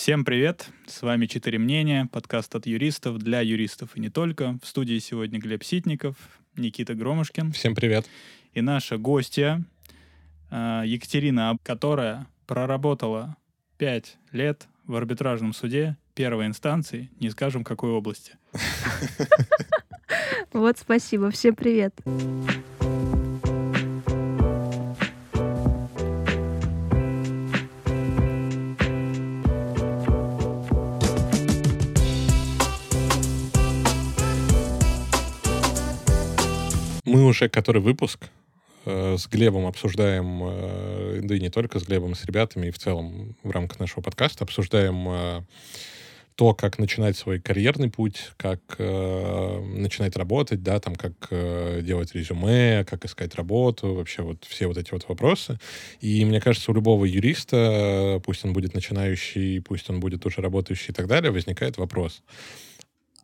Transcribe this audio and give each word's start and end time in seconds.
Всем 0.00 0.24
привет! 0.24 0.70
С 0.86 1.02
вами 1.02 1.26
«Четыре 1.26 1.58
мнения», 1.58 2.08
подкаст 2.10 2.54
от 2.54 2.64
юристов 2.64 3.18
для 3.18 3.42
юристов 3.42 3.98
и 3.98 4.00
не 4.00 4.08
только. 4.08 4.58
В 4.62 4.66
студии 4.66 4.98
сегодня 4.98 5.38
Глеб 5.38 5.62
Ситников, 5.62 6.16
Никита 6.56 6.94
Громышкин. 6.94 7.52
Всем 7.52 7.74
привет! 7.74 8.06
И 8.54 8.62
наша 8.62 8.96
гостья 8.96 9.62
э, 10.50 10.84
Екатерина, 10.86 11.58
которая 11.62 12.26
проработала 12.46 13.36
пять 13.76 14.16
лет 14.32 14.68
в 14.86 14.96
арбитражном 14.96 15.52
суде 15.52 15.98
первой 16.14 16.46
инстанции, 16.46 17.10
не 17.20 17.28
скажем 17.28 17.62
какой 17.62 17.90
области. 17.90 18.38
Вот 20.52 20.78
спасибо. 20.78 21.30
Всем 21.30 21.54
привет. 21.54 21.94
Мы 22.04 22.59
уже 37.30 37.48
который 37.48 37.80
выпуск 37.80 38.28
э, 38.84 39.16
с 39.16 39.26
Глебом 39.28 39.66
обсуждаем, 39.66 40.40
э, 40.42 41.20
да 41.22 41.34
и 41.34 41.40
не 41.40 41.48
только 41.48 41.78
с 41.78 41.84
Глебом, 41.84 42.14
с 42.14 42.24
ребятами, 42.24 42.66
и 42.66 42.70
в 42.70 42.78
целом 42.78 43.36
в 43.42 43.50
рамках 43.50 43.80
нашего 43.80 44.02
подкаста 44.02 44.44
обсуждаем 44.44 45.08
э, 45.08 45.42
то, 46.34 46.54
как 46.54 46.78
начинать 46.78 47.16
свой 47.16 47.38
карьерный 47.38 47.90
путь, 47.90 48.30
как 48.36 48.60
э, 48.78 49.60
начинать 49.76 50.16
работать, 50.16 50.62
да, 50.62 50.80
там, 50.80 50.94
как 50.96 51.12
э, 51.30 51.80
делать 51.82 52.14
резюме, 52.14 52.84
как 52.84 53.04
искать 53.04 53.34
работу, 53.34 53.94
вообще 53.94 54.22
вот 54.22 54.44
все 54.48 54.66
вот 54.66 54.78
эти 54.78 54.92
вот 54.92 55.06
вопросы. 55.08 55.58
И 56.00 56.24
мне 56.24 56.40
кажется, 56.40 56.70
у 56.70 56.74
любого 56.74 57.04
юриста, 57.04 58.20
пусть 58.24 58.44
он 58.44 58.52
будет 58.52 58.74
начинающий, 58.74 59.60
пусть 59.60 59.90
он 59.90 60.00
будет 60.00 60.24
уже 60.24 60.40
работающий 60.40 60.92
и 60.92 60.94
так 60.94 61.06
далее, 61.06 61.30
возникает 61.30 61.76
вопрос 61.76 62.22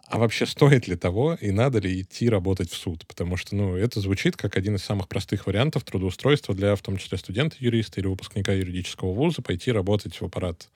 а 0.08 0.18
вообще 0.18 0.46
стоит 0.46 0.86
ли 0.86 0.96
того 0.96 1.34
и 1.34 1.50
надо 1.50 1.80
ли 1.80 2.00
идти 2.00 2.28
работать 2.28 2.70
в 2.70 2.76
суд? 2.76 3.04
Потому 3.06 3.36
что, 3.36 3.56
ну, 3.56 3.76
это 3.76 4.00
звучит 4.00 4.36
как 4.36 4.56
один 4.56 4.76
из 4.76 4.84
самых 4.84 5.08
простых 5.08 5.46
вариантов 5.46 5.82
трудоустройства 5.82 6.54
для, 6.54 6.76
в 6.76 6.82
том 6.82 6.96
числе, 6.96 7.18
студента-юриста 7.18 8.00
или 8.00 8.06
выпускника 8.06 8.52
юридического 8.52 9.12
вуза, 9.12 9.42
пойти 9.42 9.72
работать 9.72 10.20
в 10.20 10.24
аппарат 10.24 10.70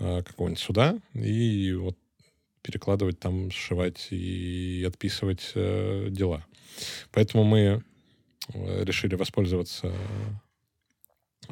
э, 0.00 0.22
какого-нибудь 0.24 0.60
суда 0.60 0.98
и 1.14 1.72
вот 1.78 1.96
перекладывать 2.62 3.20
там, 3.20 3.50
сшивать 3.52 4.08
и 4.10 4.84
отписывать 4.86 5.52
э, 5.54 6.08
дела. 6.10 6.44
Поэтому 7.12 7.44
мы 7.44 7.84
э, 8.52 8.84
решили 8.84 9.14
воспользоваться 9.14 9.92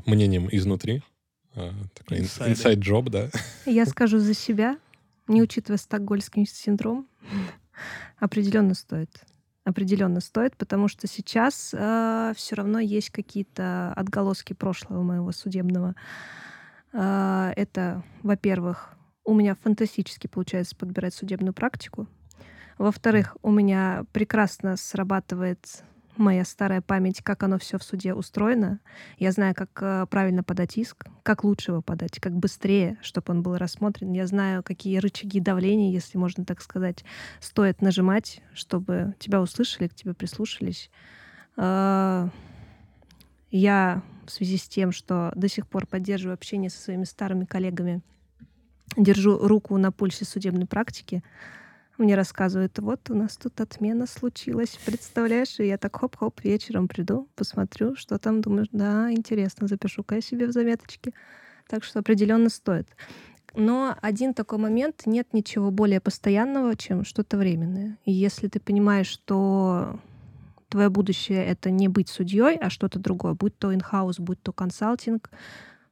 мнением 0.07 0.49
изнутри. 0.51 1.03
Э, 1.55 1.71
такой 1.95 2.19
инсайд-джоб, 2.19 3.11
да. 3.11 3.31
Я 3.65 3.87
скажу 3.87 4.19
за 4.19 4.35
себя 4.35 4.77
не 5.29 5.43
учитывая 5.43 5.79
стокгольмский 5.79 6.47
синдром, 6.47 7.09
определенно 8.19 8.75
стоит. 8.75 9.11
Определенно 9.65 10.21
стоит, 10.21 10.57
потому 10.57 10.87
что 10.87 11.09
сейчас 11.09 11.75
э, 11.77 12.33
все 12.37 12.55
равно 12.55 12.79
есть 12.79 13.11
какие-то 13.11 13.93
отголоски 13.95 14.53
прошлого 14.53 15.03
моего 15.03 15.33
судебного. 15.33 15.97
Э, 16.93 17.53
это, 17.57 18.05
во-первых, 18.23 18.95
у 19.25 19.35
меня 19.35 19.57
фантастически 19.57 20.29
получается 20.29 20.77
подбирать 20.77 21.15
судебную 21.15 21.53
практику. 21.53 22.07
Во-вторых, 22.79 23.37
у 23.43 23.51
меня 23.51 24.05
прекрасно 24.13 24.77
срабатывает 24.77 25.83
моя 26.19 26.45
старая 26.45 26.81
память, 26.81 27.23
как 27.23 27.43
оно 27.43 27.59
все 27.59 27.79
в 27.79 27.83
суде 27.83 28.15
устроено. 28.15 28.81
Я 29.19 29.33
знаю, 29.33 29.55
как 29.55 29.71
э, 29.81 30.07
правильно 30.09 30.43
подать 30.43 30.77
иск, 30.77 31.07
как 31.23 31.45
лучше 31.45 31.73
его 31.73 31.83
подать, 31.83 32.19
как 32.21 32.33
быстрее, 32.33 32.99
чтобы 33.03 33.33
он 33.33 33.43
был 33.43 33.57
рассмотрен. 33.57 34.13
Я 34.13 34.27
знаю, 34.27 34.63
какие 34.63 34.99
рычаги 34.99 35.41
давления, 35.41 35.93
если 35.93 36.19
можно 36.19 36.45
так 36.45 36.61
сказать, 36.63 37.05
стоит 37.41 37.83
нажимать, 37.83 38.41
чтобы 38.55 39.15
тебя 39.19 39.41
услышали, 39.41 39.89
к 39.89 39.95
тебе 39.95 40.15
прислушались. 40.15 40.91
А, 41.57 42.29
я 43.51 44.03
в 44.27 44.31
связи 44.31 44.57
с 44.57 44.69
тем, 44.69 44.93
что 44.93 45.33
до 45.35 45.49
сих 45.49 45.67
пор 45.69 45.87
поддерживаю 45.87 46.35
общение 46.35 46.71
со 46.71 46.81
своими 46.81 47.05
старыми 47.05 47.45
коллегами, 47.45 48.03
держу 48.97 49.39
руку 49.39 49.77
на 49.79 49.93
пульсе 49.93 50.25
судебной 50.25 50.67
практики, 50.67 51.23
мне 51.99 52.15
рассказывают, 52.15 52.79
вот 52.79 53.11
у 53.11 53.15
нас 53.15 53.37
тут 53.37 53.61
отмена 53.61 54.07
случилась, 54.07 54.79
представляешь? 54.85 55.59
И 55.61 55.67
я 55.67 55.79
так 55.79 55.97
хоп-хоп 55.97 56.43
вечером 56.43 56.89
приду, 56.89 57.29
посмотрю, 57.35 57.97
что 57.97 58.19
там, 58.19 58.41
думаю, 58.41 58.67
да, 58.73 59.11
интересно, 59.11 59.67
запишу-ка 59.67 60.17
я 60.17 60.21
себе 60.21 60.47
в 60.47 60.53
заметочке. 60.53 61.13
Так 61.69 61.85
что 61.85 62.01
определенно 62.01 62.49
стоит. 62.49 62.89
Но 63.55 63.97
один 64.03 64.35
такой 64.35 64.59
момент, 64.59 65.03
нет 65.07 65.29
ничего 65.33 65.71
более 65.71 66.01
постоянного, 66.01 66.77
чем 66.77 67.05
что-то 67.05 67.39
временное. 67.39 67.97
И 68.05 68.13
если 68.13 68.49
ты 68.49 68.61
понимаешь, 68.61 69.07
что 69.07 69.99
твое 70.69 70.91
будущее— 70.91 71.45
это 71.47 71.71
не 71.71 71.89
быть 71.89 72.09
судьей, 72.09 72.57
а 72.57 72.69
что-то 72.69 72.99
другое, 72.99 73.33
будь 73.33 73.57
то 73.57 73.75
инхаус, 73.75 74.19
будь 74.19 74.43
то 74.43 74.53
консалтинг, 74.53 75.31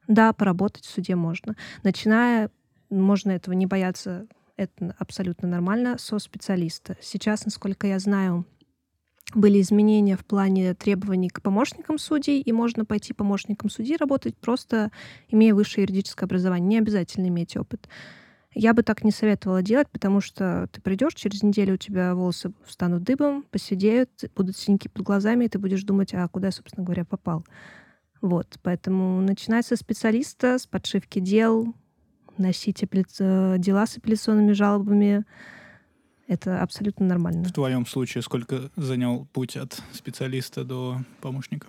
да, 0.07 0.31
поработать 0.33 0.85
в 0.85 0.91
суде 0.91 1.15
можно. 1.15 1.55
Начиная, 1.81 2.51
можно 2.91 3.31
этого 3.31 3.55
не 3.55 3.65
бояться 3.65 4.27
это 4.57 4.95
абсолютно 4.99 5.47
нормально, 5.47 5.97
со 5.97 6.19
специалиста. 6.19 6.97
Сейчас, 7.01 7.45
насколько 7.45 7.87
я 7.87 7.99
знаю, 7.99 8.45
были 9.33 9.59
изменения 9.61 10.15
в 10.15 10.25
плане 10.25 10.73
требований 10.75 11.29
к 11.29 11.41
помощникам 11.41 11.97
судей, 11.97 12.41
и 12.41 12.51
можно 12.51 12.85
пойти 12.85 13.13
помощником 13.13 13.69
судьи 13.69 13.97
работать, 13.97 14.37
просто 14.37 14.91
имея 15.29 15.53
высшее 15.53 15.83
юридическое 15.83 16.27
образование. 16.27 16.67
Не 16.67 16.77
обязательно 16.77 17.27
иметь 17.27 17.57
опыт. 17.57 17.89
Я 18.53 18.73
бы 18.73 18.83
так 18.83 19.03
не 19.03 19.11
советовала 19.11 19.61
делать, 19.61 19.89
потому 19.89 20.21
что 20.21 20.69
ты 20.71 20.79
придешь, 20.79 21.13
через 21.15 21.43
неделю 21.43 21.73
у 21.73 21.77
тебя 21.77 22.15
волосы 22.15 22.53
встанут 22.65 23.03
дыбом, 23.03 23.43
посидеют, 23.51 24.11
будут 24.33 24.55
синяки 24.55 24.87
под 24.87 25.03
глазами, 25.03 25.45
и 25.45 25.49
ты 25.49 25.59
будешь 25.59 25.83
думать, 25.83 26.13
а 26.13 26.25
куда 26.29 26.51
собственно 26.51 26.85
говоря, 26.85 27.03
попал. 27.03 27.45
Вот, 28.21 28.57
поэтому 28.63 29.19
начинать 29.19 29.65
со 29.65 29.75
специалиста, 29.75 30.57
с 30.57 30.65
подшивки 30.65 31.19
дел, 31.19 31.75
носить 32.37 32.83
апелля... 32.83 33.57
дела 33.57 33.85
с 33.85 33.97
апелляционными 33.97 34.53
жалобами. 34.53 35.25
Это 36.27 36.61
абсолютно 36.61 37.05
нормально. 37.05 37.43
В 37.43 37.53
твоем 37.53 37.85
случае 37.85 38.23
сколько 38.23 38.71
занял 38.75 39.27
путь 39.31 39.55
от 39.57 39.81
специалиста 39.93 40.63
до 40.63 40.99
помощника? 41.21 41.67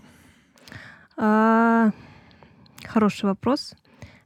А, 1.16 1.90
хороший 2.84 3.26
вопрос. 3.26 3.74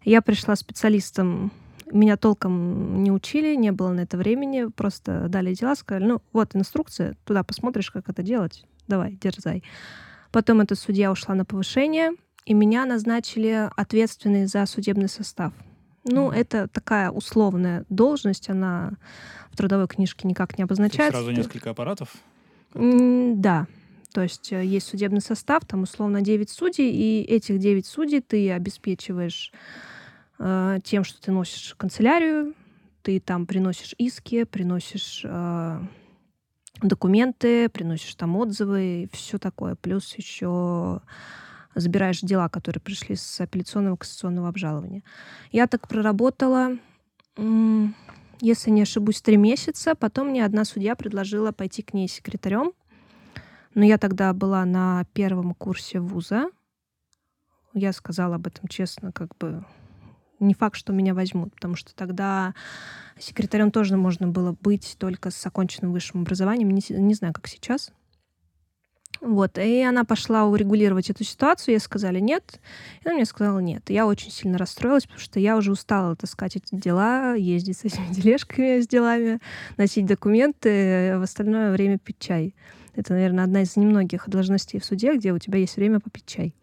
Я 0.04 0.22
пришла 0.22 0.56
специалистом, 0.56 1.52
меня 1.90 2.16
толком 2.16 3.02
не 3.02 3.10
учили, 3.10 3.54
не 3.56 3.72
было 3.72 3.92
на 3.92 4.00
это 4.00 4.16
времени, 4.16 4.66
просто 4.66 5.28
дали 5.28 5.52
дела, 5.52 5.74
сказали, 5.74 6.04
ну 6.04 6.22
вот 6.32 6.54
инструкция, 6.54 7.16
туда 7.24 7.42
посмотришь, 7.42 7.90
как 7.90 8.08
это 8.08 8.22
делать, 8.22 8.64
давай, 8.86 9.18
дерзай. 9.20 9.62
Потом 10.30 10.60
эта 10.60 10.76
судья 10.76 11.10
ушла 11.10 11.34
на 11.34 11.44
повышение, 11.44 12.12
и 12.46 12.54
меня 12.54 12.86
назначили 12.86 13.68
ответственной 13.76 14.46
за 14.46 14.64
судебный 14.66 15.08
состав— 15.08 15.52
ну, 16.04 16.30
mm 16.30 16.36
это 16.36 16.68
такая 16.68 17.10
условная 17.10 17.84
должность, 17.88 18.48
она 18.48 18.92
в 19.50 19.56
трудовой 19.56 19.88
книжке 19.88 20.26
никак 20.26 20.56
не 20.58 20.64
обозначается. 20.64 21.18
Сразу 21.18 21.30
несколько 21.32 21.70
аппаратов? 21.70 22.14
да. 22.74 23.66
То 24.12 24.22
есть 24.22 24.52
э, 24.52 24.64
есть 24.64 24.88
судебный 24.88 25.20
состав, 25.20 25.64
там 25.64 25.82
условно 25.82 26.20
9 26.20 26.50
судей, 26.50 26.90
и 26.90 27.22
этих 27.22 27.58
9 27.58 27.86
судей 27.86 28.20
ты 28.20 28.50
обеспечиваешь 28.50 29.52
э, 30.38 30.78
тем, 30.82 31.04
что 31.04 31.20
ты 31.20 31.30
носишь 31.32 31.74
канцелярию, 31.76 32.54
ты 33.02 33.20
там 33.20 33.46
приносишь 33.46 33.94
иски, 33.98 34.44
приносишь 34.44 35.22
э, 35.24 35.80
документы, 36.82 37.68
приносишь 37.68 38.14
там 38.14 38.36
отзывы, 38.36 39.08
все 39.12 39.38
такое. 39.38 39.76
Плюс 39.76 40.14
еще 40.16 41.02
забираешь 41.74 42.20
дела, 42.20 42.48
которые 42.48 42.80
пришли 42.80 43.16
с 43.16 43.40
апелляционного 43.40 43.96
кассационного 43.96 44.48
обжалования. 44.48 45.02
Я 45.52 45.66
так 45.66 45.88
проработала, 45.88 46.76
если 48.40 48.70
не 48.70 48.82
ошибусь, 48.82 49.22
три 49.22 49.36
месяца. 49.36 49.94
Потом 49.94 50.28
мне 50.28 50.44
одна 50.44 50.64
судья 50.64 50.96
предложила 50.96 51.52
пойти 51.52 51.82
к 51.82 51.94
ней 51.94 52.08
секретарем. 52.08 52.72
Но 53.74 53.84
я 53.84 53.98
тогда 53.98 54.32
была 54.32 54.64
на 54.64 55.04
первом 55.12 55.54
курсе 55.54 56.00
вуза. 56.00 56.50
Я 57.72 57.92
сказала 57.92 58.34
об 58.36 58.48
этом 58.48 58.66
честно, 58.68 59.12
как 59.12 59.36
бы 59.38 59.64
не 60.40 60.54
факт, 60.54 60.76
что 60.76 60.92
меня 60.92 61.14
возьмут, 61.14 61.54
потому 61.54 61.76
что 61.76 61.94
тогда 61.94 62.54
секретарем 63.18 63.70
тоже 63.70 63.96
можно 63.96 64.26
было 64.26 64.56
быть 64.60 64.96
только 64.98 65.30
с 65.30 65.46
оконченным 65.46 65.92
высшим 65.92 66.22
образованием. 66.22 66.70
Не, 66.70 66.82
не 66.88 67.14
знаю, 67.14 67.34
как 67.34 67.46
сейчас. 67.46 67.92
Вот, 69.20 69.58
и 69.58 69.82
она 69.82 70.04
пошла 70.04 70.46
урегулировать 70.46 71.10
эту 71.10 71.24
ситуацию, 71.24 71.74
ей 71.74 71.80
сказали 71.80 72.20
нет, 72.20 72.58
и 73.02 73.06
она 73.06 73.16
мне 73.16 73.26
сказала 73.26 73.58
нет. 73.58 73.90
Я 73.90 74.06
очень 74.06 74.30
сильно 74.30 74.56
расстроилась, 74.56 75.04
потому 75.04 75.20
что 75.20 75.38
я 75.38 75.58
уже 75.58 75.72
устала 75.72 76.16
таскать 76.16 76.56
эти 76.56 76.74
дела, 76.74 77.34
ездить 77.34 77.78
с 77.78 77.84
этими 77.84 78.14
тележками 78.14 78.80
с 78.80 78.88
делами, 78.88 79.40
носить 79.76 80.06
документы, 80.06 81.18
в 81.18 81.22
остальное 81.22 81.70
время 81.70 81.98
пить 81.98 82.18
чай. 82.18 82.54
Это, 82.94 83.12
наверное, 83.12 83.44
одна 83.44 83.62
из 83.62 83.76
немногих 83.76 84.28
должностей 84.28 84.80
в 84.80 84.84
суде, 84.84 85.14
где 85.14 85.32
у 85.32 85.38
тебя 85.38 85.58
есть 85.58 85.76
время 85.76 86.00
попить 86.00 86.26
чай. 86.26 86.54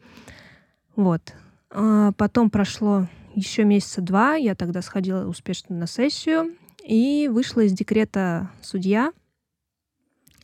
Вот. 0.95 1.36
А 1.69 2.12
потом 2.13 2.50
прошло 2.50 3.07
еще 3.36 3.65
месяца 3.65 4.01
два 4.01 4.33
я 4.33 4.56
тогда 4.56 4.81
сходила 4.81 5.27
успешно 5.27 5.75
на 5.75 5.86
сессию 5.86 6.56
и 6.83 7.30
вышла 7.31 7.62
из 7.62 7.74
декрета 7.74 8.50
судья. 8.63 9.13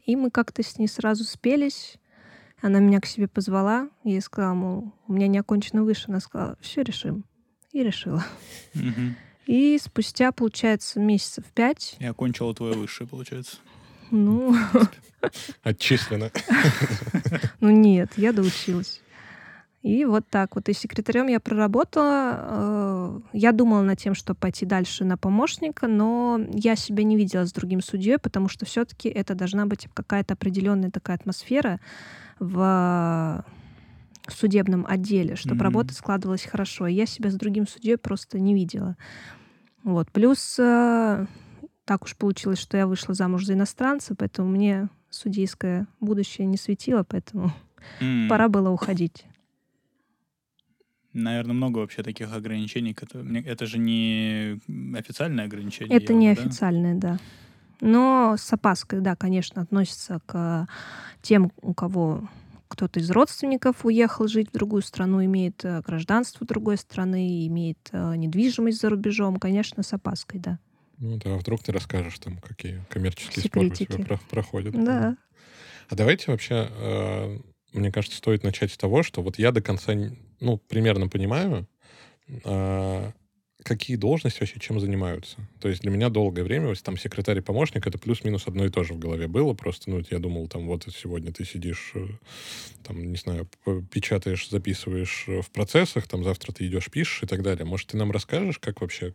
И 0.05 0.15
мы 0.15 0.29
как-то 0.29 0.61
с 0.61 0.77
ней 0.77 0.87
сразу 0.87 1.23
спелись. 1.23 1.97
Она 2.63 2.79
меня 2.79 3.01
к 3.01 3.05
себе 3.05 3.27
позвала, 3.27 3.89
и 4.05 4.11
я 4.13 4.21
сказала, 4.21 4.53
мол, 4.53 4.93
у 5.09 5.13
меня 5.13 5.27
не 5.27 5.37
окончено 5.37 5.83
выше. 5.83 6.05
Она 6.07 6.21
сказала, 6.21 6.57
все 6.61 6.81
решим. 6.81 7.25
И 7.73 7.83
решила. 7.83 8.23
И 9.45 9.77
спустя, 9.83 10.31
получается, 10.31 11.01
месяцев 11.01 11.43
пять, 11.53 11.97
И 11.99 12.05
окончила 12.05 12.55
твое 12.55 12.73
высшее, 12.75 13.09
получается. 13.09 13.57
ну, 14.11 14.55
Отчислено. 15.61 16.31
ну 17.59 17.69
нет, 17.69 18.11
я 18.15 18.31
доучилась. 18.31 19.01
И 19.81 20.05
вот 20.05 20.25
так 20.29 20.55
вот. 20.55 20.69
И 20.69 20.73
секретарем 20.73 21.27
я 21.27 21.41
проработала. 21.41 22.37
Э, 22.39 23.19
Я 23.33 23.51
думала 23.51 23.81
над 23.81 23.99
тем, 23.99 24.15
чтобы 24.15 24.39
пойти 24.39 24.65
дальше 24.65 25.03
на 25.03 25.17
помощника, 25.17 25.87
но 25.87 26.39
я 26.53 26.77
себя 26.77 27.03
не 27.03 27.17
видела 27.17 27.45
с 27.45 27.51
другим 27.51 27.81
судьей, 27.81 28.17
потому 28.19 28.47
что 28.47 28.65
все-таки 28.65 29.09
это 29.09 29.35
должна 29.35 29.65
быть 29.65 29.89
какая-то 29.93 30.35
определенная 30.35 30.89
такая 30.89 31.17
атмосфера 31.17 31.81
в 32.43 33.45
судебном 34.27 34.85
отделе, 34.87 35.35
чтобы 35.35 35.55
Мгм. 35.55 35.63
работа 35.63 35.93
складывалась 35.93 36.43
хорошо. 36.45 36.87
И 36.87 36.93
я 36.93 37.05
себя 37.05 37.29
с 37.29 37.35
другим 37.35 37.67
судьей 37.67 37.97
просто 37.97 38.39
не 38.39 38.53
видела. 38.53 38.95
Вот. 39.83 40.09
Плюс 40.11 40.57
э, 40.59 41.25
так 41.85 42.03
уж 42.03 42.15
получилось, 42.15 42.59
что 42.59 42.77
я 42.77 42.87
вышла 42.87 43.13
замуж 43.13 43.45
за 43.45 43.53
иностранца, 43.53 44.15
поэтому 44.15 44.49
мне 44.49 44.87
судейское 45.09 45.87
будущее 45.99 46.47
не 46.47 46.57
светило, 46.57 47.03
поэтому 47.03 47.51
М. 47.99 48.27
пора 48.29 48.47
было 48.47 48.69
уходить. 48.69 49.25
Наверное, 51.11 51.53
много 51.53 51.77
вообще 51.79 52.01
таких 52.01 52.33
ограничений. 52.33 52.93
которые- 52.93 53.43
Это 53.43 53.65
же 53.67 53.77
не 53.77 54.59
официальное 54.97 55.45
ограничение. 55.45 55.95
Это 55.97 56.13
не 56.13 56.27
явно, 56.27 56.41
да? 56.43 56.47
официальное, 56.49 56.95
да. 56.95 57.19
Но 57.83 58.35
с 58.37 58.53
опаской, 58.53 59.01
да, 59.01 59.17
конечно, 59.17 59.61
относится 59.61 60.21
к 60.25 60.67
тем, 61.21 61.51
у 61.61 61.73
кого 61.73 62.29
кто-то 62.69 63.01
из 63.01 63.11
родственников 63.11 63.85
уехал 63.85 64.27
жить 64.27 64.49
в 64.49 64.53
другую 64.53 64.81
страну, 64.83 65.23
имеет 65.25 65.65
э, 65.65 65.81
гражданство 65.81 66.47
другой 66.47 66.77
страны, 66.77 67.45
имеет 67.45 67.89
э, 67.91 68.15
недвижимость 68.15 68.79
за 68.79 68.89
рубежом, 68.89 69.35
конечно, 69.35 69.83
с 69.83 69.91
опаской, 69.91 70.39
да. 70.39 70.59
Ну 70.97 71.17
да, 71.17 71.35
вдруг 71.35 71.61
ты 71.61 71.73
расскажешь 71.73 72.17
там, 72.19 72.37
какие 72.37 72.81
коммерческие 72.89 73.43
споры 73.43 73.67
у 73.67 73.69
тебя 73.71 73.85
Секретики. 73.85 74.07
про- 74.07 74.19
проходят. 74.29 74.81
Да. 74.81 75.17
А 75.89 75.95
давайте 75.95 76.31
вообще, 76.31 76.69
э, 76.71 77.37
мне 77.73 77.91
кажется, 77.91 78.17
стоит 78.17 78.43
начать 78.43 78.71
с 78.71 78.77
того, 78.77 79.03
что 79.03 79.21
вот 79.21 79.37
я 79.37 79.51
до 79.51 79.61
конца, 79.61 79.91
ну, 80.39 80.57
примерно 80.57 81.09
понимаю, 81.09 81.67
какие 83.63 83.95
должности 83.97 84.39
вообще 84.41 84.59
чем 84.59 84.79
занимаются. 84.79 85.37
То 85.59 85.69
есть 85.69 85.81
для 85.81 85.91
меня 85.91 86.09
долгое 86.09 86.43
время, 86.43 86.67
вот 86.67 86.81
там 86.83 86.97
секретарь 86.97 87.37
и 87.39 87.41
помощник, 87.41 87.87
это 87.87 87.97
плюс-минус 87.97 88.43
одно 88.47 88.65
и 88.65 88.69
то 88.69 88.83
же 88.83 88.93
в 88.93 88.99
голове 88.99 89.27
было. 89.27 89.53
Просто, 89.53 89.89
ну, 89.89 90.01
я 90.09 90.19
думал, 90.19 90.47
там, 90.47 90.67
вот 90.67 90.87
сегодня 90.95 91.31
ты 91.31 91.45
сидишь, 91.45 91.91
э, 91.95 92.07
там, 92.83 93.11
не 93.11 93.17
знаю, 93.17 93.47
печатаешь, 93.91 94.49
записываешь 94.49 95.25
э, 95.27 95.41
в 95.41 95.49
процессах, 95.51 96.07
там, 96.07 96.23
завтра 96.23 96.51
ты 96.51 96.67
идешь, 96.67 96.89
пишешь 96.91 97.23
и 97.23 97.25
так 97.25 97.41
далее. 97.41 97.65
Может, 97.65 97.89
ты 97.89 97.97
нам 97.97 98.11
расскажешь, 98.11 98.59
как 98.59 98.81
вообще 98.81 99.13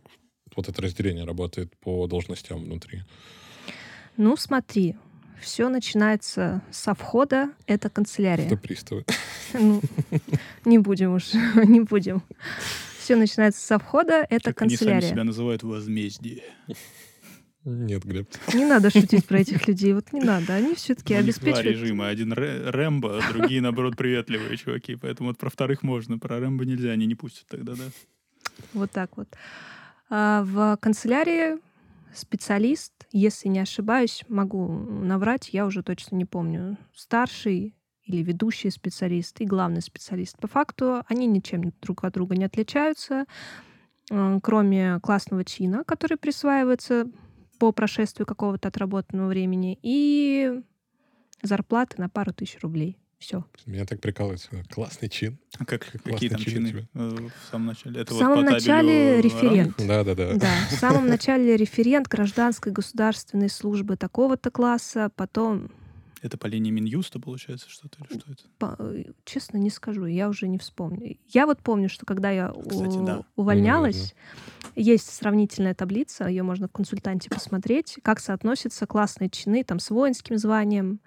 вот 0.55 0.67
это 0.67 0.81
разделение 0.81 1.25
работает 1.25 1.75
по 1.77 2.07
должностям 2.07 2.63
внутри? 2.63 3.03
Ну, 4.17 4.35
смотри, 4.35 4.95
все 5.41 5.69
начинается 5.69 6.61
со 6.71 6.93
входа, 6.93 7.51
это 7.65 7.87
Это 7.87 7.89
канцелярия. 7.89 8.57
приставы. 8.57 9.05
Ну, 9.53 9.81
не 10.65 10.79
будем 10.79 11.13
уж, 11.13 11.33
не 11.65 11.79
будем. 11.79 12.21
Все 13.09 13.15
начинается 13.15 13.65
со 13.65 13.79
входа, 13.79 14.23
это 14.29 14.53
Как 14.53 14.61
они 14.61 14.77
сами 14.77 14.91
канцелярия. 14.91 15.09
себя 15.09 15.23
называют 15.23 15.63
возмездие. 15.63 16.43
Нет, 17.65 18.03
Глеб. 18.03 18.29
Не 18.53 18.65
надо 18.65 18.91
шутить 18.91 19.25
про 19.25 19.39
этих 19.39 19.67
людей, 19.67 19.93
вот 19.93 20.13
не 20.13 20.21
надо. 20.21 20.53
Они 20.53 20.75
все-таки 20.75 21.15
У 21.15 21.17
них 21.17 21.25
два 21.25 21.29
обеспечивают... 21.49 21.65
режима. 21.65 22.07
Один 22.07 22.33
Рэ- 22.33 22.69
Рэмбо, 22.69 23.17
а 23.17 23.33
другие, 23.33 23.61
наоборот, 23.61 23.97
приветливые 23.97 24.55
чуваки. 24.57 24.95
Поэтому 24.95 25.29
вот 25.29 25.39
про 25.39 25.49
вторых 25.49 25.81
можно, 25.81 26.19
про 26.19 26.39
Рэмбо 26.39 26.65
нельзя, 26.65 26.91
они 26.91 27.07
не 27.07 27.15
пустят 27.15 27.47
тогда, 27.47 27.73
да? 27.73 27.85
Вот 28.73 28.91
так 28.91 29.17
вот. 29.17 29.27
А 30.11 30.43
в 30.43 30.77
канцелярии 30.79 31.57
специалист, 32.13 32.93
если 33.11 33.47
не 33.49 33.57
ошибаюсь, 33.57 34.23
могу 34.27 34.67
наврать, 34.67 35.49
я 35.51 35.65
уже 35.65 35.81
точно 35.81 36.15
не 36.15 36.25
помню, 36.25 36.77
старший 36.93 37.73
или 38.09 38.23
ведущий 38.23 38.71
специалист 38.71 39.39
и 39.39 39.45
главный 39.45 39.81
специалист. 39.81 40.37
По 40.37 40.47
факту 40.47 41.03
они 41.07 41.27
ничем 41.27 41.73
друг 41.81 42.03
от 42.03 42.13
друга 42.13 42.35
не 42.35 42.45
отличаются, 42.45 43.25
э, 44.09 44.39
кроме 44.41 44.99
классного 45.01 45.45
чина, 45.45 45.83
который 45.83 46.17
присваивается 46.17 47.05
по 47.59 47.71
прошествию 47.71 48.25
какого-то 48.25 48.69
отработанного 48.69 49.27
времени, 49.27 49.77
и 49.83 50.61
зарплаты 51.43 52.01
на 52.01 52.09
пару 52.09 52.33
тысяч 52.33 52.57
рублей. 52.61 52.97
Все. 53.19 53.43
Меня 53.65 53.85
так 53.85 53.99
прикалывается. 53.99 54.49
Классный 54.69 55.09
чин. 55.09 55.37
А 55.57 55.65
как, 55.65 55.85
Классный 55.91 56.13
какие 56.13 56.29
там 56.29 56.39
чин 56.39 56.65
чины 56.65 56.87
э, 56.93 56.99
в 56.99 57.51
самом 57.51 57.65
начале? 57.67 58.01
Это 58.01 58.13
В 58.13 58.13
вот 58.13 58.19
самом 58.21 58.37
табелю 58.37 58.53
начале 58.53 59.21
референт. 59.21 59.75
Да-да-да. 59.77 60.33
Да, 60.35 60.51
в 60.71 60.73
самом 60.75 61.07
начале 61.07 61.57
референт 61.57 62.07
гражданской 62.07 62.71
государственной 62.71 63.49
службы 63.49 63.97
такого-то 63.97 64.51
класса, 64.51 65.11
потом, 65.17 65.69
Это 66.21 66.37
по 66.37 66.47
линии 66.47 66.71
Минюста, 66.71 67.19
получается, 67.19 67.69
что-то? 67.69 67.97
Или 68.09 68.19
что 68.19 68.31
это? 68.31 68.43
по- 68.57 68.75
э, 68.79 69.03
честно 69.25 69.57
не 69.57 69.69
скажу, 69.69 70.05
я 70.05 70.27
уже 70.29 70.47
не 70.47 70.57
вспомню. 70.57 71.17
Я 71.29 71.45
вот 71.45 71.59
помню, 71.59 71.87
что 71.89 72.05
когда 72.05 72.29
я 72.31 72.51
у- 72.51 72.61
Кстати, 72.61 72.97
да. 73.05 73.23
увольнялась, 73.35 74.13
есть 74.75 75.09
сравнительная 75.13 75.73
таблица, 75.75 76.27
ее 76.27 76.43
можно 76.43 76.67
в 76.67 76.71
консультанте 76.71 77.29
посмотреть, 77.29 77.97
как 78.03 78.19
соотносятся 78.19 78.85
классные 78.85 79.29
чины 79.29 79.63
там 79.63 79.79
с 79.79 79.89
воинским 79.89 80.37
званием 80.37 80.99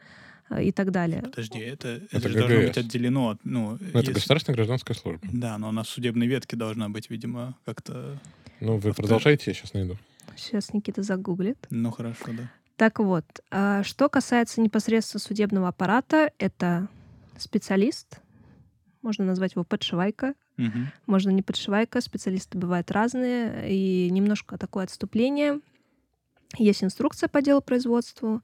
э, 0.50 0.64
и 0.64 0.72
так 0.72 0.90
далее. 0.90 1.22
Подожди, 1.22 1.58
это, 1.60 1.88
это, 1.88 2.16
Это 2.16 2.28
же 2.28 2.38
должно 2.38 2.56
быть 2.60 2.78
отделено 2.78 3.28
от... 3.30 3.44
Ну, 3.44 3.70
Ну, 3.72 3.76
это 3.88 3.98
если- 3.98 4.12
государственная 4.12 4.56
гражданская 4.56 4.96
служба. 4.96 5.20
Да, 5.32 5.58
но 5.58 5.68
она 5.68 5.82
в 5.82 5.88
судебной 5.88 6.26
ветке 6.26 6.56
должна 6.56 6.88
быть, 6.88 7.10
видимо, 7.10 7.56
как-то... 7.64 8.18
Ну, 8.60 8.76
вы 8.78 8.90
Авто- 8.90 9.02
продолжайте, 9.02 9.44
я 9.50 9.54
сейчас 9.54 9.72
найду. 9.74 9.96
Сейчас 10.36 10.72
Никита 10.72 11.02
загуглит. 11.02 11.58
Ну, 11.70 11.90
хорошо, 11.90 12.24
да. 12.28 12.50
Так 12.76 12.98
вот, 12.98 13.24
а, 13.50 13.82
что 13.82 14.08
касается 14.08 14.60
непосредственно 14.60 15.20
судебного 15.20 15.68
аппарата, 15.68 16.32
это 16.38 16.88
специалист, 17.36 18.20
можно 19.02 19.24
назвать 19.24 19.52
его 19.52 19.64
подшивайка, 19.64 20.34
Мгм. 20.56 20.92
можно 21.06 21.30
не 21.30 21.42
подшивайка, 21.42 22.00
специалисты 22.00 22.58
бывают 22.58 22.90
разные, 22.90 23.70
и 23.70 24.10
немножко 24.10 24.58
такое 24.58 24.84
отступление. 24.84 25.60
Есть 26.58 26.84
инструкция 26.84 27.28
по 27.28 27.40
делу 27.40 27.62
производству, 27.62 28.42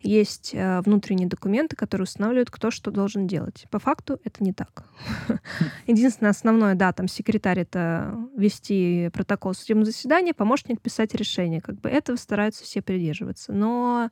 есть 0.00 0.54
э, 0.54 0.80
внутренние 0.82 1.28
документы, 1.28 1.76
которые 1.76 2.04
устанавливают, 2.04 2.50
кто 2.50 2.70
что 2.70 2.90
должен 2.90 3.26
делать. 3.26 3.66
По 3.70 3.78
факту 3.78 4.20
это 4.24 4.44
не 4.44 4.52
так. 4.52 4.84
Единственное 5.86 6.30
основное, 6.30 6.74
да, 6.74 6.92
там 6.92 7.08
секретарь 7.08 7.60
это 7.60 8.16
вести 8.36 9.10
протокол 9.12 9.54
судебного 9.54 9.86
заседания, 9.86 10.34
помощник 10.34 10.80
писать 10.80 11.14
решение. 11.14 11.60
Как 11.60 11.80
бы 11.80 11.88
этого 11.88 12.16
стараются 12.16 12.64
все 12.64 12.80
придерживаться. 12.80 13.52
Но 13.52 14.10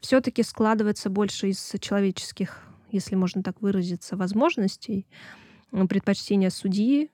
все-таки 0.00 0.42
складывается 0.42 1.08
больше 1.08 1.48
из 1.48 1.72
человеческих, 1.80 2.62
если 2.90 3.14
можно 3.14 3.42
так 3.42 3.60
выразиться, 3.62 4.16
возможностей, 4.16 5.06
предпочтения 5.70 6.50
судьи, 6.50 7.10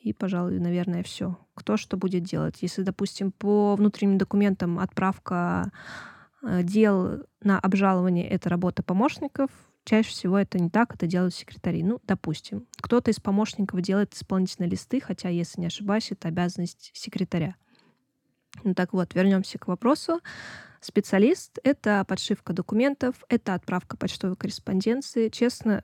и, 0.00 0.12
пожалуй, 0.12 0.58
наверное, 0.58 1.02
все. 1.02 1.38
Кто 1.54 1.76
что 1.76 1.96
будет 1.96 2.24
делать. 2.24 2.62
Если, 2.62 2.82
допустим, 2.82 3.30
по 3.30 3.76
внутренним 3.76 4.18
документам 4.18 4.78
отправка 4.78 5.70
дел 6.42 7.24
на 7.40 7.58
обжалование— 7.58 8.28
это 8.30 8.48
работа 8.48 8.82
помощников, 8.82 9.50
чаще 9.84 10.10
всего 10.10 10.38
это 10.38 10.58
не 10.58 10.70
так, 10.70 10.94
это 10.94 11.06
делают 11.06 11.34
секретари. 11.34 11.82
Ну, 11.82 12.00
допустим, 12.06 12.66
кто-то 12.76 13.10
из 13.10 13.20
помощников 13.20 13.80
делает 13.80 14.14
исполнительные 14.14 14.70
листы, 14.70 15.00
хотя, 15.00 15.28
если 15.28 15.60
не 15.60 15.66
ошибаюсь, 15.66 16.10
это 16.10 16.28
обязанность 16.28 16.90
секретаря. 16.94 17.56
Ну 18.64 18.74
так 18.74 18.92
вот, 18.92 19.14
вернемся 19.14 19.58
к 19.58 19.66
вопросу. 19.66 20.20
Специалист— 20.80 21.58
это 21.64 22.04
подшивка 22.06 22.52
документов, 22.52 23.14
это 23.28 23.54
отправка 23.54 23.96
почтовой 23.96 24.36
корреспонденции. 24.36 25.28
Честно, 25.28 25.82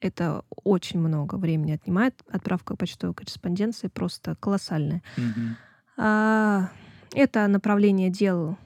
это 0.00 0.44
очень 0.64 1.00
много 1.00 1.36
времени 1.36 1.72
отнимает. 1.72 2.20
Отправка 2.28 2.76
почтовой 2.76 3.14
корреспонденции 3.14 3.88
просто 3.88 4.36
колоссальная. 4.36 5.02
Мгм. 5.16 5.56
А, 5.96 6.70
Это 7.14 7.46
направление 7.46 8.08
дел 8.08 8.56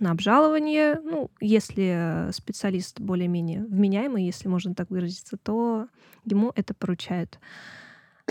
на 0.00 0.10
обжалование. 0.10 1.00
Ну, 1.02 1.30
если 1.40 2.30
специалист 2.32 3.00
более-менее 3.00 3.64
вменяемый, 3.64 4.24
если 4.24 4.48
можно 4.48 4.74
так 4.74 4.90
выразиться, 4.90 5.36
то 5.36 5.88
ему 6.24 6.52
это 6.54 6.74
поручают. 6.74 7.38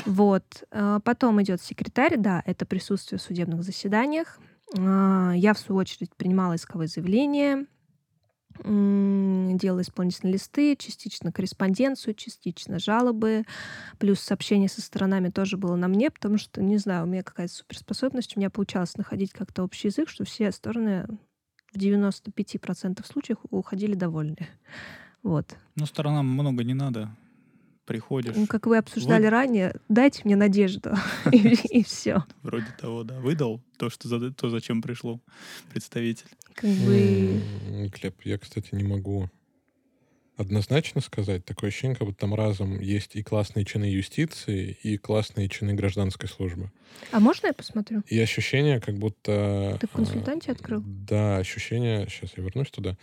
Вот. 0.06 0.64
А, 0.72 1.00
Потом 1.00 1.42
идет 1.42 1.62
секретарь, 1.62 2.18
да, 2.18 2.44
это 2.46 2.66
присутствие 2.66 3.20
в 3.20 3.22
судебных 3.22 3.64
заседаниях. 3.64 4.40
А, 4.78 5.34
Я, 5.36 5.54
в 5.54 5.60
свою 5.60 5.80
очередь, 5.80 6.14
принимала 6.16 6.56
исковые 6.56 6.88
заявления, 6.88 7.66
делала 8.64 9.82
исполнительные 9.82 10.34
листы, 10.34 10.76
частично 10.76 11.32
корреспонденцию, 11.32 12.16
частично 12.16 12.80
жалобы, 12.80 13.44
плюс 14.00 14.20
сообщение 14.20 14.68
со 14.68 14.82
сторонами 14.82 15.30
тоже 15.30 15.58
было 15.58 15.76
на 15.76 15.88
мне, 15.88 16.10
потому 16.10 16.38
что, 16.38 16.64
не 16.64 16.78
знаю, 16.78 17.04
у 17.04 17.08
меня 17.08 17.22
какая-то 17.24 17.54
суперспособность, 17.54 18.36
у 18.36 18.40
меня 18.40 18.50
получалось 18.50 18.98
находить 18.98 19.32
как-то 19.32 19.64
общий 19.64 19.90
язык, 19.90 20.10
что 20.10 20.26
все 20.26 20.52
стороны 20.52 21.08
в 21.78 21.80
95% 21.80 23.06
случаев 23.06 23.38
уходили 23.50 23.94
довольны. 23.94 24.48
Вот. 25.24 25.56
Ну, 25.76 25.86
сторонам 25.86 26.28
много 26.28 26.64
не 26.64 26.74
надо. 26.74 27.10
Приходишь. 27.86 28.36
Ну, 28.36 28.48
Как 28.48 28.66
вы 28.66 28.78
обсуждали 28.78 29.26
Вот. 29.26 29.30
ранее, 29.30 29.76
дайте 29.88 30.22
мне 30.26 30.36
надежду, 30.36 30.94
и 31.32 31.84
все. 31.84 32.26
Вроде 32.44 32.68
того, 32.80 33.04
да. 33.04 33.18
Выдал 33.20 33.62
то, 33.78 33.90
что 33.90 34.32
то, 34.32 34.50
зачем 34.50 34.82
пришел 34.82 35.22
представитель. 35.72 36.28
Как 36.54 36.70
бы... 36.70 37.42
Глеб, 37.94 38.16
я, 38.26 38.38
кстати, 38.38 38.76
не 38.76 38.84
могу 38.84 39.30
однозначно 40.38 41.02
сказать. 41.02 41.44
Такое 41.44 41.70
ощущение, 41.70 41.96
как 41.96 42.08
будто 42.08 42.20
там 42.20 42.34
разом 42.34 42.80
есть 42.80 43.16
и 43.16 43.24
классные 43.24 43.66
чины 43.66 43.86
юстиции, 43.86 44.78
и 44.84 44.98
классные 44.98 45.50
чины 45.50 45.74
гражданской 45.74 46.30
службы. 46.30 46.72
А 47.12 47.20
можно 47.20 47.48
я 47.48 47.54
посмотрю? 47.54 48.04
И 48.08 48.20
ощущение, 48.20 48.80
как 48.80 48.96
будто... 48.98 49.78
Ты 49.82 49.88
в 49.88 49.92
консультанте 49.92 50.52
э, 50.52 50.54
открыл? 50.54 50.84
Да, 50.86 51.38
ощущение... 51.38 52.08
Сейчас 52.08 52.32
я 52.38 52.44
вернусь 52.44 52.70
туда. 52.70 52.96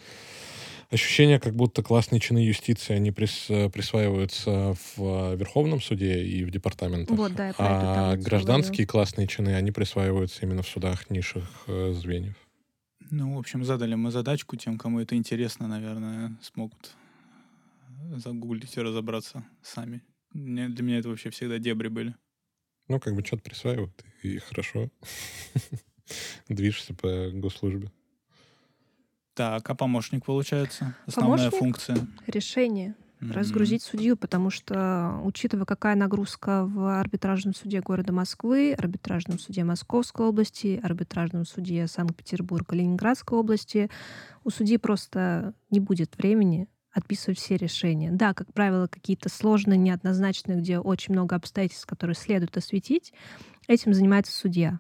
Ощущение, 0.90 1.40
как 1.40 1.54
будто 1.56 1.82
классные 1.82 2.20
чины 2.20 2.38
юстиции, 2.38 2.94
они 2.94 3.10
прис- 3.10 3.70
присваиваются 3.70 4.74
в 4.74 5.32
э, 5.32 5.36
Верховном 5.36 5.80
суде 5.80 6.24
и 6.24 6.44
в 6.44 6.50
департаментах. 6.50 7.16
Вот, 7.16 7.34
да, 7.34 7.48
я 7.48 7.52
про 7.52 7.66
а 7.66 8.16
гражданские 8.16 8.86
классные 8.86 9.26
чины, 9.26 9.54
они 9.56 9.72
присваиваются 9.72 10.42
именно 10.42 10.62
в 10.62 10.68
судах 10.68 11.10
низших 11.10 11.64
э, 11.66 11.92
звеньев. 11.94 12.36
Ну, 13.10 13.34
в 13.34 13.38
общем, 13.38 13.64
задали 13.64 13.94
мы 13.94 14.10
задачку 14.10 14.56
тем, 14.56 14.78
кому 14.78 15.00
это 15.00 15.16
интересно, 15.16 15.66
наверное, 15.66 16.36
смогут 16.42 16.94
загуглить 18.16 18.76
и 18.76 18.80
разобраться 18.80 19.44
сами. 19.62 20.02
Мне- 20.32 20.68
Для 20.68 20.82
меня 20.84 20.98
это 20.98 21.08
вообще 21.08 21.30
всегда 21.30 21.58
дебри 21.58 21.88
были. 21.88 22.14
Ну, 22.88 23.00
как 23.00 23.14
бы 23.14 23.24
что-то 23.24 23.42
присваивают, 23.42 24.04
и 24.22 24.38
хорошо. 24.38 24.90
Движешься 26.48 26.94
по 26.94 27.30
госслужбе. 27.32 27.90
Так, 29.34 29.68
а 29.68 29.74
помощник, 29.74 30.24
получается? 30.24 30.94
Основная 31.06 31.50
Помощник? 31.50 31.58
функция. 31.60 31.96
Решение. 32.26 32.94
Мгм. 33.20 33.32
разгрузить 33.32 33.82
судью, 33.82 34.16
потому 34.18 34.50
что, 34.50 35.18
учитывая, 35.24 35.64
какая 35.64 35.94
нагрузка 35.94 36.66
в 36.66 36.98
арбитражном 37.00 37.54
суде 37.54 37.80
города 37.80 38.12
Москвы, 38.12 38.74
арбитражном 38.76 39.38
суде 39.38 39.64
Московской 39.64 40.26
области, 40.26 40.78
арбитражном 40.82 41.46
суде 41.46 41.86
Санкт-Петербурга, 41.86 42.74
Ленинградской 42.76 43.38
области, 43.38 43.88
у 44.42 44.50
судьи 44.50 44.76
просто 44.76 45.54
не 45.70 45.80
будет 45.80 46.18
времени 46.18 46.68
отписывать 46.94 47.38
все 47.38 47.56
решения. 47.56 48.10
Да, 48.12 48.32
как 48.34 48.52
правило, 48.52 48.86
какие-то 48.86 49.28
сложные, 49.28 49.76
неоднозначные, 49.78 50.58
где 50.58 50.78
очень 50.78 51.12
много 51.12 51.36
обстоятельств, 51.36 51.86
которые 51.86 52.14
следует 52.14 52.56
осветить, 52.56 53.12
этим 53.66 53.92
занимается 53.94 54.32
судья. 54.32 54.78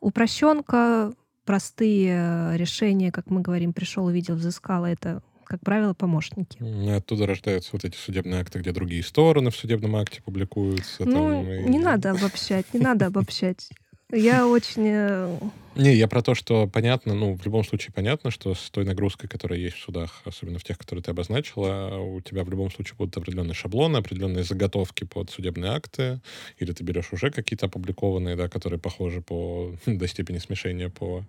Упрощенка, 0.00 1.12
простые 1.44 2.56
решения, 2.56 3.10
как 3.10 3.30
мы 3.30 3.40
говорим, 3.40 3.72
пришел, 3.72 4.06
увидел, 4.06 4.36
взыскал, 4.36 4.84
это, 4.84 5.22
как 5.44 5.60
правило, 5.60 5.92
помощники. 5.94 6.62
Оттуда 6.94 7.26
рождаются 7.26 7.70
вот 7.72 7.84
эти 7.84 7.96
судебные 7.96 8.40
акты, 8.40 8.60
где 8.60 8.70
другие 8.70 9.02
стороны 9.02 9.50
в 9.50 9.56
судебном 9.56 9.96
акте 9.96 10.22
публикуются. 10.22 11.04
Ну, 11.04 11.12
там, 11.12 11.50
и- 11.50 11.68
не 11.68 11.78
надо 11.80 12.12
обобщать, 12.12 12.72
не 12.72 12.80
надо 12.80 13.06
обобщать. 13.06 13.70
Я 14.10 14.46
очень... 14.46 14.86
э, 14.86 15.38
Не, 15.76 15.94
я 15.94 16.08
про 16.08 16.22
то, 16.22 16.34
что 16.34 16.66
понятно, 16.66 17.14
ну, 17.14 17.34
в 17.34 17.44
любом 17.44 17.62
случае 17.62 17.92
понятно, 17.92 18.30
что 18.30 18.54
с 18.54 18.70
той 18.70 18.86
нагрузкой, 18.86 19.28
которая 19.28 19.58
есть 19.58 19.76
в 19.76 19.82
судах, 19.82 20.22
особенно 20.24 20.58
в 20.58 20.64
тех, 20.64 20.78
которые 20.78 21.02
ты 21.02 21.10
обозначила, 21.10 21.98
у 21.98 22.22
тебя 22.22 22.42
в 22.42 22.48
любом 22.48 22.70
случае 22.70 22.96
будут 22.96 23.14
определенные 23.18 23.52
шаблоны, 23.52 23.98
определенные 23.98 24.44
заготовки 24.44 25.04
под 25.04 25.28
судебные 25.28 25.72
акты, 25.72 26.22
или 26.58 26.72
ты 26.72 26.84
берешь 26.84 27.12
уже 27.12 27.30
какие-то 27.30 27.66
опубликованные, 27.66 28.34
да, 28.34 28.48
которые 28.48 28.80
похожи 28.80 29.20
по 29.20 29.74
до 29.86 30.08
степени 30.08 30.38
смешения 30.38 30.88
по 30.88 31.26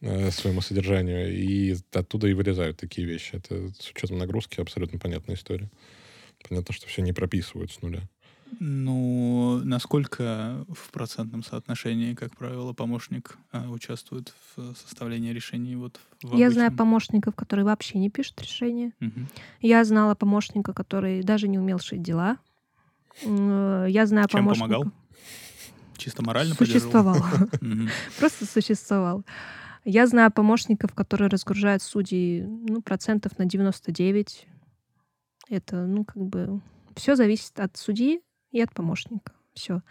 э, 0.00 0.30
своему 0.30 0.62
содержанию, 0.62 1.30
и 1.36 1.76
оттуда 1.92 2.28
и 2.28 2.32
вырезают 2.32 2.78
такие 2.78 3.06
вещи. 3.06 3.34
Это 3.34 3.70
с 3.78 3.90
учетом 3.90 4.16
нагрузки 4.16 4.58
абсолютно 4.58 4.98
понятная 4.98 5.36
история. 5.36 5.68
Понятно, 6.48 6.74
что 6.74 6.86
все 6.86 7.02
не 7.02 7.12
прописывают 7.12 7.72
с 7.72 7.82
нуля. 7.82 8.08
Ну, 8.60 9.60
насколько 9.64 10.64
в 10.72 10.90
процентном 10.90 11.42
соотношении, 11.42 12.14
как 12.14 12.36
правило, 12.36 12.72
помощник 12.72 13.36
а, 13.52 13.68
участвует 13.68 14.32
в 14.56 14.74
составлении 14.74 15.32
решений? 15.32 15.76
Вот 15.76 16.00
в 16.22 16.36
Я 16.36 16.50
знаю 16.50 16.68
обычном? 16.68 16.76
помощников, 16.78 17.34
которые 17.34 17.64
вообще 17.66 17.98
не 17.98 18.08
пишут 18.08 18.40
решения. 18.40 18.92
Мгм. 19.00 19.28
Я 19.60 19.84
знала 19.84 20.14
помощника, 20.14 20.72
который 20.72 21.22
даже 21.22 21.48
не 21.48 21.58
умел 21.58 21.78
шить 21.78 22.02
дела. 22.02 22.38
Э, 23.22 23.86
Я 23.88 24.06
знаю 24.06 24.28
Чем 24.28 24.40
помощника... 24.40 24.68
помогал? 24.68 24.92
Чисто 25.96 26.24
морально? 26.24 26.54
Существовал. 26.54 27.16
Просто 28.18 28.46
существовал. 28.46 29.24
Я 29.84 30.06
знаю 30.06 30.30
помощников, 30.32 30.94
которые 30.94 31.28
разгружают 31.28 31.82
судей, 31.82 32.42
ну, 32.42 32.82
процентов 32.82 33.38
на 33.38 33.44
99. 33.44 34.46
Это, 35.48 35.86
ну, 35.86 36.04
как 36.04 36.22
бы... 36.22 36.60
Все 36.96 37.14
зависит 37.14 37.60
от 37.60 37.76
судьи 37.76 38.20
и 38.56 38.60
от 38.62 38.72
помощника. 38.72 39.32
Все. 39.54 39.82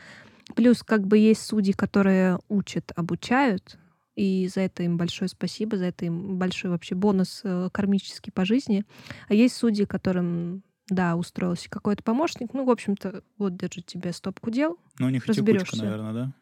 Плюс, 0.56 0.84
как 0.84 1.06
бы, 1.08 1.18
есть 1.18 1.42
судьи, 1.46 1.74
которые 1.74 2.40
учат, 2.50 2.92
обучают, 2.96 3.78
и 4.16 4.48
за 4.48 4.62
это 4.62 4.84
им 4.84 4.98
большое 4.98 5.28
спасибо, 5.30 5.78
за 5.78 5.86
это 5.86 6.06
им 6.06 6.38
большой 6.38 6.72
вообще 6.72 6.96
бонус 6.96 7.42
э, 7.44 7.70
кармический 7.72 8.32
по 8.32 8.46
жизни. 8.46 8.86
А 9.28 9.34
есть 9.34 9.56
судьи, 9.56 9.86
которым, 9.86 10.64
да, 10.88 11.16
устроился 11.16 11.70
какой-то 11.70 12.04
помощник, 12.04 12.54
ну, 12.54 12.64
в 12.66 12.70
общем-то, 12.70 13.24
вот 13.38 13.58
держит 13.58 13.86
тебе 13.86 14.14
стопку 14.14 14.52
дел, 14.52 14.78
Ну, 15.00 15.08
у 15.08 15.10
них 15.10 15.26
Разберёшься. 15.26 15.84
наверное, 15.84 16.14
да? 16.14 16.34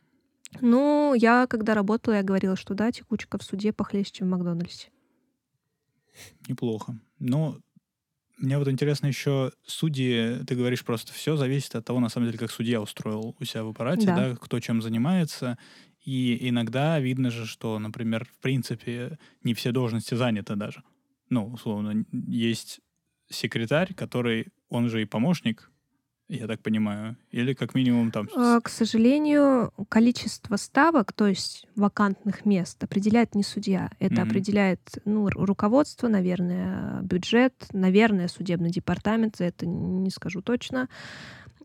ну, 0.62 1.14
я 1.16 1.48
когда 1.48 1.74
работала, 1.74 2.16
я 2.16 2.24
говорила, 2.24 2.56
что 2.56 2.74
да, 2.76 2.92
текучка 2.92 3.38
в 3.38 3.44
суде 3.44 3.74
похлеще, 3.74 4.12
чем 4.12 4.28
в 4.28 4.32
Макдональдсе. 4.32 4.90
Неплохо. 6.48 6.96
Но 7.20 7.58
мне 8.38 8.58
вот 8.58 8.68
интересно 8.68 9.08
еще 9.08 9.52
судьи, 9.66 10.44
ты 10.46 10.56
говоришь 10.56 10.84
просто, 10.84 11.14
все 11.14 11.36
зависит 11.36 11.76
от 11.76 11.86
того, 11.86 12.00
на 12.00 12.10
самом 12.10 12.28
деле, 12.28 12.40
как 12.40 12.52
судья 12.52 12.82
устроил 12.82 13.36
у 13.40 13.46
себя 13.46 13.64
в 13.64 13.70
аппарате, 13.70 14.08
Да. 14.08 14.16
да, 14.16 14.36
кто 14.36 14.60
чем 14.60 14.82
занимается. 14.82 15.58
И 16.04 16.50
иногда 16.50 17.00
видно 17.00 17.32
же, 17.32 17.46
что, 17.46 17.80
например, 17.80 18.26
в 18.26 18.38
принципе, 18.40 19.18
не 19.44 19.54
все 19.54 19.72
должности 19.72 20.16
заняты 20.16 20.56
даже. 20.56 20.84
Ну, 21.30 21.48
условно, 21.48 22.06
есть 22.12 22.82
секретарь, 23.30 23.94
который, 23.94 24.48
он 24.70 24.90
же 24.90 25.02
и 25.02 25.06
помощник, 25.06 25.72
я 26.36 26.48
так 26.48 26.62
понимаю, 26.62 27.16
или 27.32 27.54
как 27.54 27.76
минимум 27.76 28.12
там... 28.12 28.28
А, 28.36 28.60
К 28.62 28.70
сожалению, 28.70 29.72
количество 29.90 30.56
ставок, 30.58 31.14
то 31.14 31.28
есть 31.28 31.68
вакантных 31.76 32.46
мест, 32.46 32.84
определяет 32.84 33.36
не 33.36 33.44
судья. 33.44 33.92
Это 34.00 34.22
Мгм. 34.22 34.30
определяет 34.30 34.82
ну, 35.06 35.28
ру- 35.28 35.46
руководство, 35.46 36.08
наверное, 36.08 37.02
бюджет, 37.04 37.54
наверное, 37.72 38.28
судебный 38.28 38.72
департамент, 38.72 39.38
за 39.38 39.46
это 39.46 39.66
не 39.66 40.10
скажу 40.10 40.42
точно. 40.42 40.90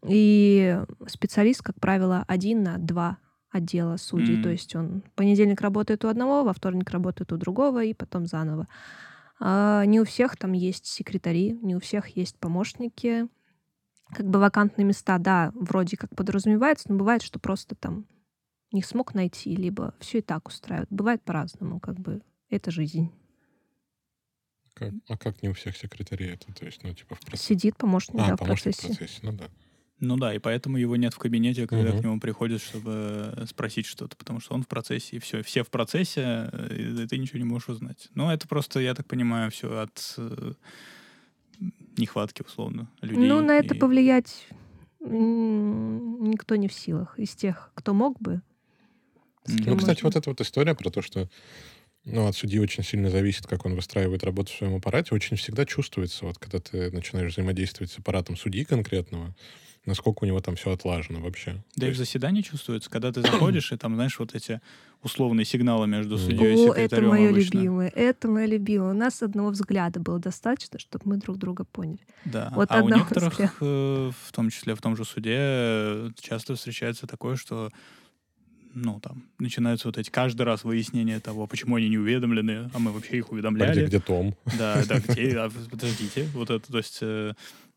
И 0.06 0.78
специалист, 1.06 1.62
как 1.62 1.80
правило, 1.80 2.24
один 2.28 2.62
на 2.62 2.78
два 2.78 3.18
отдела 3.50 3.96
судей. 3.96 4.34
Мгм. 4.34 4.42
То 4.42 4.50
есть 4.50 4.76
он 4.76 5.02
в 5.02 5.10
понедельник 5.12 5.60
работает 5.60 6.04
у 6.04 6.08
одного, 6.08 6.44
во 6.44 6.52
вторник 6.52 6.90
работает 6.90 7.32
у 7.32 7.36
другого, 7.36 7.82
и 7.82 7.94
потом 7.94 8.26
заново. 8.26 8.66
А 9.40 9.84
не 9.86 10.00
у 10.00 10.04
всех 10.04 10.36
там 10.36 10.52
есть 10.52 10.86
секретари, 10.86 11.58
не 11.62 11.74
у 11.76 11.80
всех 11.80 12.08
есть 12.16 12.36
помощники. 12.38 13.28
Как 14.14 14.26
бы 14.26 14.38
вакантные 14.38 14.84
места, 14.86 15.18
да, 15.18 15.52
вроде 15.54 15.96
как 15.96 16.14
подразумевается, 16.16 16.90
но 16.90 16.96
бывает, 16.96 17.22
что 17.22 17.38
просто 17.38 17.74
там 17.74 18.06
не 18.72 18.82
смог 18.82 19.14
найти, 19.14 19.54
либо 19.54 19.94
все 20.00 20.18
и 20.18 20.22
так 20.22 20.48
устраивает. 20.48 20.88
Бывает 20.90 21.22
по-разному, 21.22 21.80
как 21.80 21.98
бы 21.98 22.22
это 22.50 22.70
жизнь. 22.70 23.12
Как- 24.74 24.94
а 25.08 25.16
как 25.16 25.42
не 25.42 25.48
у 25.48 25.54
всех 25.54 25.76
секретарей 25.76 26.34
это? 26.34 26.52
То 26.54 26.64
есть, 26.64 26.82
ну, 26.84 26.94
типа 26.94 27.16
в 27.16 27.20
процессе. 27.20 27.48
Сидит 27.54 27.76
помощник, 27.76 28.14
А, 28.20 28.28
да, 28.28 28.34
в 28.36 28.38
помощник 28.38 28.74
в 28.74 28.80
процессе. 28.80 28.98
процессе, 28.98 29.18
ну 29.22 29.32
да. 29.32 29.48
Ну 30.00 30.16
да, 30.16 30.32
и 30.32 30.38
поэтому 30.38 30.76
его 30.76 30.94
нет 30.94 31.12
в 31.12 31.18
кабинете, 31.18 31.66
когда 31.66 31.90
Мгм. 31.90 32.00
к 32.00 32.04
нему 32.04 32.20
приходят, 32.20 32.62
чтобы 32.62 33.44
спросить 33.48 33.86
что-то, 33.86 34.16
потому 34.16 34.38
что 34.38 34.54
он 34.54 34.62
в 34.62 34.68
процессе, 34.68 35.16
и 35.16 35.18
все. 35.18 35.42
Все 35.42 35.64
в 35.64 35.70
процессе, 35.70 36.48
э, 36.52 37.02
и 37.02 37.06
ты 37.08 37.18
ничего 37.18 37.40
не 37.40 37.44
можешь 37.44 37.68
узнать. 37.68 38.08
Ну, 38.14 38.30
это 38.30 38.46
просто, 38.46 38.78
я 38.78 38.94
так 38.94 39.08
понимаю, 39.08 39.50
все 39.50 39.80
от 39.80 40.14
э, 40.18 40.52
нехватки, 41.98 42.42
условно, 42.42 42.90
людей. 43.02 43.28
Ну, 43.28 43.40
на 43.42 43.52
это 43.58 43.74
и- 43.74 43.78
повлиять 43.78 44.48
никто 45.00 46.56
не 46.56 46.68
в 46.68 46.72
силах. 46.72 47.18
Из 47.18 47.30
тех, 47.34 47.70
кто 47.74 47.94
мог 47.94 48.20
бы. 48.20 48.42
Ну, 49.46 49.76
кстати, 49.76 50.02
можно. 50.02 50.08
вот 50.08 50.16
эта 50.16 50.30
вот 50.30 50.40
история 50.40 50.74
про 50.74 50.90
то, 50.90 51.02
что 51.02 51.28
Ну, 52.04 52.26
от 52.26 52.34
судьи 52.34 52.58
очень 52.58 52.82
сильно 52.84 53.10
зависит, 53.10 53.46
как 53.46 53.66
он 53.66 53.74
выстраивает 53.74 54.24
работу 54.24 54.50
в 54.50 54.54
своем 54.56 54.76
аппарате. 54.76 55.14
Очень 55.14 55.36
всегда 55.36 55.66
чувствуется, 55.66 56.24
вот 56.24 56.38
когда 56.38 56.58
ты 56.58 56.90
начинаешь 56.90 57.32
взаимодействовать 57.32 57.92
с 57.92 57.98
аппаратом 57.98 58.34
судьи 58.36 58.64
конкретного, 58.64 59.34
насколько 59.88 60.24
у 60.24 60.26
него 60.26 60.40
там 60.40 60.54
все 60.54 60.70
отлажено 60.72 61.20
вообще. 61.20 61.56
Да 61.76 61.88
и 61.88 61.90
в 61.90 61.96
заседании 61.96 62.42
чувствуется, 62.42 62.88
когда 62.90 63.10
ты 63.10 63.22
заходишь, 63.22 63.72
и 63.72 63.76
там, 63.76 63.94
знаешь, 63.96 64.18
вот 64.18 64.34
эти 64.34 64.60
условные 65.02 65.44
сигналы 65.44 65.86
между 65.86 66.18
судьей 66.18 66.54
и 66.54 66.68
О, 66.68 66.72
это 66.72 66.82
секретарем 66.82 67.08
мое 67.08 67.30
обычно. 67.30 67.56
любимое, 67.58 67.88
это 67.88 68.28
мое 68.28 68.46
любимое. 68.46 68.90
У 68.90 68.96
нас 68.96 69.22
одного 69.22 69.50
взгляда 69.50 70.00
было 70.00 70.18
достаточно, 70.18 70.78
чтобы 70.78 71.02
мы 71.06 71.16
друг 71.16 71.38
друга 71.38 71.64
поняли. 71.64 72.00
Да. 72.24 72.52
Вот 72.54 72.68
а 72.70 72.82
у 72.82 72.88
некоторых, 72.88 73.32
взгляда. 73.32 73.52
э, 73.60 74.10
в 74.26 74.32
том 74.32 74.50
числе 74.50 74.74
в 74.74 74.80
том 74.80 74.96
же 74.96 75.04
суде, 75.04 75.36
э, 75.36 76.10
часто 76.20 76.54
встречается 76.54 77.06
такое, 77.06 77.36
что 77.36 77.70
ну, 78.74 79.00
там, 79.00 79.24
начинаются 79.38 79.88
вот 79.88 79.98
эти 79.98 80.10
каждый 80.10 80.42
раз 80.42 80.64
выяснения 80.64 81.20
того, 81.20 81.46
почему 81.46 81.76
они 81.76 81.88
не 81.88 81.98
уведомлены, 81.98 82.70
а 82.72 82.78
мы 82.78 82.92
вообще 82.92 83.18
их 83.18 83.24
А 83.24 83.26
где, 83.26 83.34
уведомляли. 83.34 83.86
где 83.86 84.00
Том? 84.00 84.34
Да, 84.58 84.82
да, 84.86 85.00
где, 85.00 85.36
а, 85.38 85.50
подождите, 85.70 86.28
вот 86.34 86.50
это, 86.50 86.70
то 86.70 86.78
есть 86.78 86.98
э, 87.00 87.32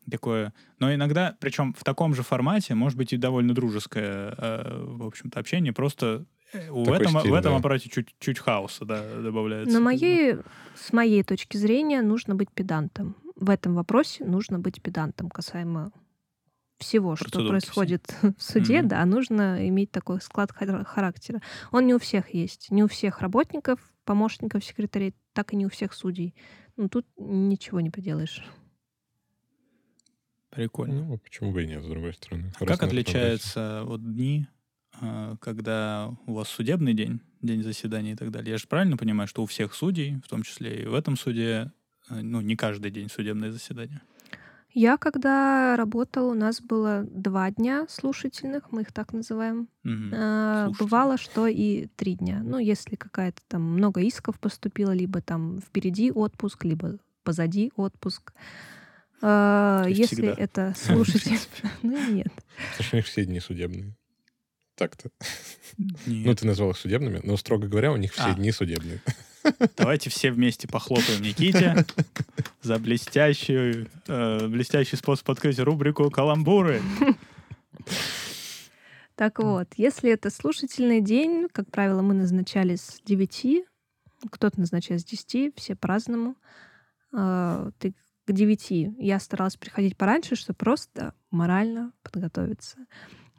такое. 0.10 0.53
Но 0.79 0.93
иногда, 0.93 1.36
причем 1.39 1.74
в 1.74 1.84
таком 1.84 2.13
же 2.15 2.24
формате, 2.24 2.74
может 2.75 2.98
быть 2.98 3.13
и 3.13 3.17
довольно 3.17 3.53
дружеское, 3.53 4.34
э, 4.38 4.84
в 4.86 5.05
общем-то, 5.05 5.39
общение, 5.39 5.74
просто 5.74 6.25
э, 6.53 6.72
в 6.72 6.86
Такой 6.86 7.00
этом, 7.00 7.20
стиль, 7.20 7.31
в 7.31 7.34
этом 7.34 7.51
да. 7.53 7.58
аппарате 7.60 7.89
чуть, 7.89 8.15
чуть 8.20 8.39
хаоса, 8.39 8.86
да, 8.86 9.01
добавляется. 9.22 9.74
На 9.74 9.79
моей, 9.84 10.38
с 10.75 10.91
моей 10.93 11.24
точки 11.24 11.58
зрения, 11.58 12.01
нужно 12.01 12.36
быть 12.36 12.50
педантом. 12.51 13.15
В 13.36 13.50
этом 13.50 13.74
вопросе 13.75 14.25
нужно 14.25 14.60
быть 14.60 14.81
педантом 14.81 15.29
касаемо 15.29 15.91
всего, 16.77 17.15
что 17.15 17.48
происходит 17.48 18.15
в 18.38 18.41
суде, 18.41 18.79
Мгм. 18.79 18.88
да, 18.88 19.05
нужно 19.05 19.67
иметь 19.70 19.91
такой 19.91 20.20
склад 20.20 20.51
хар- 20.51 20.84
характера. 20.84 21.41
Он 21.72 21.86
не 21.86 21.93
у 21.93 22.00
всех 22.00 22.34
есть. 22.34 22.72
Не 22.72 22.84
у 22.84 22.88
всех 22.88 23.22
работников, 23.22 23.79
помощников, 24.03 24.65
секретарей, 24.65 25.13
так 25.34 25.53
и 25.53 25.55
не 25.55 25.65
у 25.67 25.70
всех 25.70 25.93
судей. 25.93 26.34
Ну, 26.77 26.89
тут 26.89 27.05
ничего 27.17 27.81
не 27.81 27.91
поделаешь. 27.91 28.43
Прикольно. 30.51 31.05
Ну, 31.05 31.17
почему 31.17 31.51
бы 31.51 31.63
и 31.63 31.67
нет, 31.67 31.84
с 31.84 31.88
другой 31.88 32.13
стороны. 32.13 32.51
А 32.60 32.65
как 32.65 32.84
отличаются 32.84 33.84
вот 33.86 34.03
дни, 34.03 34.48
а, 35.00 35.38
когда 35.38 36.13
у 36.27 36.34
вас 36.34 36.50
судебный 36.50 36.93
день, 36.93 37.22
день 37.41 37.63
заседания 37.63 38.12
и 38.12 38.15
так 38.15 38.31
далее? 38.31 38.51
Я 38.51 38.58
же 38.58 38.67
правильно 38.67 38.98
понимаю, 38.98 39.27
что 39.27 39.43
у 39.43 39.46
всех 39.46 39.74
судей, 39.74 40.17
в 40.24 40.27
том 40.27 40.43
числе 40.43 40.84
и 40.84 40.86
в 40.86 40.93
этом 40.93 41.17
суде, 41.17 41.72
э, 42.10 42.22
ну, 42.22 42.41
не 42.41 42.55
каждый 42.58 42.91
день 42.91 43.10
судебное 43.10 43.51
заседание? 43.51 44.01
Я, 44.74 44.98
когда 44.98 45.75
работала, 45.75 46.31
у 46.31 46.34
нас 46.34 46.62
было 46.62 47.03
два 47.03 47.51
дня 47.51 47.86
слушательных, 47.89 48.72
мы 48.72 48.81
их 48.81 48.93
так 48.93 49.12
называем. 49.12 49.67
Мгм. 49.84 50.13
А. 50.15 50.70
Бывало, 50.79 51.17
что 51.17 51.48
и 51.48 51.88
три 51.96 52.15
дня. 52.15 52.41
Ну, 52.43 52.58
если 52.58 52.96
какая-то 52.96 53.41
там 53.48 53.63
много 53.63 54.01
исков 54.01 54.39
поступило, 54.39 54.91
либо 54.91 55.22
там 55.22 55.60
впереди 55.60 56.12
отпуск, 56.12 56.63
либо 56.63 57.00
позади 57.24 57.72
отпуск. 57.75 58.34
А, 59.21 59.85
Если 59.87 60.15
всегда. 60.15 60.33
это 60.37 60.73
слушатель... 60.77 61.37
Ну, 61.83 62.11
нет. 62.11 62.27
Потому 62.71 62.83
что 62.87 62.95
у 62.95 62.97
них 62.97 63.05
все 63.05 63.25
дни 63.25 63.39
судебные. 63.39 63.95
Так-то. 64.75 65.09
Ну, 66.05 66.33
ты 66.35 66.45
назвал 66.47 66.71
их 66.71 66.77
судебными, 66.77 67.21
но, 67.23 67.37
строго 67.37 67.67
говоря, 67.67 67.91
у 67.91 67.97
них 67.97 68.13
все 68.13 68.23
А. 68.31 68.33
дни 68.33 68.51
судебные. 68.51 68.99
Давайте 69.77 70.09
все 70.09 70.31
вместе 70.31 70.67
похлопаем 70.67 71.21
Никите 71.21 71.85
за 72.61 72.77
блестящую, 72.79 73.89
э, 74.07 74.47
блестящий 74.47 74.95
способ 74.95 75.29
открыть 75.31 75.59
рубрику 75.59 76.09
«Каламбуры». 76.11 76.81
Так 79.15 79.39
вот, 79.39 79.67
если 79.77 80.11
это 80.11 80.29
слушательный 80.29 81.01
день, 81.01 81.47
как 81.51 81.69
правило, 81.69 82.01
мы 82.01 82.13
назначали 82.13 82.75
с 82.75 82.99
9, 83.05 83.63
кто-то 84.31 84.59
назначает 84.59 85.01
с 85.01 85.05
10, 85.05 85.53
все 85.55 85.75
по-разному. 85.75 86.35
А, 87.13 87.69
Ты 87.77 87.93
9 88.31 88.95
я 88.97 89.19
старалась 89.19 89.57
приходить 89.57 89.97
пораньше, 89.97 90.35
чтобы 90.35 90.57
просто 90.57 91.13
морально 91.29 91.93
подготовиться. 92.03 92.77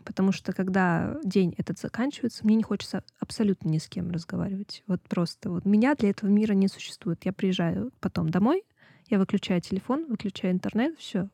Потому 0.04 0.32
что 0.32 0.52
когда 0.52 1.16
день 1.22 1.54
этот 1.58 1.78
заканчивается, 1.78 2.44
мне 2.44 2.56
не 2.56 2.62
хочется 2.62 3.04
абсолютно 3.20 3.68
ни 3.68 3.78
с 3.78 3.86
кем 3.86 4.10
разговаривать. 4.10 4.82
Вот 4.86 5.00
просто 5.02 5.50
вот 5.50 5.64
меня 5.64 5.94
для 5.94 6.10
этого 6.10 6.28
мира 6.28 6.54
не 6.54 6.68
существует. 6.68 7.24
Я 7.24 7.32
приезжаю 7.32 7.92
потом 8.00 8.30
домой, 8.30 8.64
я 9.08 9.18
выключаю 9.18 9.60
телефон, 9.60 10.06
выключаю 10.08 10.52
интернет, 10.52 10.98
все. 10.98 11.28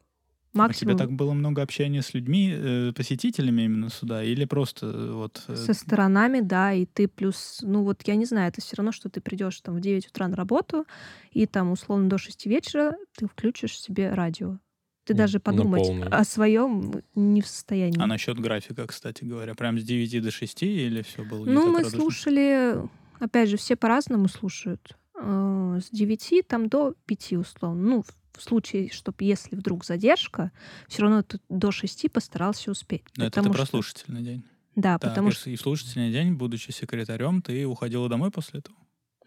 А 0.55 0.67
у 0.67 0.73
тебя 0.73 0.93
Максимум 0.93 0.97
так 0.97 1.13
было 1.13 1.33
много 1.35 1.63
общения 1.63 2.03
с 2.03 2.15
людьми, 2.15 2.53
э, 2.53 2.93
посетителями 2.95 3.63
именно 3.63 3.91
суда, 3.91 4.23
или 4.25 4.45
просто 4.45 4.87
э, 4.87 5.13
вот... 5.13 5.43
э, 5.49 5.57
Со 5.57 5.75
сторонами, 5.75 6.41
да, 6.41 6.73
и 6.73 6.87
ты 6.87 7.07
плюс, 7.07 7.61
ну 7.63 7.83
вот 7.85 8.03
я 8.07 8.15
не 8.15 8.25
знаю, 8.25 8.49
это 8.49 8.61
все 8.61 8.77
равно, 8.77 8.93
что 8.93 9.09
ты 9.09 9.21
придешь 9.21 9.61
там 9.61 9.77
в 9.77 9.81
9 9.81 10.09
утра 10.09 10.27
на 10.27 10.37
работу, 10.37 10.87
и 11.33 11.47
там 11.47 11.71
условно 11.71 12.09
до 12.09 12.19
6 12.19 12.47
вечера 12.47 12.97
ты 13.17 13.27
включишь 13.27 13.79
себе 13.79 14.11
радио. 14.11 14.59
Ты 15.05 15.15
даже 15.15 15.41
подумать 15.41 15.89
о 16.11 16.23
своем 16.25 17.03
не 17.15 17.41
в 17.41 17.47
состоянии. 17.47 17.99
А 17.99 18.07
насчет 18.07 18.39
графика, 18.39 18.87
кстати 18.87 19.25
говоря, 19.25 19.55
прям 19.55 19.79
с 19.79 19.83
9 19.83 20.23
до 20.23 20.31
6 20.31 20.63
или 20.65 21.01
все 21.01 21.25
было 21.25 21.47
ну, 21.47 21.69
мы 21.69 21.79
радужно? 21.79 21.99
слушали, 21.99 22.77
опять 23.19 23.49
же, 23.49 23.57
все 23.57 23.75
по-разному 23.75 24.29
слушают. 24.29 24.99
Э, 25.19 25.81
С 25.83 25.89
9 25.91 26.47
там 26.47 26.69
до 26.69 26.95
5 27.07 27.33
условно. 27.35 27.83
Ну, 27.83 28.05
в 28.39 28.43
случае, 28.43 28.91
чтобы 28.91 29.17
если 29.25 29.57
вдруг 29.57 29.85
задержка, 29.85 30.53
все 30.89 31.03
равно 31.03 31.23
ты 31.23 31.41
до 31.49 31.71
6 31.71 32.11
постарался 32.11 32.71
успеть. 32.71 33.03
Но 33.17 33.27
это 33.27 33.43
ты 33.43 33.49
про 33.51 33.59
что- 33.59 33.67
слушательный 33.67 34.23
день. 34.23 34.45
Да, 34.77 34.99
Так, 34.99 35.11
потому 35.11 35.29
и 35.29 35.33
что 35.33 35.51
и 35.51 35.57
в 35.57 35.61
слушательный 35.61 36.13
день, 36.13 36.35
будучи 36.35 36.71
секретарем, 36.71 37.43
ты 37.43 37.67
уходила 37.67 38.09
домой 38.09 38.31
после 38.31 38.61
этого? 38.61 38.77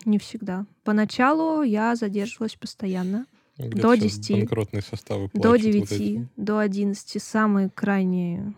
не 0.03 0.17
всегда. 0.17 0.65
Поначалу 0.83 1.61
я 1.61 1.95
задерживалась 1.95 2.55
постоянно. 2.55 3.27
Где-то 3.59 3.81
До 3.81 3.95
сейчас 3.95 4.17
10. 4.17 4.31
Банкротные 4.39 4.81
составы 4.81 5.29
До 5.33 5.41
плачут 5.41 5.51
вот 5.51 5.61
9, 5.89 5.91
эти. 5.91 6.29
до 6.37 6.57
11. 6.57 7.21
Самые 7.21 7.69
крайние... 7.69 8.55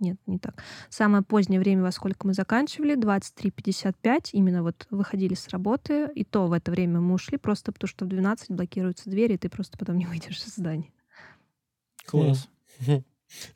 Нет, 0.00 0.16
не 0.26 0.38
так. 0.38 0.62
Самое 0.90 1.22
позднее 1.22 1.60
время, 1.60 1.82
во 1.82 1.92
сколько 1.92 2.26
мы 2.26 2.34
заканчивали, 2.34 2.96
23.55. 2.96 4.30
Именно 4.32 4.62
вот 4.62 4.86
выходили 4.90 5.34
с 5.34 5.48
работы. 5.48 6.08
И 6.14 6.24
то 6.24 6.46
в 6.46 6.52
это 6.52 6.70
время 6.70 7.00
мы 7.00 7.14
ушли, 7.14 7.38
просто 7.38 7.72
потому 7.72 7.88
что 7.88 8.04
в 8.04 8.08
12 8.08 8.50
блокируются 8.50 9.08
двери, 9.08 9.34
и 9.34 9.38
ты 9.38 9.48
просто 9.48 9.78
потом 9.78 9.96
не 9.96 10.06
выйдешь 10.06 10.42
из 10.42 10.56
здания. 10.56 10.90
Класс. 12.06 12.48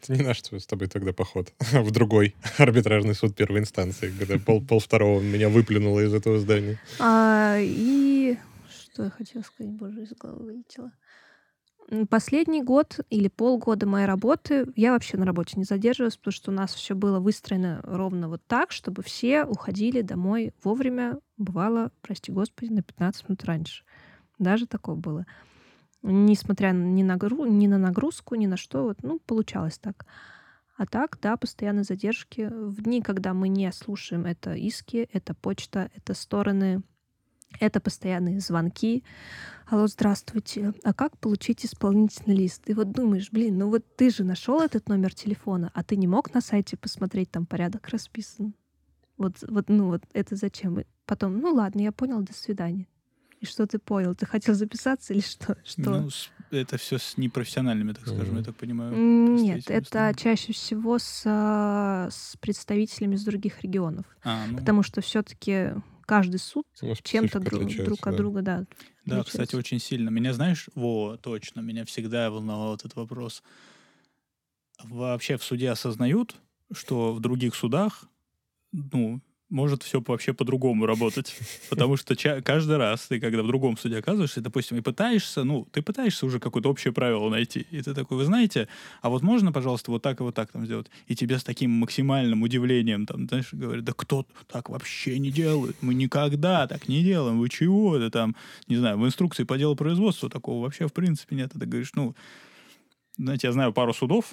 Это 0.03 0.13
не 0.13 0.23
наш 0.23 0.43
с 0.43 0.67
тобой 0.67 0.89
тогда 0.89 1.13
поход, 1.13 1.53
а 1.73 1.83
в 1.83 1.91
другой 1.91 2.35
арбитражный 2.59 3.15
суд 3.15 3.37
первой 3.37 3.61
инстанции, 3.61 4.13
когда 4.19 4.39
пол, 4.39 4.65
пол 4.65 4.81
второго 4.81 5.21
меня 5.21 5.49
выплюнуло 5.49 6.01
из 6.01 6.15
этого 6.15 6.39
здания. 6.39 6.81
А, 6.99 7.59
и 7.61 8.39
что 8.69 9.05
я 9.05 9.11
хотела 9.11 9.43
сказать, 9.43 9.73
боже, 9.73 10.03
из 10.03 10.13
головы 10.13 10.47
вылетело. 10.47 10.93
Последний 12.11 12.63
год 12.63 13.01
или 13.09 13.29
полгода 13.29 13.87
моей 13.87 14.05
работы 14.05 14.67
я 14.77 14.93
вообще 14.93 15.17
на 15.17 15.25
работе 15.25 15.55
не 15.57 15.65
задерживалась, 15.65 16.19
потому 16.19 16.33
что 16.33 16.51
у 16.51 16.55
нас 16.55 16.75
все 16.75 16.95
было 16.95 17.19
выстроено 17.19 17.81
ровно 17.83 18.29
вот 18.29 18.43
так, 18.47 18.73
чтобы 18.73 19.03
все 19.03 19.45
уходили 19.45 20.03
домой 20.03 20.53
вовремя, 20.63 21.19
бывало, 21.39 21.91
прости 22.03 22.31
господи, 22.31 22.73
на 22.73 22.83
15 22.83 23.29
минут 23.29 23.45
раньше. 23.45 23.85
Даже 24.39 24.67
такое 24.67 24.97
было. 24.97 25.25
Несмотря 26.03 26.73
ни 26.73 27.03
на, 27.03 27.17
гру- 27.17 27.47
ни 27.47 27.67
на 27.67 27.79
нагрузку, 27.79 28.35
ни 28.35 28.47
на 28.47 28.59
что, 28.59 28.83
вот, 28.83 29.03
ну, 29.03 29.19
получалось 29.19 29.79
так. 29.79 30.05
А 30.77 30.85
так, 30.85 31.19
да, 31.23 31.39
постоянные 31.39 31.85
задержки. 31.85 32.51
В 32.53 32.83
дни, 32.83 33.01
когда 33.01 33.33
мы 33.33 33.49
не 33.49 33.73
слушаем, 33.73 34.27
это 34.27 34.53
иски, 34.55 35.09
это 35.13 35.35
почта, 35.35 35.91
это 35.97 36.13
стороны, 36.13 36.83
это 37.61 37.81
постоянные 37.81 38.41
звонки. 38.41 39.03
Алло, 39.67 39.87
здравствуйте. 39.87 40.73
А 40.85 40.95
как 40.95 41.19
получить 41.19 41.65
исполнительный 41.65 42.35
лист? 42.37 42.69
И 42.71 42.75
вот 42.75 42.93
думаешь, 42.93 43.31
блин, 43.31 43.59
ну 43.59 43.69
вот 43.69 43.85
ты 43.97 44.11
же 44.11 44.25
нашел 44.25 44.61
этот 44.61 44.89
номер 44.89 45.15
телефона, 45.15 45.71
а 45.75 45.83
ты 45.83 45.97
не 45.97 46.07
мог 46.07 46.33
на 46.35 46.41
сайте 46.41 46.77
посмотреть, 46.77 47.31
там 47.31 47.47
порядок 47.47 47.89
расписан. 47.89 48.55
Вот, 49.17 49.37
вот, 49.49 49.69
ну 49.69 49.89
вот 49.89 50.03
это 50.13 50.37
зачем? 50.37 50.81
И 50.81 50.85
потом, 51.05 51.39
ну 51.39 51.53
ладно, 51.53 51.81
я 51.81 51.93
понял, 51.93 52.21
до 52.23 52.33
свидания. 52.33 52.87
И 53.41 53.47
что 53.47 53.67
ты 53.67 53.79
понял? 53.79 54.15
Ты 54.15 54.27
хотел 54.27 54.55
записаться 54.55 55.13
или 55.13 55.21
что? 55.21 55.57
Что? 55.65 55.91
Ну, 55.91 56.11
с- 56.11 56.31
это 56.51 56.77
все 56.77 56.99
с 56.99 57.17
непрофессиональными, 57.19 57.93
так 57.93 58.03
скажем, 58.07 58.27
я 58.31 58.33
Мгм. 58.41 58.45
так 58.45 58.57
понимаю. 58.57 58.97
Нет, 58.97 59.71
это 59.71 60.13
чаще 60.17 60.53
всего 60.53 60.99
с, 60.99 61.23
а, 61.27 62.09
с 62.11 62.37
представителями 62.41 63.15
из 63.15 63.25
других 63.25 63.63
регионов. 63.63 64.07
А, 64.25 64.47
ну, 64.49 64.59
Потому 64.59 64.83
что 64.83 65.01
все-таки 65.03 65.73
каждый 66.09 66.39
суд 66.39 66.67
чем-то 67.03 67.39
друг, 67.39 67.67
друг 67.69 68.07
от 68.07 68.13
да. 68.13 68.17
друга, 68.17 68.43
да. 68.43 68.65
Да, 69.05 69.23
кстати, 69.23 69.55
очень 69.55 69.79
сильно. 69.79 70.09
Меня, 70.09 70.33
знаешь, 70.33 70.71
во, 70.75 71.19
точно, 71.19 71.61
меня 71.61 71.85
всегда 71.85 72.31
волновал 72.31 72.75
этот 72.75 72.97
вопрос. 72.97 73.43
Вообще 74.83 75.37
в 75.37 75.45
суде 75.45 75.71
осознают, 75.71 76.35
что 76.73 77.13
в 77.13 77.21
других 77.21 77.55
судах, 77.55 78.07
ну, 78.73 79.21
может 79.51 79.83
все 79.83 80.03
вообще 80.07 80.33
по-другому 80.33 80.87
работать. 80.87 81.37
Потому 81.71 81.97
что 81.97 82.15
каждый 82.43 82.77
раз 82.77 83.07
ты, 83.07 83.21
когда 83.21 83.43
в 83.43 83.47
другом 83.47 83.77
суде 83.77 83.99
оказываешься, 83.99 84.41
допустим, 84.41 84.77
и 84.77 84.81
пытаешься, 84.81 85.45
ну, 85.45 85.67
ты 85.73 85.83
пытаешься 85.83 86.27
уже 86.27 86.39
какое-то 86.39 86.71
общее 86.71 86.93
правило 86.93 87.29
найти. 87.29 87.67
И 87.71 87.81
ты 87.81 87.95
такой, 87.95 88.19
вы 88.19 88.25
знаете, 88.25 88.69
а 89.03 89.09
вот 89.09 89.23
можно, 89.23 89.53
пожалуйста, 89.53 89.91
вот 89.91 90.03
так 90.03 90.21
и 90.21 90.23
вот 90.23 90.35
так 90.35 90.53
там 90.53 90.67
сделать? 90.67 90.89
И 91.07 91.17
тебе 91.17 91.39
с 91.39 91.45
таким 91.45 91.71
максимальным 91.71 92.43
удивлением 92.43 93.07
там, 93.07 93.27
знаешь, 93.29 93.53
говорят, 93.53 93.85
да 93.85 93.93
кто 93.97 94.27
так 94.47 94.69
вообще 94.69 95.19
не 95.19 95.31
делает? 95.31 95.77
Мы 95.81 95.95
никогда 95.95 96.67
так 96.67 96.89
не 96.89 97.03
делаем. 97.03 97.39
Вы 97.39 97.49
чего? 97.49 97.97
Это 97.97 98.11
там, 98.11 98.37
не 98.67 98.77
знаю, 98.77 98.99
в 98.99 99.07
инструкции 99.07 99.45
по 99.45 99.57
делу 99.57 99.77
производства 99.77 100.29
такого 100.29 100.63
вообще 100.65 100.87
в 100.87 100.93
принципе 100.93 101.37
нет. 101.37 101.55
И 101.55 101.59
ты 101.59 101.67
говоришь, 101.67 101.93
ну, 101.95 102.15
знаете, 103.17 103.49
я 103.49 103.53
знаю 103.53 103.73
пару 103.73 103.93
судов 103.93 104.33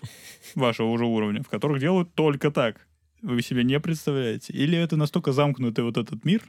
вашего 0.56 0.88
уже 0.88 1.06
уровня, 1.06 1.42
в 1.42 1.50
которых 1.50 1.80
делают 1.80 2.14
только 2.14 2.52
так 2.52 2.85
вы 3.26 3.42
себе 3.42 3.64
не 3.64 3.80
представляете? 3.80 4.54
Или 4.54 4.78
это 4.78 4.98
настолько 4.98 5.32
замкнутый 5.32 5.84
вот 5.84 5.98
этот 5.98 6.24
мир? 6.26 6.44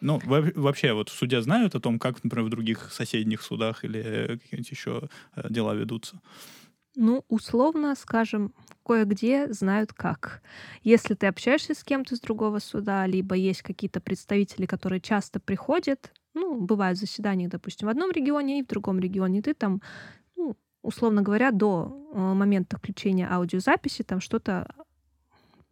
Ну, 0.00 0.18
вообще, 0.24 0.94
вот 0.94 1.10
судья 1.10 1.42
знают 1.42 1.74
о 1.74 1.80
том, 1.80 1.98
как, 1.98 2.24
например, 2.24 2.46
в 2.46 2.50
других 2.50 2.90
соседних 2.90 3.42
судах 3.42 3.84
или 3.84 4.38
какие-нибудь 4.42 4.70
еще 4.70 5.08
э, 5.36 5.46
дела 5.50 5.74
ведутся? 5.74 6.20
Ну, 6.96 7.24
условно, 7.28 7.94
скажем, 7.94 8.54
кое-где 8.84 9.52
знают 9.52 9.92
как. 9.92 10.42
Если 10.82 11.14
ты 11.14 11.26
общаешься 11.26 11.74
с 11.74 11.84
кем-то 11.84 12.14
из 12.14 12.20
другого 12.20 12.60
суда, 12.60 13.06
либо 13.06 13.34
есть 13.34 13.62
какие-то 13.62 14.00
представители, 14.00 14.66
которые 14.66 15.00
часто 15.00 15.38
приходят, 15.38 16.12
ну, 16.34 16.60
бывают 16.60 16.98
заседания, 16.98 17.48
допустим, 17.48 17.88
в 17.88 17.90
одном 17.90 18.10
регионе 18.10 18.60
и 18.60 18.62
в 18.62 18.68
другом 18.68 19.00
регионе, 19.00 19.42
ты 19.42 19.52
там, 19.54 19.82
ну, 20.36 20.56
условно 20.82 21.22
говоря, 21.22 21.50
до 21.50 22.10
э, 22.12 22.18
момента 22.18 22.78
включения 22.78 23.28
аудиозаписи 23.30 24.02
там 24.02 24.20
что-то 24.20 24.66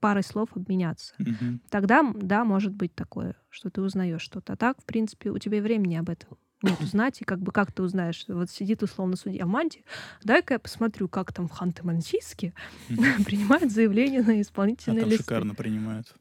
парой 0.01 0.23
слов 0.23 0.49
обменяться. 0.55 1.15
Угу. 1.19 1.61
Тогда, 1.71 2.03
да, 2.15 2.45
может 2.45 2.73
быть 2.75 2.95
такое, 2.95 3.37
что 3.51 3.71
ты 3.71 3.81
узнаешь 3.81 4.23
что-то. 4.23 4.55
А 4.55 4.57
так, 4.57 4.81
в 4.81 4.85
принципе, 4.85 5.31
у 5.31 5.39
тебя 5.39 5.61
времени 5.61 5.97
об 5.97 6.09
этом 6.11 6.39
нет 6.63 6.81
узнать, 6.81 7.21
и 7.21 7.25
как 7.25 7.41
бы 7.41 7.53
как 7.53 7.73
ты 7.73 7.83
узнаешь, 7.83 8.25
вот 8.29 8.51
сидит 8.51 8.83
условно 8.83 9.17
судья 9.17 9.47
в 9.47 9.49
манте, 9.49 9.85
дай-ка 10.25 10.55
я 10.55 10.59
посмотрю, 10.59 11.09
как 11.09 11.33
там 11.33 11.49
в 11.49 11.53
Ханты-Мансийске 11.53 12.53
принимают 12.89 13.71
заявление 13.71 14.23
на 14.23 14.41
исполнительные 14.41 14.99
а 14.99 15.03
там 15.03 15.11
листы. 15.11 15.25
шикарно 15.25 15.55
принимают. 15.55 16.15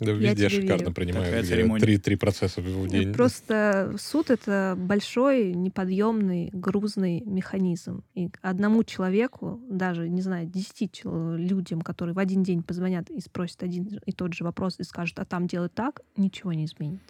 Да, 0.00 0.12
везде 0.12 0.48
шикарно 0.48 0.84
верю. 0.84 0.94
принимают, 0.94 1.44
где 1.44 1.78
три, 1.78 1.98
три 1.98 2.16
процесса 2.16 2.60
в 2.60 2.88
день. 2.88 3.12
Просто 3.12 3.94
суд— 3.98 4.30
это 4.30 4.74
большой, 4.76 5.52
неподъемный, 5.52 6.50
грузный 6.52 7.20
механизм. 7.22 8.04
И 8.14 8.30
одному 8.40 8.84
человеку, 8.84 9.60
даже, 9.68 10.08
не 10.08 10.22
знаю, 10.22 10.46
десяти 10.46 10.88
людям, 11.04 11.80
которые 11.80 12.14
в 12.14 12.18
один 12.18 12.44
день 12.44 12.62
позвонят 12.62 13.10
и 13.10 13.20
спросят 13.20 13.62
один 13.62 14.00
и 14.06 14.12
тот 14.12 14.34
же 14.34 14.44
вопрос 14.44 14.76
и 14.78 14.84
скажут, 14.84 15.18
а 15.18 15.24
там 15.24 15.48
делать 15.48 15.74
так, 15.74 16.02
ничего 16.16 16.52
не 16.52 16.66
изменит. 16.66 17.00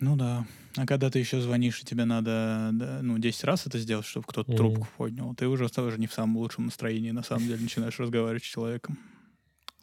Ну 0.00 0.16
да. 0.16 0.46
А 0.76 0.86
когда 0.86 1.08
ты 1.08 1.18
еще 1.18 1.40
звонишь, 1.40 1.80
и 1.80 1.86
тебе 1.86 2.04
надо 2.04 2.70
да, 2.72 2.98
ну, 3.00 3.18
10 3.18 3.44
раз 3.44 3.66
это 3.66 3.78
сделать, 3.78 4.04
чтобы 4.04 4.26
кто-то 4.26 4.52
mm. 4.52 4.56
трубку 4.56 4.88
поднял, 4.96 5.34
ты 5.34 5.46
уже 5.46 5.68
тоже 5.68 5.98
не 5.98 6.06
в 6.06 6.12
самом 6.12 6.36
лучшем 6.36 6.66
настроении, 6.66 7.12
на 7.12 7.22
самом 7.22 7.46
деле, 7.46 7.62
начинаешь 7.62 7.98
разговаривать 7.98 8.42
с 8.42 8.46
человеком. 8.46 8.98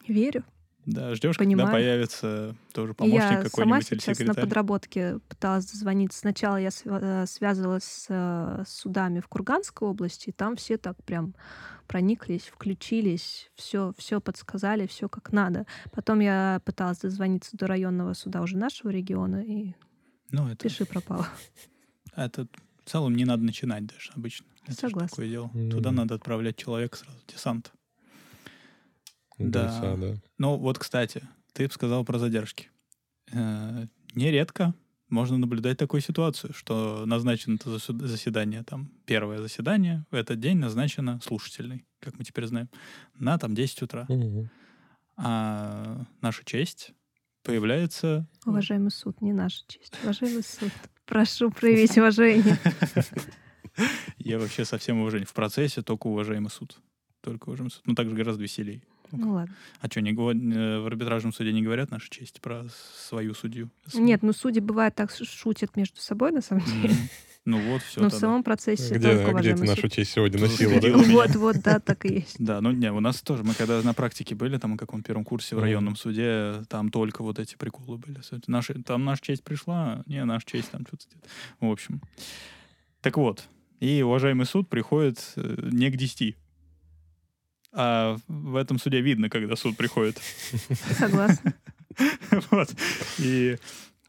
Верю. 0.06 0.44
Да, 0.84 1.14
ждешь, 1.14 1.36
Понимаю. 1.36 1.66
когда 1.66 1.78
появится 1.78 2.56
тоже 2.72 2.92
помощник 2.94 3.20
я 3.20 3.42
какой-нибудь 3.42 3.54
сама 3.54 3.78
или 3.78 3.84
сейчас 3.84 4.18
секретарь. 4.18 4.26
на 4.26 4.34
подработке 4.34 5.18
пыталась 5.28 5.66
дозвониться. 5.66 6.18
Сначала 6.18 6.56
я 6.56 6.70
э, 6.84 7.24
связывалась 7.26 7.84
с 7.84 8.06
э, 8.08 8.64
судами 8.66 9.20
в 9.20 9.28
Курганской 9.28 9.86
области, 9.86 10.30
и 10.30 10.32
там 10.32 10.56
все 10.56 10.78
так 10.78 11.02
прям 11.04 11.34
прониклись, 11.86 12.50
включились, 12.52 13.50
все, 13.54 13.92
все 13.96 14.20
подсказали, 14.20 14.86
все 14.86 15.08
как 15.08 15.30
надо. 15.32 15.66
Потом 15.92 16.18
я 16.20 16.60
пыталась 16.64 16.98
дозвониться 16.98 17.56
до 17.56 17.68
районного 17.68 18.14
суда 18.14 18.42
уже 18.42 18.56
нашего 18.56 18.90
региона, 18.90 19.42
и 19.42 19.74
ну, 20.30 20.48
это... 20.48 20.56
пиши 20.68 20.84
пропало. 20.84 21.28
Это 22.16 22.48
в 22.84 22.90
целом 22.90 23.14
не 23.14 23.24
надо 23.24 23.44
начинать 23.44 23.86
даже 23.86 24.10
обычно. 24.14 24.46
Это 24.66 24.74
Согласна. 24.74 25.08
такое 25.08 25.28
дело. 25.28 25.50
Mm. 25.54 25.70
Туда 25.70 25.92
надо 25.92 26.14
отправлять 26.14 26.56
человека 26.56 26.96
сразу, 26.96 27.18
десант. 27.28 27.72
Да. 29.38 29.96
да. 29.96 30.14
Ну 30.38 30.56
вот, 30.56 30.78
кстати, 30.78 31.22
ты 31.52 31.68
сказал 31.70 32.04
про 32.04 32.18
задержки. 32.18 32.70
Э, 33.32 33.86
нередко 34.14 34.74
можно 35.12 35.36
наблюдать 35.36 35.78
такую 35.78 36.00
ситуацию, 36.00 36.54
что 36.54 37.04
назначено 37.06 37.56
это 37.56 37.78
заседание, 37.78 38.64
там, 38.64 38.90
первое 39.04 39.38
заседание, 39.38 40.06
в 40.10 40.14
этот 40.14 40.40
день 40.40 40.56
назначено 40.56 41.20
слушательный, 41.22 41.84
как 42.00 42.18
мы 42.18 42.24
теперь 42.24 42.46
знаем, 42.46 42.68
на 43.18 43.38
там 43.38 43.54
10 43.54 43.82
утра. 43.82 44.06
Угу. 44.08 44.48
А 45.16 46.04
наша 46.22 46.44
честь 46.44 46.92
появляется... 47.42 48.26
Уважаемый 48.46 48.90
суд, 48.90 49.20
не 49.20 49.32
наша 49.32 49.62
честь. 49.68 49.92
Уважаемый 50.02 50.42
суд, 50.42 50.72
прошу 51.04 51.50
проявить 51.50 51.96
уважение. 51.98 52.58
Я 54.18 54.38
вообще 54.38 54.64
совсем 54.64 55.00
уважение. 55.00 55.26
В 55.26 55.34
процессе 55.34 55.82
только 55.82 56.06
уважаемый 56.06 56.50
суд. 56.50 56.78
Только 57.20 57.48
уважаемый 57.48 57.70
суд. 57.70 57.82
Ну, 57.84 57.94
так 57.94 58.08
же 58.08 58.14
гораздо 58.14 58.42
Ну 59.12 59.34
ладно. 59.34 59.54
А 59.80 59.86
что, 59.86 60.00
не, 60.00 60.12
э, 60.12 60.80
в 60.80 60.86
арбитражном 60.86 61.32
суде 61.32 61.52
не 61.52 61.62
говорят 61.62 61.90
нашу 61.90 62.08
честь 62.10 62.40
про 62.40 62.66
свою 62.96 63.34
судью? 63.34 63.70
Нет, 63.94 64.22
ну 64.22 64.32
судьи 64.32 64.60
бывают 64.60 64.94
так 64.94 65.10
шутят 65.12 65.76
между 65.76 66.00
собой, 66.00 66.32
на 66.32 66.40
самом 66.40 66.64
деле. 66.64 66.94
Ну 67.44 67.58
вот, 67.72 67.82
все. 67.82 68.00
Но 68.00 68.08
в 68.08 68.12
самом 68.12 68.44
процессе 68.44 68.94
где, 68.94 69.16
только 69.16 69.40
где 69.40 69.56
ты 69.56 69.64
нашу 69.64 69.88
честь 69.88 70.12
сегодня 70.12 70.40
носила? 70.40 70.78
Вот, 71.12 71.34
вот, 71.34 71.56
да, 71.60 71.80
так 71.80 72.04
и 72.04 72.14
есть. 72.14 72.36
Да, 72.38 72.60
ну 72.60 72.70
не, 72.70 72.92
у 72.92 73.00
нас 73.00 73.20
тоже, 73.20 73.42
мы 73.42 73.54
когда 73.54 73.82
на 73.82 73.94
практике 73.94 74.36
были, 74.36 74.58
там, 74.58 74.72
на 74.72 74.76
каком 74.76 75.02
первом 75.02 75.24
курсе 75.24 75.56
в 75.56 75.58
районном 75.58 75.96
суде, 75.96 76.62
там 76.68 76.90
только 76.90 77.22
вот 77.22 77.40
эти 77.40 77.56
приколы 77.56 77.98
были. 77.98 78.20
Наши, 78.46 78.74
там 78.82 79.04
наша 79.04 79.22
честь 79.22 79.42
пришла, 79.42 80.04
не, 80.06 80.24
наша 80.24 80.46
честь 80.46 80.70
там 80.70 80.86
что-то... 80.86 81.16
В 81.58 81.68
общем. 81.68 82.00
Так 83.00 83.16
вот, 83.16 83.48
и 83.80 84.02
уважаемый 84.02 84.46
суд 84.46 84.68
приходит 84.68 85.32
э, 85.34 85.68
не 85.72 85.90
к 85.90 85.96
10, 85.96 86.36
а 87.72 88.16
в 88.28 88.56
этом 88.56 88.78
суде 88.78 89.00
видно, 89.00 89.30
когда 89.30 89.56
суд 89.56 89.76
приходит. 89.76 90.18
Согласна. 90.98 91.54
Вот. 92.50 92.74
И, 93.18 93.58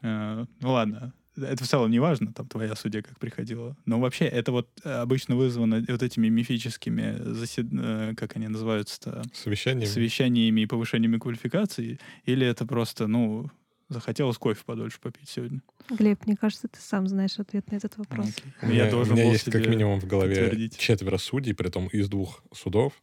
э, 0.00 0.46
ну 0.60 0.72
ладно, 0.72 1.12
это 1.36 1.64
в 1.64 1.68
целом 1.68 1.90
не 1.90 1.98
важно, 1.98 2.32
там 2.32 2.46
твоя 2.46 2.74
судья 2.76 3.02
как 3.02 3.18
приходила. 3.18 3.76
Но 3.84 4.00
вообще 4.00 4.24
это 4.26 4.52
вот 4.52 4.68
обычно 4.84 5.36
вызвано 5.36 5.84
вот 5.86 6.02
этими 6.02 6.28
мифическими, 6.28 7.16
засед... 7.18 7.66
Э, 7.72 8.14
как 8.16 8.36
они 8.36 8.48
называются-то? 8.48 9.22
Совещаниями. 9.32 9.90
Совещаниями 9.90 10.62
и 10.62 10.66
повышениями 10.66 11.18
квалификации. 11.18 11.98
Или 12.24 12.46
это 12.46 12.66
просто, 12.66 13.06
ну, 13.06 13.50
захотелось 13.88 14.38
кофе 14.38 14.62
подольше 14.64 15.00
попить 15.00 15.28
сегодня? 15.28 15.60
Глеб, 15.90 16.24
мне 16.26 16.36
кажется, 16.36 16.68
ты 16.68 16.80
сам 16.80 17.08
знаешь 17.08 17.38
ответ 17.38 17.70
на 17.70 17.76
этот 17.76 17.96
вопрос. 17.98 18.26
Okay. 18.28 18.44
У 18.62 18.66
меня, 18.66 18.86
я 18.86 18.96
у 18.96 19.04
меня 19.04 19.30
есть 19.30 19.50
как 19.50 19.66
минимум 19.66 20.00
в 20.00 20.06
голове 20.06 20.70
четверо 20.70 21.18
судей, 21.18 21.54
при 21.54 21.68
том 21.68 21.88
из 21.88 22.08
двух 22.08 22.42
судов 22.52 22.94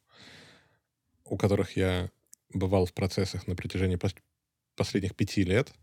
у 1.32 1.38
которых 1.38 1.78
я 1.78 2.12
бывал 2.54 2.86
в 2.86 2.94
процессах 2.94 3.48
на 3.48 3.56
протяжении 3.56 3.98
пос- 3.98 4.18
последних 4.76 5.16
пяти 5.16 5.44
лет, 5.44 5.74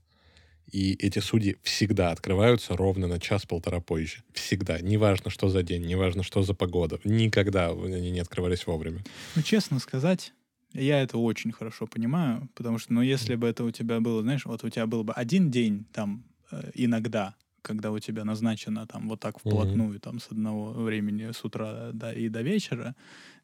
и 0.71 0.93
эти 0.93 1.21
судьи 1.21 1.57
всегда 1.63 2.11
открываются 2.11 2.77
ровно 2.77 3.07
на 3.07 3.19
час-полтора 3.19 3.81
позже. 3.81 4.23
Всегда. 4.35 4.79
Неважно, 4.81 5.31
что 5.31 5.49
за 5.49 5.63
день, 5.63 5.87
неважно, 5.87 6.23
что 6.23 6.43
за 6.43 6.53
погода. 6.53 7.01
Никогда 7.05 7.71
они 7.71 8.11
не 8.11 8.21
открывались 8.21 8.67
вовремя. 8.67 9.03
Ну, 9.35 9.41
честно 9.41 9.79
сказать, 9.79 10.35
я 10.75 11.01
это 11.01 11.17
очень 11.17 11.53
хорошо 11.53 11.87
понимаю, 11.87 12.51
потому 12.55 12.79
что, 12.79 12.93
ну, 12.93 13.01
если 13.01 13.35
бы 13.35 13.49
это 13.49 13.65
у 13.65 13.71
тебя 13.71 14.01
было, 14.01 14.21
знаешь, 14.21 14.45
вот 14.45 14.63
у 14.65 14.69
тебя 14.69 14.87
был 14.87 15.03
бы 15.05 15.15
один 15.15 15.51
день 15.51 15.87
там 15.95 16.25
э, 16.51 16.73
иногда, 16.75 17.35
когда 17.63 17.91
у 17.91 17.99
тебя 17.99 18.25
назначено 18.25 18.87
там 18.87 19.09
вот 19.09 19.21
так 19.21 19.39
вплотную, 19.39 19.97
mm-hmm. 19.97 20.01
там 20.01 20.21
с 20.21 20.31
одного 20.31 20.73
времени 20.73 21.31
с 21.33 21.45
утра 21.45 21.91
да, 21.93 22.13
и 22.13 22.29
до 22.29 22.43
вечера, 22.43 22.95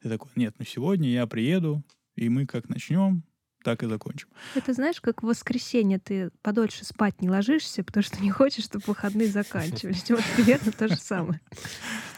ты 0.02 0.08
такой, 0.08 0.30
нет, 0.36 0.54
ну 0.58 0.64
сегодня 0.64 1.10
я 1.10 1.26
приеду, 1.26 1.82
и 2.16 2.28
мы 2.28 2.46
как 2.46 2.68
начнем, 2.68 3.24
так 3.64 3.82
и 3.82 3.86
закончим. 3.86 4.28
Это 4.54 4.72
знаешь, 4.74 5.00
как 5.00 5.22
в 5.22 5.26
воскресенье 5.26 5.98
ты 5.98 6.30
подольше 6.42 6.84
спать 6.84 7.20
не 7.20 7.30
ложишься, 7.30 7.82
потому 7.82 8.04
что 8.04 8.22
не 8.22 8.30
хочешь, 8.30 8.64
чтобы 8.64 8.84
выходные 8.86 9.28
заканчивались. 9.28 10.08
Вот 10.10 10.22
примерно 10.36 10.70
то 10.70 10.86
же 10.86 10.96
самое. 10.96 11.40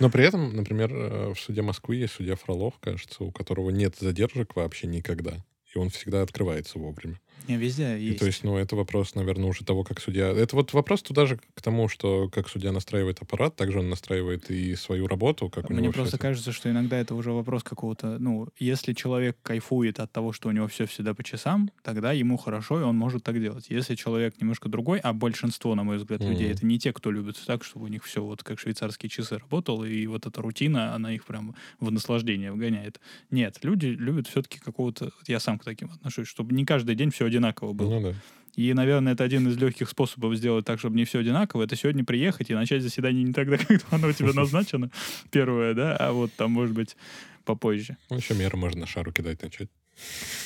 Но 0.00 0.10
при 0.10 0.24
этом, 0.24 0.54
например, 0.54 0.92
э, 0.92 1.34
в 1.34 1.40
суде 1.40 1.62
Москвы 1.62 1.96
есть 1.96 2.14
судья 2.14 2.36
Фролов, 2.36 2.74
кажется, 2.80 3.24
у 3.24 3.30
которого 3.30 3.70
нет 3.70 3.96
задержек 3.98 4.56
вообще 4.56 4.88
никогда. 4.88 5.44
И 5.74 5.78
он 5.78 5.88
всегда 5.90 6.22
открывается 6.22 6.78
вовремя. 6.78 7.20
Не, 7.48 7.56
везде 7.56 7.98
есть. 8.00 8.16
И, 8.16 8.18
то 8.18 8.26
есть, 8.26 8.42
ну, 8.42 8.56
это 8.56 8.74
вопрос, 8.74 9.14
наверное, 9.14 9.48
уже 9.48 9.64
того, 9.64 9.84
как 9.84 10.00
судья... 10.00 10.28
Это 10.28 10.56
вот 10.56 10.72
вопрос 10.72 11.02
туда 11.02 11.26
же 11.26 11.38
к 11.54 11.62
тому, 11.62 11.88
что 11.88 12.28
как 12.28 12.48
судья 12.48 12.72
настраивает 12.72 13.22
аппарат, 13.22 13.54
также 13.54 13.78
он 13.78 13.88
настраивает 13.88 14.50
и 14.50 14.74
свою 14.74 15.06
работу, 15.06 15.48
как 15.48 15.70
Мне 15.70 15.92
просто 15.92 16.18
кажется, 16.18 16.52
что 16.52 16.70
иногда 16.70 16.98
это 16.98 17.14
уже 17.14 17.30
вопрос 17.30 17.62
какого-то... 17.62 18.18
Ну, 18.18 18.48
если 18.58 18.94
человек 18.94 19.36
кайфует 19.42 20.00
от 20.00 20.10
того, 20.10 20.32
что 20.32 20.48
у 20.48 20.52
него 20.52 20.66
все 20.66 20.86
всегда 20.86 21.14
по 21.14 21.22
часам, 21.22 21.70
тогда 21.82 22.12
ему 22.12 22.36
хорошо, 22.36 22.80
и 22.80 22.82
он 22.82 22.96
может 22.96 23.22
так 23.22 23.40
делать. 23.40 23.66
Если 23.68 23.94
человек 23.94 24.40
немножко 24.40 24.68
другой, 24.68 24.98
а 24.98 25.12
большинство, 25.12 25.74
на 25.74 25.84
мой 25.84 25.98
взгляд, 25.98 26.20
mm-hmm. 26.20 26.30
людей, 26.30 26.50
это 26.50 26.66
не 26.66 26.78
те, 26.78 26.92
кто 26.92 27.12
любит 27.12 27.40
так, 27.46 27.62
чтобы 27.62 27.84
у 27.84 27.88
них 27.88 28.04
все 28.04 28.24
вот 28.24 28.42
как 28.42 28.58
швейцарские 28.58 29.08
часы 29.08 29.38
работало, 29.38 29.84
и 29.84 30.06
вот 30.06 30.26
эта 30.26 30.42
рутина, 30.42 30.94
она 30.94 31.12
их 31.12 31.24
прям 31.24 31.54
в 31.78 31.92
наслаждение 31.92 32.50
вгоняет. 32.50 33.00
Нет, 33.30 33.58
люди 33.62 33.86
любят 33.86 34.26
все-таки 34.26 34.58
какого-то... 34.58 35.12
Я 35.28 35.38
сам 35.38 35.58
к 35.58 35.64
таким 35.64 35.92
отношусь, 35.92 36.26
чтобы 36.26 36.54
не 36.54 36.64
каждый 36.64 36.96
день 36.96 37.10
все 37.10 37.25
одинаково 37.26 37.72
было. 37.72 37.90
Ну, 37.90 38.12
да. 38.12 38.14
И, 38.56 38.72
наверное, 38.72 39.12
это 39.12 39.22
один 39.22 39.46
из 39.48 39.58
легких 39.58 39.88
способов 39.88 40.34
сделать 40.34 40.64
так, 40.64 40.78
чтобы 40.78 40.96
не 40.96 41.04
все 41.04 41.18
одинаково. 41.18 41.64
Это 41.64 41.76
сегодня 41.76 42.04
приехать 42.04 42.48
и 42.50 42.54
начать 42.54 42.82
заседание 42.82 43.22
не 43.22 43.34
тогда, 43.34 43.58
когда 43.68 43.84
оно 43.90 44.08
у 44.08 44.12
тебя 44.12 44.32
назначено, 44.34 44.90
первое, 45.30 45.74
да, 45.74 45.96
а 45.96 46.12
вот 46.12 46.32
там, 46.32 46.52
может 46.52 46.74
быть, 46.74 46.96
попозже. 47.44 47.98
Ну, 48.10 48.16
еще 48.16 48.34
меры 48.34 48.56
можно 48.56 48.80
на 48.80 48.86
шару 48.86 49.12
кидать 49.12 49.42
начать. 49.42 49.68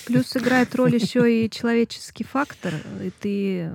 Плюс 0.06 0.36
играет 0.36 0.74
роль 0.74 0.94
еще 0.94 1.44
и 1.44 1.48
человеческий 1.48 2.24
фактор. 2.24 2.74
И 3.02 3.10
ты, 3.20 3.72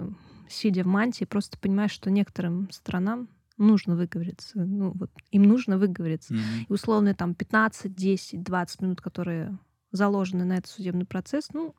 сидя 0.50 0.84
в 0.84 0.88
мантии, 0.88 1.24
просто 1.24 1.58
понимаешь, 1.58 1.92
что 1.92 2.12
некоторым 2.12 2.70
странам 2.72 3.30
нужно 3.58 3.96
выговориться. 3.96 4.60
Ну, 4.60 4.92
вот 4.96 5.12
им 5.32 5.44
нужно 5.44 5.78
выговориться. 5.78 6.34
Мгм. 6.34 6.66
И 6.68 6.74
условно 6.74 7.14
там 7.14 7.36
15, 7.36 7.94
10, 7.96 8.44
20 8.44 8.82
минут, 8.82 9.02
которые 9.02 9.58
заложены 9.92 10.44
на 10.44 10.58
этот 10.58 10.70
судебный 10.70 11.06
процесс, 11.06 11.50
ну, 11.54 11.74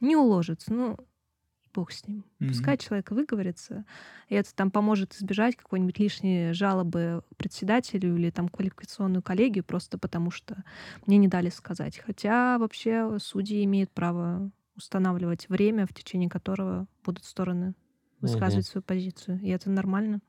не 0.00 0.16
уложится. 0.16 0.72
Ну, 0.72 0.96
бог 1.74 1.92
с 1.92 2.06
ним. 2.06 2.24
Мгм. 2.38 2.48
Пускай 2.48 2.78
человек 2.78 3.10
выговорится, 3.10 3.84
и 4.28 4.34
это 4.34 4.54
там 4.54 4.70
поможет 4.70 5.14
избежать 5.14 5.56
какой-нибудь 5.56 5.98
лишней 5.98 6.52
жалобы 6.52 7.22
председателю 7.36 8.16
или 8.16 8.30
там 8.30 8.48
квалификационную 8.48 9.22
коллегию 9.22 9.64
просто 9.64 9.98
потому, 9.98 10.30
что 10.30 10.64
мне 11.06 11.16
не 11.18 11.28
дали 11.28 11.50
сказать. 11.50 11.98
Хотя 11.98 12.58
вообще 12.58 13.18
судьи 13.20 13.64
имеют 13.64 13.90
право 13.90 14.50
устанавливать 14.76 15.48
время, 15.48 15.86
в 15.86 15.92
течение 15.92 16.30
которого 16.30 16.86
будут 17.04 17.24
стороны 17.24 17.74
высказывать 18.20 18.66
свою 18.66 18.82
позицию. 18.82 19.40
И 19.42 19.48
это 19.48 19.70
нормально. 19.70 20.20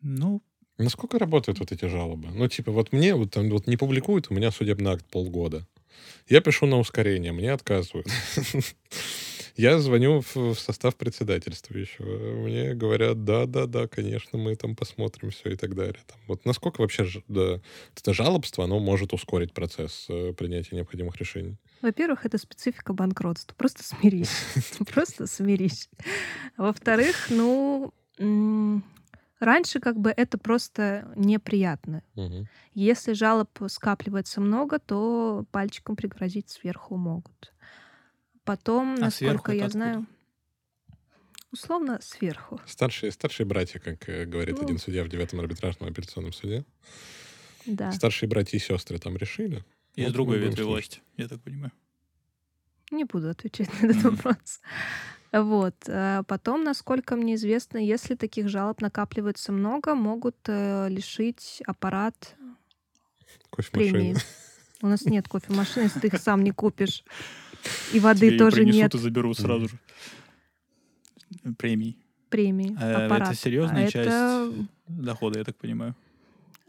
Ну, 0.00 0.42
Насколько 0.78 1.18
работают 1.18 1.58
вот 1.58 1.72
эти 1.72 1.86
жалобы? 1.86 2.28
Ну, 2.28 2.46
типа, 2.46 2.70
вот 2.70 2.92
мне 2.92 3.16
вот, 3.16 3.32
там, 3.32 3.50
вот 3.50 3.66
не 3.66 3.76
публикуют, 3.76 4.30
у 4.30 4.34
меня 4.34 4.52
судебный 4.52 4.92
акт 4.92 5.04
полгода. 5.06 5.66
Я 6.28 6.40
пишу 6.40 6.66
на 6.66 6.78
ускорение, 6.78 7.32
мне 7.32 7.52
отказывают. 7.52 8.06
Я 9.58 9.80
звоню 9.80 10.22
в 10.34 10.54
состав 10.54 10.94
председательства 10.94 11.76
еще. 11.76 12.04
Мне 12.04 12.74
говорят, 12.74 13.24
да-да-да, 13.24 13.88
конечно, 13.88 14.38
мы 14.38 14.54
там 14.54 14.76
посмотрим 14.76 15.30
все 15.30 15.50
и 15.50 15.56
так 15.56 15.74
далее. 15.74 15.98
Там, 16.06 16.16
вот 16.28 16.44
насколько 16.44 16.80
вообще 16.80 17.04
да, 17.26 17.60
это 17.96 18.14
жалобство, 18.14 18.62
оно 18.62 18.78
может 18.78 19.12
ускорить 19.12 19.52
процесс 19.52 20.06
э, 20.10 20.32
принятия 20.32 20.76
необходимых 20.76 21.16
решений? 21.16 21.56
Во-первых, 21.82 22.24
это 22.24 22.38
специфика 22.38 22.92
банкротства. 22.92 23.52
Просто 23.56 23.82
смирись. 23.82 24.30
Просто 24.94 25.26
смирись. 25.26 25.90
Во-вторых, 26.56 27.26
ну, 27.28 27.92
раньше 29.40 29.80
как 29.80 29.98
бы 29.98 30.10
это 30.10 30.38
просто 30.38 31.12
неприятно. 31.16 32.02
Мгм. 32.14 32.48
Если 32.74 33.12
жалоб 33.12 33.50
скапливается 33.68 34.40
много, 34.40 34.78
то 34.78 35.44
пальчиком 35.50 35.96
пригрозить 35.96 36.50
сверху 36.50 36.96
могут. 36.96 37.52
Потом, 38.44 38.94
А 38.94 39.00
насколько 39.00 39.52
я 39.52 39.66
откуда? 39.66 39.70
знаю, 39.72 40.06
условно 41.52 41.98
сверху. 42.00 42.60
Старшие, 42.66 43.12
старшие 43.12 43.46
братья, 43.46 43.78
как 43.78 44.08
э, 44.08 44.24
говорит 44.24 44.56
Ну. 44.58 44.64
один 44.64 44.78
судья 44.78 45.04
в 45.04 45.08
девятом 45.08 45.40
арбитражном 45.40 45.90
апелляционном 45.90 46.32
суде. 46.32 46.64
Да. 47.66 47.92
Старшие 47.92 48.28
братья 48.28 48.56
и 48.56 48.60
сестры 48.60 48.98
там 48.98 49.16
решили. 49.16 49.64
из 49.94 50.04
Вот 50.06 50.12
другой 50.12 50.38
ветви 50.38 50.62
власти, 50.62 51.00
я 51.16 51.28
так 51.28 51.40
понимаю. 51.42 51.72
Не 52.90 53.04
буду 53.04 53.28
отвечать 53.28 53.68
на 53.82 53.86
этот 53.86 53.96
Мгм. 54.04 54.14
вопрос. 54.16 54.60
Вот. 55.32 55.74
а 55.88 56.22
Потом, 56.24 56.64
насколько 56.64 57.16
мне 57.16 57.34
известно, 57.34 57.78
если 57.78 58.14
таких 58.14 58.48
жалоб 58.48 58.80
накапливается 58.80 59.52
много, 59.52 59.94
могут 59.94 60.36
э, 60.46 60.88
лишить 60.88 61.62
аппарат 61.66 62.36
премии. 63.72 64.16
У 64.80 64.86
нас 64.86 65.04
нет 65.04 65.28
кофемашины, 65.28 65.84
если 65.84 66.00
ты 66.00 66.06
их 66.06 66.18
сам 66.18 66.44
не 66.44 66.52
купишь. 66.52 67.04
И 67.92 68.00
воды 68.00 68.28
Тебе 68.28 68.38
тоже 68.38 68.56
принесут 68.56 68.82
нет. 68.82 68.94
и 68.94 68.98
заберут 68.98 69.38
сразу 69.38 69.68
же. 69.68 69.78
Премий. 71.58 71.98
Премии. 72.30 72.76
А 72.78 73.06
аппарат. 73.06 73.28
это 73.30 73.38
серьезная 73.38 73.86
А 73.86 73.90
часть 73.90 74.08
это 74.08 74.52
дохода, 74.86 75.38
я 75.38 75.44
так 75.44 75.56
понимаю. 75.56 75.94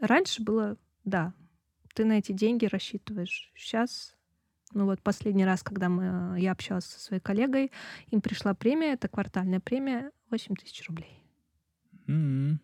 Раньше 0.00 0.42
было, 0.42 0.76
да, 1.04 1.32
ты 1.94 2.04
на 2.04 2.18
эти 2.18 2.32
деньги 2.32 2.64
рассчитываешь. 2.66 3.52
Сейчас, 3.54 4.14
ну 4.72 4.84
вот 4.84 5.00
последний 5.02 5.44
раз, 5.44 5.62
когда 5.62 5.88
мы, 5.88 6.38
я 6.40 6.52
общалась 6.52 6.84
со 6.84 7.00
своей 7.00 7.20
коллегой, 7.20 7.72
им 8.10 8.20
пришла 8.20 8.54
премия, 8.54 8.92
это 8.92 9.08
квартальная 9.08 9.60
премия, 9.60 10.10
8 10.30 10.54
тысяч 10.56 10.86
рублей. 10.88 11.22
М. 12.06 12.60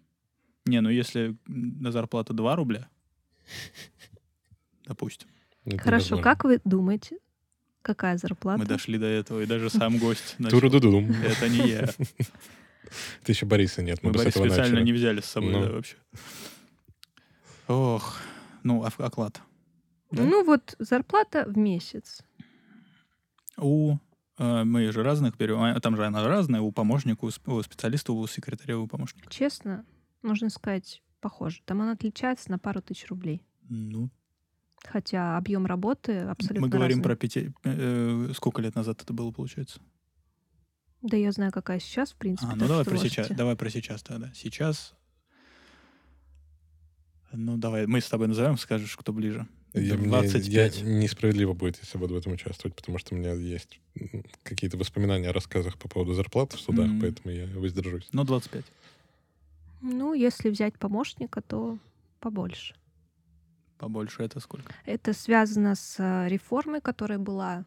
Не, 0.64 0.80
ну 0.80 0.88
если 0.88 1.36
на 1.46 1.92
зарплата 1.92 2.32
2 2.32 2.56
рубля, 2.56 2.88
допустим, 4.84 5.28
Хорошо, 5.78 6.18
как 6.18 6.44
вы 6.44 6.60
думаете, 6.64 7.18
какая 7.82 8.16
зарплата? 8.18 8.58
мы 8.58 8.66
дошли 8.66 8.98
до 8.98 9.06
этого, 9.06 9.40
и 9.42 9.46
даже 9.46 9.68
сам 9.70 9.98
гость 9.98 10.36
начал. 10.38 10.58
Это 10.58 11.48
не 11.48 11.68
я. 11.68 11.88
Ты 13.24 13.32
еще 13.32 13.46
Бориса 13.46 13.82
нет, 13.82 14.00
мы, 14.02 14.10
Мы 14.10 14.12
бы 14.12 14.18
с 14.18 14.22
Борис 14.22 14.36
этого 14.36 14.46
специально 14.46 14.70
начали. 14.74 14.84
не 14.84 14.92
взяли 14.92 15.20
с 15.20 15.24
собой, 15.24 15.52
Ну. 15.52 15.64
да, 15.64 15.72
вообще. 15.72 15.96
Ох, 17.66 18.20
ну, 18.62 18.84
а- 18.84 18.92
оклад. 19.04 19.40
Да? 20.10 20.22
Ну 20.24 20.44
вот 20.44 20.74
зарплата 20.78 21.44
в 21.46 21.56
месяц. 21.56 22.22
У 23.58 23.96
э, 24.38 24.64
мы 24.64 24.90
же 24.92 25.02
разных 25.02 25.36
берем, 25.36 25.60
а 25.62 25.80
там 25.80 25.96
же 25.96 26.04
она 26.06 26.26
разная, 26.26 26.60
у 26.60 26.70
помощника, 26.72 27.24
у 27.24 27.28
сп- 27.28 27.52
у 27.58 27.62
специалиста, 27.62 28.12
у 28.12 28.26
секретаря, 28.26 28.78
у 28.78 28.86
помощника. 28.86 29.28
Честно, 29.30 29.84
можно 30.22 30.50
сказать, 30.50 31.02
похоже. 31.20 31.60
Там 31.64 31.80
она 31.82 31.92
отличается 31.92 32.50
на 32.50 32.58
пару 32.58 32.82
тысяч 32.82 33.06
рублей. 33.08 33.42
Ну, 33.68 34.10
Хотя 34.84 35.36
объем 35.36 35.66
работы 35.66 36.18
абсолютно 36.20 36.60
мы 36.60 36.68
говорим 36.68 36.98
разный. 36.98 37.02
про 37.02 37.16
пяти... 37.16 37.52
э, 37.64 38.30
сколько 38.36 38.62
лет 38.62 38.74
назад 38.76 39.02
это 39.02 39.12
было, 39.12 39.32
получается? 39.32 39.80
Да 41.02 41.16
я 41.16 41.32
знаю, 41.32 41.50
какая 41.50 41.80
сейчас, 41.80 42.12
в 42.12 42.16
принципе. 42.16 42.52
А, 42.52 42.56
ну 42.56 42.68
давай 42.68 42.84
про 42.84 42.92
можете. 42.94 43.08
сейчас. 43.10 43.28
Давай 43.30 43.56
про 43.56 43.68
сейчас 43.70 44.02
тогда. 44.02 44.30
Сейчас. 44.34 44.94
Ну, 47.32 47.56
давай, 47.56 47.86
мы 47.86 48.00
с 48.00 48.08
тобой 48.08 48.28
назовем, 48.28 48.56
скажешь, 48.56 48.96
кто 48.96 49.12
ближе. 49.12 49.46
Я, 49.80 49.94
мне- 49.96 50.08
25. 50.08 50.76
я- 50.78 50.82
несправедливо 50.84 51.52
будет, 51.52 51.78
если 51.82 51.98
буду 51.98 52.14
в 52.14 52.16
этом 52.18 52.32
участвовать, 52.32 52.74
потому 52.74 52.98
что 52.98 53.14
у 53.14 53.18
меня 53.18 53.32
есть 53.32 53.80
какие-то 54.42 54.76
воспоминания 54.76 55.28
о 55.28 55.32
рассказах 55.32 55.76
по 55.78 55.88
поводу 55.88 56.14
зарплат 56.14 56.52
в 56.52 56.60
судах, 56.60 56.86
Мгм. 56.88 57.00
поэтому 57.00 57.34
я 57.34 57.46
воздержусь. 57.58 58.08
Ну, 58.12 58.24
25. 58.24 58.64
Ну, 59.82 60.14
если 60.14 60.50
взять 60.50 60.78
помощника, 60.78 61.42
то 61.42 61.78
побольше. 62.20 62.74
Побольше 63.78 64.22
это 64.22 64.40
сколько? 64.40 64.72
Это 64.86 65.12
связано 65.12 65.74
с 65.74 65.96
э, 65.98 66.28
реформой, 66.28 66.80
которая 66.80 67.18
была 67.18 67.64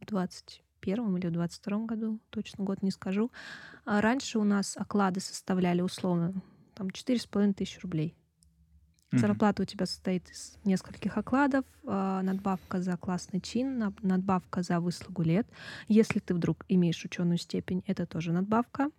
в 0.00 0.06
21 0.06 1.16
или 1.18 1.26
в 1.26 1.32
22 1.32 1.84
году, 1.86 2.18
точно 2.30 2.64
год 2.64 2.82
не 2.82 2.90
скажу. 2.90 3.30
А 3.84 4.00
раньше 4.00 4.38
у 4.38 4.44
нас 4.44 4.76
оклады 4.76 5.20
составляли 5.20 5.82
условно 5.82 6.32
там 6.74 6.88
4,5 6.88 7.52
тысячи 7.54 7.78
рублей. 7.80 8.14
Мгм. 9.10 9.20
Зарплата 9.20 9.62
у 9.62 9.64
тебя 9.64 9.86
состоит 9.86 10.28
из 10.30 10.58
нескольких 10.64 11.16
окладов, 11.16 11.64
а, 11.86 12.22
надбавка 12.22 12.82
за 12.82 12.96
классный 12.98 13.40
чин, 13.40 13.78
над- 13.78 14.02
надбавка 14.02 14.62
за 14.62 14.80
выслугу 14.80 15.22
лет. 15.22 15.46
Если 15.88 16.18
ты 16.18 16.34
вдруг 16.34 16.64
имеешь 16.68 17.02
ученую 17.04 17.38
степень, 17.38 17.82
это 17.86 18.04
тоже 18.06 18.32
надбавка. 18.32 18.90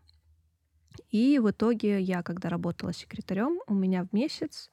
И 1.12 1.38
в 1.40 1.52
итоге 1.52 2.02
я, 2.02 2.24
когда 2.24 2.50
работала 2.50 2.92
секретарем, 2.94 3.60
у 3.68 3.74
меня 3.76 4.04
в 4.04 4.12
месяц, 4.14 4.72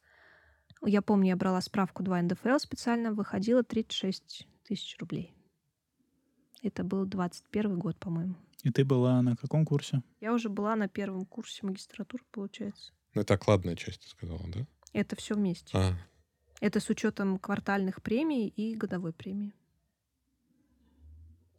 я 0.85 1.03
помню, 1.03 1.29
я 1.29 1.37
брала 1.37 1.61
справку 1.61 2.03
2 2.03 2.22
НДФЛ 2.22 2.59
специально, 2.59 3.12
выходило 3.12 3.62
36 3.62 4.46
тысяч 4.64 4.96
рублей. 4.99 5.35
Это 6.62 6.83
был 6.83 7.05
21 7.05 7.79
год, 7.79 7.96
по-моему. 7.99 8.35
И 8.62 8.70
ты 8.70 8.85
была 8.85 9.20
на 9.22 9.37
каком 9.37 9.64
курсе? 9.64 10.03
Я 10.20 10.33
уже 10.33 10.49
была 10.49 10.75
на 10.77 10.88
первом 10.88 11.27
курсе 11.27 11.64
магистратуры, 11.66 12.25
получается. 12.33 12.92
Ну, 13.14 13.20
это 13.20 13.35
окладная 13.35 13.77
часть, 13.77 14.03
ты 14.03 14.09
сказала, 14.09 14.40
да? 14.49 14.66
Это 14.92 15.16
все 15.16 15.35
вместе. 15.35 15.77
А, 15.77 15.94
Это 16.61 16.81
с 16.81 16.88
учетом 16.88 17.38
квартальных 17.38 18.03
премий 18.03 18.49
и 18.49 18.75
годовой 18.75 19.12
премии. 19.12 19.55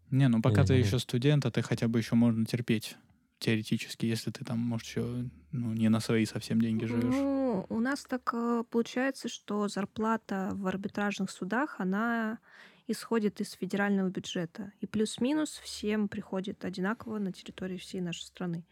Не, 0.10 0.28
ну 0.30 0.42
пока 0.42 0.64
ты 0.64 0.74
Мгм. 0.74 0.84
еще 0.84 1.00
студент, 1.00 1.46
а 1.46 1.52
ты 1.52 1.62
хотя 1.62 1.88
бы 1.88 2.00
еще 2.00 2.16
можно 2.16 2.46
терпеть. 2.46 2.96
Теоретически, 3.40 4.06
если 4.08 4.32
ты 4.32 4.44
там, 4.44 4.58
может, 4.58 4.88
еще 4.88 5.30
ну, 5.52 5.74
не 5.74 5.90
на 5.90 6.00
свои 6.00 6.26
совсем 6.26 6.60
деньги 6.60 6.86
живешь. 6.86 7.14
Ну, 7.14 7.66
у 7.70 7.80
нас 7.80 8.04
так 8.04 8.32
э, 8.34 8.64
получается, 8.70 9.30
что 9.30 9.68
зарплата 9.68 10.50
в 10.54 10.66
арбитражных 10.66 11.30
судах, 11.30 11.80
она 11.80 12.40
исходит 12.88 13.40
из 13.42 13.52
федерального 13.52 14.10
бюджета. 14.10 14.72
И 14.80 14.88
плюс-минус 14.88 15.60
всем 15.64 16.08
приходит 16.08 16.66
одинаково 16.66 17.20
на 17.20 17.32
территории 17.32 17.78
всей 17.78 18.02
нашей 18.02 18.24
страны. 18.24 18.66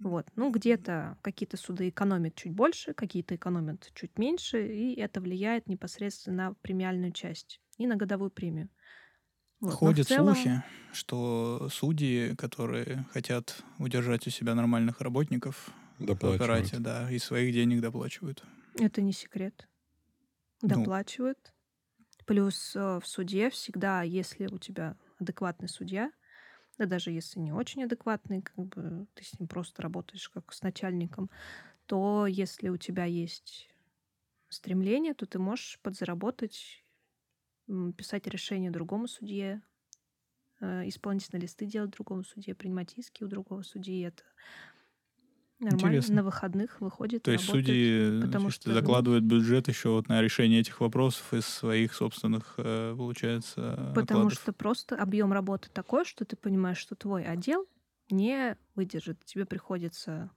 Вот. 0.00 0.26
Ну, 0.34 0.50
где-то 0.50 1.18
какие-то 1.22 1.56
суды 1.58 1.90
экономят 1.90 2.34
чуть 2.34 2.52
больше, 2.52 2.94
какие-то 2.94 3.36
экономят 3.36 3.90
чуть 3.94 4.18
меньше, 4.18 4.66
и 4.66 4.94
это 4.98 5.20
влияет 5.20 5.68
непосредственно 5.68 6.48
на 6.48 6.54
премиальную 6.54 7.12
часть 7.12 7.60
и 7.76 7.86
на 7.86 7.96
годовую 7.96 8.30
премию. 8.30 8.70
Вот. 9.60 9.74
Ходят 9.74 10.08
целом- 10.08 10.34
слухи, 10.34 10.62
что 10.92 11.68
судьи, 11.70 12.34
которые 12.34 13.06
хотят 13.12 13.62
удержать 13.78 14.26
у 14.26 14.30
себя 14.30 14.54
нормальных 14.54 15.02
работников 15.02 15.68
в 15.98 16.06
доплачивают. 16.06 16.40
аппарате, 16.40 16.78
да, 16.78 17.10
из 17.10 17.24
своих 17.24 17.52
денег 17.52 17.82
доплачивают. 17.82 18.42
Это 18.78 19.02
не 19.02 19.12
секрет. 19.12 19.68
Ну. 20.62 20.68
Доплачивают. 20.68 21.52
Плюс 22.26 22.74
э, 22.74 23.00
в 23.02 23.06
суде 23.06 23.50
всегда, 23.50 24.02
если 24.02 24.46
у 24.46 24.58
тебя 24.58 24.96
адекватный 25.18 25.68
судья, 25.68 26.10
да 26.80 26.86
даже 26.86 27.10
если 27.10 27.38
не 27.40 27.52
очень 27.52 27.84
адекватный, 27.84 28.40
как 28.40 28.56
бы 28.56 29.06
ты 29.12 29.22
с 29.22 29.38
ним 29.38 29.46
просто 29.48 29.82
работаешь 29.82 30.30
как 30.30 30.50
с 30.50 30.62
начальником, 30.62 31.28
то 31.84 32.26
если 32.26 32.70
у 32.70 32.78
тебя 32.78 33.04
есть 33.04 33.68
стремление, 34.48 35.12
то 35.12 35.26
ты 35.26 35.38
можешь 35.38 35.78
подзаработать, 35.82 36.84
писать 37.98 38.26
решение 38.26 38.70
другому 38.70 39.08
судье, 39.08 39.62
э, 40.60 40.88
исполнительные 40.88 41.42
листы 41.42 41.66
делать 41.66 41.90
другому 41.90 42.24
судье, 42.24 42.54
принимать 42.54 42.96
иски 42.96 43.24
у 43.24 43.28
другого 43.28 43.60
судьи. 43.60 44.00
Это 44.00 44.24
нормально. 45.60 45.86
Интересно. 45.96 46.14
На 46.16 46.22
выходных 46.22 46.80
выходит 46.80 47.22
То 47.22 47.30
есть 47.32 47.46
работает, 47.46 47.66
судьи 47.66 48.20
потому 48.22 48.42
значит, 48.44 48.60
что, 48.62 48.68
ну, 48.70 48.74
закладывают 48.74 49.24
бюджет 49.24 49.68
еще 49.68 49.90
вот 49.90 50.08
на 50.08 50.20
решение 50.20 50.60
этих 50.60 50.80
вопросов 50.80 51.32
из 51.32 51.46
своих 51.46 51.94
собственных, 51.94 52.54
э, 52.58 52.94
получается, 52.96 53.92
Потому 53.94 54.20
окладов. 54.20 54.32
что 54.34 54.52
просто 54.52 54.96
объем 54.96 55.32
работы 55.32 55.68
такой, 55.72 56.04
что 56.04 56.24
ты 56.24 56.36
понимаешь, 56.36 56.78
что 56.78 56.94
твой 56.94 57.24
отдел 57.24 57.66
не 58.10 58.56
выдержит. 58.74 59.24
Тебе 59.24 59.46
приходится 59.46 60.30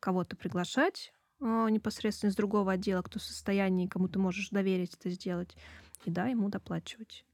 кого-то 0.00 0.36
приглашать 0.36 1.12
а, 1.40 1.68
непосредственно 1.68 2.30
из 2.30 2.36
другого 2.36 2.72
отдела, 2.72 3.02
кто 3.02 3.18
в 3.18 3.22
состоянии, 3.22 3.86
кому 3.86 4.08
ты 4.08 4.18
можешь 4.18 4.50
доверить 4.50 4.94
это 4.94 5.10
сделать, 5.10 5.56
и 6.04 6.10
да, 6.10 6.26
ему 6.26 6.48
доплачивать. 6.48 7.24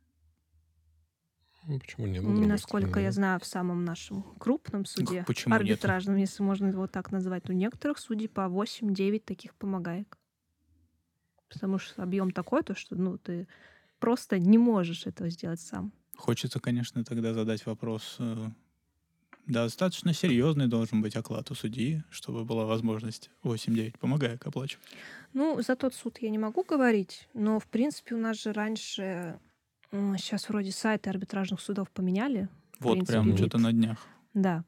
Ну, 1.67 1.81
почему 1.81 2.07
нет? 2.07 2.23
М, 2.23 2.47
Насколько 2.47 3.01
я 3.01 3.11
знаю, 3.13 3.41
в 3.41 3.47
самом 3.47 3.85
нашем 3.85 4.23
крупном 4.39 4.85
суде, 4.85 5.25
почему 5.27 5.53
нет? 5.55 5.61
арбитражном, 5.63 6.17
если 6.17 6.43
можно 6.43 6.69
его 6.69 6.87
так 6.87 7.11
назвать, 7.11 7.51
у 7.51 7.53
некоторых 7.53 7.99
судей 7.99 8.29
по 8.29 8.43
8-9 8.49 9.25
таких 9.25 9.55
помогает. 9.55 10.09
Потому 11.49 11.79
что 11.79 12.03
объем 12.03 12.31
такой, 12.31 12.63
то 12.63 12.75
что 12.75 12.95
ну, 12.97 13.19
ты 13.19 13.49
просто 13.99 14.39
не 14.39 14.59
можешь 14.59 15.07
этого 15.07 15.29
сделать 15.31 15.61
сам. 15.61 15.93
Хочется, 16.17 16.61
конечно, 16.61 17.05
тогда 17.05 17.35
задать 17.35 17.67
вопрос. 17.67 18.17
э, 18.19 18.49
Достаточно 19.47 20.13
серьезный 20.13 20.67
должен 20.67 21.03
быть 21.03 21.15
оклад 21.15 21.51
у 21.53 21.55
судьи, 21.55 22.03
чтобы 22.11 22.45
была 22.45 22.65
возможность 22.67 23.31
8-9 23.45 23.97
помогая 24.01 24.39
оплачивать. 24.45 24.85
Ну, 25.35 25.63
за 25.63 25.77
тот 25.77 25.95
суд 25.95 26.19
я 26.21 26.31
не 26.31 26.39
могу 26.39 26.65
говорить, 26.65 27.29
но, 27.33 27.61
в 27.61 27.67
принципе, 27.67 28.15
у 28.17 28.19
нас 28.19 28.43
же 28.43 28.53
раньше... 28.53 29.39
Сейчас 29.91 30.49
вроде 30.49 30.73
сайты 30.73 31.11
арбитражных 31.11 31.61
судов 31.61 31.91
поменяли. 31.91 32.49
Вот 32.81 32.93
принципе, 32.95 33.13
прям 33.13 33.37
что-то 33.37 33.59
на 33.59 33.73
днях. 33.73 33.99
Да. 34.35 34.65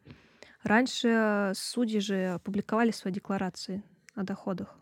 Раньше 0.62 1.52
судьи 1.54 2.00
же 2.00 2.40
публиковали 2.44 2.90
свои 2.90 3.12
декларации 3.12 3.82
о 4.14 4.22
доходах. 4.22 4.74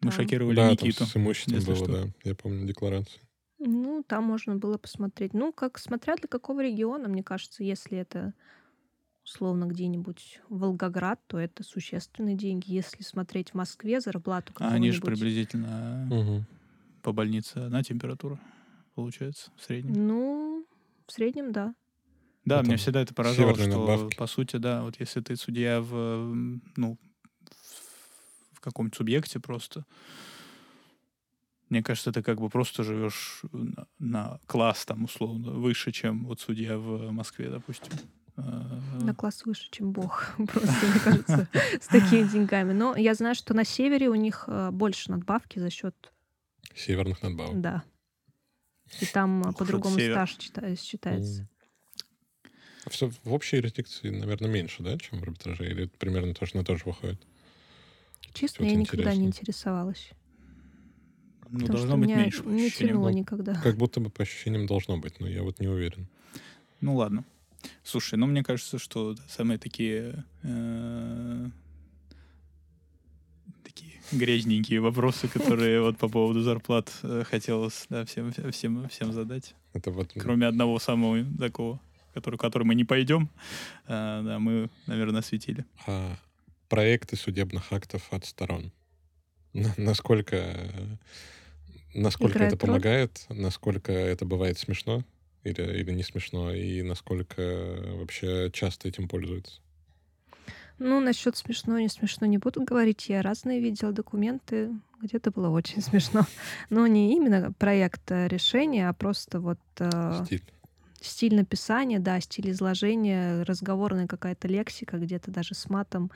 Мы 0.00 0.10
Там- 0.10 0.12
шокировали 0.12 0.56
Да, 0.56 0.62
там 0.62 0.72
Никиту. 0.72 1.04
с 1.06 1.16
имуществом 1.16 1.54
если 1.56 1.66
было, 1.72 1.76
что. 1.76 2.04
да. 2.06 2.12
Я 2.24 2.34
помню 2.34 2.66
декларацию. 2.66 3.20
Ну, 3.58 4.04
там 4.06 4.24
можно 4.24 4.54
было 4.56 4.78
посмотреть. 4.78 5.34
Ну, 5.34 5.52
как 5.52 5.78
смотря 5.78 6.14
для 6.16 6.28
какого 6.28 6.62
региона, 6.62 7.08
мне 7.08 7.24
кажется, 7.24 7.64
если 7.64 7.98
это 7.98 8.32
условно 9.24 9.64
где-нибудь 9.66 10.40
Волгоград, 10.48 11.20
то 11.26 11.38
это 11.38 11.64
существенные 11.64 12.36
деньги. 12.36 12.70
Если 12.72 13.02
смотреть 13.02 13.50
в 13.50 13.54
Москве 13.54 14.00
зарплату 14.00 14.52
А 14.58 14.68
они 14.72 14.90
же 14.92 15.02
приблизительно 15.02 16.06
Мгм. 16.10 16.46
по 17.02 17.12
больнице 17.12 17.58
одна 17.58 17.82
температура, 17.82 18.38
получается, 19.02 19.52
в 19.56 19.62
среднем. 19.62 19.94
Ну, 20.08 20.66
в 21.06 21.12
среднем, 21.12 21.52
да. 21.52 21.72
Да, 22.44 22.56
Ну, 22.62 22.64
меня 22.64 22.76
всегда 22.78 23.00
это 23.00 23.14
поражало, 23.14 23.54
что, 23.56 23.68
надбавки. 23.68 24.16
по 24.16 24.26
сути, 24.26 24.56
да, 24.56 24.82
вот 24.82 24.98
если 24.98 25.20
ты 25.20 25.36
судья 25.36 25.80
в, 25.80 26.24
ну, 26.76 26.98
в- 27.48 28.56
в 28.56 28.60
каком-то 28.60 28.96
субъекте 28.96 29.38
просто, 29.38 29.84
мне 31.68 31.80
кажется, 31.82 32.10
ты 32.10 32.22
как 32.24 32.40
бы 32.40 32.48
просто 32.48 32.82
живешь 32.82 33.42
на, 33.52 33.86
на 34.00 34.40
класс 34.46 34.84
там 34.84 35.04
условно 35.04 35.52
выше, 35.52 35.92
чем 35.92 36.24
вот 36.26 36.40
судья 36.40 36.76
в 36.76 37.12
Москве, 37.12 37.50
допустим. 37.50 37.92
А, 38.36 38.80
На 39.00 39.14
класс 39.14 39.44
выше, 39.44 39.68
чем 39.70 39.92
Бог. 39.92 40.24
Просто, 40.52 40.86
мне 40.86 41.00
кажется, 41.00 41.48
с 41.80 41.86
такими 41.86 42.26
деньгами. 42.28 42.72
Но 42.72 42.96
я 42.96 43.14
знаю, 43.14 43.34
что 43.36 43.54
на 43.54 43.64
севере 43.64 44.08
у 44.08 44.14
них 44.16 44.44
э, 44.48 44.70
больше 44.72 45.10
надбавки 45.12 45.60
за 45.60 45.70
счет, 45.70 46.12
Северных 46.74 47.22
надбавок. 47.22 47.60
да. 47.60 47.82
И 49.00 49.06
там 49.06 49.42
Ух, 49.42 49.56
по-другому 49.56 49.98
стаж 49.98 50.36
чита- 50.36 50.76
считается. 50.76 51.48
А 52.84 52.90
всё 52.90 53.10
в 53.24 53.32
общей 53.32 53.56
юрисдикции, 53.56 54.08
наверное, 54.10 54.50
меньше, 54.50 54.82
да, 54.82 54.96
чем 54.98 55.18
в 55.18 55.22
арбитраже? 55.22 55.66
Или 55.70 55.84
это 55.84 55.96
примерно 55.98 56.34
тоже 56.34 56.56
на 56.56 56.64
то 56.64 56.76
же 56.76 56.84
выходит? 56.86 57.20
Честно, 58.32 58.64
я 58.64 58.74
никогда 58.74 59.14
не 59.14 59.26
интересовалась. 59.26 60.10
ну, 61.50 61.60
потому 61.60 61.66
что 61.66 61.72
должно 61.72 61.96
быть 61.98 62.08
меня 62.08 62.22
меньше, 62.22 62.42
не 62.44 62.70
тянуло 62.70 63.08
Ну, 63.10 63.14
никогда. 63.16 63.54
Как 63.62 63.76
будто 63.76 64.00
бы 64.00 64.10
по 64.10 64.22
ощущениям 64.22 64.66
должно 64.66 64.96
быть, 64.98 65.18
но 65.20 65.28
я 65.28 65.42
вот 65.42 65.60
не 65.60 65.66
уверен. 65.68 66.06
Ну 66.80 66.94
ладно. 66.96 67.24
Слушай, 67.82 68.18
ну 68.18 68.26
мне 68.26 68.44
кажется, 68.44 68.78
что 68.78 69.16
самые 69.28 69.58
такие 69.58 70.24
э, 70.42 71.50
такие 73.68 73.92
грязненькие 74.12 74.80
вопросы, 74.80 75.28
которые 75.28 75.82
вот 75.82 75.98
по 75.98 76.08
поводу 76.08 76.40
зарплат 76.40 76.90
э, 77.02 77.22
хотелось 77.28 77.84
да, 77.90 78.04
всем, 78.06 78.32
всем, 78.50 78.88
всем 78.88 79.12
задать. 79.12 79.54
Это 79.74 79.90
вот 79.90 80.10
Кроме 80.18 80.46
одного 80.46 80.78
самого 80.78 81.22
такого, 81.38 81.78
который, 82.14 82.38
который 82.38 82.62
мы 82.64 82.74
не 82.74 82.84
пойдем, 82.84 83.28
э, 83.86 84.22
да, 84.24 84.38
мы, 84.38 84.70
наверное, 84.86 85.20
осветили. 85.20 85.64
а, 85.86 86.16
проекты 86.68 87.16
судебных 87.16 87.72
актов 87.72 88.08
от 88.10 88.24
сторон. 88.24 88.72
На- 89.52 89.74
Насколько, 89.76 90.56
насколько 91.94 92.34
Играет 92.38 92.54
это 92.54 92.66
роль? 92.66 92.74
помогает, 92.76 93.26
насколько 93.28 93.92
это 93.92 94.24
бывает 94.24 94.58
смешно 94.58 95.04
или, 95.44 95.62
или 95.80 95.92
не 95.92 96.02
смешно, 96.02 96.52
и 96.54 96.82
насколько 96.82 97.42
вообще 97.96 98.50
часто 98.52 98.88
этим 98.88 99.08
пользуются. 99.08 99.60
Ну, 100.78 101.00
насчет 101.00 101.36
смешно, 101.36 101.78
не 101.78 101.88
смешно 101.88 102.26
не 102.26 102.38
буду 102.38 102.62
говорить. 102.62 103.08
Я 103.08 103.22
разные 103.22 103.60
видела 103.60 103.92
документы, 103.92 104.70
где-то 105.02 105.30
было 105.30 105.50
очень 105.50 105.82
смешно. 105.82 106.24
Но 106.70 106.86
не 106.86 107.14
именно 107.14 107.52
проект 107.52 108.10
э, 108.10 108.28
решения, 108.28 108.88
а 108.88 108.92
просто 108.92 109.40
вот 109.40 109.58
э, 109.78 110.22
Стиль. 110.24 110.44
стиль 111.00 111.34
написания, 111.34 111.98
да, 111.98 112.20
стиль 112.20 112.50
изложения, 112.50 113.42
разговорная 113.42 114.06
какая-то 114.06 114.46
лексика, 114.48 114.98
где-то 114.98 115.30
даже 115.30 115.54
с 115.54 115.68
матом. 115.68 116.10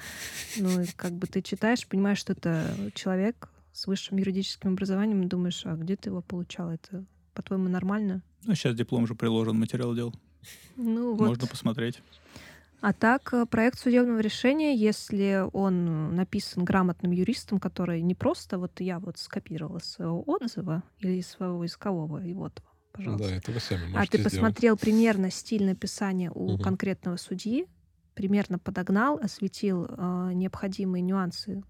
Ну, 0.57 0.85
как 0.97 1.13
бы 1.13 1.27
ты 1.27 1.43
читаешь, 1.43 1.87
понимаешь, 1.87 2.19
что 2.19 2.33
это 2.33 2.75
человек 2.95 3.49
с 3.73 3.87
высшим 3.87 4.19
юридическим 4.19 4.73
образованием, 4.73 5.29
думаешь, 5.29 5.63
а 5.65 5.75
где 5.75 5.97
ты 5.97 6.11
его 6.11 6.21
получал? 6.21 6.71
Это, 6.71 7.05
по-твоему, 7.35 7.69
нормально? 7.69 8.23
Ну, 8.45 8.55
сейчас 8.55 8.77
диплом 8.77 9.07
же 9.07 9.15
приложен, 9.15 9.59
материал 9.59 9.95
дел. 9.95 10.15
Ну, 10.77 11.15
вот. 11.15 11.29
Можно 11.29 11.47
посмотреть. 11.47 12.03
А 12.83 12.93
так, 12.93 13.33
э, 13.33 13.47
проект 13.47 13.79
судебного 13.79 14.19
решения, 14.19 14.75
если 14.75 15.45
он 15.53 16.17
написан 16.17 16.65
грамотным 16.65 17.13
юристом, 17.13 17.61
который 17.61 18.03
не 18.03 18.17
просто 18.17 18.59
вот 18.59 18.81
я 18.81 18.99
вот 18.99 19.19
скопировала 19.19 19.79
своего 19.79 20.23
отзыва 20.27 20.83
или 20.99 21.21
своего 21.21 21.65
искового, 21.65 22.25
и 22.25 22.35
вот 22.35 22.61
вам, 22.61 22.75
пожалуйста. 22.93 23.29
Да, 23.29 23.37
это 23.37 23.53
вы 23.53 23.61
сами 23.61 23.87
а 23.87 23.89
можете 23.93 24.09
ты 24.09 24.19
сделать. 24.19 24.25
посмотрел 24.25 24.77
примерно 24.77 25.31
стиль 25.31 25.65
написания 25.65 26.33
у 26.35 26.59
Мгм. 26.59 26.59
конкретного 26.59 27.17
судьи, 27.19 27.67
примерно 28.15 28.59
подогнал, 28.59 29.19
осветил 29.19 29.87
э, 29.87 30.33
необходимые 30.35 31.03
нюансы 31.03 31.63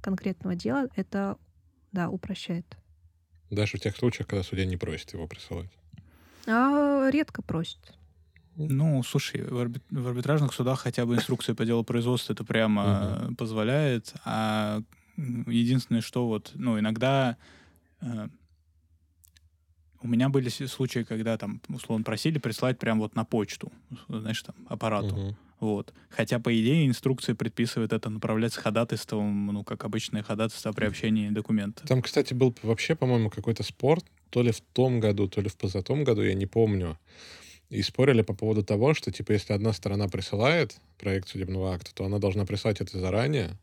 конкретного 0.00 0.54
дела, 0.54 0.88
это, 0.94 1.36
да, 1.92 2.10
упрощает. 2.10 2.76
Даже 3.50 3.76
в 3.76 3.80
тех 3.80 3.96
случаях, 3.96 4.28
когда 4.28 4.42
судья 4.42 4.64
не 4.64 4.78
просит 4.78 5.12
его 5.12 5.28
присылать. 5.28 5.70
А 6.46 7.08
редко 7.10 7.42
просит. 7.42 7.94
Ну, 8.56 9.02
слушай, 9.02 9.42
в, 9.42 9.58
арбит- 9.58 9.84
в 9.90 10.06
арбитражных 10.08 10.52
судах 10.52 10.80
хотя 10.80 11.06
бы 11.06 11.14
инструкция 11.14 11.54
по 11.54 11.64
делу 11.64 11.84
производства 11.84 12.32
это 12.32 12.44
прямо 12.44 13.28
э, 13.30 13.34
позволяет, 13.34 14.14
а 14.24 14.82
единственное, 15.16 16.00
что 16.00 16.26
вот, 16.26 16.52
ну, 16.54 16.78
иногда 16.78 17.36
э, 18.00 18.28
у 20.02 20.08
меня 20.08 20.28
были 20.28 20.48
случаи, 20.48 21.04
когда 21.04 21.36
там, 21.36 21.60
условно, 21.68 22.04
просили 22.04 22.38
прислать 22.38 22.78
прям 22.78 22.98
вот 23.00 23.14
на 23.14 23.24
почту, 23.24 23.72
знаешь, 24.08 24.42
там, 24.42 24.54
аппарату. 24.68 25.14
Мгм. 25.16 25.36
Вот. 25.60 25.92
Хотя, 26.08 26.38
по 26.38 26.58
идее, 26.58 26.86
инструкция 26.86 27.34
предписывает 27.34 27.92
это 27.92 28.08
направлять 28.08 28.54
с 28.54 28.56
ходатайством, 28.56 29.46
ну, 29.48 29.62
как 29.62 29.84
обычное 29.84 30.22
ходатайство 30.22 30.70
о 30.70 30.74
приобщении 30.74 31.28
документа. 31.28 31.86
Там, 31.86 32.00
кстати, 32.00 32.32
был 32.32 32.56
вообще, 32.62 32.94
по-моему, 32.94 33.28
какой-то 33.28 33.62
спор, 33.62 33.98
то 34.30 34.42
ли 34.42 34.52
в 34.52 34.60
том 34.60 35.00
году, 35.00 35.28
то 35.28 35.42
ли 35.42 35.50
в 35.50 35.56
позатом 35.58 36.02
году, 36.02 36.22
я 36.22 36.32
не 36.32 36.46
помню. 36.46 36.98
И 37.70 37.82
спорили 37.82 38.22
по 38.22 38.34
поводу 38.34 38.62
того, 38.64 38.94
что, 38.94 39.10
типа, 39.12 39.32
если 39.32 39.52
одна 39.52 39.72
сторона 39.72 40.08
присылает 40.08 40.76
проект 40.98 41.28
судебного 41.28 41.72
акта, 41.72 41.94
то 41.94 42.04
она 42.04 42.18
должна 42.18 42.44
прислать 42.44 42.80
это 42.80 42.98
заранее, 42.98 43.56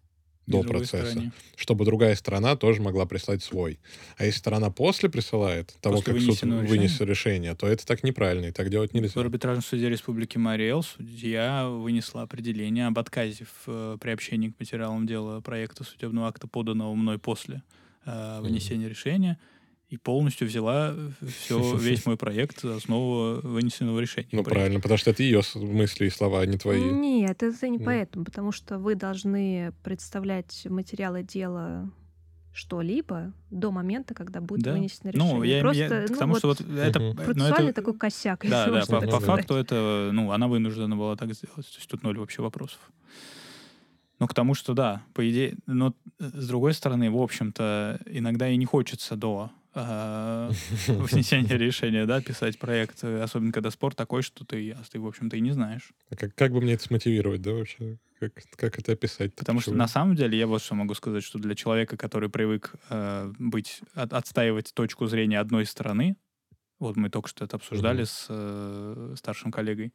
до 0.47 0.59
И 0.59 0.61
другой 0.61 0.79
процесса, 0.79 1.11
стороны. 1.11 1.31
чтобы 1.57 1.83
другая 1.83 2.15
сторона 2.15 2.55
тоже 2.55 2.81
могла 2.81 3.05
прислать 3.05 3.43
свой. 3.43 3.79
А 4.15 4.23
если 4.23 4.39
сторона 4.39 4.69
после 4.71 5.09
присылает, 5.09 5.75
того, 5.81 5.97
После 5.97 6.13
как 6.13 6.21
суд 6.21 6.41
вынес 6.41 7.01
решение, 7.01 7.53
то 7.53 7.67
это 7.67 7.85
так 7.85 8.01
неправильно, 8.03 8.45
и 8.45 8.51
так 8.51 8.69
делать 8.69 8.91
В 8.91 8.93
нельзя. 8.93 9.19
арбитражном 9.19 9.61
суде 9.61 9.89
Республики 9.89 10.37
Мариэл 10.37 10.83
судья 10.83 11.67
вынесла 11.67 12.21
определение 12.21 12.87
об 12.87 12.97
отказе 12.97 13.43
в 13.45 13.63
э, 13.67 13.97
приобщении 13.99 14.47
к 14.49 14.59
материалам 14.59 15.05
дела 15.05 15.41
проекта 15.41 15.83
судебного 15.83 16.29
акта, 16.29 16.47
поданного 16.47 16.95
мной 16.95 17.19
после 17.19 17.61
э, 18.05 18.39
вынесения 18.41 18.87
решения. 18.87 19.37
И 19.89 19.97
полностью 19.97 20.47
взяла 20.47 20.93
все, 21.39 21.75
весь 21.77 22.05
мой 22.05 22.17
проект 22.17 22.61
за 22.61 22.75
основу 22.75 23.39
вынесенного 23.41 23.99
решения. 23.99 24.27
Ну, 24.31 24.43
правильно, 24.43 24.79
потому 24.79 24.97
что 24.97 25.11
это 25.11 25.23
ее 25.23 25.41
мысли 25.55 26.05
и 26.05 26.09
слова, 26.09 26.41
а 26.41 26.45
не 26.45 26.57
твои. 26.57 26.81
Нет, 26.81 27.41
это 27.43 27.67
не 27.69 27.79
поэтому, 27.79 28.25
потому 28.25 28.51
что 28.51 28.77
вы 28.79 28.95
должны 28.95 29.73
представлять 29.83 30.65
материалы 30.69 31.23
дела 31.23 31.89
что-либо 32.53 33.33
до 33.51 33.71
момента, 33.71 34.15
когда 34.15 34.41
будет 34.41 34.63
Да. 34.63 34.71
вынесено 34.73 35.11
Ну, 35.13 35.43
решение. 35.43 35.55
я, 35.57 35.61
Просто, 35.61 35.83
я 35.83 36.05
ну, 36.09 36.15
тому, 36.17 36.33
вот 36.33 36.39
что 36.39 36.47
вот 36.47 36.61
это... 36.61 36.99
Ну, 36.99 37.13
процессуальный 37.13 37.69
это- 37.69 37.81
такой 37.81 37.97
косяк, 37.97 38.45
Да, 38.49 38.65
да, 38.71 38.85
по, 38.87 38.99
по 39.01 39.19
факту 39.19 39.53
это, 39.53 40.09
ну, 40.11 40.31
она 40.31 40.47
вынуждена 40.47 40.95
была 40.97 41.15
так 41.15 41.33
сделать. 41.35 41.53
То 41.55 41.77
есть 41.77 41.87
тут 41.87 42.01
ноль 42.01 42.17
вообще 42.17 42.41
вопросов. 42.41 42.79
Но 44.19 44.27
к 44.27 44.33
тому, 44.33 44.55
что 44.55 44.73
да, 44.73 45.03
по 45.13 45.29
идее, 45.29 45.55
но 45.67 45.93
э, 46.19 46.23
с 46.33 46.47
другой 46.47 46.73
стороны, 46.73 47.11
в 47.11 47.21
общем-то, 47.21 47.99
иногда 48.07 48.49
и 48.49 48.57
не 48.57 48.65
хочется 48.65 49.15
до 49.15 49.51
внесения 50.87 51.57
решения, 51.57 52.05
да, 52.05 52.21
писать 52.21 52.59
проект, 52.59 53.03
э, 53.03 53.21
особенно 53.21 53.51
когда 53.51 53.71
спор 53.71 53.93
такой, 53.95 54.21
что 54.21 54.45
ты, 54.45 54.71
а 54.71 54.83
ты 54.89 54.99
в 54.99 55.07
общем-то, 55.07 55.37
и 55.37 55.41
не 55.41 55.51
знаешь. 55.51 55.91
А 56.09 56.15
Как, 56.15 56.35
как 56.35 56.51
бы 56.51 56.61
мне 56.61 56.73
это 56.73 56.83
смотивировать, 56.83 57.41
да, 57.41 57.51
вообще? 57.53 57.97
Как, 58.19 58.33
как 58.55 58.79
это 58.79 58.93
описать? 58.93 59.35
Потому 59.35 59.59
что 59.61 59.73
на 59.73 59.87
самом 59.87 60.15
деле 60.15 60.37
я 60.37 60.47
вот 60.47 60.61
что 60.63 60.73
могу 60.75 60.93
сказать, 60.95 61.23
что 61.23 61.37
для 61.39 61.53
человека, 61.55 61.97
который 61.97 62.29
привык 62.29 62.73
э, 62.89 63.31
быть, 63.37 63.81
от- 63.93 64.13
отстаивать 64.13 64.73
точку 64.73 65.05
зрения 65.05 65.39
одной 65.39 65.65
стороны, 65.65 66.17
вот 66.79 66.95
мы 66.97 67.09
только 67.09 67.29
что 67.29 67.45
это 67.45 67.57
обсуждали 67.57 67.99
Мгм. 67.99 68.05
с 68.07 68.25
э, 68.29 69.15
старшим 69.17 69.51
коллегой, 69.51 69.93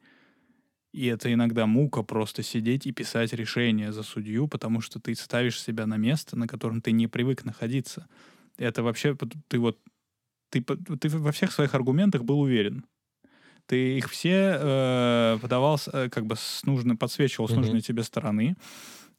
и 0.93 1.07
это 1.07 1.33
иногда 1.33 1.65
мука 1.65 2.03
просто 2.03 2.43
сидеть 2.43 2.85
и 2.85 2.91
писать 2.91 3.33
решение 3.33 3.91
за 3.91 4.03
судью, 4.03 4.47
потому 4.47 4.79
что 4.79 4.99
ты 4.99 5.15
ставишь 5.15 5.59
себя 5.59 5.87
на 5.87 5.97
место, 5.97 6.37
на 6.37 6.47
котором 6.47 6.81
ты 6.81 6.91
не 6.91 7.07
привык 7.07 7.45
находиться. 7.45 8.07
Это 8.57 8.83
вообще 8.83 9.15
ты 9.47 9.59
вот 9.59 9.79
ты, 10.49 10.61
ты 10.61 11.09
во 11.09 11.31
всех 11.31 11.51
своих 11.51 11.73
аргументах 11.73 12.23
был 12.23 12.39
уверен. 12.39 12.85
Ты 13.65 13.97
их 13.97 14.09
все 14.09 14.57
э, 14.59 15.37
подавал, 15.41 15.77
с- 15.77 15.89
э, 15.91 16.09
как 16.09 16.25
бы 16.25 16.35
с 16.35 16.63
нужной, 16.63 16.95
подсвечивал 16.97 17.47
с 17.47 17.51
Мгм. 17.51 17.61
нужной 17.61 17.81
тебе 17.81 18.03
стороны. 18.03 18.55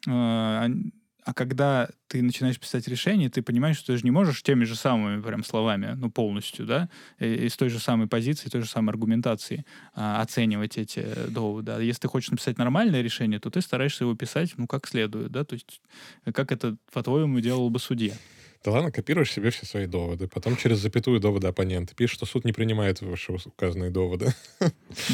Э, 0.07 0.69
а 1.27 1.33
когда 1.33 1.89
ты 2.07 2.21
начинаешь 2.23 2.61
писать 2.61 2.87
решение, 2.87 3.31
ты 3.31 3.41
понимаешь, 3.41 3.79
что 3.79 3.95
ты 3.95 3.97
же 3.97 4.05
не 4.05 4.11
можешь 4.11 4.43
теми 4.43 4.65
же 4.65 4.77
самыми 4.77 5.23
прям 5.23 5.43
словами, 5.43 5.95
ну, 5.97 6.11
полностью, 6.11 6.67
да, 6.67 6.91
и, 7.19 7.47
и 7.47 7.49
с 7.49 7.57
той 7.57 7.71
же 7.71 7.79
самой 7.79 8.07
позиции, 8.07 8.51
той 8.51 8.61
же 8.61 8.69
самой 8.69 8.91
аргументации 8.91 9.65
а, 9.95 10.21
оценивать 10.21 10.77
эти 10.77 11.31
доводы. 11.31 11.73
А 11.73 11.81
если 11.81 12.03
ты 12.03 12.09
хочешь 12.09 12.31
написать 12.31 12.59
нормальное 12.59 13.01
решение, 13.01 13.41
то 13.41 13.49
ты 13.49 13.63
стараешься 13.63 14.05
его 14.05 14.15
писать, 14.15 14.53
ну, 14.59 14.67
как 14.67 14.87
следует, 14.87 15.33
да, 15.33 15.45
то 15.45 15.55
есть 15.55 15.81
э, 16.27 16.33
как 16.33 16.53
это, 16.53 16.77
по-твоему, 16.93 17.41
делал 17.41 17.71
бы 17.71 17.79
судья. 17.79 18.13
Да 18.65 18.71
ладно, 18.71 18.91
копируешь 18.91 19.31
себе 19.31 19.51
все 19.51 19.67
свои 19.67 19.87
доводы, 19.87 20.27
потом 20.27 20.57
через 20.57 20.79
запятую 20.79 21.21
доводы 21.21 21.47
оппонента 21.49 21.95
пишешь, 21.95 22.17
что 22.17 22.25
суд 22.25 22.47
не 22.47 22.53
принимает 22.53 23.03
ваши 23.03 23.33
указанные 23.33 23.91
доводы. 23.91 24.33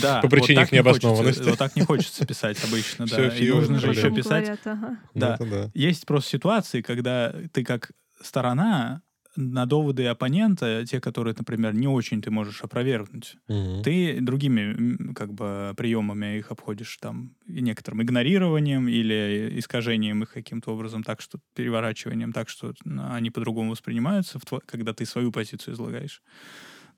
Да, 0.01 0.21
По 0.23 0.29
причине 0.29 0.61
вот 0.61 0.67
их 0.67 0.73
не 0.73 0.79
хочется- 0.83 1.07
необоснованности. 1.07 1.43
Вот 1.43 1.59
так 1.59 1.75
не 1.75 1.83
хочется 1.83 2.25
писать 2.25 2.63
обычно, 2.65 3.07
да. 3.07 3.29
И 3.37 3.51
нужно 3.51 3.81
же 3.81 3.89
еще 3.91 4.11
писать. 4.15 4.59
Ну, 4.65 5.01
да. 5.15 5.71
Есть 5.75 6.07
просто 6.07 6.31
ситуации, 6.31 6.81
когда 6.81 7.35
ты 7.53 7.65
как 7.65 7.91
сторона 8.23 9.03
на 9.41 9.67
доводы 9.67 10.07
оппонента, 10.07 10.85
те, 10.87 11.01
которые, 11.01 11.35
например, 11.39 11.75
не 11.75 11.89
очень 11.89 12.23
ты 12.23 12.31
можешь 12.31 12.63
опровергнуть, 12.63 13.37
Мгм. 13.49 13.83
ты 13.83 14.21
другими 14.21 15.13
как 15.15 15.33
бы 15.35 15.75
приемами 15.77 16.39
их 16.39 16.51
обходишь 16.51 16.97
там 17.01 17.37
некоторым 17.47 18.03
игнорированием 18.03 18.89
или 18.89 19.53
искажением 19.59 20.23
их 20.23 20.33
каким-то 20.33 20.73
образом, 20.73 21.03
так 21.03 21.21
что 21.21 21.41
переворачиванием, 21.55 22.33
так 22.33 22.49
что 22.49 22.75
они 23.15 23.31
по-другому 23.31 23.71
воспринимаются, 23.73 24.39
когда 24.67 24.93
ты 24.95 25.07
свою 25.07 25.33
позицию 25.33 25.75
излагаешь. 25.75 26.23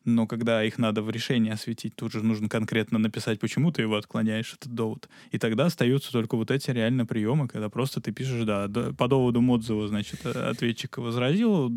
Но 0.04 0.26
когда 0.26 0.64
их 0.64 0.78
надо 0.78 1.02
в 1.02 1.10
решении 1.10 1.52
осветить, 1.52 1.94
тут 1.96 2.12
же 2.12 2.22
нужно 2.22 2.48
конкретно 2.48 2.98
написать, 2.98 3.40
почему 3.40 3.72
ты 3.72 3.82
его 3.82 3.96
отклоняешь, 3.96 4.54
этот 4.54 4.74
довод. 4.74 5.08
И 5.30 5.38
тогда 5.38 5.66
остаются 5.66 6.12
только 6.12 6.36
вот 6.36 6.50
эти 6.50 6.70
реально 6.70 7.06
приемы, 7.06 7.48
когда 7.48 7.68
просто 7.68 8.00
ты 8.00 8.12
пишешь, 8.12 8.44
да, 8.44 8.68
по 8.96 9.08
доводу 9.08 9.40
Модзова, 9.40 9.88
значит, 9.88 10.20
э, 10.24 10.30
ответчик 10.30 10.98
возразил, 10.98 11.70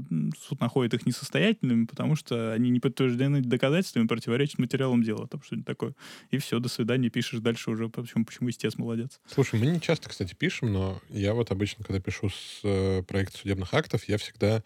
суд 0.48 0.60
находит 0.60 0.94
их 0.94 1.06
несостоятельными, 1.06 1.86
потому 1.86 2.16
что 2.16 2.54
они 2.54 2.70
не 2.70 2.80
подтверждены 2.80 3.42
доказательствами, 3.42 4.08
противоречат 4.08 4.60
материалам 4.60 5.04
дела, 5.04 5.28
там 5.28 5.42
что-нибудь 5.44 5.68
такое. 5.68 5.94
И 6.32 6.38
все, 6.38 6.60
до 6.60 6.70
свидания, 6.70 7.10
пишешь 7.10 7.40
дальше 7.40 7.72
уже, 7.72 7.90
почему, 7.90 8.26
почему 8.26 8.50
истец 8.50 8.78
молодец. 8.78 9.20
Слушай, 9.32 9.60
мы 9.60 9.68
не 9.68 9.82
часто, 9.82 10.10
кстати, 10.10 10.34
пишем, 10.34 10.74
но 10.74 11.02
я 11.10 11.34
вот 11.34 11.52
обычно, 11.52 11.84
когда 11.84 12.00
пишу 12.00 12.30
с 12.30 12.62
э, 12.64 13.04
проекта 13.04 13.38
судебных 13.38 13.74
актов, 13.74 14.08
я 14.08 14.18
всегда 14.18 14.64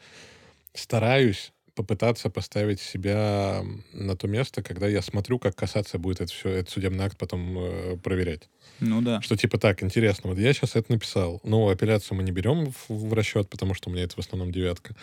стараюсь 0.74 1.51
попытаться 1.80 2.30
поставить 2.30 2.82
себя 2.82 3.63
на 3.93 4.17
то 4.17 4.27
место, 4.27 4.61
когда 4.61 4.86
я 4.86 5.01
смотрю, 5.01 5.39
как 5.39 5.55
касаться 5.55 5.97
будет 5.97 6.19
это 6.19 6.30
все, 6.30 6.49
этот 6.49 6.69
судебный 6.69 7.05
акт 7.05 7.17
потом 7.17 7.57
э, 7.57 7.95
проверять. 8.03 8.49
Ну 8.82 9.01
да. 9.01 9.21
Что 9.21 9.38
типа 9.38 9.57
так, 9.57 9.82
интересно, 9.82 10.30
вот 10.30 10.39
я 10.39 10.51
сейчас 10.51 10.75
это 10.75 10.91
написал. 10.91 11.39
Ну, 11.45 11.69
апелляцию 11.69 12.17
мы 12.17 12.23
не 12.23 12.34
берем 12.34 12.73
в, 12.73 12.89
в 12.89 13.13
расчет, 13.13 13.49
потому 13.49 13.75
что 13.75 13.89
у 13.89 13.93
меня 13.93 14.03
это 14.03 14.15
в 14.15 14.19
основном 14.19 14.51
девятка. 14.51 14.93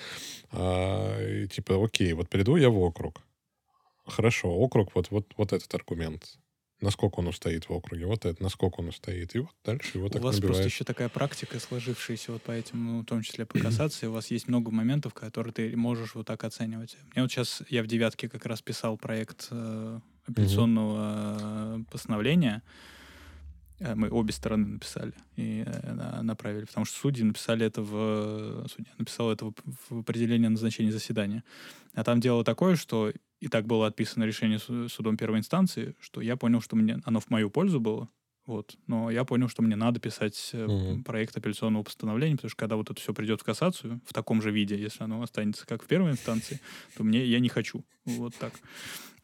А, 0.53 1.19
и 1.27 1.49
типа, 1.49 1.83
окей, 1.83 2.13
вот 2.13 2.29
приду 2.29 2.57
я 2.57 2.69
в 2.69 2.79
округ. 2.79 3.23
Хорошо, 4.05 4.51
округ, 4.51 4.95
вот, 4.95 5.11
вот, 5.11 5.33
вот 5.39 5.55
этот 5.55 5.73
аргумент. 5.75 6.37
Насколько 6.81 7.21
он 7.21 7.29
устоит 7.29 7.69
в 7.69 7.73
округе, 7.73 8.07
вот 8.07 8.27
это, 8.27 8.43
насколько 8.43 8.81
он 8.81 8.89
устоит. 8.89 9.35
И 9.35 9.39
вот 9.39 9.51
дальше 9.65 9.97
его 9.97 10.07
У 10.07 10.11
так 10.11 10.23
вас 10.23 10.37
просто 10.37 10.49
набиваешь. 10.49 10.73
еще 10.73 10.85
такая 10.85 11.09
практика, 11.09 11.59
сложившаяся 11.59 12.33
вот 12.33 12.43
по 12.43 12.51
этим, 12.53 12.85
ну, 12.85 13.01
в 13.01 13.05
том 13.07 13.23
числе 13.23 13.47
по 13.47 13.59
кассации, 13.59 14.07
у 14.07 14.13
вас 14.13 14.31
есть 14.31 14.47
много 14.49 14.71
моментов, 14.71 15.15
которые 15.15 15.53
ты 15.55 15.77
можешь 15.77 16.15
вот 16.15 16.27
так 16.27 16.45
оценивать. 16.45 16.97
Мне 17.15 17.23
вот 17.23 17.33
сейчас, 17.33 17.63
я 17.71 17.83
в 17.83 17.87
девятке 17.87 18.29
как 18.29 18.45
раз 18.45 18.61
писал 18.61 18.99
проект 18.99 19.49
э, 19.51 20.01
апелляционного 20.27 21.79
э, 21.81 21.85
постановления, 21.91 22.63
Э, 23.79 23.95
мы 23.95 24.09
обе 24.11 24.33
стороны 24.33 24.67
написали 24.67 25.13
и 25.37 25.63
э, 25.67 25.93
на- 25.93 26.23
направили, 26.23 26.65
потому 26.65 26.87
что 26.87 26.99
судьи 26.99 27.25
написали 27.25 27.67
это 27.67 27.83
в... 27.83 28.67
Судья 28.69 28.93
написал 28.99 29.31
это 29.31 29.53
в 29.89 29.99
определение 30.01 30.49
назначения 30.49 30.93
заседания. 30.93 31.45
А 31.95 32.05
там 32.05 32.21
дело 32.21 32.45
такое, 32.45 32.77
что 32.77 33.13
и 33.41 33.49
так 33.49 33.67
было 33.67 33.87
отписано 33.87 34.25
решение 34.25 34.59
су- 34.59 34.89
судом 34.89 35.17
первой 35.17 35.39
инстанции, 35.39 35.95
что 36.01 36.21
я 36.21 36.37
понял, 36.37 36.61
что 36.61 36.77
мне 36.77 37.01
оно 37.05 37.21
в 37.21 37.31
мою 37.31 37.51
пользу 37.51 37.81
было, 37.81 38.09
вот. 38.47 38.77
Но 38.87 39.11
я 39.11 39.25
понял, 39.25 39.49
что 39.49 39.63
мне 39.63 39.77
надо 39.77 40.01
писать 40.01 40.51
Мгм. 40.55 41.05
проект 41.05 41.37
апелляционного 41.37 41.83
постановления, 41.83 42.37
потому 42.37 42.51
что 42.51 42.59
когда 42.59 42.77
вот 42.77 42.91
это 42.91 43.01
все 43.01 43.13
придет 43.13 43.41
в 43.41 43.45
кассацию, 43.45 44.01
в 44.07 44.13
таком 44.13 44.41
же 44.43 44.51
виде, 44.51 44.81
если 44.81 45.05
оно 45.05 45.23
останется 45.23 45.67
как 45.67 45.83
в 45.83 45.87
первой 45.87 46.13
инстанции, 46.13 46.61
то 46.97 47.05
мне 47.05 47.25
я 47.25 47.41
не 47.41 47.49
хочу. 47.49 47.85
Вот 48.05 48.35
так. 48.39 48.55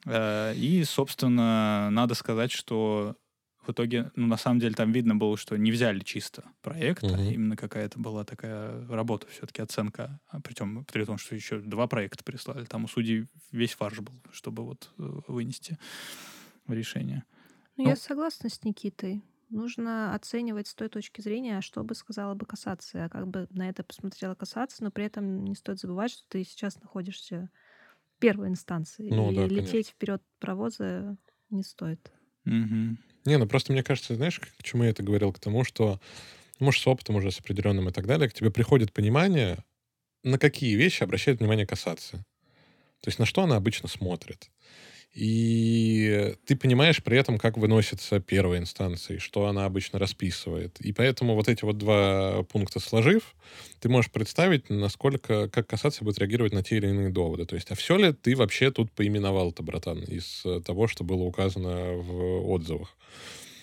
Э, 0.06 0.54
И, 0.56 0.84
собственно, 0.84 1.88
надо 1.90 2.14
сказать, 2.14 2.50
что 2.52 3.16
в 3.66 3.70
итоге, 3.70 4.10
ну, 4.16 4.26
на 4.26 4.36
самом 4.36 4.58
деле, 4.60 4.74
там 4.74 4.92
видно 4.92 5.14
было, 5.16 5.36
что 5.36 5.56
не 5.56 5.70
взяли 5.70 6.00
чисто 6.00 6.44
проект, 6.62 7.12
а 7.14 7.18
Мгм. 7.18 7.28
именно 7.28 7.56
какая-то 7.56 7.98
была 7.98 8.24
такая 8.24 8.86
работа, 8.88 9.26
все-таки 9.28 9.62
оценка. 9.62 10.20
А 10.28 10.40
причем, 10.40 10.84
при 10.84 11.04
том, 11.04 11.18
что 11.18 11.34
еще 11.34 11.60
два 11.60 11.86
проекта 11.86 12.24
прислали. 12.24 12.64
Там 12.64 12.84
у 12.84 12.88
судей 12.88 13.28
весь 13.52 13.72
фарш 13.74 14.00
был, 14.00 14.14
чтобы 14.32 14.64
вот 14.64 14.90
э, 14.98 15.02
вынести 15.28 15.78
решение. 16.68 17.24
Ну, 17.76 17.84
Ну- 17.84 17.90
я 17.90 17.96
согласна 17.96 18.48
с 18.48 18.62
Никитой. 18.64 19.22
Нужно 19.48 20.14
оценивать 20.14 20.66
с 20.68 20.74
той 20.74 20.88
точки 20.88 21.20
зрения, 21.20 21.58
а 21.58 21.62
что 21.62 21.84
бы 21.84 21.94
сказала 21.94 22.34
бы 22.34 22.46
кассация, 22.46 23.06
а 23.06 23.08
как 23.10 23.28
бы 23.28 23.46
на 23.50 23.68
это 23.68 23.84
посмотрела 23.84 24.34
кассация, 24.34 24.84
но 24.84 24.90
при 24.90 25.04
этом 25.04 25.44
не 25.44 25.54
стоит 25.54 25.78
забывать, 25.78 26.10
что 26.12 26.22
ты 26.28 26.42
сейчас 26.44 26.80
находишься 26.80 27.50
в 28.16 28.20
первой 28.20 28.48
инстанции. 28.48 29.10
Ну 29.10 29.30
и 29.30 29.32
да, 29.32 29.48
лететь 29.48 29.88
конечно. 29.88 29.90
вперед 29.90 30.22
паровоза 30.40 31.18
не 31.50 31.62
стоит. 31.64 32.12
Мгм. 32.44 32.98
Не, 33.24 33.38
ну 33.38 33.46
просто 33.46 33.72
мне 33.72 33.82
кажется, 33.82 34.16
знаешь, 34.16 34.40
к 34.40 34.62
чему 34.62 34.84
я 34.84 34.90
это 34.90 35.02
говорил? 35.02 35.32
К 35.32 35.38
тому, 35.38 35.64
что, 35.64 36.00
может, 36.58 36.82
с 36.82 36.86
опытом 36.86 37.16
уже, 37.16 37.30
с 37.30 37.40
определенным 37.40 37.88
и 37.88 37.92
так 37.92 38.06
далее, 38.06 38.28
к 38.28 38.34
тебе 38.34 38.50
приходит 38.50 38.92
понимание, 38.92 39.64
на 40.24 40.38
какие 40.38 40.74
вещи 40.74 41.02
обращает 41.02 41.40
внимание 41.40 41.66
касаться. 41.66 42.24
То 43.00 43.08
есть 43.08 43.18
на 43.18 43.26
что 43.26 43.42
она 43.42 43.56
обычно 43.56 43.88
смотрит. 43.88 44.50
И 45.14 46.34
ты 46.46 46.56
понимаешь 46.56 47.02
при 47.02 47.18
этом, 47.18 47.38
как 47.38 47.58
выносится 47.58 48.18
первая 48.18 48.60
инстанция, 48.60 49.18
что 49.18 49.46
она 49.46 49.66
обычно 49.66 49.98
расписывает. 49.98 50.80
И 50.80 50.92
поэтому 50.92 51.34
вот 51.34 51.48
эти 51.48 51.64
вот 51.64 51.76
два 51.76 52.44
пункта 52.44 52.80
сложив, 52.80 53.34
ты 53.80 53.90
можешь 53.90 54.10
представить, 54.10 54.70
насколько, 54.70 55.48
как 55.50 55.66
касаться 55.66 56.02
будет 56.02 56.18
реагировать 56.18 56.54
на 56.54 56.62
те 56.62 56.78
или 56.78 56.88
иные 56.88 57.10
доводы. 57.10 57.44
То 57.44 57.56
есть, 57.56 57.70
а 57.70 57.74
все 57.74 57.96
ли 57.98 58.14
ты 58.14 58.34
вообще 58.34 58.70
тут 58.70 58.90
поименовал-то, 58.92 59.62
братан, 59.62 60.02
из 60.02 60.42
э, 60.46 60.60
того, 60.64 60.88
что 60.88 61.04
было 61.04 61.22
указано 61.24 61.92
в 61.92 62.50
отзывах? 62.50 62.96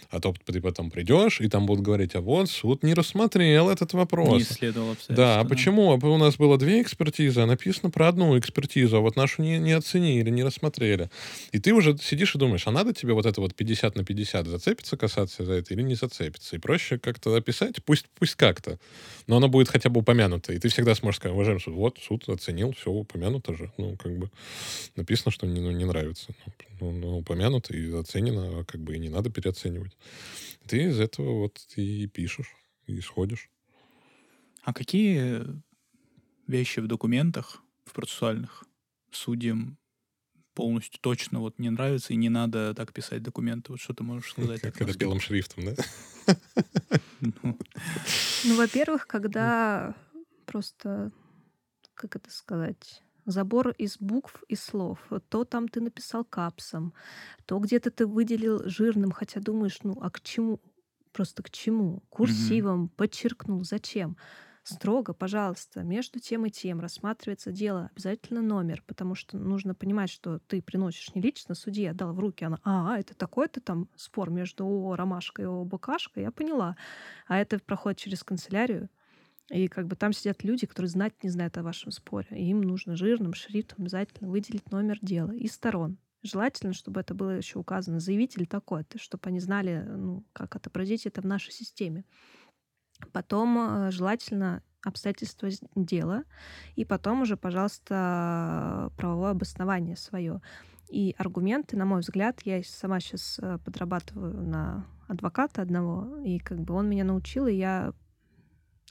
А 0.09 0.19
то 0.19 0.33
ты 0.45 0.59
потом 0.59 0.89
придешь, 0.89 1.39
и 1.39 1.47
там 1.47 1.67
будут 1.67 1.85
говорить, 1.85 2.15
а 2.15 2.21
вот 2.21 2.49
суд 2.49 2.81
не 2.81 2.95
рассмотрел 2.95 3.69
этот 3.69 3.93
вопрос. 3.93 4.33
Не 4.33 4.41
исследовал. 4.41 4.95
Да, 5.07 5.39
а 5.39 5.45
почему? 5.45 5.89
У 5.89 6.17
нас 6.17 6.37
было 6.37 6.57
две 6.57 6.81
экспертизы, 6.81 7.41
а 7.41 7.45
написано 7.45 7.91
про 7.91 8.07
одну 8.07 8.37
экспертизу, 8.39 8.97
а 8.97 8.99
вот 9.01 9.15
нашу 9.15 9.43
не, 9.43 9.59
не 9.59 9.73
оценили, 9.73 10.31
не 10.31 10.43
рассмотрели. 10.43 11.11
И 11.51 11.59
ты 11.59 11.73
уже 11.73 11.95
сидишь 11.97 12.33
и 12.33 12.39
думаешь, 12.39 12.65
а 12.65 12.71
надо 12.71 12.91
тебе 12.91 13.13
вот 13.13 13.27
это 13.27 13.39
вот 13.39 13.53
50 13.53 13.95
на 13.95 14.03
50 14.03 14.47
зацепиться 14.47 14.97
касаться 14.97 15.45
за 15.45 15.53
это 15.53 15.75
или 15.75 15.83
не 15.83 15.93
зацепиться? 15.93 16.55
И 16.55 16.59
проще 16.59 16.97
как-то 16.97 17.35
описать, 17.35 17.83
пусть, 17.83 18.07
пусть 18.17 18.33
как-то, 18.33 18.79
но 19.27 19.37
оно 19.37 19.47
будет 19.47 19.69
хотя 19.69 19.91
бы 19.91 19.99
упомянуто. 19.99 20.53
И 20.53 20.57
ты 20.57 20.69
всегда 20.69 20.95
сможешь 20.95 21.17
сказать, 21.17 21.35
уважаемый 21.35 21.59
суд, 21.59 21.75
вот 21.75 21.99
суд 21.99 22.27
оценил, 22.29 22.73
все 22.73 22.89
упомянуто 22.89 23.53
же. 23.55 23.71
Ну, 23.77 23.95
как 23.95 24.17
бы 24.17 24.31
написано, 24.95 25.31
что 25.31 25.45
не, 25.45 25.59
ну, 25.59 25.69
не 25.69 25.85
нравится. 25.85 26.33
Ну, 26.47 26.53
ну, 26.79 27.17
упомянуто 27.17 27.75
и 27.75 27.91
оценено, 27.93 28.59
а 28.59 28.65
как 28.65 28.81
бы 28.81 28.95
и 28.95 28.99
не 28.99 29.09
надо 29.09 29.29
переоценивать. 29.29 29.97
Ты 30.67 30.85
из 30.85 30.99
этого 30.99 31.39
вот 31.39 31.59
и 31.75 32.07
пишешь, 32.07 32.53
и 32.87 32.99
сходишь. 33.01 33.49
А 34.63 34.73
какие 34.73 35.45
вещи 36.47 36.79
в 36.79 36.87
документах, 36.87 37.61
в 37.85 37.93
процессуальных, 37.93 38.63
судьям 39.11 39.77
полностью 40.53 40.99
точно 41.01 41.39
вот 41.39 41.57
не 41.57 41.69
нравится, 41.69 42.13
и 42.13 42.17
не 42.17 42.29
надо 42.29 42.73
так 42.73 42.93
писать 42.93 43.23
документы? 43.23 43.71
Вот 43.71 43.79
что 43.79 43.93
ты 43.93 44.03
можешь 44.03 44.31
сказать? 44.31 44.61
Как 44.61 44.81
это 44.81 44.97
белым 44.97 45.19
шрифтом, 45.19 45.65
да? 45.65 46.35
Ну, 47.21 47.57
Ну, 48.43 48.55
во-первых, 48.55 49.07
когда 49.07 49.95
просто, 50.45 51.11
как 51.93 52.15
это 52.15 52.31
сказать, 52.31 53.03
забор 53.31 53.69
из 53.69 53.97
букв 53.97 54.43
и 54.47 54.55
слов. 54.55 54.99
То 55.29 55.43
там 55.43 55.67
ты 55.67 55.81
написал 55.81 56.23
капсом, 56.23 56.93
то 57.45 57.59
где-то 57.59 57.91
ты 57.91 58.05
выделил 58.05 58.61
жирным, 58.67 59.11
хотя 59.11 59.39
думаешь, 59.39 59.79
ну 59.83 59.97
а 60.01 60.09
к 60.09 60.21
чему? 60.21 60.59
Просто 61.11 61.43
к 61.43 61.49
чему? 61.49 62.03
Курсивом, 62.09 62.89
подчеркнул, 62.89 63.63
зачем? 63.63 64.17
Строго, 64.63 65.13
пожалуйста, 65.13 65.81
между 65.81 66.19
тем 66.19 66.45
и 66.45 66.51
тем 66.51 66.79
рассматривается 66.79 67.51
дело, 67.51 67.89
обязательно 67.91 68.41
номер, 68.41 68.83
потому 68.85 69.15
что 69.15 69.37
нужно 69.37 69.73
понимать, 69.73 70.11
что 70.11 70.39
ты 70.39 70.61
приносишь 70.61 71.15
не 71.15 71.21
лично 71.21 71.55
судье, 71.55 71.93
дал 71.93 72.13
в 72.13 72.19
руки, 72.19 72.45
она, 72.45 72.59
а, 72.63 72.99
это 72.99 73.15
такой-то 73.15 73.61
там 73.61 73.89
спор 73.95 74.29
между 74.29 74.65
ООО 74.65 74.95
«Ромашка» 74.95 75.41
и 75.41 75.45
ООО 75.45 75.65
«Букашка», 75.65 76.19
я 76.19 76.29
поняла. 76.29 76.75
А 77.27 77.39
это 77.39 77.57
проходит 77.57 77.99
через 77.99 78.23
канцелярию, 78.23 78.89
и 79.49 79.67
как 79.67 79.87
бы 79.87 79.95
там 79.95 80.13
сидят 80.13 80.43
люди, 80.43 80.67
которые 80.67 80.89
знать 80.89 81.13
не 81.23 81.29
знают 81.29 81.57
о 81.57 81.63
вашем 81.63 81.91
споре. 81.91 82.27
И 82.31 82.49
им 82.49 82.61
нужно 82.61 82.95
жирным 82.95 83.33
шрифтом 83.33 83.83
обязательно 83.83 84.29
выделить 84.29 84.71
номер 84.71 84.99
дела 85.01 85.31
и 85.31 85.47
сторон. 85.47 85.97
Желательно, 86.21 86.73
чтобы 86.73 86.99
это 86.99 87.13
было 87.13 87.31
еще 87.31 87.59
указано 87.59 87.99
заявитель 87.99 88.45
такой-то, 88.45 88.99
чтобы 88.99 89.21
они 89.29 89.39
знали, 89.39 89.85
ну, 89.87 90.25
как 90.33 90.55
отобразить 90.55 91.05
это 91.05 91.21
в 91.21 91.25
нашей 91.25 91.51
системе. 91.51 92.03
Потом 93.13 93.57
э, 93.57 93.91
желательно 93.91 94.61
обстоятельства 94.83 95.49
дела, 95.75 96.23
и 96.75 96.85
потом 96.85 97.21
уже, 97.21 97.37
пожалуйста, 97.37 98.91
правовое 98.97 99.31
обоснование 99.31 99.95
свое. 99.95 100.41
И 100.89 101.15
аргументы, 101.17 101.77
на 101.77 101.85
мой 101.85 102.01
взгляд, 102.01 102.41
я 102.45 102.61
сама 102.63 102.99
сейчас 102.99 103.39
подрабатываю 103.63 104.41
на 104.45 104.85
адвоката 105.07 105.61
одного, 105.61 106.19
и 106.19 106.39
как 106.39 106.59
бы 106.61 106.73
он 106.73 106.89
меня 106.89 107.03
научил, 107.03 107.47
и 107.47 107.55
я, 107.55 107.93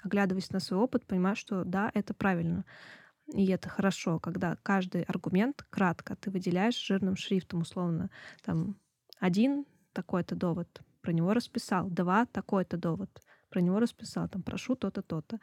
оглядываясь 0.02 0.50
на 0.50 0.60
свой 0.60 0.80
опыт, 0.80 1.06
понимаю, 1.06 1.36
что 1.36 1.64
да, 1.64 1.90
это 1.94 2.14
правильно. 2.14 2.64
И 3.34 3.46
это 3.48 3.68
хорошо, 3.68 4.18
когда 4.18 4.56
каждый 4.62 5.02
аргумент 5.02 5.64
кратко 5.70 6.16
ты 6.16 6.30
выделяешь 6.30 6.78
жирным 6.78 7.16
шрифтом, 7.16 7.60
условно, 7.60 8.10
там, 8.42 8.76
один 9.18 9.66
такой-то 9.92 10.34
довод, 10.34 10.82
про 11.02 11.12
него 11.12 11.34
расписал, 11.34 11.90
два 11.90 12.26
такой-то 12.26 12.76
довод, 12.76 13.10
про 13.50 13.60
него 13.60 13.80
расписал, 13.80 14.28
там, 14.28 14.42
прошу 14.42 14.76
то-то, 14.76 15.02
то-то. 15.02 15.40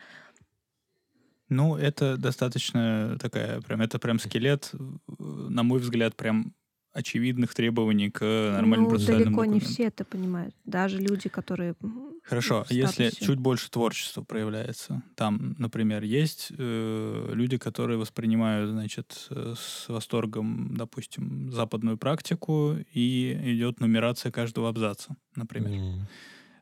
Ну, 1.47 1.75
это 1.75 2.17
достаточно 2.17 3.17
такая, 3.19 3.61
прям, 3.61 3.81
это 3.81 3.99
прям 3.99 4.17
скелет, 4.17 4.71
на 5.19 5.61
мой 5.61 5.79
взгляд, 5.79 6.15
прям 6.15 6.55
очевидных 6.95 7.53
требований 7.53 8.09
к 8.09 8.21
нормальным 8.21 8.83
ну, 8.83 8.89
процессуальным 8.89 9.25
далеко 9.25 9.45
не 9.45 9.59
документам. 9.59 9.73
все 9.73 9.83
это 9.83 10.05
понимают. 10.05 10.55
Даже 10.63 10.97
люди, 10.97 11.27
которые... 11.27 11.75
Хорошо, 12.23 12.63
в 12.63 12.71
а 12.71 12.73
если 12.73 13.09
чуть 13.09 13.37
больше 13.37 13.69
творчества 13.69 14.23
проявляется, 14.23 15.03
там, 15.15 15.55
например, 15.59 16.03
есть 16.03 16.51
э, 16.57 17.29
люди, 17.33 17.57
которые 17.57 17.97
воспринимают, 17.97 18.71
значит, 18.71 19.27
э, 19.29 19.55
с 19.57 19.89
восторгом, 19.89 20.75
допустим, 20.77 21.51
западную 21.51 21.97
практику, 21.97 22.77
и 22.93 23.37
идет 23.43 23.81
нумерация 23.81 24.31
каждого 24.31 24.69
абзаца, 24.69 25.17
например. 25.35 25.73
М. 25.73 26.07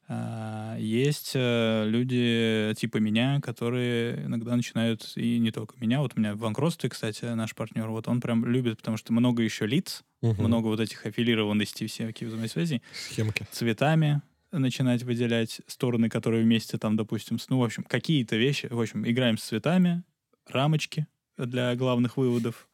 А, 0.08 0.76
Есть 0.78 1.32
э, 1.36 1.86
люди 1.88 2.74
типа 2.78 2.97
меня, 2.97 3.39
которые 3.41 4.26
иногда 4.26 4.56
начинают, 4.56 5.14
и 5.16 5.39
не 5.39 5.51
только 5.51 5.76
меня, 5.80 6.01
вот 6.01 6.14
у 6.16 6.20
меня 6.20 6.36
в 6.36 6.39
банкротстве, 6.39 6.89
кстати, 6.89 7.26
наш 7.26 7.56
партнер, 7.56 7.88
вот 7.89 8.08
он 8.08 8.20
прям 8.20 8.45
любит, 8.45 8.78
потому 8.78 8.97
что 8.97 9.14
много 9.14 9.43
еще 9.43 9.66
лиц, 9.66 10.04
Мгм. 10.22 10.43
много 10.43 10.68
вот 10.68 10.80
этих 10.80 11.06
аффилированностей, 11.06 11.88
всяких 11.88 12.28
взаимосвязей, 12.28 12.82
Схемки. 12.91 13.45
цветами 13.51 14.22
начинать 14.51 15.04
выделять 15.04 15.62
стороны, 15.68 16.10
которые 16.10 16.43
вместе 16.43 16.78
там, 16.78 16.95
допустим, 16.97 17.39
с- 17.39 17.49
ну, 17.49 17.60
в 17.60 17.64
общем, 17.64 17.84
какие-то 17.84 18.36
вещи, 18.36 18.68
в 18.70 18.80
общем, 18.80 19.08
играем 19.10 19.38
с 19.38 19.43
цветами, 19.43 20.04
рамочки 20.47 21.08
для 21.38 21.76
главных 21.76 22.18
выводов. 22.18 22.68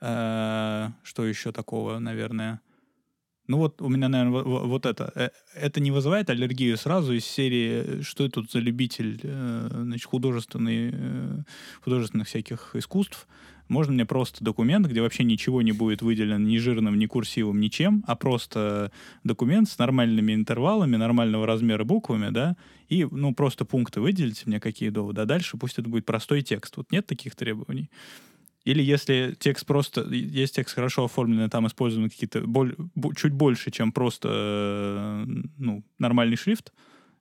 А, 0.00 0.92
Что 1.02 1.26
еще 1.26 1.52
такого, 1.52 1.98
наверное? 1.98 2.60
Ну 3.50 3.56
вот 3.56 3.82
у 3.82 3.88
меня, 3.88 4.08
наверное, 4.08 4.42
вот 4.44 4.86
это. 4.86 5.10
Э, 5.16 5.30
Это 5.54 5.80
не 5.80 5.90
вызывает 5.90 6.30
аллергию 6.30 6.76
сразу 6.76 7.12
из 7.12 7.24
серии, 7.24 7.82
э, 7.84 8.02
что 8.02 8.22
я 8.22 8.30
тут 8.30 8.52
за 8.52 8.60
любитель 8.60 9.18
э, 9.24 9.68
значит, 9.72 10.06
художественный, 10.06 10.94
художественных 11.82 12.28
всяких 12.28 12.76
искусств. 12.76 13.26
Можно 13.68 13.92
мне 13.94 14.06
просто 14.06 14.44
документ, 14.44 14.86
где 14.86 15.00
вообще 15.00 15.24
ничего 15.24 15.62
не 15.62 15.72
будет 15.72 16.02
выделено 16.02 16.38
ни 16.38 16.58
жирным, 16.58 16.96
ни 16.96 17.06
курсивом, 17.06 17.60
ничем, 17.60 18.04
а 18.06 18.14
просто 18.14 18.92
документ 19.24 19.68
с 19.68 19.78
нормальными 19.78 20.32
интервалами, 20.32 20.96
нормального 20.96 21.44
размера 21.44 21.84
буквами, 21.84 22.30
да, 22.30 22.56
и, 22.88 23.06
ну, 23.10 23.34
просто 23.34 23.64
пункты 23.64 24.00
выделите 24.00 24.42
мне, 24.46 24.60
какие 24.60 24.90
доводы, 24.90 25.22
а 25.22 25.24
дальше 25.24 25.56
пусть 25.56 25.78
это 25.78 25.88
будет 25.88 26.04
простой 26.04 26.42
текст. 26.42 26.76
Вот 26.76 26.92
нет 26.92 27.06
таких 27.06 27.34
требований. 27.34 27.90
Или 28.64 28.82
если 28.82 29.34
текст 29.38 29.66
просто... 29.66 30.02
Есть 30.02 30.56
текст 30.56 30.74
хорошо 30.74 31.04
оформленный, 31.04 31.48
там 31.48 31.66
использованы 31.66 32.10
какие-то... 32.10 32.42
боль- 32.42 32.76
чуть 33.16 33.32
больше, 33.32 33.70
чем 33.70 33.90
просто 33.92 34.28
э, 34.28 35.24
ну, 35.56 35.82
нормальный 35.98 36.36
шрифт, 36.36 36.72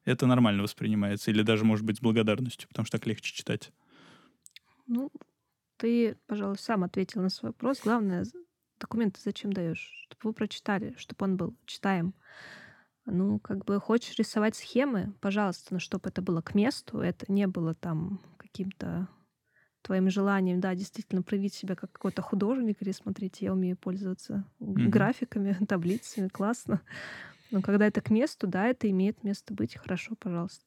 это 0.03 0.27
нормально 0.27 0.63
воспринимается. 0.63 1.31
Или 1.31 1.41
даже, 1.41 1.63
может 1.63 1.85
быть, 1.85 1.97
с 1.97 2.01
благодарностью, 2.01 2.67
потому 2.67 2.85
что 2.85 2.97
так 2.97 3.07
легче 3.07 3.33
читать. 3.33 3.71
Ну, 4.87 5.11
ты, 5.77 6.17
пожалуй, 6.27 6.57
сам 6.57 6.83
ответил 6.83 7.21
на 7.21 7.29
свой 7.29 7.51
вопрос. 7.51 7.81
Главное, 7.83 8.25
документы 8.79 9.21
зачем 9.23 9.53
даешь? 9.53 10.07
Чтобы 10.07 10.29
вы 10.29 10.33
прочитали, 10.33 10.93
чтобы 10.97 11.23
он 11.23 11.37
был 11.37 11.55
читаем. 11.65 12.13
Ну, 13.05 13.39
как 13.39 13.63
бы 13.65 13.79
хочешь 13.79 14.17
рисовать 14.17 14.55
схемы, 14.55 15.13
пожалуйста, 15.21 15.73
но 15.73 15.79
чтобы 15.79 16.09
это 16.09 16.21
было 16.21 16.41
к 16.41 16.53
месту, 16.53 16.99
это 16.99 17.31
не 17.31 17.47
было 17.47 17.73
там 17.73 18.19
каким-то 18.37 19.07
твоим 19.81 20.09
желанием, 20.09 20.59
да, 20.59 20.75
действительно 20.75 21.21
проявить 21.23 21.53
себя 21.53 21.75
как 21.75 21.91
какой-то 21.91 22.21
художник, 22.21 22.81
или 22.81 22.91
смотрите, 22.91 23.45
я 23.45 23.53
умею 23.53 23.77
пользоваться 23.77 24.43
Мгм. 24.59 24.89
графиками, 24.89 25.53
таблицами, 25.67 26.27
классно. 26.27 26.81
Но 27.51 27.61
когда 27.61 27.87
это 27.87 28.01
к 28.01 28.09
месту, 28.09 28.47
да, 28.47 28.67
это 28.67 28.89
имеет 28.89 29.23
место 29.23 29.53
быть, 29.53 29.75
хорошо, 29.75 30.15
пожалуйста. 30.15 30.65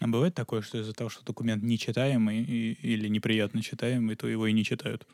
А 0.00 0.06
бывает 0.08 0.34
такое, 0.34 0.62
что 0.62 0.78
из-за 0.78 0.92
того, 0.92 1.10
что 1.10 1.24
документ 1.24 1.62
нечитаемый 1.62 2.42
и- 2.42 2.72
или 2.72 3.08
неприятно 3.08 3.62
читаемый, 3.62 4.16
то 4.16 4.28
его 4.28 4.46
и 4.46 4.52
не 4.52 4.64
читают? 4.64 5.06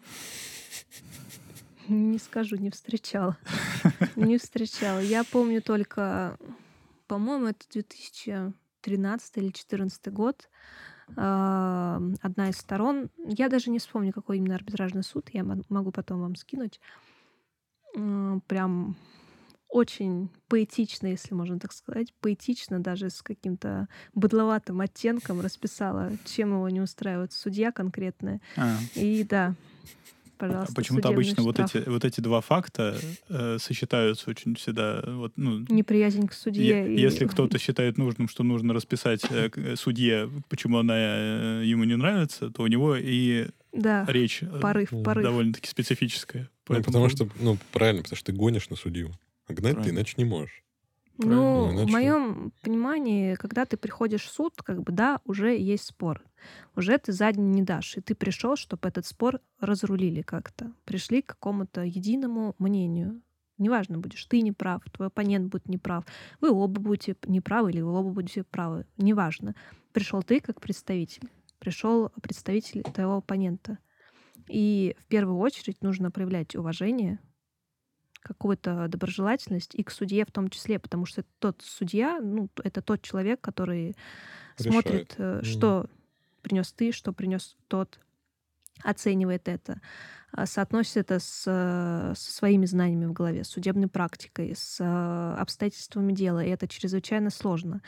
Не 1.88 2.18
скажу, 2.18 2.57
не 2.57 2.70
встречала. 2.70 3.36
Не 4.16 4.38
встречала. 4.38 4.99
Я 5.01 5.24
помню 5.24 5.62
только, 5.62 6.36
по-моему, 7.07 7.47
это 7.47 7.64
2013 7.70 9.36
или 9.36 9.44
2014 9.44 10.09
год. 10.12 10.49
Одна 11.14 12.48
из 12.50 12.57
сторон, 12.59 13.11
я 13.26 13.48
даже 13.48 13.70
не 13.70 13.78
вспомню, 13.78 14.12
какой 14.12 14.38
именно 14.38 14.54
арбитражный 14.57 15.02
суд, 15.02 15.28
я 15.32 15.44
мо- 15.44 15.62
могу 15.68 15.92
потом 15.92 16.20
вам 16.20 16.34
скинуть. 16.36 16.80
Прям 18.46 18.96
очень 19.68 20.30
поэтично, 20.48 21.07
если 21.09 21.34
можно 21.34 21.59
так 21.59 21.72
сказать, 21.72 22.12
поэтично, 22.20 22.80
даже 22.80 23.11
с 23.11 23.22
каким-то 23.22 23.88
быдловатым 24.14 24.80
оттенком 24.80 25.40
расписала, 25.40 26.12
чем 26.24 26.50
его 26.54 26.68
не 26.68 26.80
устраивает 26.80 27.32
судья 27.32 27.72
конкретная. 27.72 28.40
А, 28.57 28.76
И 28.94 29.24
да, 29.24 29.54
пожалуйста, 30.39 30.74
почему-то 30.74 31.09
обычно 31.09 31.43
вот 31.43 31.55
штраф. 31.57 31.74
эти, 31.76 31.89
вот 31.89 32.05
эти 32.05 32.20
два 32.20 32.41
факта 32.41 32.97
э, 33.28 33.59
сочетаются 33.61 34.30
очень 34.30 34.55
всегда. 34.55 35.03
Вот, 35.07 35.32
ну, 35.37 35.64
неприязнь 35.68 36.26
к 36.26 36.32
судье. 36.32 36.64
Е- 36.66 36.95
и- 36.95 37.01
Если 37.01 37.26
кто-то 37.26 37.59
считает 37.59 37.99
нужным, 37.99 38.28
что 38.28 38.43
нужно 38.43 38.74
расписать 38.74 39.22
э, 39.30 39.51
э, 39.55 39.76
судье, 39.76 40.30
почему 40.49 40.78
она 40.78 40.95
э, 40.97 41.62
ему 41.64 41.84
не 41.84 41.97
нравится, 41.97 42.51
то 42.51 42.62
у 42.62 42.66
него 42.66 42.97
и 42.97 43.49
Да, 43.72 44.05
речь 44.09 44.43
э, 44.43 44.61
порыв, 44.61 44.93
М, 44.93 45.03
порыв. 45.03 45.24
довольно-таки 45.24 45.68
специфическая. 45.68 46.43
Ну, 46.43 46.49
Поэтому 46.66 46.84
потому 46.84 47.09
что, 47.09 47.28
ну, 47.41 47.59
правильно, 47.72 48.03
потому 48.03 48.16
что 48.16 48.26
ты 48.32 48.32
гонишь 48.37 48.68
на 48.70 48.76
судью. 48.76 49.11
А 49.49 49.53
гнать 49.53 49.72
ты 49.72 49.74
Правильно. 49.76 49.99
иначе 49.99 50.14
не 50.16 50.24
можешь. 50.24 50.62
Ну, 51.18 51.70
Иначе- 51.72 51.86
в 51.86 51.92
моем 51.92 52.52
понимании, 52.62 53.34
когда 53.34 53.64
ты 53.64 53.76
приходишь 53.76 54.24
в 54.24 54.30
суд, 54.30 54.54
как 54.62 54.82
бы 54.82 54.92
да, 54.92 55.20
уже 55.24 55.56
есть 55.56 55.84
спор. 55.84 56.22
Уже 56.74 56.98
ты 56.98 57.12
задний 57.12 57.48
не 57.48 57.62
дашь. 57.62 57.96
И 57.96 58.00
ты 58.00 58.14
пришел, 58.14 58.56
чтобы 58.56 58.88
этот 58.88 59.06
спор 59.06 59.40
разрулили 59.60 60.22
как-то. 60.22 60.72
Пришли 60.84 61.22
к 61.22 61.26
какому-то 61.26 61.82
единому 61.82 62.54
мнению. 62.58 63.22
Неважно, 63.58 63.98
будешь 63.98 64.24
ты 64.26 64.42
неправ, 64.42 64.82
твой 64.92 65.08
оппонент 65.08 65.50
будет 65.50 65.66
неправ, 65.66 66.04
вы 66.42 66.50
оба 66.50 66.78
будете 66.78 67.16
неправы 67.26 67.70
или 67.70 67.80
вы 67.80 67.92
оба 67.92 68.10
будете 68.10 68.44
правы. 68.44 68.84
Неважно. 68.98 69.54
Пришел 69.92 70.22
ты 70.22 70.40
как 70.40 70.60
представитель. 70.60 71.30
Пришел 71.58 72.10
представитель 72.20 72.82
твоего 72.82 73.16
оппонента. 73.16 73.78
И 74.46 74.94
в 75.00 75.06
первую 75.06 75.38
очередь 75.38 75.80
нужно 75.82 76.10
проявлять 76.10 76.54
уважение, 76.54 77.18
какую-то 78.27 78.89
доброжелательность 78.89 79.74
и 79.74 79.83
к 79.83 79.91
судье 79.91 80.24
в 80.24 80.33
том 80.33 80.49
числе, 80.51 80.79
потому 80.79 81.07
что 81.07 81.24
тот 81.39 81.62
судья, 81.62 82.20
ну, 82.20 82.49
это 82.64 82.83
тот 82.83 83.03
человек, 83.03 83.41
который 83.41 83.97
смотрит, 84.57 85.14
Решает. 85.14 85.14
э, 85.18 85.37
Мгм. 85.37 85.45
что 85.45 85.87
принес 86.43 86.72
ты, 86.72 86.93
что 86.93 87.12
принес 87.12 87.57
тот, 87.68 88.01
оценивает 88.83 89.49
это, 89.49 89.81
а, 90.33 90.47
соотносит 90.47 90.99
это 90.99 91.18
с, 91.18 91.45
э, 91.47 92.14
со 92.16 92.33
своими 92.33 92.66
знаниями 92.66 93.07
в 93.07 93.12
голове, 93.12 93.43
с 93.45 93.49
судебной 93.49 93.89
практикой, 93.89 94.55
с 94.55 94.79
э, 94.81 95.41
обстоятельствами 95.41 96.12
дела, 96.12 96.45
и 96.45 96.51
это 96.51 96.68
чрезвычайно 96.68 97.31
сложно. 97.31 97.81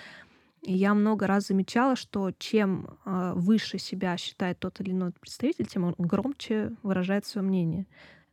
И 0.62 0.72
я 0.74 0.94
много 0.94 1.26
раз 1.26 1.48
замечала, 1.48 1.94
что 1.96 2.32
чем 2.38 2.98
выше 3.04 3.78
себя 3.78 4.16
считает 4.16 4.58
тот 4.58 4.80
или 4.80 4.90
иной 4.90 5.12
представитель, 5.12 5.66
тем 5.66 5.84
он 5.84 5.94
громче 5.98 6.72
выражает 6.82 7.26
свое 7.26 7.46
мнение. 7.46 7.86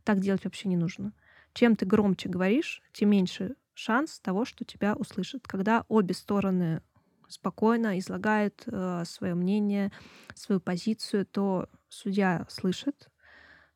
Так 0.03 0.19
делать 0.19 0.43
вообще 0.43 0.67
не 0.69 0.77
нужно. 0.77 1.13
Чем 1.55 1.77
ты 1.77 1.85
громче 1.85 2.27
говоришь, 2.27 2.83
тем 2.91 3.11
меньше 3.11 3.55
шанс 3.73 4.19
того, 4.19 4.43
что 4.43 4.65
тебя 4.65 4.93
услышат. 4.93 5.47
Когда 5.47 5.85
обе 5.87 6.13
стороны 6.13 6.81
спокойно 7.29 7.97
излагают 7.97 8.63
э, 8.67 9.03
свое 9.05 9.35
мнение, 9.35 9.93
свою 10.35 10.59
позицию, 10.59 11.25
то 11.25 11.69
судья 11.87 12.45
слышит, 12.49 13.09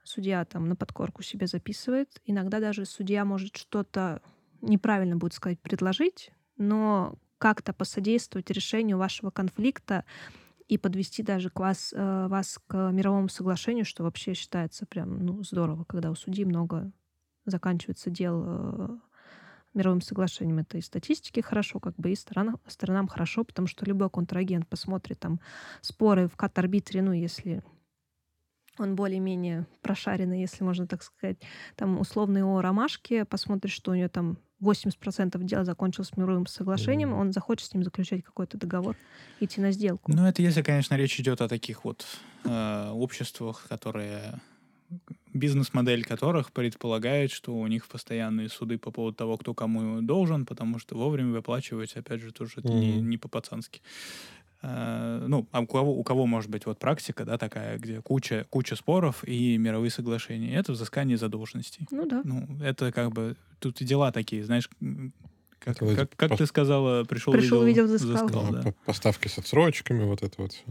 судья 0.04 0.44
там 0.44 0.68
на 0.68 0.76
подкорку 0.76 1.24
себе 1.24 1.48
записывает. 1.48 2.22
Иногда 2.26 2.60
даже 2.60 2.84
судья 2.84 3.24
может 3.24 3.56
что-то 3.56 4.22
неправильно 4.60 5.16
будет 5.16 5.34
сказать, 5.34 5.62
предложить, 5.62 6.32
но 6.58 7.18
как-то 7.38 7.72
посодействовать 7.72 8.52
решению 8.52 8.98
вашего 8.98 9.32
конфликта 9.32 10.04
и 10.68 10.78
подвести 10.78 11.24
даже 11.24 11.50
к 11.50 11.62
вас, 11.62 11.94
э, 11.96 12.28
вас 12.28 12.60
к 12.68 12.92
мировому 12.92 13.30
соглашению, 13.30 13.86
что 13.86 14.04
вообще 14.04 14.34
считается 14.34 14.86
прям 14.86 15.26
ну, 15.26 15.42
здорово, 15.44 15.86
когда 15.86 16.12
у 16.12 16.16
судьи 16.16 16.44
много 16.44 16.92
заканчивается 17.50 18.10
дел 18.10 18.44
э, 18.46 18.98
мировым 19.74 20.02
соглашением. 20.02 20.60
Это 20.60 20.78
и 20.78 20.82
статистики 20.82 21.40
хорошо, 21.42 21.80
как 21.80 21.96
бы 21.96 22.12
и 22.12 22.16
сторонам, 22.16 22.60
сторонам 22.68 23.08
хорошо, 23.08 23.44
потому 23.44 23.68
что 23.68 23.86
любой 23.86 24.10
контрагент 24.10 24.68
посмотрит 24.68 25.20
там 25.20 25.40
споры 25.82 26.28
в 26.28 26.36
кат-арбитре, 26.36 27.02
ну, 27.02 27.14
если 27.14 27.64
он 28.78 28.96
более-менее 28.96 29.68
прошаренный, 29.82 30.40
если 30.40 30.64
можно 30.64 30.88
так 30.88 31.04
сказать, 31.04 31.38
там 31.76 32.00
условно 32.00 32.46
о 32.46 32.62
ромашке, 32.62 33.26
посмотрит, 33.26 33.72
что 33.72 33.92
у 33.92 33.96
нее 33.96 34.08
там 34.08 34.38
80% 34.62 35.42
дела 35.44 35.64
закончилось 35.64 36.16
мировым 36.16 36.46
соглашением, 36.46 37.14
он 37.14 37.32
захочет 37.32 37.68
с 37.68 37.74
ним 37.74 37.84
заключать 37.84 38.24
какой-то 38.24 38.58
договор, 38.58 38.96
идти 39.40 39.62
на 39.62 39.72
сделку. 39.72 40.12
Ну, 40.12 40.26
это 40.26 40.42
если, 40.42 40.62
конечно, 40.62 40.96
речь 40.96 41.20
идет 41.20 41.42
о 41.42 41.48
таких 41.48 41.84
вот 41.84 42.06
э, 42.46 42.90
обществах, 42.90 43.66
которые 43.70 44.40
бизнес-модель 45.40 46.04
которых 46.04 46.52
предполагает, 46.52 47.32
что 47.32 47.56
у 47.56 47.66
них 47.68 47.88
постоянные 47.88 48.50
суды 48.50 48.78
по 48.78 48.92
поводу 48.92 49.16
того, 49.18 49.38
кто 49.38 49.54
кому 49.54 50.02
должен, 50.02 50.46
потому 50.46 50.80
что 50.80 50.96
вовремя 50.98 51.32
выплачивать, 51.32 51.96
опять 51.96 52.22
же, 52.22 52.32
тоже 52.32 52.54
это 52.58 52.70
не, 52.70 53.02
не 53.02 53.18
по-пацански. 53.18 53.82
Э, 54.62 55.26
Ну, 55.28 55.48
а 55.52 55.62
у 55.62 55.68
кого, 55.68 55.98
у 55.98 56.04
кого 56.04 56.26
может 56.26 56.50
быть 56.52 56.66
вот 56.66 56.80
практика, 56.80 57.24
да, 57.26 57.38
такая, 57.38 57.78
где 57.78 58.02
куча, 58.02 58.46
куча 58.50 58.76
споров 58.76 59.24
и 59.26 59.58
мировые 59.58 59.90
соглашения? 59.90 60.56
Это 60.56 60.74
взыскание 60.74 61.18
задолженностей. 61.18 61.88
Ну 61.92 62.06
да. 62.08 62.22
Ну, 62.26 62.48
это 62.62 62.92
как 62.92 63.12
бы... 63.12 63.36
Тут 63.60 63.82
и 63.82 63.86
дела 63.86 64.12
такие, 64.12 64.44
знаешь, 64.44 64.70
как, 65.60 65.82
Это 65.82 65.96
как, 65.96 66.16
как 66.16 66.32
пос- 66.32 66.38
ты 66.38 66.46
сказала, 66.46 67.04
пришел, 67.06 67.34
Пришел, 67.34 67.64
видел, 67.64 67.86
видел, 67.86 67.96
взыскал. 67.96 68.26
взыскал, 68.28 68.52
Да, 68.52 68.52
да. 68.52 68.72
по- 68.72 68.76
Поставки 68.86 69.28
с 69.28 69.38
отсрочками, 69.38 70.04
вот 70.04 70.24
это 70.24 70.42
вот 70.42 70.52
всё. 70.54 70.64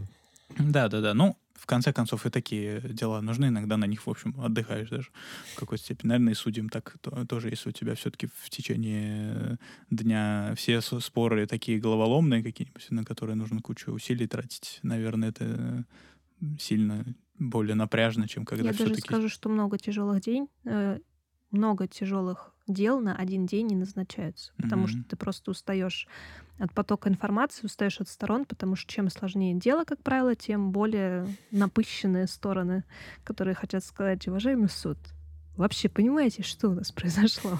Да, 0.57 0.87
да, 0.87 1.01
да. 1.01 1.13
Ну, 1.13 1.35
в 1.59 1.65
конце 1.65 1.93
концов, 1.93 2.25
и 2.25 2.29
такие 2.29 2.81
дела 2.81 3.21
нужны. 3.21 3.45
Иногда 3.47 3.77
на 3.77 3.85
них, 3.85 4.05
в 4.05 4.09
общем, 4.09 4.35
отдыхаешь 4.39 4.89
даже 4.89 5.09
в 5.53 5.59
какой-то 5.59 5.83
степени. 5.83 6.09
Наверное, 6.09 6.33
и 6.33 6.35
судьям 6.35 6.69
так 6.69 6.95
то- 7.01 7.25
тоже, 7.25 7.49
если 7.49 7.69
у 7.69 7.71
тебя 7.71 7.95
все-таки 7.95 8.27
в 8.27 8.49
течение 8.49 9.57
дня 9.89 10.53
все 10.55 10.81
споры 10.81 11.45
такие 11.45 11.79
головоломные 11.79 12.43
какие-нибудь, 12.43 12.89
на 12.91 13.03
которые 13.03 13.35
нужно 13.35 13.61
кучу 13.61 13.91
усилий 13.91 14.27
тратить, 14.27 14.79
наверное, 14.83 15.29
это 15.29 15.85
сильно 16.59 17.05
более 17.37 17.75
напряжно, 17.75 18.27
чем 18.27 18.45
когда 18.45 18.65
Я 18.65 18.71
даже 18.71 18.85
все-таки... 18.85 19.01
скажу, 19.07 19.29
что 19.29 19.49
много 19.49 19.77
тяжелых 19.77 20.21
день, 20.21 20.47
э, 20.65 20.99
много 21.51 21.87
тяжелых 21.87 22.53
дел 22.69 22.99
на 23.01 23.15
один 23.15 23.45
день 23.45 23.67
не 23.67 23.75
назначаются, 23.75 24.53
потому 24.61 24.87
что 24.87 24.97
Мгм. 24.99 25.05
ты 25.09 25.15
просто 25.15 25.51
устаешь 25.51 26.07
от 26.59 26.73
потока 26.73 27.09
информации, 27.09 27.65
устаешь 27.65 27.99
от 27.99 28.07
сторон, 28.07 28.45
потому 28.45 28.75
что 28.75 28.91
чем 28.91 29.09
сложнее 29.09 29.55
дело, 29.55 29.83
как 29.85 30.01
правило, 30.03 30.35
тем 30.35 30.71
более 30.71 31.35
напыщенные 31.51 32.27
стороны, 32.27 32.83
которые 33.23 33.55
хотят 33.55 33.83
сказать, 33.83 34.27
уважаемый 34.27 34.69
суд, 34.69 34.97
вообще 35.57 35.89
понимаете, 35.89 36.43
что 36.43 36.69
у 36.69 36.73
нас 36.73 36.91
произошло? 36.91 37.59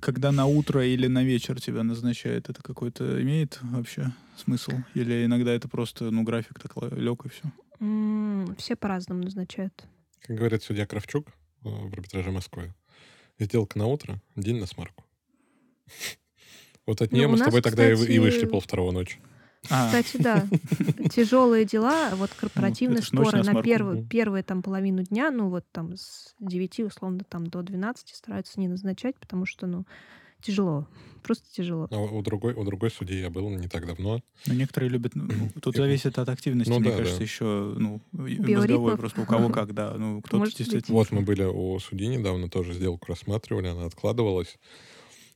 Когда 0.00 0.32
на 0.32 0.46
утро 0.46 0.84
или 0.84 1.06
на 1.06 1.22
вечер 1.22 1.60
тебя 1.60 1.82
назначают, 1.84 2.48
это 2.48 2.60
какой-то 2.62 3.22
имеет 3.22 3.58
вообще 3.62 4.10
смысл? 4.36 4.72
Или 4.94 5.24
иногда 5.24 5.52
это 5.52 5.68
просто, 5.68 6.10
ну, 6.10 6.22
график 6.24 6.58
так 6.58 6.72
лег 6.92 7.24
и 7.24 7.28
все? 7.28 7.44
М, 7.78 8.54
Все 8.58 8.74
по-разному 8.74 9.22
назначают. 9.22 9.84
Как 10.22 10.36
говорит 10.36 10.62
судья 10.62 10.86
Кравчук 10.86 11.28
э, 11.28 11.32
в 11.68 11.92
арбитраже 11.92 12.30
Москвы, 12.32 12.74
сделка 13.38 13.78
на 13.78 13.86
утро, 13.86 14.20
день 14.36 14.58
на 14.58 14.66
смарку. 14.66 15.04
Вот 16.84 17.00
от 17.00 17.12
Ну, 17.12 17.18
нее 17.18 17.28
мы 17.28 17.38
с 17.38 17.42
тобой 17.42 17.62
тогда 17.62 17.88
и 17.88 18.18
вышли 18.18 18.44
полвторого 18.44 18.90
ночи. 18.90 19.20
А, 19.70 19.86
Кстати, 19.86 20.16
да, 20.20 20.44
тяжелые 21.14 21.64
дела, 21.64 22.10
вот 22.16 22.30
корпоративные 22.32 22.98
это 22.98 23.06
ж 23.06 23.12
ночь 23.12 23.28
споры 23.28 23.44
на 23.44 23.62
первую, 23.62 24.04
первую 24.04 24.42
там 24.42 24.62
половину 24.62 25.04
дня, 25.04 25.30
ну 25.30 25.48
вот 25.48 25.64
там 25.70 25.94
с 25.96 26.34
9 26.40 26.80
условно 26.80 27.20
там 27.28 27.46
до 27.46 27.62
12 27.62 28.08
стараются 28.08 28.58
не 28.58 28.66
назначать, 28.66 29.16
потому 29.20 29.46
что, 29.46 29.68
ну, 29.68 29.86
тяжело, 30.42 30.86
просто 31.22 31.44
тяжело. 31.52 31.88
А 31.90 31.96
у 31.98 32.22
другой, 32.22 32.54
у 32.54 32.64
другой 32.64 32.90
судьи 32.90 33.20
я 33.20 33.30
был 33.30 33.48
не 33.50 33.68
так 33.68 33.86
давно. 33.86 34.20
Ну, 34.46 34.54
некоторые 34.54 34.90
любят... 34.90 35.14
ну, 35.14 35.28
Тут 35.60 35.76
зависит 35.76 36.18
от 36.18 36.28
активности, 36.28 36.70
Ну 36.70 36.80
мне 36.80 36.90
да, 36.90 36.96
кажется, 36.98 37.18
да. 37.18 37.24
еще, 37.24 37.74
ну, 37.78 38.00
Биоритмов. 38.12 38.58
мозговой 38.58 38.96
просто 38.96 39.20
у 39.22 39.26
кого 39.26 39.48
как, 39.50 39.72
да. 39.74 39.94
Ну, 39.96 40.20
кто-то 40.22 40.46
действительно... 40.46 40.96
Вот 40.96 41.10
мы 41.10 41.22
были 41.22 41.44
у 41.44 41.78
судьи 41.78 42.06
недавно, 42.06 42.48
тоже 42.48 42.74
сделку 42.74 43.06
рассматривали, 43.08 43.68
она 43.68 43.86
откладывалась. 43.86 44.58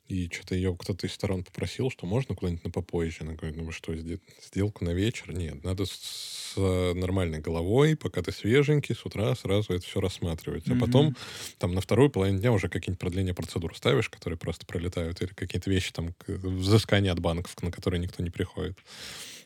И 0.08 0.28
что-то 0.32 0.54
ее 0.54 0.76
кто-то 0.78 1.06
из 1.06 1.12
сторон 1.12 1.42
попросил, 1.42 1.90
что 1.90 2.06
можно 2.06 2.34
куда-нибудь 2.36 2.64
на 2.64 2.70
попозже. 2.70 3.18
Она 3.20 3.32
говорит, 3.34 3.56
ну 3.56 3.64
вы 3.64 3.72
что, 3.72 3.92
сде- 3.92 4.20
сделку 4.40 4.84
на 4.84 4.90
вечер? 4.90 5.32
Нет, 5.32 5.64
надо 5.64 5.84
с, 5.84 6.54
нормальной 6.56 7.40
головой, 7.40 7.96
пока 7.96 8.22
ты 8.22 8.32
свеженький, 8.32 8.94
с 8.94 9.04
утра 9.04 9.34
сразу 9.34 9.74
это 9.74 9.84
все 9.84 10.00
рассматривать. 10.00 10.66
А 10.68 10.70
Мгм. 10.70 10.80
потом 10.80 11.16
там 11.58 11.74
на 11.74 11.80
вторую 11.80 12.10
половину 12.10 12.38
дня 12.38 12.52
уже 12.52 12.68
какие-нибудь 12.68 13.00
продления 13.00 13.34
процедур 13.34 13.76
ставишь, 13.76 14.08
которые 14.08 14.38
просто 14.38 14.64
пролетают, 14.64 15.20
или 15.20 15.28
какие-то 15.30 15.70
вещи 15.70 15.92
там, 15.92 16.14
взыскания 16.26 17.12
от 17.12 17.18
банков, 17.20 17.60
на 17.62 17.70
которые 17.70 18.00
никто 18.00 18.22
не 18.22 18.30
приходит. 18.30 18.78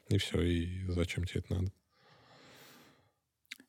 И 0.08 0.18
все, 0.18 0.42
и 0.42 0.84
зачем 0.88 1.24
тебе 1.24 1.40
это 1.40 1.54
надо? 1.54 1.72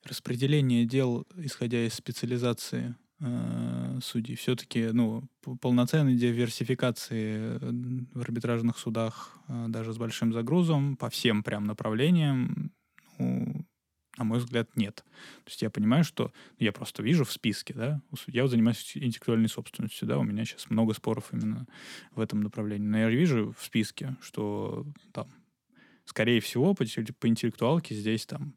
Распределение 0.03 0.85
дел, 0.85 1.27
исходя 1.37 1.85
из 1.85 1.93
специализации 1.93 2.95
э, 3.21 3.99
судей, 4.01 4.35
все-таки, 4.35 4.89
ну, 4.91 5.23
полноценной 5.61 6.15
диверсификации 6.15 7.57
э, 7.57 7.71
в 8.13 8.21
арбитражных 8.21 8.77
судах, 8.77 9.37
э, 9.47 9.65
даже 9.69 9.93
с 9.93 9.97
большим 9.97 10.33
загрузом, 10.33 10.97
по 10.97 11.09
всем 11.09 11.43
прям 11.43 11.63
направлениям, 11.63 12.71
ну, 13.17 13.65
на 14.17 14.25
мой 14.25 14.39
взгляд, 14.39 14.75
нет. 14.75 14.95
То 14.95 15.49
есть 15.49 15.61
я 15.61 15.69
понимаю, 15.69 16.03
что 16.03 16.33
я 16.59 16.71
просто 16.71 17.01
вижу 17.01 17.23
в 17.23 17.31
списке, 17.31 17.73
да, 17.73 18.01
я 18.27 18.41
вот 18.43 18.51
занимаюсь 18.51 18.91
интеллектуальной 18.95 19.49
собственностью, 19.49 20.07
да, 20.07 20.17
у 20.17 20.23
меня 20.23 20.43
сейчас 20.43 20.69
много 20.69 20.93
споров 20.93 21.29
именно 21.31 21.65
в 22.13 22.19
этом 22.19 22.41
направлении. 22.41 22.87
Но 22.87 22.97
я 22.97 23.09
вижу 23.09 23.55
в 23.57 23.63
списке, 23.63 24.17
что 24.21 24.85
там, 25.13 25.27
скорее 26.05 26.41
всего, 26.41 26.73
по, 26.73 26.83
по 27.19 27.27
интеллектуалке 27.27 27.95
здесь 27.95 28.25
там, 28.25 28.55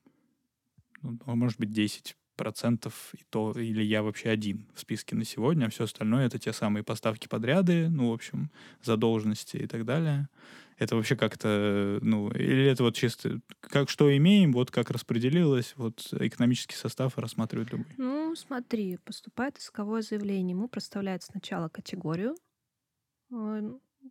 ну, 1.03 1.19
может 1.27 1.61
быть, 1.61 1.71
10 1.71 2.17
процентов 2.37 3.14
и 3.14 3.24
то, 3.30 3.53
или 3.53 3.82
я 3.82 4.03
вообще 4.03 4.30
один 4.30 4.66
в 4.74 4.80
списке 4.80 5.16
на 5.16 5.24
сегодня, 5.24 5.66
а 5.66 5.70
все 5.70 5.85
остальное 5.85 6.26
это 6.26 6.39
те 6.39 6.53
самые 6.53 6.82
поставки 6.82 7.28
подряды, 7.28 7.89
ну, 7.89 8.11
в 8.11 8.12
общем, 8.12 8.51
задолженности 8.82 9.57
и 9.57 9.66
так 9.66 9.85
далее. 9.85 10.28
Это 10.76 10.97
вообще 10.97 11.16
как-то, 11.16 11.99
ну, 12.03 12.30
или 12.30 12.64
это 12.64 12.82
вот 12.82 12.97
чисто, 12.97 13.41
как 13.61 13.89
что 13.89 14.14
имеем, 14.16 14.53
вот 14.53 14.70
как 14.70 14.91
распределилось, 14.91 15.74
вот 15.76 16.12
экономический 16.12 16.74
состав 16.74 17.16
рассматривает 17.16 17.70
любой. 17.70 17.87
Ну, 17.97 18.35
смотри, 18.35 18.99
поступает 19.05 19.59
исковое 19.59 20.03
заявление. 20.03 20.51
Ему 20.51 20.68
проставляют 20.68 21.22
сначала 21.22 21.68
категорию. 21.68 22.37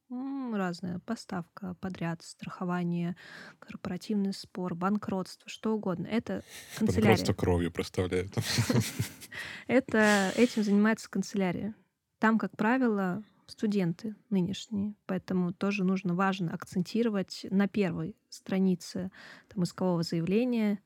М, 0.10 0.56
Разное. 0.56 1.00
Поставка, 1.00 1.76
подряд, 1.82 2.22
страхование, 2.22 3.16
корпоративный 3.60 4.34
спор, 4.34 4.76
банкротство, 4.76 5.50
что 5.50 5.74
угодно. 5.76 6.08
Это 6.08 6.44
канцелярия. 6.78 7.16
просто 7.16 7.34
кровью 7.34 7.72
проставляет. 7.72 8.32
Это 9.68 10.32
этим 10.36 10.64
занимается 10.64 11.10
канцелярия. 11.10 11.74
Там, 12.20 12.38
как 12.40 12.56
правило, 12.56 13.24
студенты 13.48 14.16
нынешние, 14.30 14.96
поэтому 15.06 15.54
тоже 15.54 15.84
нужно 15.84 16.14
важно 16.16 16.54
акцентировать 16.54 17.46
на 17.50 17.68
первой 17.68 18.16
странице 18.30 19.12
там, 19.54 19.64
искового 19.64 20.04
заявления, 20.04 20.80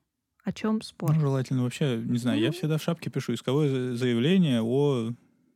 о 0.44 0.52
чем 0.52 0.80
спор. 0.82 1.14
Ну, 1.14 1.20
желательно 1.20 1.62
вообще, 1.62 1.96
не 1.98 2.18
знаю, 2.18 2.40
я 2.40 2.48
Ну. 2.48 2.52
всегда 2.52 2.78
в 2.78 2.82
шапке 2.82 3.10
пишу 3.10 3.34
исковое 3.34 3.68
за- 3.68 3.96
заявление 3.96 4.62
о 4.62 5.12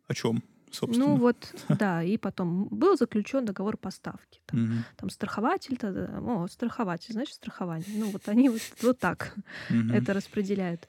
о 0.08 0.14
чем, 0.14 0.42
собственно. 0.72 1.06
Ну 1.06 1.16
вот, 1.16 1.54
да, 1.68 2.02
и 2.02 2.16
потом 2.16 2.68
был 2.68 2.96
заключен 2.96 3.44
договор 3.44 3.76
поставки. 3.76 4.40
Там, 4.46 4.60
Мгм. 4.60 4.84
там 4.96 5.10
страхователь, 5.10 5.76
тогда, 5.76 6.18
о, 6.20 6.46
страхователь, 6.48 7.12
значит, 7.12 7.34
страхование. 7.34 7.86
Ну 7.88 8.10
вот 8.10 8.28
они 8.28 8.48
вот, 8.48 8.62
вот 8.82 8.98
так 8.98 9.34
Мгм. 9.70 9.92
это 9.92 10.12
распределяют. 10.14 10.88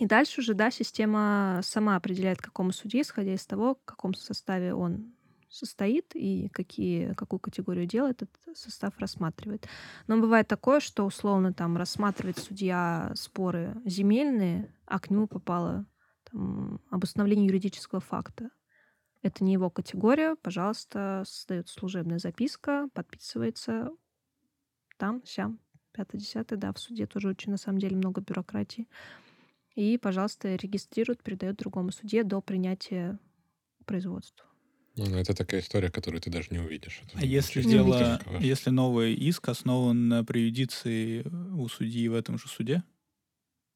И 0.00 0.06
дальше 0.06 0.40
уже, 0.40 0.54
да, 0.54 0.70
система 0.70 1.60
сама 1.62 1.96
определяет, 1.96 2.42
какому 2.42 2.72
судье, 2.72 3.02
исходя 3.02 3.34
из 3.34 3.46
того, 3.46 3.76
в 3.76 3.84
каком 3.84 4.14
составе 4.14 4.74
он 4.74 5.14
состоит 5.48 6.16
и 6.16 6.48
какие, 6.48 7.12
какую 7.14 7.38
категорию 7.38 7.86
дела 7.86 8.10
этот 8.10 8.28
состав 8.54 8.98
рассматривает. 8.98 9.68
Но 10.08 10.20
бывает 10.20 10.48
такое, 10.48 10.80
что 10.80 11.04
условно 11.06 11.52
там 11.52 11.76
рассматривает 11.76 12.38
судья 12.38 13.12
споры 13.14 13.80
земельные, 13.84 14.68
а 14.86 14.98
к 14.98 15.10
нему 15.10 15.28
попало 15.28 15.86
там, 16.28 16.80
обусловление 16.90 17.46
юридического 17.46 18.00
факта. 18.00 18.50
Это 19.24 19.42
не 19.42 19.54
его 19.54 19.70
категория, 19.70 20.36
пожалуйста, 20.36 21.22
создается 21.26 21.72
служебная 21.80 22.18
записка, 22.18 22.88
подписывается 22.92 23.88
там, 24.98 25.24
сям, 25.24 25.60
пятое, 25.92 26.20
десятое, 26.20 26.58
да, 26.58 26.74
в 26.74 26.78
суде 26.78 27.06
тоже 27.06 27.28
очень, 27.30 27.50
на 27.50 27.56
самом 27.56 27.78
деле, 27.78 27.96
много 27.96 28.20
бюрократии. 28.20 28.86
И, 29.76 29.98
пожалуйста, 29.98 30.54
регистрирует, 30.56 31.22
передает 31.22 31.56
другому 31.56 31.90
судье 31.90 32.22
до 32.22 32.42
принятия 32.42 33.18
производства. 33.86 34.46
Ну, 34.96 35.06
ну, 35.06 35.16
это 35.16 35.34
такая 35.34 35.62
история, 35.62 35.90
которую 35.90 36.20
ты 36.20 36.30
даже 36.30 36.48
не 36.50 36.58
увидишь. 36.58 37.00
Это 37.02 37.18
А 37.18 37.24
если 37.24 37.62
дело, 37.62 38.20
если 38.40 38.68
новый 38.68 39.14
иск 39.14 39.48
основан 39.48 40.08
на 40.08 40.22
преюдиции 40.22 41.22
у 41.56 41.66
судьи 41.68 42.08
в 42.08 42.14
этом 42.14 42.38
же 42.38 42.48
суде, 42.48 42.84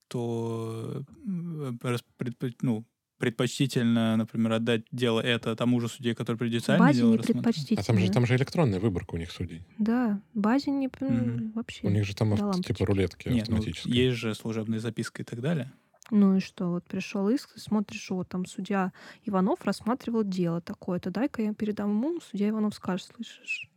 то 0.09 1.03
э, 1.27 1.73
предпо- 2.19 2.55
ну, 2.63 2.85
предпочтительно, 3.19 4.17
например, 4.17 4.53
отдать 4.53 4.83
дело 4.93 5.21
это 5.21 5.55
тому 5.57 5.81
же 5.81 5.89
судье, 5.89 6.15
который 6.15 6.37
В 6.37 6.41
предициально 6.41 6.85
базе 6.85 7.01
дело 7.01 7.13
не 7.13 7.19
предпочтительно. 7.19 7.81
А 7.81 7.85
там 7.85 7.99
же, 7.99 8.11
там 8.11 8.27
же 8.27 8.37
электронная 8.37 8.81
выборка 8.81 9.15
у 9.15 9.19
них 9.19 9.31
судей. 9.31 9.63
Да, 9.79 10.21
базе 10.35 10.71
не... 10.71 10.89
Мгм. 11.01 11.53
Вообще. 11.55 11.87
У 11.87 11.91
них 11.91 12.05
же 12.05 12.15
там 12.15 12.33
авто- 12.35 12.63
типа 12.63 12.87
рулетки 12.87 13.29
Нет, 13.29 13.49
ну, 13.49 13.57
автоматические. 13.57 14.07
есть 14.07 14.17
же 14.17 14.35
служебная 14.35 14.79
записка 14.79 15.23
и 15.23 15.25
так 15.25 15.41
далее. 15.41 15.73
Ну 16.11 16.37
и 16.37 16.41
что, 16.41 16.71
вот 16.71 16.85
пришел 16.85 17.29
иск, 17.29 17.59
смотришь, 17.59 18.09
вот 18.11 18.29
там 18.29 18.47
судья 18.47 18.93
Иванов 19.25 19.65
рассматривал 19.65 20.25
дело 20.25 20.63
такое-то, 20.63 21.11
дай-ка 21.11 21.43
я 21.43 21.53
передам 21.53 21.91
ему, 21.91 22.19
судья 22.21 22.49
Иванов 22.49 22.75
скажет, 22.75 23.11
слышишь, 23.15 23.69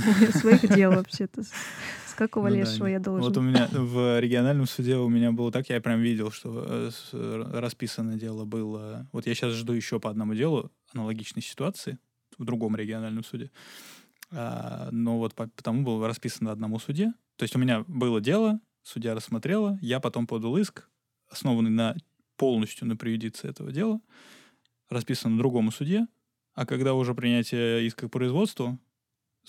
своих 0.32 0.68
дел 0.68 0.92
вообще-то. 0.92 1.42
С 1.42 2.14
какого 2.16 2.48
Ну 2.48 2.54
да, 2.54 2.60
лешего 2.60 2.86
не- 2.86 2.92
я 2.92 2.98
должен? 3.00 3.22
Вот 3.28 3.36
у 3.36 3.40
меня 3.40 3.68
в 3.70 4.20
региональном 4.20 4.66
суде 4.66 4.96
у 4.96 5.08
меня 5.08 5.32
было 5.32 5.50
так, 5.52 5.68
я 5.70 5.80
прям 5.80 6.00
видел, 6.00 6.30
что 6.30 6.64
э, 6.66 6.90
с- 6.92 7.12
расписано 7.52 8.18
дело 8.18 8.44
было. 8.44 9.08
Вот 9.12 9.26
я 9.26 9.34
сейчас 9.34 9.54
жду 9.54 9.72
еще 9.72 10.00
по 10.00 10.10
одному 10.10 10.34
делу 10.34 10.70
аналогичной 10.94 11.42
ситуации 11.42 11.98
в 12.38 12.44
другом 12.44 12.76
региональном 12.76 13.24
суде. 13.24 13.50
А, 14.32 14.88
но 14.92 15.18
вот 15.18 15.34
по- 15.34 15.48
потому 15.48 15.82
было 15.82 16.06
расписано 16.06 16.52
одному 16.52 16.78
суде. 16.78 17.12
То 17.36 17.44
есть 17.44 17.56
у 17.56 17.58
меня 17.58 17.84
было 17.88 18.20
дело, 18.20 18.60
судья 18.82 19.14
рассмотрела, 19.14 19.78
я 19.80 19.98
потом 20.00 20.26
подал 20.26 20.56
иск, 20.56 20.88
основанный 21.30 21.70
на 21.70 21.96
полностью 22.36 22.86
на 22.86 22.96
преюдиции 22.96 23.48
этого 23.48 23.72
дела, 23.72 24.00
расписан 24.88 25.36
другому 25.38 25.70
суде, 25.70 26.06
а 26.54 26.66
когда 26.66 26.94
уже 26.94 27.14
принятие 27.14 27.86
иска 27.86 28.08
к 28.08 28.12
производству, 28.12 28.78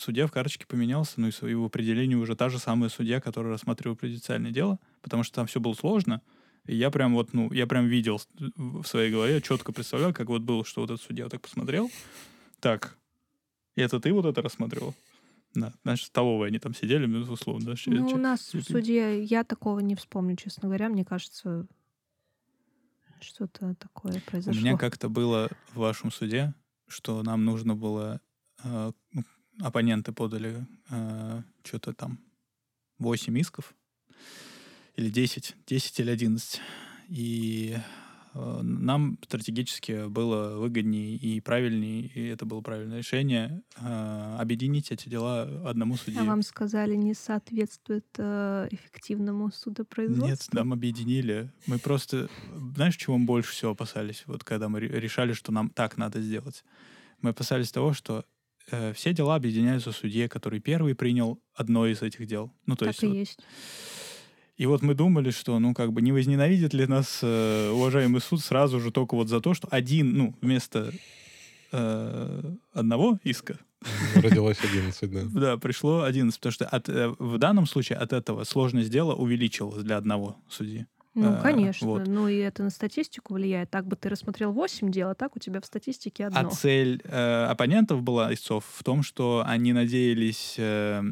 судья 0.01 0.27
в 0.27 0.31
карточке 0.31 0.65
поменялся, 0.65 1.13
ну 1.21 1.27
и 1.27 1.31
его 1.49 1.65
определении 1.65 2.15
уже 2.15 2.35
та 2.35 2.49
же 2.49 2.59
самая 2.59 2.89
судья, 2.89 3.21
которая 3.21 3.53
рассматривала 3.53 3.95
предициальное 3.95 4.51
дело, 4.51 4.79
потому 5.01 5.23
что 5.23 5.35
там 5.35 5.47
все 5.47 5.59
было 5.59 5.73
сложно. 5.73 6.21
И 6.65 6.75
я 6.75 6.91
прям 6.91 7.13
вот, 7.13 7.33
ну, 7.33 7.51
я 7.51 7.65
прям 7.65 7.87
видел 7.87 8.19
в 8.55 8.83
своей 8.83 9.11
голове, 9.11 9.41
четко 9.41 9.71
представлял, 9.71 10.13
как 10.13 10.27
вот 10.27 10.41
было, 10.41 10.63
что 10.63 10.81
вот 10.81 10.91
этот 10.91 11.05
судья 11.05 11.25
вот 11.25 11.31
так 11.31 11.41
посмотрел. 11.41 11.89
Так, 12.59 12.97
это 13.75 13.99
ты 13.99 14.13
вот 14.13 14.25
это 14.25 14.41
рассматривал? 14.41 14.93
Да, 15.53 15.73
значит, 15.83 16.07
столовые 16.07 16.47
они 16.47 16.59
там 16.59 16.73
сидели, 16.73 17.05
ну, 17.05 17.19
условно, 17.31 17.65
да, 17.65 17.73
Ну, 17.87 18.07
у 18.07 18.17
нас 18.17 18.41
суде 18.41 19.21
я 19.23 19.43
такого 19.43 19.79
не 19.79 19.95
вспомню, 19.95 20.37
честно 20.37 20.67
говоря. 20.67 20.87
Мне 20.87 21.03
кажется, 21.03 21.67
что-то 23.19 23.75
такое 23.75 24.17
У 24.17 24.29
произошло. 24.29 24.61
меня 24.61 24.77
как-то 24.77 25.09
было 25.09 25.49
в 25.73 25.79
вашем 25.79 26.11
суде, 26.11 26.53
что 26.87 27.21
нам 27.23 27.43
нужно 27.43 27.75
было... 27.75 28.21
э, 28.63 28.91
ну, 29.11 29.23
оппоненты 29.61 30.11
подали 30.11 30.65
что-то 31.63 31.93
там 31.93 32.19
8 32.99 33.37
исков. 33.39 33.73
Или 34.95 35.09
10. 35.09 35.55
10 35.67 35.99
или 36.01 36.11
11. 36.11 36.61
И 37.09 37.77
э, 38.33 38.61
нам 38.61 39.17
стратегически 39.23 40.07
было 40.07 40.57
выгоднее 40.57 41.15
и 41.15 41.39
правильнее, 41.41 42.07
и 42.07 42.27
это 42.27 42.45
было 42.45 42.61
правильное 42.61 42.99
решение, 42.99 43.63
э, 43.77 44.37
объединить 44.39 44.91
эти 44.91 45.09
дела 45.09 45.43
одному 45.67 45.95
судье. 45.97 46.21
А 46.21 46.23
вам 46.25 46.41
сказали, 46.41 46.95
не 46.95 47.13
соответствует 47.13 48.05
э, 48.17 48.67
эффективному 48.71 49.51
судопроизводству? 49.51 50.27
Нет, 50.27 50.47
нам 50.53 50.73
объединили. 50.73 51.49
Мы 51.67 51.79
просто... 51.79 52.29
Знаешь, 52.75 52.97
чего 52.97 53.17
мы 53.17 53.25
больше 53.25 53.51
всего 53.51 53.71
опасались, 53.71 54.23
вот 54.27 54.43
когда 54.43 54.69
мы 54.69 54.79
ре- 54.81 54.99
решали, 54.99 55.33
что 55.33 55.51
нам 55.51 55.69
так 55.69 55.97
надо 55.97 56.21
сделать? 56.21 56.63
Мы 57.21 57.31
опасались 57.31 57.71
того, 57.71 57.93
что 57.93 58.25
э, 58.69 58.93
все 58.93 59.13
дела 59.13 59.35
объединяются 59.35 59.91
судье, 59.91 60.29
который 60.29 60.59
первый 60.59 60.95
принял 60.95 61.41
одно 61.53 61.87
из 61.87 62.01
этих 62.01 62.27
дел. 62.27 62.53
Ну, 62.65 62.75
то 62.75 62.85
так 62.85 62.93
есть... 62.93 63.03
и 63.03 63.07
вот- 63.07 63.15
есть. 63.15 63.39
И 64.57 64.65
вот 64.67 64.83
мы 64.83 64.93
думали, 64.93 65.31
что, 65.31 65.57
ну, 65.57 65.73
как 65.73 65.91
бы 65.91 66.03
не 66.03 66.11
возненавидит 66.11 66.73
ли 66.73 66.85
нас 66.85 67.21
э, 67.23 67.71
уважаемый 67.71 68.21
суд 68.21 68.41
сразу 68.41 68.79
же 68.79 68.91
только 68.91 69.15
вот 69.15 69.27
за 69.27 69.41
то, 69.41 69.55
что 69.55 69.67
один, 69.71 70.13
ну, 70.13 70.35
вместо 70.41 70.93
э, 71.71 72.55
одного 72.71 73.19
иска, 73.23 73.57
Родилось 74.15 74.59
11, 74.63 75.11
да. 75.11 75.21
да, 75.39 75.57
пришло 75.57 76.03
11, 76.03 76.39
потому 76.39 76.53
что 76.53 76.67
от, 76.67 76.89
э, 76.89 77.13
в 77.17 77.37
данном 77.37 77.65
случае 77.65 77.97
от 77.97 78.13
этого 78.13 78.43
сложность 78.43 78.91
дела 78.91 79.15
увеличилась 79.15 79.83
для 79.83 79.97
одного 79.97 80.37
судьи. 80.47 80.85
Ну, 81.13 81.33
А, 81.33 81.41
конечно. 81.41 81.87
вот. 81.87 82.07
Ну, 82.07 82.27
и 82.27 82.37
это 82.37 82.63
на 82.63 82.69
статистику 82.69 83.33
влияет. 83.33 83.69
Так 83.69 83.85
бы 83.85 83.95
ты 83.97 84.07
рассмотрел 84.09 84.53
8 84.53 84.89
дел, 84.91 85.09
а 85.09 85.15
так 85.15 85.35
у 85.35 85.39
тебя 85.39 85.59
в 85.59 85.65
статистике 85.65 86.27
одно. 86.27 86.39
А 86.39 86.45
цель 86.51 87.01
э, 87.03 87.45
оппонентов 87.45 88.01
была 88.01 88.33
истцов 88.33 88.65
в 88.65 88.83
том, 88.83 89.03
что 89.03 89.43
они 89.45 89.73
надеялись 89.73 90.55
э, 90.57 91.03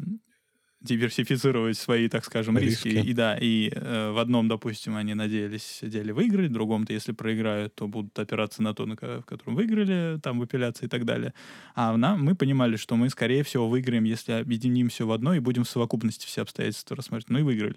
диверсифицировать 0.80 1.76
свои, 1.76 2.08
так 2.08 2.24
скажем, 2.24 2.56
риски. 2.56 2.88
Риски. 2.88 3.08
И 3.08 3.12
да, 3.12 3.36
и 3.36 3.70
э, 3.70 4.10
в 4.12 4.18
одном, 4.18 4.48
допустим, 4.48 4.96
они 4.96 5.14
надеялись 5.14 5.80
деле 5.82 6.14
выиграть, 6.14 6.50
в 6.50 6.54
другом-то, 6.54 6.92
если 6.92 7.12
проиграют, 7.12 7.74
то 7.74 7.86
будут 7.86 8.18
опираться 8.18 8.62
на 8.62 8.74
то, 8.74 8.86
на 8.86 8.94
в 8.94 9.22
котором 9.22 9.56
выиграли, 9.56 10.18
там 10.20 10.38
в 10.38 10.42
апелляции 10.42 10.86
и 10.86 10.88
так 10.88 11.04
далее. 11.04 11.34
А 11.74 11.96
нам, 11.96 12.24
мы 12.24 12.34
понимали, 12.34 12.76
что 12.76 12.96
мы, 12.96 13.10
скорее 13.10 13.42
всего, 13.42 13.68
выиграем, 13.68 14.04
если 14.04 14.32
объединим 14.32 14.88
все 14.88 15.06
в 15.06 15.12
одно 15.12 15.34
и 15.34 15.38
будем 15.38 15.64
в 15.64 15.68
совокупности 15.68 16.26
все 16.26 16.42
обстоятельства 16.42 16.96
рассматривать. 16.96 17.30
Ну 17.30 17.38
и 17.40 17.42
выиграли 17.42 17.76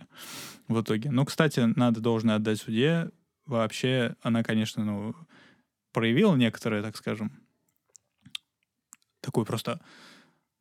в 0.69 0.81
итоге. 0.81 1.11
Но, 1.11 1.25
кстати, 1.25 1.59
надо 1.75 1.99
должно 1.99 2.35
отдать 2.35 2.59
судье. 2.59 3.11
Вообще, 3.45 4.15
она, 4.21 4.43
конечно, 4.43 4.85
ну, 4.85 5.15
проявила 5.91 6.35
некоторое, 6.35 6.81
так 6.81 6.95
скажем, 6.95 7.33
такой 9.19 9.45
просто... 9.45 9.81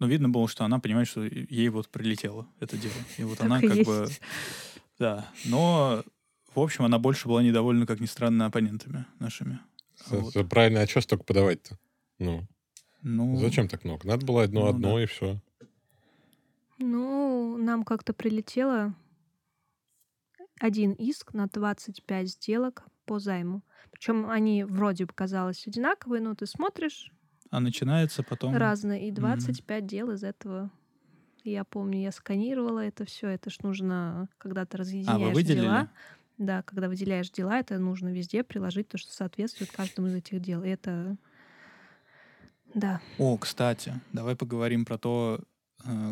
Ну, 0.02 0.08
видно 0.08 0.28
было, 0.28 0.48
что 0.48 0.64
она 0.64 0.80
понимает, 0.80 1.06
что 1.06 1.22
ей 1.22 1.68
вот 1.68 1.88
прилетело 1.88 2.48
это 2.58 2.76
дело. 2.76 2.92
И 3.18 3.22
вот 3.22 3.38
Так 3.38 3.46
она 3.46 3.60
и 3.60 3.68
как 3.68 3.76
есть. 3.76 3.88
бы... 3.88 4.08
Да. 4.98 5.30
Но, 5.44 6.02
в 6.56 6.58
общем, 6.58 6.84
она 6.84 6.98
больше 6.98 7.28
была 7.28 7.40
недовольна, 7.40 7.86
как 7.86 8.00
ни 8.00 8.06
странно, 8.06 8.46
оппонентами 8.46 9.06
нашими. 9.20 9.60
Вот. 10.08 10.34
Правильно, 10.50 10.80
а 10.80 10.88
что 10.88 11.02
столько 11.02 11.22
подавать-то? 11.22 11.78
Ну, 12.18 12.48
Ну, 13.02 13.36
зачем 13.36 13.68
так 13.68 13.84
много? 13.84 14.08
Надо 14.08 14.26
было 14.26 14.42
одно 14.42 14.62
ну 14.62 14.66
одно 14.66 14.96
да. 14.96 15.02
и 15.04 15.06
все. 15.06 15.40
Ну, 16.78 17.56
нам 17.58 17.84
как-то 17.84 18.12
прилетело 18.12 18.96
один 20.58 20.94
иск 20.94 21.32
на 21.32 21.46
25 21.46 22.28
сделок 22.28 22.82
по 23.04 23.20
займу. 23.20 23.62
Причем 23.92 24.28
они 24.28 24.64
вроде 24.64 25.06
бы 25.06 25.12
казалось 25.14 25.64
одинаковые, 25.68 26.20
но 26.20 26.34
ты 26.34 26.46
смотришь 26.46 27.12
А 27.52 27.60
начинается 27.60 28.22
потом... 28.22 28.56
разные, 28.56 29.08
и 29.08 29.10
25 29.10 29.86
дел 29.86 30.10
из 30.10 30.24
этого. 30.24 30.70
Я 31.44 31.64
помню, 31.64 32.00
я 32.00 32.10
сканировала 32.10 32.78
это 32.78 33.04
все. 33.04 33.28
Это 33.28 33.50
ж 33.50 33.58
нужно, 33.62 34.30
когда 34.38 34.64
ты 34.64 34.78
разъединяешь 34.78 35.20
А, 35.20 35.26
вы 35.28 35.32
выделили? 35.34 35.60
дела. 35.60 35.88
Да, 36.38 36.62
когда 36.62 36.88
выделяешь 36.88 37.30
дела, 37.30 37.58
это 37.58 37.78
нужно 37.78 38.08
везде 38.08 38.42
приложить 38.42 38.88
то, 38.88 38.96
что 38.96 39.12
соответствует 39.12 39.70
каждому 39.70 40.08
из 40.08 40.14
этих 40.14 40.40
дел. 40.40 40.64
И 40.64 40.68
это 40.70 41.18
Да. 42.72 43.02
О, 43.18 43.36
кстати, 43.36 44.00
давай 44.14 44.34
поговорим 44.34 44.86
про 44.86 44.96
то, 44.96 45.40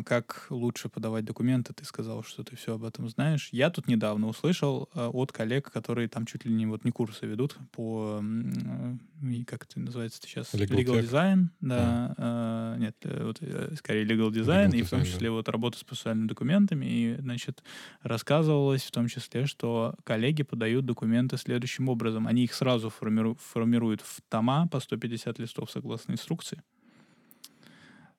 как 0.05 0.47
лучше 0.49 0.89
подавать 0.89 1.25
документы. 1.25 1.73
Ты 1.73 1.85
сказал, 1.85 2.23
что 2.23 2.43
ты 2.43 2.55
все 2.55 2.75
об 2.75 2.83
этом 2.83 3.09
знаешь. 3.09 3.49
Я 3.51 3.69
тут 3.69 3.87
недавно 3.87 4.27
услышал 4.27 4.89
э, 4.93 5.07
от 5.07 5.31
коллег, 5.31 5.71
которые 5.71 6.07
там 6.07 6.25
чуть 6.25 6.45
ли 6.45 6.53
не 6.53 6.65
вот 6.65 6.83
не 6.83 6.91
курсы 6.91 7.25
ведут 7.25 7.57
по 7.71 8.21
э, 8.21 9.43
как 9.45 9.63
это 9.63 9.79
называется 9.79 10.19
сейчас 10.21 10.53
Legal 10.53 10.77
legal 10.77 11.01
design, 11.01 11.47
да, 11.59 12.15
э, 12.17 12.75
нет, 12.79 12.95
э, 13.03 13.23
вот 13.23 13.37
э, 13.41 13.75
скорее 13.77 14.05
legal 14.05 14.31
design, 14.31 14.69
Legal 14.69 14.77
и 14.77 14.81
в 14.83 14.89
том 14.89 15.03
числе 15.03 15.29
да. 15.29 15.33
вот 15.33 15.49
работа 15.49 15.77
с 15.77 15.83
процессуальными 15.83 16.27
документами, 16.27 16.85
и 16.85 17.15
значит 17.19 17.63
рассказывалось 18.01 18.83
в 18.83 18.91
том 18.91 19.07
числе, 19.07 19.45
что 19.45 19.95
коллеги 20.03 20.43
подают 20.43 20.85
документы 20.85 21.37
следующим 21.37 21.89
образом: 21.89 22.27
они 22.27 22.43
их 22.43 22.53
сразу 22.53 22.89
формиру- 22.89 23.37
формируют 23.39 24.01
в 24.01 24.21
тома 24.29 24.67
по 24.67 24.79
150 24.79 25.39
листов 25.39 25.69
согласно 25.71 26.13
инструкции, 26.13 26.61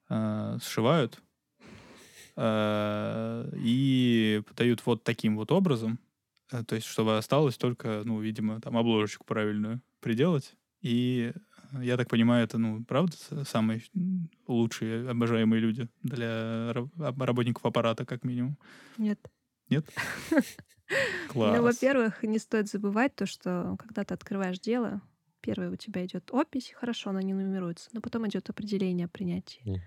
э, 0.09 0.59
сшивают 0.63 1.15
э, 1.15 1.32
и 2.39 4.43
подают 4.47 4.85
вот 4.87 5.05
таким 5.05 5.37
вот 5.37 5.53
образом, 5.53 5.99
э, 6.51 6.65
то 6.65 6.75
есть 6.75 6.87
чтобы 6.87 7.19
осталось 7.19 7.57
только, 7.57 8.03
ну, 8.05 8.21
видимо, 8.21 8.61
там 8.61 8.77
обложечку 8.77 9.25
правильную 9.25 9.81
приделать. 10.01 10.55
И 10.81 11.33
э, 11.73 11.85
я 11.85 11.97
так 11.97 12.09
понимаю, 12.09 12.45
это, 12.45 12.59
ну, 12.59 12.85
правда, 12.85 13.17
самые 13.45 13.83
лучшие, 14.47 15.09
обожаемые 15.09 15.61
люди 15.61 15.89
для 16.03 16.73
работников 16.97 17.65
аппарата, 17.65 18.05
как 18.05 18.25
минимум. 18.25 18.59
Нет. 18.99 19.21
Нет? 19.69 19.87
Класс. 21.29 21.57
Ну, 21.57 21.63
во-первых, 21.63 22.23
не 22.23 22.39
стоит 22.39 22.69
забывать 22.69 23.15
то, 23.15 23.27
что 23.27 23.77
когда 23.79 24.05
ты 24.05 24.15
открываешь 24.15 24.59
дело, 24.59 25.01
первое 25.41 25.71
у 25.71 25.77
тебя 25.77 26.05
идет 26.05 26.31
опись, 26.33 26.73
хорошо, 26.75 27.11
она 27.11 27.23
не 27.23 27.33
нумеруется, 27.33 27.89
но 27.93 28.01
потом 28.01 28.29
идет 28.29 28.51
определение 28.51 29.07
о 29.07 29.09
принятии. 29.09 29.83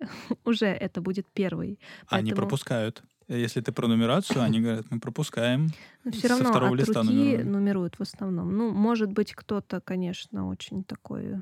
Уже 0.44 0.66
это 0.66 1.00
будет 1.00 1.26
первый. 1.32 1.78
Они 2.08 2.30
Поэтому- 2.30 2.36
пропускают. 2.36 3.02
Если 3.28 3.60
ты 3.60 3.70
про 3.70 3.86
нумерацию, 3.86 4.42
они 4.42 4.60
говорят, 4.60 4.86
мы 4.90 4.98
пропускаем. 4.98 5.68
Но 6.02 6.10
все 6.10 6.22
со 6.22 6.28
равно 6.30 6.50
второго 6.50 6.72
от 6.74 6.80
листа 6.80 7.02
руки 7.02 7.12
нумеруют. 7.14 7.46
нумеруют 7.46 7.94
в 7.98 8.02
основном. 8.02 8.56
Ну, 8.56 8.72
может 8.72 9.12
быть, 9.12 9.34
кто-то, 9.34 9.80
конечно, 9.80 10.48
очень 10.48 10.82
такой 10.82 11.40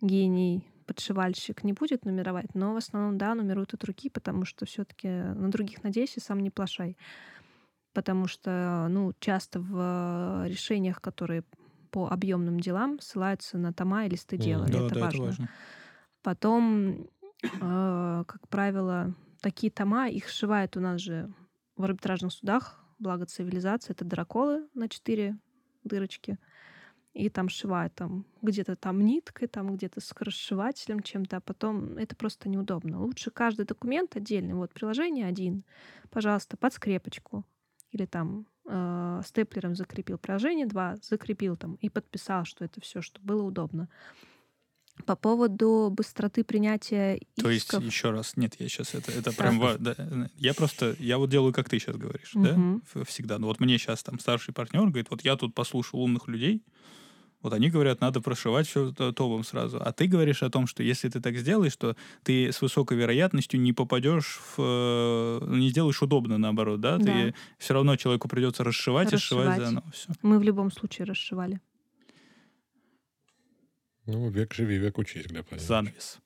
гений, 0.00 0.66
подшивальщик 0.86 1.64
не 1.64 1.72
будет 1.72 2.04
нумеровать, 2.04 2.54
но 2.54 2.72
в 2.72 2.76
основном, 2.76 3.18
да, 3.18 3.34
нумеруют 3.34 3.74
от 3.74 3.84
руки, 3.84 4.08
потому 4.08 4.44
что 4.44 4.64
все 4.66 4.84
таки 4.84 5.08
на 5.08 5.50
других 5.50 5.82
надейся, 5.84 6.20
сам 6.20 6.40
не 6.40 6.50
плашай. 6.50 6.96
Потому 7.92 8.26
что, 8.26 8.86
ну, 8.90 9.12
часто 9.20 9.60
в 9.60 10.46
решениях, 10.46 11.00
которые 11.00 11.44
по 11.90 12.08
объемным 12.08 12.60
делам 12.60 13.00
ссылаются 13.00 13.58
на 13.58 13.72
тома 13.72 14.04
и 14.06 14.08
листы 14.10 14.36
дела. 14.36 14.66
и 14.66 14.72
Да, 14.72 14.86
это 14.86 14.94
да, 14.94 15.00
важно. 15.00 15.16
это 15.16 15.22
важно. 15.24 15.48
Потом, 16.22 17.08
как 17.58 18.48
правило, 18.48 19.14
такие 19.40 19.70
тома, 19.70 20.08
их 20.08 20.28
сшивают 20.28 20.76
у 20.76 20.80
нас 20.80 21.00
же 21.00 21.32
в 21.76 21.84
арбитражных 21.84 22.32
судах, 22.32 22.84
благо 22.98 23.26
цивилизации, 23.26 23.92
это 23.92 24.04
драколы 24.04 24.66
на 24.74 24.88
четыре 24.88 25.38
дырочки. 25.84 26.38
И 27.12 27.30
там 27.30 27.48
сшивают 27.48 27.94
там 27.94 28.26
где-то 28.42 28.76
там 28.76 29.00
ниткой, 29.00 29.48
там 29.48 29.74
где-то 29.74 30.00
с 30.00 30.12
расшивателем 30.18 31.00
чем-то, 31.00 31.38
а 31.38 31.40
потом 31.40 31.96
это 31.96 32.14
просто 32.14 32.50
неудобно. 32.50 33.00
Лучше 33.00 33.30
каждый 33.30 33.64
документ 33.64 34.16
отдельный. 34.16 34.52
Вот 34.52 34.74
приложение 34.74 35.26
один, 35.26 35.64
пожалуйста, 36.10 36.58
под 36.58 36.74
скрепочку. 36.74 37.46
Или 37.90 38.04
там 38.04 38.46
э, 38.66 39.22
степлером 39.24 39.74
закрепил 39.74 40.18
приложение, 40.18 40.66
два, 40.66 40.96
закрепил 41.00 41.56
там 41.56 41.76
и 41.76 41.88
подписал, 41.88 42.44
что 42.44 42.66
это 42.66 42.82
все, 42.82 43.00
что 43.00 43.18
было 43.22 43.42
удобно. 43.42 43.88
По 45.04 45.14
поводу 45.14 45.92
быстроты 45.94 46.42
принятия 46.42 47.20
То 47.40 47.50
есть, 47.50 47.66
исков. 47.66 47.84
еще 47.84 48.10
раз, 48.10 48.36
нет, 48.36 48.56
я 48.58 48.68
сейчас 48.68 48.94
это, 48.94 49.12
это 49.12 49.30
прям... 49.32 49.60
ва- 49.60 49.76
да, 49.78 49.94
я 50.38 50.54
просто, 50.54 50.96
я 50.98 51.18
вот 51.18 51.30
делаю, 51.30 51.52
как 51.52 51.68
ты 51.68 51.78
сейчас 51.78 51.96
говоришь, 51.96 52.30
да, 52.34 52.52
Мгм. 52.54 52.82
Ф- 52.94 53.06
всегда. 53.08 53.38
Ну 53.38 53.46
вот 53.46 53.60
мне 53.60 53.78
сейчас 53.78 54.02
там 54.02 54.18
старший 54.18 54.54
партнер 54.54 54.86
говорит, 54.86 55.08
вот 55.10 55.22
я 55.22 55.36
тут 55.36 55.54
послушал 55.54 56.00
умных 56.02 56.26
людей, 56.28 56.62
вот 57.42 57.52
они 57.52 57.68
говорят, 57.70 58.00
надо 58.00 58.20
прошивать 58.20 58.66
все 58.66 58.90
топом 58.90 59.44
сразу. 59.44 59.78
А 59.80 59.92
ты 59.92 60.06
говоришь 60.06 60.42
о 60.42 60.50
том, 60.50 60.66
что 60.66 60.82
если 60.82 61.08
ты 61.08 61.20
так 61.20 61.36
сделаешь, 61.36 61.76
то 61.76 61.94
ты 62.24 62.50
с 62.50 62.60
высокой 62.62 62.96
вероятностью 62.96 63.60
не 63.60 63.72
попадешь 63.72 64.40
в... 64.56 65.40
э, 65.42 65.54
Не 65.54 65.68
сделаешь 65.68 66.02
удобно, 66.02 66.38
наоборот, 66.38 66.80
да? 66.80 66.96
Да. 66.96 67.04
Ты 67.04 67.34
все 67.58 67.74
равно 67.74 67.94
человеку 67.96 68.26
придется 68.26 68.64
расшивать, 68.64 69.12
и 69.12 69.16
сшивать 69.18 69.46
Расшивать. 69.48 69.66
заново. 69.68 69.90
Все. 69.92 70.08
Мы 70.22 70.38
в 70.38 70.42
любом 70.42 70.72
случае 70.72 71.04
расшивали. 71.06 71.60
Ну, 74.06 74.28
век 74.30 74.54
живи, 74.54 74.78
век 74.78 74.98
учись, 74.98 75.26
Глеб 75.26 75.46
Владимирович. 75.50 75.66
Занавес. 75.66 76.18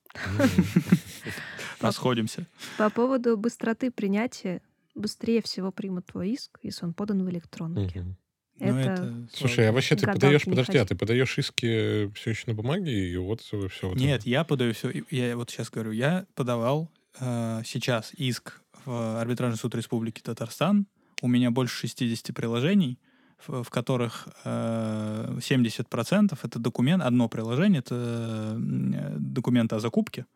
Расходимся. 1.81 2.47
По 2.77 2.91
поводу 2.91 3.37
быстроты 3.37 3.91
принятия, 3.91 4.61
быстрее 4.95 5.43
всего 5.43 5.73
примут 5.73 6.07
твой 6.07 6.31
иск, 6.31 6.59
если 6.63 6.85
он 6.85 6.95
подан 6.95 7.25
в 7.25 7.31
электроннике. 7.31 8.01
Мгм. 8.01 8.17
Ну, 8.59 8.77
Это 8.77 9.27
Слушай, 9.33 9.69
а 9.71 9.73
вообще 9.73 9.97
ты 9.97 10.07
подаешь, 10.07 10.45
подожди, 10.45 10.77
а 10.77 10.85
ты 10.85 10.95
подаешь 10.95 11.39
иски 11.39 12.13
все 12.13 12.31
еще 12.31 12.45
на 12.47 12.55
бумаге, 12.55 13.11
и 13.11 13.17
вот 13.17 13.41
все 13.41 13.57
вот 13.59 13.97
Нет, 13.97 14.21
это. 14.21 14.29
я 14.29 14.45
подаю 14.45 14.75
все. 14.75 14.93
Я 15.11 15.35
вот 15.37 15.51
сейчас 15.51 15.71
говорю, 15.71 15.93
я 15.93 16.27
подавал 16.35 16.91
э, 17.19 17.63
сейчас 17.65 18.13
иск 18.15 18.61
в 18.85 19.21
арбитражный 19.21 19.57
суд 19.57 19.75
Республики 19.75 20.21
Татарстан. 20.21 20.87
У 21.23 21.29
меня 21.29 21.51
больше 21.51 21.89
60 21.89 22.35
приложений, 22.37 22.99
в, 23.47 23.71
которых 23.71 24.29
э, 24.45 25.39
70% 25.39 26.39
это 26.43 26.59
документ, 26.59 27.03
одно 27.03 27.29
приложение, 27.29 27.81
это 27.81 28.57
э, 28.59 29.17
документы 29.19 29.77
о 29.77 29.81
закупке, 29.81 30.27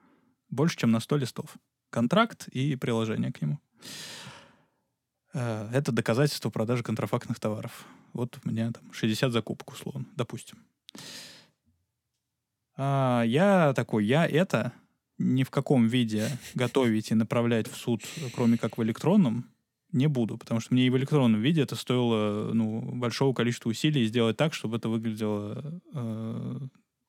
больше, 0.48 0.76
чем 0.76 0.90
на 0.90 1.00
100 1.00 1.16
листов. 1.16 1.56
Контракт 1.90 2.48
и 2.48 2.76
приложение 2.76 3.32
к 3.32 3.42
нему. 3.42 3.58
Э, 5.32 5.68
это 5.72 5.92
доказательство 5.92 6.50
продажи 6.50 6.82
контрафактных 6.82 7.40
товаров. 7.40 7.84
Вот 8.12 8.38
у 8.44 8.48
меня 8.48 8.72
там 8.72 8.92
60 8.92 9.32
закупок, 9.32 9.72
условно, 9.72 10.06
допустим. 10.16 10.58
А, 12.76 13.22
я 13.26 13.72
такой, 13.74 14.04
я 14.06 14.26
это 14.26 14.72
ни 15.18 15.44
в 15.44 15.50
каком 15.50 15.86
виде 15.86 16.28
готовить 16.54 17.10
и 17.10 17.14
направлять 17.14 17.68
в 17.68 17.76
суд, 17.76 18.02
кроме 18.34 18.58
как 18.58 18.78
в 18.78 18.82
электронном, 18.82 19.48
не 19.94 20.06
буду, 20.08 20.36
потому 20.36 20.60
что 20.60 20.74
мне 20.74 20.86
и 20.86 20.90
в 20.90 20.96
электронном 20.96 21.40
виде 21.40 21.62
это 21.62 21.76
стоило 21.76 22.52
ну, 22.52 22.80
большого 22.80 23.32
количества 23.32 23.70
усилий 23.70 24.04
сделать 24.06 24.36
так, 24.36 24.52
чтобы 24.52 24.76
это 24.76 24.88
выглядело 24.88 25.80
э, 25.94 26.58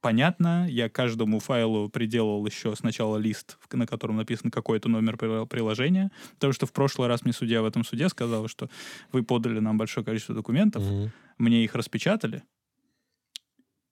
понятно. 0.01 0.67
Я 0.69 0.88
каждому 0.89 1.39
файлу 1.39 1.89
приделал 1.89 2.45
еще 2.45 2.75
сначала 2.75 3.17
лист, 3.17 3.57
на 3.73 3.88
котором 3.88 4.17
написан 4.17 4.51
какой-то 4.51 4.88
номер 4.88 5.17
при- 5.17 5.45
приложения, 5.47 6.11
потому 6.36 6.53
что 6.53 6.65
в 6.65 6.71
прошлый 6.73 7.07
раз 7.07 7.23
мне 7.25 7.33
судья 7.33 7.61
в 7.61 7.65
этом 7.65 7.83
суде 7.83 8.07
сказал, 8.09 8.47
что 8.47 8.69
вы 9.11 9.23
подали 9.23 9.59
нам 9.59 9.77
большое 9.77 10.05
количество 10.05 10.36
документов, 10.36 10.83
Мгм. 10.83 11.11
мне 11.39 11.63
их 11.63 11.73
распечатали, 11.75 12.43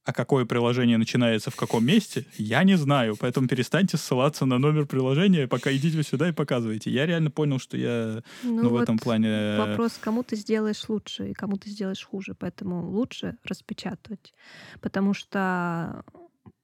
а 0.05 0.11
какое 0.11 0.45
приложение 0.45 0.97
начинается 0.97 1.49
в 1.49 1.55
каком 1.55 1.85
месте, 1.85 2.25
я 2.37 2.63
не 2.63 2.75
знаю. 2.75 3.15
Поэтому 3.17 3.47
перестаньте 3.47 3.97
ссылаться 3.97 4.45
на 4.45 4.57
номер 4.57 4.85
приложения, 4.85 5.47
пока 5.47 5.73
идите 5.73 6.03
сюда 6.03 6.29
и 6.29 6.33
показывайте. 6.33 6.91
Я 6.91 7.05
реально 7.05 7.31
понял, 7.31 7.57
что 7.59 7.77
я 7.77 8.21
ну, 8.43 8.67
в 8.67 8.71
вот 8.71 8.83
этом 8.83 8.99
плане... 8.99 9.57
Вопрос, 9.57 9.97
кому 10.01 10.23
ты 10.23 10.35
сделаешь 10.35 10.89
лучше 10.89 11.29
и 11.29 11.33
кому 11.33 11.57
ты 11.57 11.69
сделаешь 11.69 12.03
хуже. 12.03 12.35
Поэтому 12.35 12.89
лучше 12.89 13.37
распечатывать. 13.43 14.33
Потому 14.81 15.13
что 15.13 16.03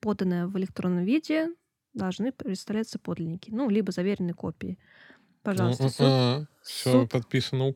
поданное 0.02 0.48
в 0.48 0.58
электронном 0.58 1.06
виде 1.06 1.48
должны 1.94 2.34
представляться 2.34 3.00
подлинники. 3.00 3.52
Ну, 3.52 3.70
либо 3.70 3.94
заверенные 3.94 4.34
копии. 4.34 4.78
Пожалуйста, 5.44 5.90
суд- 5.90 6.48
Все 6.62 6.92
суд- 6.92 7.10
подписано 7.10 7.68
у 7.68 7.74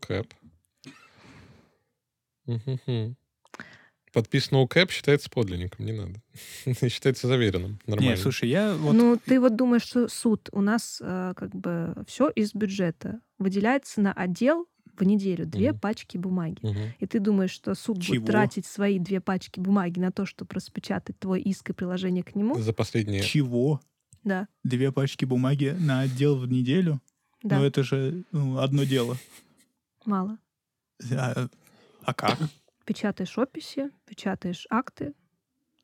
У 4.16 4.68
КЭП 4.68 4.91
считается 4.91 5.30
подлинником, 5.30 5.86
не 5.86 5.91
надо. 5.93 6.22
Считается 6.89 7.28
заверенным. 7.28 7.80
Нормально. 7.88 8.11
Не, 8.11 8.18
слушай, 8.18 8.47
я 8.49 8.76
вот... 8.76 8.93
Ну, 8.93 9.18
ты 9.18 9.39
вот 9.39 9.55
думаешь, 9.55 9.84
что 9.84 10.07
суд 10.07 10.49
у 10.51 10.61
нас 10.61 11.01
э, 11.03 11.34
как 11.36 11.55
бы 11.55 11.95
все 12.07 12.30
из 12.30 12.53
бюджета 12.53 13.20
выделяется 13.39 14.01
на 14.01 14.14
отдел 14.14 14.68
в 14.95 15.03
неделю 15.03 15.47
две 15.47 15.72
Мгм. 15.72 15.80
пачки 15.80 16.18
бумаги. 16.18 16.59
Мгм. 16.61 16.93
И 16.99 17.07
ты 17.07 17.20
думаешь, 17.20 17.51
что 17.51 17.74
суд 17.74 18.01
Чего? 18.01 18.18
будет 18.18 18.28
тратить 18.28 18.66
свои 18.68 18.99
две 18.99 19.20
пачки 19.20 19.59
бумаги 19.59 19.99
на 19.99 20.11
то, 20.11 20.26
чтобы 20.26 20.53
распечатать 20.53 21.18
твой 21.18 21.41
иск 21.41 21.72
и 21.72 21.74
приложение 21.74 22.24
к 22.24 22.36
нему? 22.36 22.59
За 22.59 22.74
последние... 22.74 23.22
Чего? 23.24 23.82
Да, 24.24 24.47
Две 24.64 24.91
пачки 24.91 25.26
бумаги 25.26 25.76
на 25.78 26.01
отдел 26.01 26.38
в 26.38 26.47
неделю? 26.47 27.01
да, 27.41 27.57
Ну, 27.59 27.66
это 27.66 27.84
же 27.84 28.24
ну, 28.32 28.59
одно 28.59 28.84
дело. 28.84 29.18
мало. 30.05 30.38
А, 31.11 31.47
а 32.03 32.14
как? 32.14 32.38
Печатаешь 32.86 33.38
описи, 33.38 33.89
печатаешь 34.05 34.67
акты, 34.69 35.13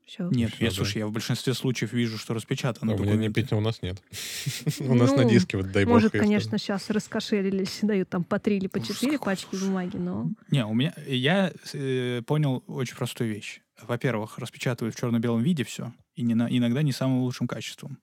все. 0.10 0.28
Нет, 0.32 0.52
Всё, 0.56 0.66
я, 0.66 0.70
да. 0.72 0.76
слушай, 0.76 0.98
я 0.98 1.08
в 1.08 1.12
большинстве 1.12 1.54
случаев 1.54 1.94
вижу, 1.94 2.18
что 2.18 2.34
распечатано 2.34 2.94
А 2.94 2.96
у 2.96 3.00
меня 3.00 3.16
не 3.16 3.30
пить, 3.30 3.54
у 3.54 3.60
нас 3.60 3.84
нет. 3.84 4.02
У 4.80 4.96
нас 4.96 5.12
на 5.12 5.22
Ну, 5.22 5.30
диске, 5.30 5.58
вот 5.58 5.72
дай 5.72 5.86
бог. 5.86 5.94
Может, 5.94 6.14
конечно, 6.14 6.58
сейчас 6.58 6.90
раскошелились, 6.90 7.80
дают 7.84 8.10
там 8.10 8.24
по 8.24 8.40
три 8.40 8.58
или 8.58 8.66
по 8.66 8.80
Ужас 8.80 8.98
четыре 8.98 9.20
пачки 9.20 9.56
бумаги, 9.56 9.98
но 9.98 10.32
Не, 10.50 10.66
у 10.66 10.74
меня... 10.74 10.96
Я 11.06 11.54
э, 11.74 12.24
понял 12.26 12.64
очень 12.66 12.96
простую 12.96 13.30
вещь. 13.32 13.62
во-первых, 13.84 14.40
распечатывают 14.40 14.96
в 14.96 15.00
черно-белом 15.00 15.44
виде 15.44 15.64
все, 15.64 15.94
и 16.16 16.24
не 16.24 16.34
на, 16.34 16.48
иногда 16.50 16.82
не 16.82 16.92
самым 16.92 17.20
лучшим 17.20 17.48
качеством. 17.48 18.00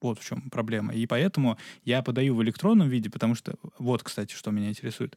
Вот 0.00 0.20
в 0.20 0.24
чем 0.24 0.50
проблема. 0.50 0.94
И 0.94 1.06
поэтому 1.06 1.58
я 1.82 2.02
подаю 2.04 2.36
в 2.36 2.42
электронном 2.44 2.88
виде, 2.88 3.10
потому 3.10 3.34
что... 3.34 3.56
Вот, 3.78 4.04
кстати, 4.04 4.32
что 4.32 4.52
меня 4.52 4.68
интересует. 4.68 5.16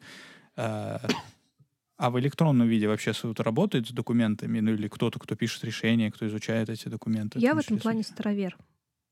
А, 2.02 2.10
в 2.10 2.20
электронном 2.20 2.68
виде 2.68 2.88
вообще 2.88 3.14
суд 3.14 3.40
работает 3.40 3.88
с 3.88 3.92
документами? 3.92 4.60
Ну 4.60 4.72
или 4.74 4.88
кто-то, 4.88 5.20
кто 5.20 5.36
пишет 5.36 5.64
решение, 5.64 6.12
кто 6.12 6.26
изучает 6.26 6.68
эти 6.68 6.88
документы? 6.90 7.38
Я 7.40 7.54
в 7.54 7.60
этом 7.60 7.78
плане 7.78 8.02
судьи? 8.02 8.14
старовер. 8.16 8.58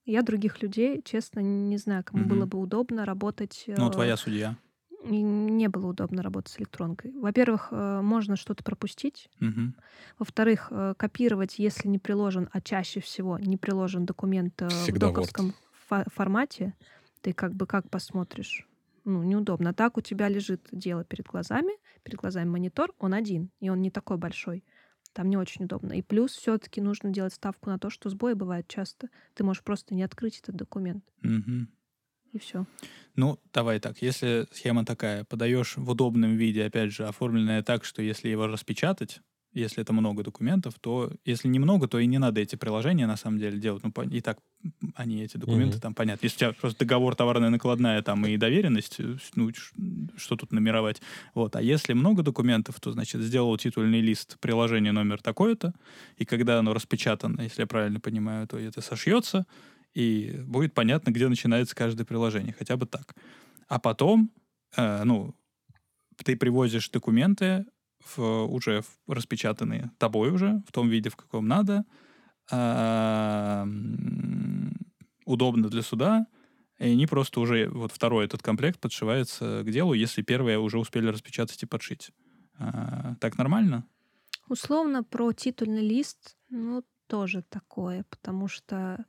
Я 0.05 0.23
других 0.23 0.63
людей, 0.63 1.03
честно, 1.05 1.39
не 1.39 1.77
знаю, 1.77 2.03
кому 2.03 2.23
Мгм. 2.23 2.29
было 2.29 2.45
бы 2.47 2.57
удобно 2.57 3.05
работать. 3.05 3.65
Ну, 3.67 3.89
э, 3.89 3.91
твоя 3.91 4.17
судья. 4.17 4.57
не 5.05 5.67
было 5.69 5.85
удобно 5.91 6.23
работать 6.23 6.51
с 6.51 6.59
электронкой. 6.59 7.11
Во-первых, 7.11 7.67
э, 7.69 8.01
можно 8.01 8.35
что-то 8.35 8.63
пропустить. 8.63 9.29
Мгм. 9.39 9.75
Во-вторых, 10.17 10.69
э, 10.71 10.95
копировать, 10.97 11.59
если 11.59 11.87
не 11.87 11.99
приложен, 11.99 12.49
а 12.51 12.59
чаще 12.59 13.01
всего 13.01 13.37
не 13.37 13.57
приложен 13.57 14.07
документ 14.07 14.59
в 14.59 14.67
Всегда 14.69 15.05
Word. 15.07 15.09
доковском 15.11 15.53
фа- 15.87 16.05
формате, 16.11 16.73
ты 17.21 17.33
как 17.33 17.53
бы 17.53 17.67
как 17.67 17.87
посмотришь? 17.91 18.65
Ну, 19.09 19.23
неудобно. 19.23 19.71
А 19.71 19.73
так 19.73 19.97
у 19.97 20.01
тебя 20.01 20.27
лежит 20.27 20.67
дело 20.71 21.03
перед 21.03 21.25
глазами, 21.25 21.73
перед 22.03 22.19
глазами 22.19 22.47
монитор, 22.47 22.93
он 22.99 23.15
один, 23.15 23.49
и 23.59 23.71
он 23.71 23.81
не 23.81 23.89
такой 23.89 24.17
большой. 24.17 24.63
Там 25.13 25.31
не 25.31 25.35
очень 25.35 25.65
удобно. 25.65 25.93
И 25.93 26.03
плюс 26.03 26.33
все-таки 26.33 26.79
нужно 26.79 27.09
делать 27.09 27.33
ставку 27.33 27.71
на 27.71 27.79
то, 27.79 27.89
что 27.89 28.11
сбои 28.11 28.33
бывают 28.33 28.67
часто. 28.67 29.09
Ты 29.33 29.43
можешь 29.43 29.63
просто 29.63 29.95
не 29.95 30.03
открыть 30.03 30.37
этот 30.37 30.57
документ. 30.57 31.03
Мгм. 31.23 31.69
И 32.33 32.37
все. 32.37 32.67
Ну, 33.15 33.39
давай 33.51 33.79
так. 33.79 33.99
Если 34.03 34.45
схема 34.51 34.85
такая, 34.85 35.23
подаешь 35.23 35.75
в 35.75 35.89
удобном 35.89 36.35
виде, 36.35 36.63
опять 36.63 36.93
же, 36.93 37.07
оформленная 37.07 37.63
так, 37.63 37.85
что 37.85 38.03
если 38.03 38.29
его 38.29 38.45
распечатать, 38.45 39.21
если 39.53 39.81
это 39.81 39.93
много 39.93 40.23
документов, 40.23 40.75
то 40.79 41.11
если 41.25 41.47
немного, 41.47 41.87
то 41.87 41.99
и 41.99 42.05
не 42.07 42.19
надо 42.19 42.39
эти 42.41 42.55
приложения 42.55 43.07
на 43.07 43.17
самом 43.17 43.39
деле 43.39 43.57
делать. 43.57 43.83
Ну, 43.83 43.91
и 44.03 44.21
так 44.21 44.39
они, 44.95 45.23
эти 45.23 45.37
документы, 45.37 45.75
Мгм. 45.75 45.81
там 45.81 45.93
понятно. 45.95 46.25
Если 46.25 46.35
у 46.37 46.39
тебя 46.39 46.53
просто 46.53 46.79
договор 46.79 47.15
товарная 47.15 47.49
накладная 47.49 48.01
там 48.01 48.25
и 48.25 48.37
доверенность, 48.37 48.99
э, 48.99 49.17
ну, 49.35 49.49
что 50.17 50.35
тут 50.35 50.51
номеровать. 50.51 51.01
Вот. 51.33 51.55
А 51.55 51.61
если 51.61 51.93
много 51.93 52.23
документов, 52.23 52.79
то, 52.79 52.91
значит, 52.91 53.21
сделал 53.21 53.57
титульный 53.57 54.01
лист 54.01 54.37
приложение 54.39 54.91
номер 54.91 55.21
такое-то, 55.21 55.73
и 56.17 56.25
когда 56.25 56.59
оно 56.59 56.73
распечатано, 56.73 57.41
если 57.41 57.61
я 57.61 57.67
правильно 57.67 57.99
понимаю, 57.99 58.47
то 58.47 58.57
это 58.57 58.81
сошьется, 58.81 59.45
и 59.95 60.41
будет 60.45 60.73
понятно, 60.73 61.11
где 61.11 61.27
начинается 61.27 61.75
каждое 61.75 62.05
приложение, 62.05 62.53
хотя 62.57 62.77
бы 62.77 62.85
так. 62.85 63.15
А 63.67 63.79
потом, 63.79 64.31
э, 64.77 65.03
ну, 65.03 65.35
ты 66.23 66.35
привозишь 66.35 66.89
документы 66.89 67.65
в, 68.03 68.45
уже 68.45 68.81
в- 68.81 69.11
распечатанные 69.13 69.91
тобой 69.97 70.31
уже, 70.31 70.61
в 70.67 70.71
том 70.71 70.89
виде, 70.89 71.09
в 71.09 71.15
каком 71.15 71.47
надо, 71.47 71.85
а, 72.51 73.67
удобно 75.25 75.69
для 75.69 75.81
суда, 75.81 76.27
и 76.79 76.85
они 76.91 77.07
просто 77.07 77.39
уже, 77.39 77.67
вот 77.69 77.91
второй 77.91 78.25
этот 78.25 78.41
комплект 78.41 78.79
подшивается 78.79 79.63
к 79.63 79.71
делу, 79.71 79.93
если 79.93 80.21
первые 80.21 80.59
уже 80.59 80.79
успели 80.79 81.07
распечатать 81.07 81.61
и 81.61 81.65
подшить. 81.65 82.11
А, 82.57 83.15
так 83.19 83.37
нормально? 83.37 83.85
Условно 84.47 85.03
про 85.03 85.31
титульный 85.31 85.87
лист, 85.87 86.37
ну, 86.49 86.83
тоже 87.07 87.43
такое, 87.47 88.05
потому 88.09 88.47
что 88.47 89.05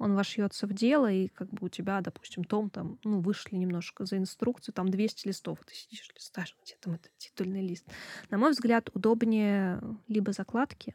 он 0.00 0.14
вошьется 0.14 0.66
в 0.66 0.72
дело, 0.72 1.12
и 1.12 1.28
как 1.28 1.48
бы 1.50 1.66
у 1.66 1.68
тебя, 1.68 2.00
допустим, 2.00 2.42
том 2.42 2.70
там, 2.70 2.98
ну, 3.04 3.20
вышли 3.20 3.54
немножко 3.56 4.06
за 4.06 4.16
инструкцию, 4.16 4.74
там 4.74 4.88
200 4.88 5.28
листов, 5.28 5.58
ты 5.66 5.74
сидишь, 5.74 6.08
листаешь, 6.16 6.56
где 6.64 6.74
там 6.80 6.94
этот 6.94 7.12
титульный 7.18 7.60
лист. 7.64 7.84
На 8.30 8.38
мой 8.38 8.50
взгляд, 8.52 8.90
удобнее 8.94 9.80
либо 10.08 10.32
закладки, 10.32 10.94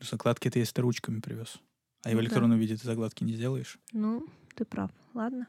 Закладки 0.00 0.50
ты 0.50 0.58
если 0.58 0.74
ты 0.74 0.82
ручками 0.82 1.20
привез. 1.20 1.58
А 2.04 2.10
и 2.10 2.14
в 2.14 2.16
Ну 2.16 2.20
да. 2.20 2.24
электронном 2.24 2.58
виде 2.58 2.76
ты 2.76 2.84
закладки 2.84 3.24
не 3.24 3.34
сделаешь. 3.34 3.78
ну, 3.92 4.26
ты 4.54 4.64
прав, 4.64 4.90
ладно. 5.14 5.46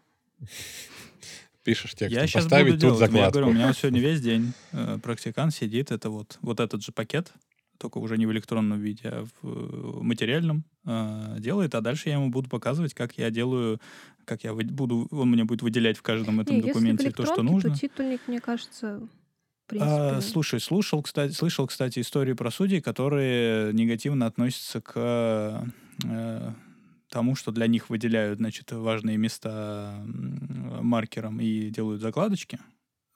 Пишешь 1.63 1.95
текст. 1.95 2.13
Я 2.15 2.27
сейчас 2.27 2.43
Поставить 2.43 2.73
буду 2.73 2.79
тут 2.81 2.81
делать. 2.81 2.99
Я 3.01 3.07
закладку. 3.07 3.31
говорю, 3.39 3.47
у 3.51 3.53
меня 3.53 3.73
сегодня 3.73 3.99
весь 4.01 4.21
день 4.21 4.53
э, 4.73 4.99
практикант 5.01 5.53
сидит, 5.53 5.91
это 5.91 6.09
вот, 6.09 6.37
вот 6.41 6.59
этот 6.59 6.83
же 6.83 6.91
пакет, 6.91 7.31
только 7.77 7.97
уже 7.97 8.17
не 8.17 8.25
в 8.25 8.31
электронном 8.31 8.79
виде, 8.79 9.09
а 9.09 9.25
в 9.25 9.47
э, 9.47 10.01
материальном 10.03 10.63
э, 10.85 11.35
делает, 11.39 11.75
а 11.75 11.81
дальше 11.81 12.09
я 12.09 12.15
ему 12.15 12.29
буду 12.29 12.49
показывать, 12.49 12.93
как 12.93 13.17
я 13.17 13.29
делаю, 13.29 13.79
как 14.25 14.43
я 14.43 14.53
вы- 14.53 14.63
буду, 14.63 15.07
он 15.11 15.31
мне 15.31 15.43
будет 15.43 15.61
выделять 15.61 15.97
в 15.97 16.01
каждом 16.01 16.39
этом 16.39 16.55
Не, 16.57 16.61
документе 16.61 17.11
то, 17.11 17.25
что 17.25 17.43
нужно. 17.43 17.71
то 17.71 17.79
титульник, 17.79 18.21
мне 18.27 18.39
кажется. 18.39 19.01
А, 19.79 20.21
слушай, 20.21 20.59
слушал, 20.59 21.01
кстати, 21.01 21.31
слышал, 21.33 21.65
кстати, 21.67 21.99
истории 21.99 22.33
про 22.33 22.51
судей, 22.51 22.81
которые 22.81 23.73
негативно 23.73 24.25
относятся 24.27 24.81
к 24.81 24.93
э, 26.03 26.51
тому, 27.09 27.35
что 27.35 27.51
для 27.51 27.67
них 27.67 27.89
выделяют, 27.89 28.39
значит, 28.39 28.71
важные 28.71 29.17
места 29.17 30.03
маркером 30.05 31.39
и 31.39 31.69
делают 31.69 32.01
закладочки. 32.01 32.59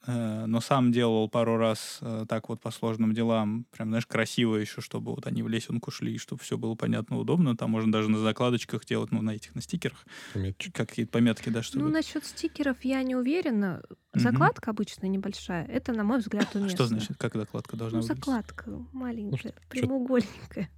Э, 0.08 0.46
Но 0.48 0.62
сам 0.62 0.92
делал 0.92 1.30
пару 1.30 1.58
раз 1.58 2.00
э, 2.02 2.26
так 2.30 2.50
вот 2.50 2.62
по 2.62 2.72
сложным 2.72 3.14
делам, 3.14 3.66
прям, 3.72 3.90
знаешь, 3.90 4.06
красиво 4.06 4.56
еще, 4.56 4.80
чтобы 4.82 5.12
вот 5.14 5.28
они 5.28 5.44
в 5.44 5.50
лесенку 5.50 5.92
шли, 5.92 6.18
чтобы 6.18 6.42
все 6.42 6.58
было 6.58 6.76
понятно, 6.76 7.18
удобно. 7.18 7.56
Там 7.58 7.72
можно 7.72 7.92
даже 7.92 8.10
на 8.10 8.18
закладочках 8.20 8.86
делать, 8.86 9.12
ну, 9.12 9.22
на 9.22 9.32
этих, 9.36 9.54
на 9.54 9.62
стикерах, 9.62 10.06
Пометочки. 10.34 10.72
какие-то 10.72 11.12
пометки, 11.12 11.50
да, 11.50 11.62
чтобы... 11.62 11.86
Ну, 11.86 11.92
насчет 11.92 12.26
стикеров 12.26 12.78
я 12.84 13.04
не 13.04 13.16
уверена. 13.16 13.82
Закладка 14.14 14.72
обычная 14.72 15.10
небольшая. 15.10 15.66
Это, 15.66 15.92
на 15.94 16.04
мой 16.04 16.20
взгляд, 16.20 16.48
уместно. 16.56 16.76
Что 16.76 16.88
значит, 16.88 17.18
как 17.18 17.36
закладка 17.36 17.76
должна 17.76 18.00
Ну, 18.00 18.04
выглядеть? 18.04 18.24
закладка 18.26 18.72
маленькая, 18.94 19.38
что- 19.38 19.54
прямоугольненькая. 19.70 20.70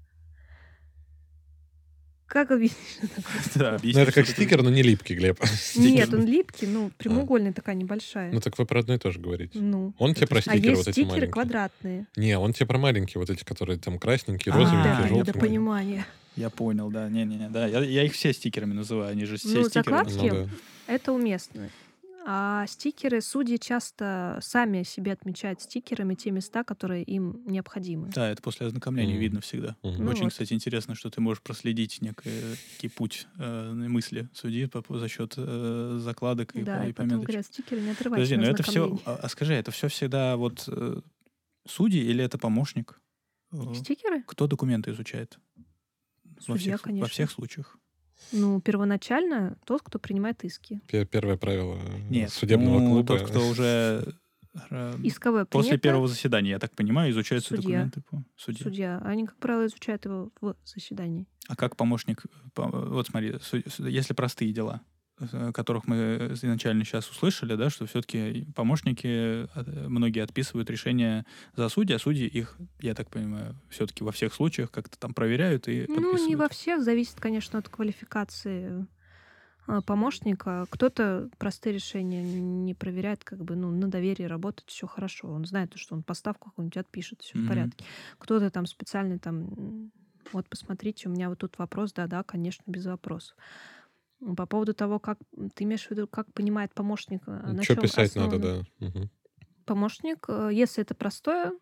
Как 2.29 2.51
объяснить? 2.51 2.77
что 2.97 3.07
такое? 3.07 3.41
Да, 3.55 3.69
Ну, 3.71 3.75
объясни, 3.77 4.01
это 4.01 4.11
как 4.11 4.27
стикер, 4.27 4.61
но 4.61 4.69
не 4.69 4.83
липкий, 4.83 5.15
Глеб. 5.15 5.39
Нет, 5.75 6.13
он 6.13 6.25
липкий, 6.25 6.67
ну, 6.67 6.91
прямоугольная 6.97 7.51
такая 7.53 7.75
небольшая. 7.75 8.31
Ну 8.31 8.39
так 8.39 8.57
вы 8.59 8.65
про 8.65 8.79
одно 8.81 8.93
и 8.93 8.97
то 8.99 9.11
же 9.11 9.19
говорите. 9.19 9.57
Ну. 9.59 9.93
Он 9.97 10.13
тебе 10.13 10.27
про? 10.27 10.37
А 10.37 10.41
стикеры 10.41 10.67
есть 10.69 10.77
вот 10.77 10.87
эти 10.87 10.91
стикеры 10.93 11.09
маленькие. 11.11 11.31
квадратные. 11.33 12.05
Не, 12.15 12.37
он 12.37 12.53
тебе 12.53 12.67
про 12.67 12.77
маленькие, 12.77 13.19
вот 13.19 13.29
эти, 13.29 13.43
которые 13.43 13.79
там 13.79 13.97
красненькие, 13.99 14.53
А, 14.53 14.57
розовенькие, 14.57 14.83
Да, 14.93 14.97
для 14.99 15.07
желтенькие. 15.09 15.33
понял. 15.33 15.47
понимания. 15.47 16.05
Я 16.35 16.49
понял, 16.51 16.89
да. 16.91 17.09
Не-не-не, 17.09 17.49
да. 17.49 17.67
Я, 17.67 17.79
я 17.83 18.03
их 18.03 18.13
все 18.13 18.31
стикерами 18.31 18.73
называю, 18.73 19.11
они 19.11 19.25
же 19.25 19.37
все 19.37 19.47
Ну, 19.49 19.63
стикеры. 19.65 19.83
закладки 19.83 20.13
Ну 20.27 20.29
да. 20.45 20.49
Это 20.93 21.11
уместно. 21.11 21.69
А 22.31 22.67
стикеры 22.67 23.21
судьи 23.21 23.57
часто 23.57 24.37
сами 24.43 24.83
себе 24.83 25.13
отмечают 25.13 25.61
стикерами 25.63 26.13
те 26.13 26.29
места, 26.29 26.63
которые 26.63 27.01
им 27.03 27.41
необходимы. 27.47 28.09
Да, 28.13 28.29
это 28.29 28.39
после 28.43 28.67
ознакомления 28.67 29.13
Мгм. 29.13 29.21
видно 29.21 29.41
всегда. 29.41 29.77
Мгм. 29.81 30.03
Ну 30.05 30.11
Очень, 30.11 30.23
вот. 30.25 30.33
кстати, 30.33 30.53
интересно, 30.53 30.93
что 30.93 31.09
ты 31.09 31.21
можешь 31.21 31.41
проследить 31.41 32.03
некий, 32.03 32.29
некий 32.73 32.89
путь 32.89 33.25
э, 33.39 33.71
мысли 33.73 34.29
судьи 34.35 34.67
по, 34.67 34.83
по- 34.83 34.99
за 34.99 35.07
счет 35.07 35.33
э, 35.37 35.97
закладок 35.99 36.55
и, 36.55 36.61
Да, 36.61 36.85
и 36.85 36.89
и 36.89 36.93
пометочек. 36.93 37.29
говорят, 37.29 37.45
стикеры 37.47 37.81
не 37.81 37.89
отрываются 37.89 38.35
Подожди, 38.35 38.35
но 38.37 38.43
это 38.53 38.61
все... 38.61 38.99
А, 39.05 39.15
а 39.23 39.27
скажи, 39.29 39.55
это 39.55 39.71
все 39.71 39.87
всегда 39.87 40.37
вот 40.37 40.65
э, 40.67 41.01
судьи 41.65 41.99
или 41.99 42.23
это 42.23 42.37
помощник? 42.37 43.01
Э, 43.51 43.73
Стикеры? 43.73 44.21
Кто 44.27 44.45
документы 44.45 44.91
изучает? 44.91 45.39
Во 46.25 46.41
Судья, 46.41 46.73
всех, 46.73 46.81
конечно. 46.83 47.05
во 47.05 47.09
всех 47.09 47.31
случаях? 47.31 47.77
Ну, 48.31 48.61
первоначально 48.61 49.57
тот, 49.65 49.81
кто 49.81 49.99
принимает 49.99 50.43
иски. 50.43 50.81
Пе- 50.87 51.05
Первое 51.05 51.37
правило 51.37 51.77
Нет. 52.09 52.31
судебного 52.31 52.79
ну, 52.79 52.89
клуба. 52.89 53.17
Тот, 53.17 53.29
кто 53.29 53.47
уже... 53.49 54.13
э, 54.69 54.95
Исковое 55.03 55.45
После 55.45 55.69
принято, 55.71 55.83
первого 55.83 56.07
заседания, 56.07 56.51
я 56.51 56.59
так 56.59 56.75
понимаю, 56.75 57.11
изучаются 57.11 57.55
Судья. 57.55 57.61
документы 57.85 58.01
по 58.09 58.23
судье. 58.35 58.63
судья. 58.63 58.97
Они, 59.05 59.25
как 59.25 59.37
правило, 59.37 59.65
изучают 59.67 60.05
его 60.05 60.31
в 60.41 60.55
заседании. 60.65 61.25
А 61.47 61.55
как 61.55 61.75
помощник, 61.75 62.23
по- 62.53 62.67
вот 62.67 63.07
смотри, 63.07 63.35
если 63.79 64.13
простые 64.13 64.51
дела, 64.53 64.81
которых 65.53 65.87
мы 65.87 66.29
изначально 66.33 66.83
сейчас 66.85 67.09
услышали, 67.09 67.55
да, 67.55 67.69
что 67.69 67.85
все-таки 67.85 68.45
помощники, 68.55 69.07
э, 69.07 69.87
многие 69.87 70.23
отписывают 70.23 70.69
решения 70.69 71.25
за 71.55 71.69
судьи, 71.69 71.95
а 71.95 71.99
судьи 71.99 72.27
их, 72.27 72.57
я 72.79 72.93
так 72.95 73.09
понимаю, 73.09 73.55
все-таки 73.69 74.03
во 74.03 74.11
всех 74.11 74.33
случаях 74.33 74.71
как-то 74.71 74.97
там 74.97 75.13
проверяют 75.13 75.67
и 75.67 75.85
Ну, 75.87 76.17
не 76.27 76.35
во 76.35 76.47
всех, 76.49 76.81
зависит, 76.83 77.19
конечно, 77.19 77.59
от 77.59 77.69
квалификации 77.69 78.85
помощника. 79.85 80.65
Кто-то 80.71 81.29
простые 81.37 81.73
решения 81.73 82.23
не 82.23 82.73
проверяет, 82.73 83.23
как 83.23 83.43
бы, 83.43 83.55
ну, 83.55 83.69
на 83.71 83.87
доверии 83.87 84.23
работает, 84.23 84.69
все 84.69 84.87
хорошо. 84.87 85.29
Он 85.29 85.45
знает, 85.45 85.73
что 85.75 85.95
он 85.95 86.03
поставку 86.03 86.49
какую-нибудь 86.49 86.77
отпишет, 86.77 87.21
все 87.21 87.37
Мгм. 87.37 87.45
в 87.45 87.47
порядке. 87.47 87.85
Кто-то 88.17 88.49
там 88.49 88.65
специально 88.65 89.19
там, 89.19 89.91
вот 90.31 90.49
посмотрите, 90.49 91.07
у 91.07 91.11
меня 91.11 91.29
вот 91.29 91.39
тут 91.39 91.57
вопрос, 91.59 91.93
да-да, 91.93 92.23
конечно, 92.23 92.63
без 92.67 92.85
вопросов. 92.85 93.35
По 94.35 94.45
поводу 94.45 94.73
того, 94.73 94.99
как 94.99 95.17
ты 95.55 95.63
имеешь 95.63 95.87
в 95.87 95.91
виду, 95.91 96.07
как 96.07 96.33
понимает 96.33 96.73
помощник, 96.73 97.23
а, 97.27 97.53
на 97.53 97.65
Что 97.65 97.75
чём 97.75 97.87
писать 97.87 98.15
надо, 98.15 98.37
основано? 98.37 98.39
да. 98.39 98.65
Мгм. 98.79 99.09
Помощник, 99.65 100.25
э, 100.29 100.49
если 100.53 100.83
это 100.83 100.95
простое 100.95 101.53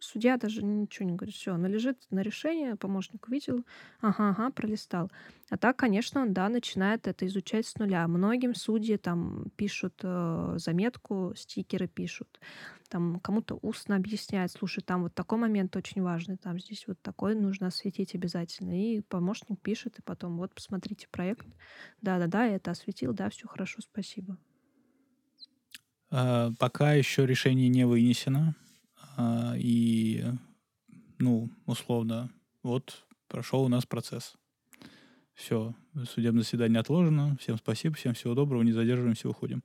судья 0.00 0.36
даже 0.36 0.64
ничего 0.64 1.08
не 1.08 1.16
говорит. 1.16 1.34
Все, 1.34 1.54
она 1.54 1.68
лежит 1.68 1.98
на 2.10 2.20
решение, 2.20 2.76
помощник 2.76 3.28
увидел, 3.28 3.64
ага, 4.00 4.30
ага, 4.30 4.50
пролистал. 4.50 5.10
А 5.48 5.56
так, 5.56 5.76
конечно, 5.76 6.22
он, 6.22 6.32
да, 6.32 6.48
начинает 6.48 7.06
это 7.06 7.26
изучать 7.26 7.66
с 7.66 7.76
нуля. 7.76 8.06
Многим 8.08 8.54
судьи 8.54 8.96
там 8.96 9.46
пишут 9.56 9.94
э, 10.02 10.54
заметку, 10.58 11.32
стикеры 11.36 11.88
пишут, 11.88 12.40
там 12.88 13.20
кому-то 13.20 13.58
устно 13.62 13.96
объясняет, 13.96 14.50
слушай, 14.50 14.82
там 14.82 15.02
вот 15.04 15.14
такой 15.14 15.38
момент 15.38 15.76
очень 15.76 16.02
важный, 16.02 16.36
там 16.36 16.58
здесь 16.58 16.86
вот 16.86 17.00
такой 17.02 17.34
нужно 17.34 17.68
осветить 17.68 18.14
обязательно. 18.14 18.72
И 18.80 19.00
помощник 19.00 19.60
пишет, 19.60 19.98
и 19.98 20.02
потом 20.02 20.36
вот 20.38 20.54
посмотрите 20.54 21.06
проект. 21.10 21.46
Да-да-да, 22.02 22.46
это 22.46 22.72
осветил, 22.72 23.12
да, 23.12 23.30
все 23.30 23.46
хорошо, 23.46 23.80
спасибо. 23.80 24.36
А, 26.10 26.52
пока 26.58 26.94
еще 26.94 27.26
решение 27.26 27.68
не 27.68 27.86
вынесено. 27.86 28.54
А, 29.20 29.54
и, 29.56 30.24
ну, 31.18 31.50
условно, 31.66 32.30
вот 32.62 33.04
прошел 33.28 33.62
у 33.62 33.68
нас 33.68 33.84
процесс. 33.84 34.34
Все, 35.34 35.74
судебное 36.08 36.42
заседание 36.42 36.80
отложено. 36.80 37.36
Всем 37.38 37.58
спасибо, 37.58 37.96
всем 37.96 38.14
всего 38.14 38.34
доброго, 38.34 38.62
не 38.62 38.72
задерживаемся, 38.72 39.28
уходим. 39.28 39.62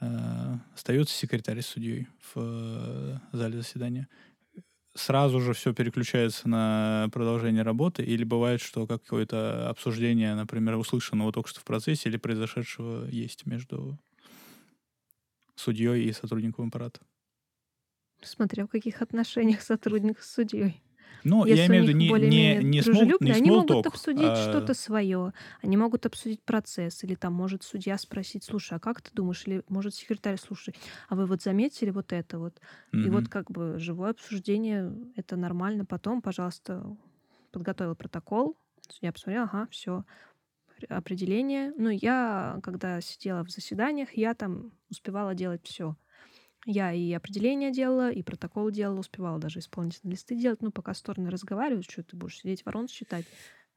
А, 0.00 0.58
остается 0.74 1.14
секретарь 1.14 1.60
с 1.60 1.66
судьей 1.66 2.08
в 2.18 2.32
э, 2.36 3.18
зале 3.32 3.58
заседания. 3.58 4.08
Сразу 4.94 5.40
же 5.40 5.52
все 5.52 5.74
переключается 5.74 6.48
на 6.48 7.08
продолжение 7.12 7.62
работы, 7.62 8.02
или 8.02 8.24
бывает, 8.24 8.62
что 8.62 8.86
какое-то 8.86 9.68
обсуждение, 9.68 10.34
например, 10.34 10.76
услышанного 10.76 11.32
только 11.32 11.50
что 11.50 11.60
в 11.60 11.64
процессе 11.64 12.08
или 12.08 12.16
произошедшего 12.16 13.06
есть 13.06 13.44
между 13.44 13.98
судьей 15.56 16.04
и 16.04 16.12
сотрудником 16.12 16.68
аппарата. 16.68 17.00
Смотря 18.22 18.66
в 18.66 18.68
каких 18.68 19.02
отношениях 19.02 19.62
сотрудник 19.62 20.20
с 20.20 20.32
судьей. 20.32 20.82
Ну, 21.24 21.44
Если 21.44 21.64
я 21.64 21.66
имею 21.66 21.84
в 21.84 21.88
виду 21.88 21.98
не, 21.98 22.14
не, 22.14 22.58
не, 22.62 22.82
смол, 22.82 23.14
не 23.20 23.32
они 23.32 23.50
могут 23.50 23.86
обсудить 23.86 24.36
а- 24.36 24.38
что-то 24.38 24.74
свое, 24.74 25.32
они 25.62 25.76
могут 25.76 26.06
обсудить 26.06 26.42
процесс, 26.44 27.04
или 27.04 27.14
там 27.16 27.32
может 27.34 27.62
судья 27.64 27.98
спросить, 27.98 28.44
слушай, 28.44 28.74
а 28.76 28.80
как 28.80 29.02
ты 29.02 29.10
думаешь, 29.14 29.44
или 29.46 29.64
может 29.68 29.94
секретарь, 29.94 30.38
слушай, 30.38 30.74
а 31.08 31.16
вы 31.16 31.26
вот 31.26 31.42
заметили 31.42 31.90
вот 31.90 32.12
это 32.12 32.38
вот? 32.38 32.60
И 33.02 33.10
Мгм. 33.10 33.10
вот 33.10 33.28
как 33.28 33.50
бы 33.50 33.78
живое 33.78 34.10
обсуждение, 34.10 34.92
это 35.16 35.36
нормально. 35.36 35.84
Потом, 35.84 36.22
пожалуйста, 36.22 36.96
подготовил 37.52 37.96
протокол, 37.96 38.56
судья 38.88 39.12
посмотрел, 39.12 39.44
ага, 39.44 39.68
все, 39.70 40.04
определение. 40.88 41.72
Ну, 41.76 41.90
я, 41.90 42.58
когда 42.62 43.00
сидела 43.00 43.44
в 43.44 43.50
заседаниях, 43.50 44.12
я 44.14 44.34
там 44.34 44.72
успевала 44.90 45.34
делать 45.34 45.66
все. 45.66 45.96
Я 46.64 46.92
и 46.92 47.12
определение 47.12 47.72
делала, 47.72 48.10
и 48.12 48.22
протокол 48.22 48.70
делала, 48.70 49.00
успевала 49.00 49.38
даже 49.40 49.58
исполнительные 49.58 50.12
листы 50.12 50.36
делать. 50.36 50.62
Ну, 50.62 50.70
пока 50.70 50.94
стороны 50.94 51.28
разговаривают, 51.30 51.84
что 51.90 52.02
ты 52.04 52.16
будешь 52.16 52.38
сидеть 52.38 52.64
ворон 52.64 52.86
считать. 52.88 53.26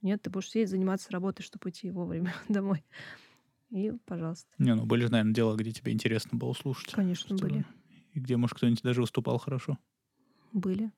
Нет, 0.01 0.21
ты 0.21 0.29
будешь 0.29 0.49
сидеть, 0.49 0.69
заниматься 0.69 1.11
работой, 1.11 1.41
чтобы 1.41 1.65
уйти 1.65 1.89
вовремя 1.89 2.33
домой. 2.49 2.83
И, 3.71 3.91
пожалуйста. 4.05 4.47
Не, 4.59 4.75
ну 4.75 4.85
были 4.85 5.01
же, 5.05 5.11
наверное, 5.11 5.33
дела, 5.33 5.55
где 5.55 5.71
тебе 5.71 5.91
интересно 5.93 6.37
было 6.37 6.53
слушать. 6.53 6.91
Конечно, 6.91 7.35
Что- 7.35 7.47
были. 7.47 7.65
И 8.13 8.19
где, 8.19 8.37
может, 8.37 8.55
кто-нибудь 8.55 8.81
даже 8.83 9.01
выступал 9.01 9.39
хорошо. 9.39 9.77
Были. 10.53 10.91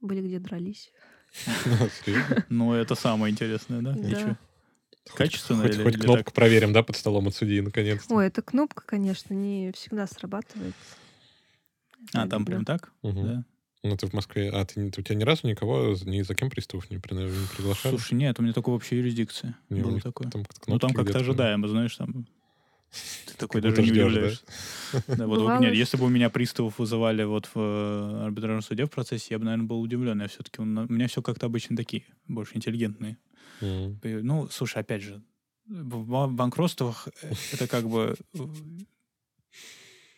Были, 0.00 0.20
где 0.20 0.38
дрались. 0.38 0.92
Серьезно? 2.04 2.44
Ну, 2.48 2.72
это 2.74 2.94
самое 2.94 3.32
интересное, 3.32 3.80
да? 3.82 3.92
Да. 3.94 4.38
Качественно 5.16 5.62
Хоть, 5.62 5.74
или- 5.74 5.82
хоть 5.82 5.94
или 5.94 6.02
кнопку 6.02 6.24
так? 6.26 6.34
проверим, 6.34 6.72
да, 6.72 6.82
под 6.82 6.96
столом 6.96 7.28
от 7.28 7.34
судьи, 7.34 7.60
наконец-то. 7.62 8.14
Ой, 8.14 8.26
эта 8.26 8.42
кнопка, 8.42 8.84
конечно, 8.86 9.32
не 9.34 9.72
всегда 9.72 10.06
срабатывает. 10.06 10.74
А, 12.12 12.26
там 12.28 12.44
прям 12.44 12.64
так? 12.64 12.92
Мгм. 13.02 13.22
Да. 13.24 13.44
Ну, 13.82 13.96
ты 13.96 14.06
в 14.06 14.12
Москве... 14.12 14.50
А, 14.50 14.64
ты, 14.66 14.86
у 14.86 14.90
тебя 14.90 15.14
ни 15.14 15.22
разу 15.22 15.46
никого 15.46 15.94
ни 16.04 16.20
за 16.22 16.34
кем 16.34 16.50
приставов 16.50 16.90
не, 16.90 16.98
при- 16.98 17.14
не 17.14 17.46
приглашали? 17.56 17.96
Слушай, 17.96 18.14
нет, 18.14 18.38
у 18.38 18.42
меня 18.42 18.52
только 18.52 18.68
в 18.70 18.74
общей 18.74 18.96
юрисдикции 18.96 19.54
Не, 19.70 19.82
у 19.82 19.88
было 19.90 20.00
такое. 20.00 20.30
Там 20.30 20.44
Ну, 20.66 20.78
там 20.78 20.92
как-то 20.92 21.18
ожидаемо, 21.20 21.66
знаешь, 21.68 21.96
там... 21.96 22.26
Ты 23.26 23.34
такой 23.38 23.60
даже 23.62 23.80
не 23.80 23.90
удивляешься. 23.90 24.44
Да, 25.06 25.26
вот, 25.26 25.58
нет, 25.60 25.74
если 25.74 25.96
бы 25.96 26.04
у 26.06 26.08
меня 26.08 26.28
приставов 26.28 26.78
вызывали 26.78 27.22
вот 27.24 27.46
в 27.46 27.56
э, 27.56 28.24
арбитражном 28.24 28.62
суде 28.62 28.84
в 28.84 28.90
процессе, 28.90 29.28
я 29.30 29.38
бы, 29.38 29.44
наверное, 29.44 29.66
был 29.66 29.80
удивлен. 29.80 30.20
Я 30.20 30.28
все-таки... 30.28 30.60
У 30.60 30.64
меня 30.64 31.06
все 31.06 31.22
как-то 31.22 31.46
обычно 31.46 31.76
такие, 31.76 32.04
больше 32.26 32.56
интеллигентные. 32.56 33.16
Ну, 34.02 34.48
слушай, 34.50 34.78
опять 34.78 35.02
же, 35.02 35.22
в 35.66 36.04
ба- 36.06 36.26
банкротствах 36.26 37.08
э, 37.22 37.32
это 37.52 37.66
как 37.68 37.88
бы... 37.88 38.16
э, 38.34 38.38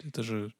Это 0.04 0.22
же... 0.22 0.52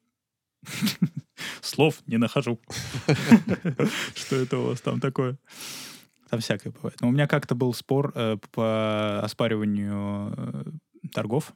Слов 1.61 2.01
не 2.07 2.17
нахожу. 2.17 2.59
Что 4.15 4.35
это 4.35 4.57
у 4.57 4.67
вас 4.67 4.81
там 4.81 4.99
такое? 4.99 5.37
Там 6.29 6.39
всякое 6.39 6.71
бывает. 6.71 6.99
Но 7.01 7.09
у 7.09 7.11
меня 7.11 7.27
как-то 7.27 7.55
был 7.55 7.73
спор 7.73 8.11
э, 8.15 8.37
по 8.51 9.19
оспариванию 9.21 10.33
э, 10.35 10.63
торгов. 11.11 11.53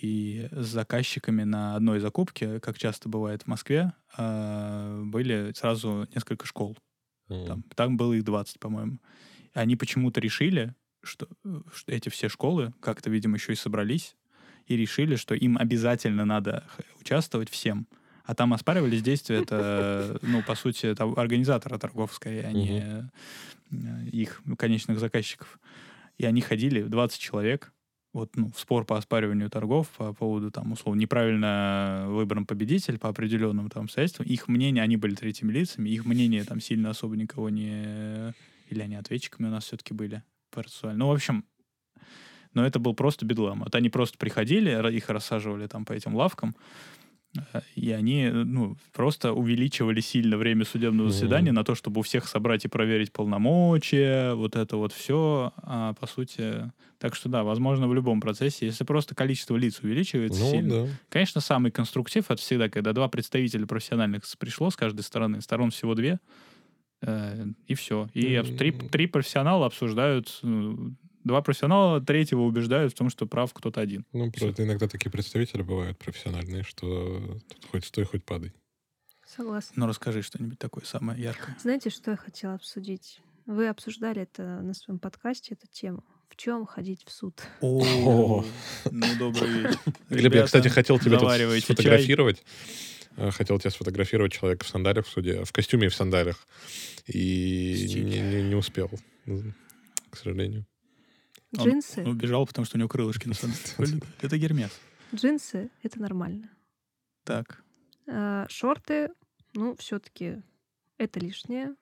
И 0.00 0.48
с 0.52 0.66
заказчиками 0.66 1.42
на 1.42 1.74
одной 1.74 1.98
закупке, 1.98 2.60
как 2.60 2.78
часто 2.78 3.08
бывает 3.08 3.42
в 3.42 3.46
Москве, 3.48 3.92
э, 4.16 5.02
были 5.04 5.52
сразу 5.56 6.08
несколько 6.14 6.46
школ. 6.46 6.76
Там, 7.28 7.62
там 7.76 7.96
было 7.96 8.14
их 8.14 8.24
20, 8.24 8.58
по-моему. 8.58 8.98
Они 9.54 9.76
почему-то 9.76 10.20
решили, 10.20 10.74
что, 11.02 11.28
что 11.72 11.92
эти 11.92 12.08
все 12.08 12.28
школы 12.28 12.74
как-то, 12.80 13.08
видимо, 13.08 13.36
еще 13.36 13.52
и 13.52 13.56
собрались 13.56 14.16
и 14.70 14.76
решили, 14.76 15.16
что 15.16 15.34
им 15.34 15.58
обязательно 15.58 16.24
надо 16.24 16.64
участвовать 17.00 17.50
всем. 17.50 17.88
А 18.24 18.36
там 18.36 18.54
оспаривались 18.54 19.02
действия, 19.02 19.42
это, 19.42 20.18
ну, 20.22 20.44
по 20.44 20.54
сути, 20.54 20.86
это 20.86 21.12
организатора 21.16 21.76
торгов, 21.76 22.14
скорее, 22.14 22.44
а 22.44 22.52
не 22.52 23.10
э, 23.72 24.08
их 24.12 24.40
конечных 24.56 25.00
заказчиков. 25.00 25.58
И 26.18 26.24
они 26.24 26.40
ходили, 26.40 26.82
20 26.82 27.18
человек, 27.18 27.72
вот, 28.12 28.36
ну, 28.36 28.52
в 28.54 28.60
спор 28.60 28.84
по 28.84 28.96
оспариванию 28.96 29.50
торгов 29.50 29.88
по 29.96 30.12
поводу, 30.12 30.52
там, 30.52 30.70
условно, 30.70 31.00
неправильно 31.00 32.06
выбран 32.06 32.46
победитель 32.46 32.98
по 32.98 33.08
определенным 33.08 33.70
там 33.70 33.84
обстоятельствам. 33.84 34.28
Их 34.28 34.46
мнение, 34.46 34.84
они 34.84 34.96
были 34.96 35.16
третьими 35.16 35.50
лицами, 35.50 35.88
их 35.90 36.04
мнение 36.04 36.44
там 36.44 36.60
сильно 36.60 36.90
особо 36.90 37.16
никого 37.16 37.50
не... 37.50 38.34
Или 38.68 38.82
они 38.82 38.94
ответчиками 38.94 39.48
у 39.48 39.50
нас 39.50 39.64
все-таки 39.64 39.94
были 39.94 40.22
процессуально. 40.52 41.00
Ну, 41.00 41.08
в 41.08 41.12
общем, 41.12 41.44
но 42.54 42.66
это 42.66 42.78
был 42.78 42.94
просто 42.94 43.24
бедлам. 43.24 43.60
Вот 43.60 43.74
они 43.74 43.88
просто 43.90 44.18
приходили, 44.18 44.70
их 44.92 45.08
рассаживали 45.08 45.66
там 45.66 45.84
по 45.84 45.92
этим 45.92 46.14
лавкам, 46.14 46.54
э, 47.36 47.60
и 47.76 47.90
они, 47.92 48.24
э, 48.24 48.32
ну, 48.32 48.76
просто 48.92 49.32
увеличивали 49.32 50.00
сильно 50.00 50.36
время 50.36 50.64
судебного 50.64 51.10
заседания 51.10 51.52
на 51.52 51.64
то, 51.64 51.74
чтобы 51.74 52.00
у 52.00 52.02
всех 52.02 52.26
собрать 52.26 52.64
и 52.64 52.68
проверить 52.68 53.12
полномочия, 53.12 54.34
вот 54.34 54.56
это 54.56 54.76
вот 54.76 54.92
все. 54.92 55.52
А 55.58 55.94
по 55.94 56.06
сути, 56.06 56.70
так 56.98 57.14
что 57.14 57.28
да, 57.28 57.44
возможно, 57.44 57.88
в 57.88 57.94
любом 57.94 58.20
процессе, 58.20 58.66
если 58.66 58.84
просто 58.84 59.14
количество 59.14 59.56
лиц 59.56 59.80
увеличивается 59.82 60.40
Ну, 60.40 60.50
сильно, 60.50 60.86
да. 60.86 60.92
Конечно, 61.08 61.40
самый 61.40 61.70
конструктив 61.70 62.30
это 62.30 62.40
всегда, 62.42 62.68
когда 62.68 62.92
два 62.92 63.08
представителя 63.08 63.66
профессиональных 63.66 64.24
пришло 64.38 64.70
с 64.70 64.76
каждой 64.76 65.02
стороны, 65.02 65.40
сторон 65.40 65.70
всего 65.70 65.94
две, 65.94 66.18
э, 67.02 67.46
и 67.66 67.74
все. 67.74 68.08
И 68.12 68.34
обс- 68.34 68.56
три, 68.56 68.72
три 68.72 69.06
профессионала 69.06 69.66
обсуждают, 69.66 70.38
ну, 70.42 70.94
два 71.24 71.42
профессионала 71.42 72.00
третьего 72.00 72.40
убеждают 72.42 72.92
в 72.92 72.96
том, 72.96 73.10
что 73.10 73.26
прав 73.26 73.52
кто-то 73.52 73.80
один. 73.80 74.04
Ну, 74.12 74.30
Всё. 74.32 74.46
просто 74.46 74.64
иногда 74.64 74.88
такие 74.88 75.10
представители 75.10 75.62
бывают 75.62 75.98
профессиональные, 75.98 76.62
что 76.62 77.38
тут 77.48 77.64
хоть 77.70 77.84
стой, 77.84 78.04
хоть 78.04 78.24
падай. 78.24 78.52
Согласна. 79.26 79.72
Ну, 79.76 79.86
расскажи 79.86 80.22
что-нибудь 80.22 80.58
такое 80.58 80.84
самое 80.84 81.22
яркое. 81.22 81.56
Знаете, 81.60 81.90
что 81.90 82.10
я 82.12 82.16
хотела 82.16 82.54
обсудить? 82.54 83.20
Вы 83.46 83.68
обсуждали 83.68 84.22
это 84.22 84.42
на 84.60 84.74
своем 84.74 84.98
подкасте, 84.98 85.54
эту 85.54 85.66
тему. 85.68 86.04
В 86.28 86.36
чем 86.36 86.64
ходить 86.66 87.04
в 87.04 87.10
суд? 87.10 87.40
О, 87.60 88.44
ну, 88.90 89.06
добрый 89.18 89.48
вечер. 89.50 89.78
Глеб, 90.08 90.34
я, 90.34 90.44
кстати, 90.44 90.68
хотел 90.68 90.98
тебя 90.98 91.18
тут 91.18 91.30
сфотографировать. 91.62 92.42
Э, 93.16 93.30
Хотел 93.32 93.58
тебя 93.58 93.70
сфотографировать 93.70 94.32
человека 94.32 94.64
в 94.64 94.68
сандалях 94.68 95.04
в 95.06 95.08
суде, 95.10 95.44
в 95.44 95.52
костюме 95.52 95.86
и 95.86 95.90
в 95.90 95.94
сандалях. 95.94 96.46
И 97.06 97.86
не, 97.88 98.20
не- 98.20 98.42
не 98.42 98.54
успел, 98.54 98.88
к 100.10 100.16
сожалению. 100.16 100.64
Он 101.58 101.64
Джинсы? 101.68 102.02
убежал, 102.04 102.46
потому 102.46 102.64
что 102.66 102.76
у 102.76 102.78
него 102.78 102.88
крылышки 102.88 103.26
на 103.28 103.34
самом 103.34 103.54
деле. 103.78 104.00
Это 104.20 104.38
Гермес. 104.38 104.70
Джинсы— 105.14 105.70
это 105.82 106.00
нормально. 106.00 106.50
Так. 107.24 107.62
А, 108.06 108.46
Шорты, 108.48 109.10
ну, 109.54 109.74
все-таки 109.76 110.42
это 110.98 111.18
лишнее. 111.20 111.74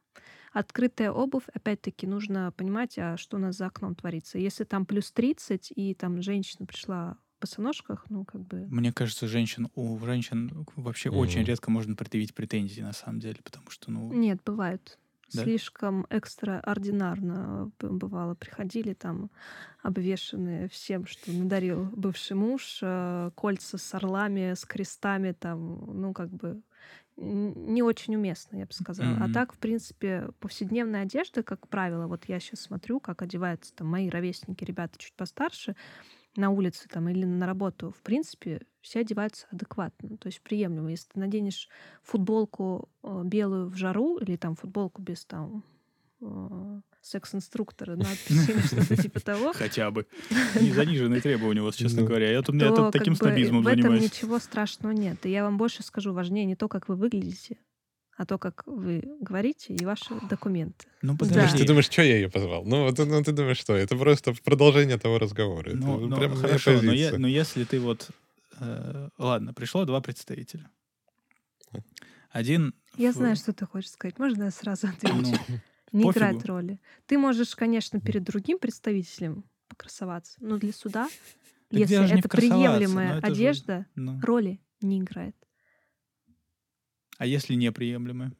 Открытая 0.52 1.12
обувь, 1.12 1.44
опять-таки, 1.52 2.06
нужно 2.06 2.50
понимать, 2.52 2.98
а 2.98 3.16
что 3.18 3.36
у 3.36 3.40
нас 3.40 3.56
за 3.56 3.66
окном 3.66 3.94
творится. 3.94 4.38
Если 4.38 4.64
там 4.64 4.86
плюс 4.86 5.12
30, 5.12 5.72
и 5.76 5.94
там 5.94 6.22
женщина 6.22 6.64
пришла 6.66 7.18
в 7.36 7.42
босоножках, 7.42 8.06
ну, 8.08 8.24
как 8.24 8.40
бы... 8.40 8.66
Мне 8.70 8.92
кажется, 8.92 9.28
женщин, 9.28 9.68
у 9.74 9.98
женщин 10.00 10.66
вообще 10.74 11.10
очень 11.10 11.40
Мгм. 11.40 11.46
редко 11.48 11.70
можно 11.70 11.94
предъявить 11.94 12.34
претензии, 12.34 12.80
на 12.80 12.94
самом 12.94 13.20
деле, 13.20 13.36
потому 13.44 13.68
что, 13.70 13.90
ну, 13.90 14.10
Нет, 14.12 14.40
бывают. 14.44 14.98
Да? 15.32 15.50
Слишком 15.50 16.06
экстраординарно 16.08 17.70
бывало. 17.80 18.34
Приходили 18.34 18.94
там 18.94 19.30
обвешанные 19.82 20.68
всем, 20.68 21.06
что 21.06 21.32
надарил 21.32 21.84
бывший 21.92 22.34
муж, 22.34 22.80
э, 22.82 23.30
кольца 23.34 23.76
с 23.78 23.94
орлами, 23.94 24.54
с 24.54 24.64
крестами, 24.64 25.32
там, 25.32 26.00
ну, 26.00 26.14
как 26.14 26.30
бы 26.30 26.62
не 27.16 27.82
очень 27.82 28.14
уместно, 28.16 28.56
я 28.56 28.66
бы 28.66 28.72
сказала. 28.72 29.16
А 29.18 29.28
Мгм. 29.28 29.28
так, 29.28 29.52
в 29.52 29.58
принципе, 29.58 30.28
повседневная 30.40 31.02
одежда, 31.02 31.42
как 31.42 31.68
правило, 31.68 32.06
вот 32.06 32.24
я 32.26 32.40
сейчас 32.40 32.60
смотрю, 32.60 33.00
как 33.00 33.22
одеваются 33.22 33.74
там 33.74 33.88
мои 33.88 34.08
ровесники, 34.08 34.64
ребята 34.64 34.98
чуть 34.98 35.14
постарше, 35.14 35.74
на 36.38 36.50
улице 36.50 36.88
там 36.88 37.08
или 37.08 37.24
на 37.24 37.46
работу, 37.46 37.92
в 37.98 38.02
принципе, 38.02 38.62
все 38.80 39.00
одеваются 39.00 39.46
адекватно, 39.50 40.16
то 40.16 40.28
есть 40.28 40.40
приемлемо. 40.40 40.90
Если 40.90 41.08
ты 41.12 41.18
наденешь 41.18 41.68
футболку 42.02 42.88
э, 43.02 43.22
белую 43.24 43.68
в 43.68 43.76
жару 43.76 44.18
или 44.18 44.36
там 44.36 44.54
футболку 44.54 45.02
без 45.02 45.24
там 45.24 45.64
э, 46.20 46.80
секс-инструктора, 47.02 47.94
или 47.94 48.60
что-то 48.66 48.96
типа 49.02 49.20
того, 49.20 49.52
Хотя 49.52 49.90
бы. 49.90 50.06
Не 50.60 50.70
заниженные 50.72 51.20
требования 51.20 51.60
у 51.60 51.64
вас, 51.64 51.74
честно 51.74 52.02
Ну. 52.02 52.06
говоря. 52.06 52.30
Я 52.30 52.42
тут, 52.42 52.54
я 52.54 52.68
то 52.68 52.76
тут 52.76 52.84
как 52.86 52.92
таким 52.92 53.16
снобизмом 53.16 53.62
в 53.62 53.66
этом 53.66 53.82
занимаюсь. 53.82 54.04
ничего 54.04 54.38
страшного 54.38 54.92
нет. 54.92 55.24
И 55.26 55.30
я 55.30 55.42
вам 55.44 55.58
больше 55.58 55.82
скажу, 55.82 56.12
важнее 56.12 56.44
не 56.44 56.56
то, 56.56 56.68
как 56.68 56.88
вы 56.88 56.96
выглядите, 56.96 57.58
а 58.18 58.26
то, 58.26 58.36
как 58.36 58.66
вы 58.66 59.02
говорите 59.20 59.74
и 59.74 59.84
ваши 59.86 60.14
документы. 60.28 60.86
Ну, 61.02 61.12
Да. 61.14 61.18
Подожди. 61.18 61.58
ты 61.58 61.64
думаешь, 61.66 61.86
что 61.86 62.02
я 62.02 62.16
ее 62.16 62.28
позвал? 62.28 62.64
Ну, 62.64 62.82
вот, 62.84 62.98
ну, 62.98 63.22
ты 63.22 63.32
думаешь, 63.32 63.58
что? 63.58 63.74
Это 63.74 63.96
просто 63.96 64.34
продолжение 64.44 64.98
того 64.98 65.18
разговора. 65.18 65.68
Это 65.70 65.78
Ну, 65.78 66.00
ну, 66.08 66.16
прям 66.16 66.30
моя 66.32 66.42
хорошо, 66.42 66.82
но, 66.82 66.92
я- 66.92 67.16
но 67.16 67.28
если 67.28 67.64
ты 67.64 67.78
вот... 67.80 68.10
э, 68.60 69.08
ладно, 69.18 69.54
пришло 69.54 69.84
два 69.84 70.00
представителя. 70.00 70.68
Один... 72.30 72.74
Я 72.96 73.12
в- 73.12 73.14
знаю, 73.14 73.36
что 73.36 73.52
ты 73.52 73.66
хочешь 73.66 73.90
сказать. 73.90 74.18
Можно 74.18 74.44
я 74.44 74.50
сразу 74.50 74.88
отвечу? 74.88 75.16
ну, 75.16 75.30
не 75.92 76.04
пофигу. 76.04 76.10
играет 76.10 76.44
роли. 76.46 76.80
Ты 77.06 77.18
можешь, 77.18 77.54
конечно, 77.54 78.00
перед 78.00 78.24
другим 78.24 78.58
представителем 78.58 79.44
покрасоваться, 79.68 80.36
но 80.40 80.58
для 80.58 80.72
суда, 80.72 81.06
Так 81.70 81.78
если 81.80 81.96
это 82.18 82.28
красоваться, 82.28 82.28
приемлемая 82.76 83.14
же- 83.14 83.20
одежда, 83.20 83.86
ну. 83.94 84.20
роли 84.22 84.60
не 84.80 84.98
играет. 85.00 85.36
А 87.18 87.26
если 87.26 87.54
неприемлемые? 87.54 88.32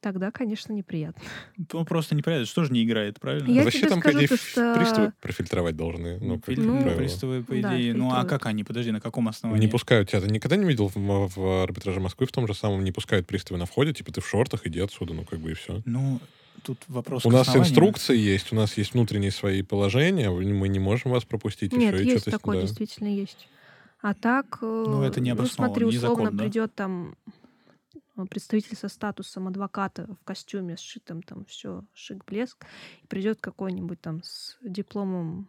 Тогда, 0.00 0.30
конечно, 0.30 0.72
неприятно. 0.72 1.22
Ну, 1.72 1.84
просто 1.84 2.14
неприятно. 2.14 2.46
Что 2.46 2.64
же 2.64 2.72
не 2.72 2.82
играет, 2.84 3.20
правильно? 3.20 3.52
Я 3.52 3.64
Вообще 3.64 3.80
тебе 3.80 3.88
там, 3.90 4.00
скажу 4.00 4.16
по 4.16 4.18
идее, 4.24 4.28
то, 4.28 4.34
ф- 4.34 4.40
что- 4.40 4.74
приставы 4.78 5.12
профильтровать 5.20 5.76
должны. 5.76 6.18
Ну, 6.20 6.40
Филь- 6.46 6.62
Ну, 6.62 6.96
приставы, 6.96 7.42
по 7.44 7.52
да, 7.60 7.76
идее. 7.76 7.92
ну, 7.92 8.10
а 8.10 8.24
как 8.24 8.46
они? 8.46 8.64
Подожди, 8.64 8.92
на 8.92 9.00
каком 9.02 9.28
основании? 9.28 9.66
Не 9.66 9.70
пускают 9.70 10.08
тебя. 10.08 10.22
Ты 10.22 10.28
никогда 10.30 10.56
не 10.56 10.64
видел 10.66 10.88
в, 10.88 10.96
в 10.96 11.62
арбитраже 11.64 12.00
Москвы 12.00 12.26
в 12.26 12.32
том 12.32 12.46
же 12.46 12.54
самом, 12.54 12.82
не 12.82 12.92
пускают 12.92 13.26
приставы 13.26 13.58
на 13.58 13.66
входе, 13.66 13.92
типа 13.92 14.10
ты 14.12 14.22
в 14.22 14.26
шортах, 14.26 14.66
иди 14.66 14.80
отсюда, 14.80 15.12
ну 15.12 15.24
как 15.24 15.38
бы 15.40 15.50
и 15.50 15.54
все. 15.54 15.82
Ну, 15.84 16.18
тут 16.62 16.78
вопрос 16.88 17.26
У 17.26 17.30
нас 17.30 17.54
инструкции 17.54 18.16
есть, 18.16 18.52
у 18.52 18.56
нас 18.56 18.78
есть 18.78 18.94
внутренние 18.94 19.32
свои 19.32 19.60
положения, 19.60 20.30
мы 20.30 20.68
не 20.68 20.78
можем 20.78 21.10
вас 21.10 21.24
пропустить 21.24 21.74
Нет, 21.74 21.92
еще. 21.94 22.04
и 22.04 22.08
есть 22.12 22.24
такое, 22.30 22.56
да. 22.56 22.62
действительно 22.66 23.08
есть. 23.08 23.48
А 24.00 24.14
так, 24.14 24.58
ну, 24.62 25.02
это 25.02 25.20
не 25.20 25.34
ну 25.34 25.44
смотри, 25.44 25.84
условно 25.84 26.22
незаконно. 26.22 26.42
придет 26.42 26.74
там 26.74 27.16
э, 27.26 27.30
представитель 28.26 28.76
со 28.76 28.88
статусом 28.88 29.48
адвоката 29.48 30.06
в 30.20 30.24
костюме, 30.24 30.76
сшитым 30.76 31.22
там 31.22 31.44
все 31.44 31.84
шик-блеск, 31.94 32.64
и 33.02 33.06
придет 33.06 33.40
какой-нибудь 33.40 34.00
там 34.00 34.22
с 34.22 34.56
дипломом 34.62 35.48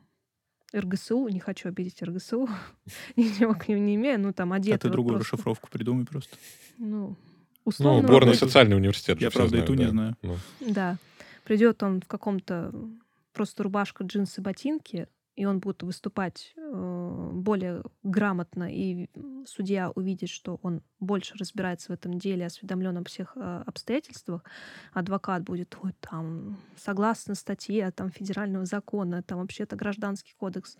РГСУ, 0.73 1.27
не 1.27 1.39
хочу 1.39 1.69
обидеть 1.69 2.01
РГСУ, 2.01 2.47
ничего 3.15 3.53
к 3.53 3.67
ним 3.67 3.85
не 3.85 3.95
имею, 3.95 4.19
ну 4.19 4.33
там 4.33 4.53
А 4.53 4.57
одет. 4.57 4.81
ты 4.81 4.89
другую 4.89 5.19
расшифровку 5.19 5.69
придумай 5.69 6.05
просто. 6.05 6.35
Ну, 6.77 7.09
Ну, 7.09 7.15
условно. 7.65 8.07
горный 8.07 8.31
это- 8.33 8.45
социальный 8.45 8.75
университет. 8.77 9.19
Я, 9.21 9.29
правда, 9.31 9.57
и 9.57 9.59
знают, 9.59 9.67
ту 9.67 9.73
не 9.73 9.87
знаю. 9.89 10.15
Ну. 10.21 10.37
Да. 10.61 10.97
Придет 11.43 11.83
он 11.83 12.01
в 12.01 12.07
каком-то 12.07 12.73
просто 13.33 13.63
рубашка, 13.63 14.03
джинсы, 14.03 14.41
ботинки, 14.41 15.07
и 15.35 15.45
он 15.45 15.59
будет 15.59 15.81
выступать 15.83 16.53
э, 16.57 17.29
более 17.33 17.83
грамотно, 18.03 18.67
и 18.71 19.09
судья 19.45 19.89
увидит, 19.91 20.29
что 20.29 20.59
он 20.61 20.81
больше 20.99 21.35
разбирается 21.37 21.87
в 21.87 21.95
этом 21.95 22.19
деле, 22.19 22.45
осведомлен 22.45 22.97
обо 22.97 23.07
всех 23.07 23.33
э, 23.35 23.63
обстоятельствах. 23.65 24.43
Адвокат 24.93 25.43
будет, 25.43 25.77
ой, 25.81 25.93
там, 25.99 26.57
согласно 26.75 27.35
статье 27.35 27.91
там, 27.91 28.11
федерального 28.11 28.65
закона, 28.65 29.23
там 29.23 29.39
вообще-то 29.39 29.75
гражданский 29.75 30.33
кодекс. 30.37 30.77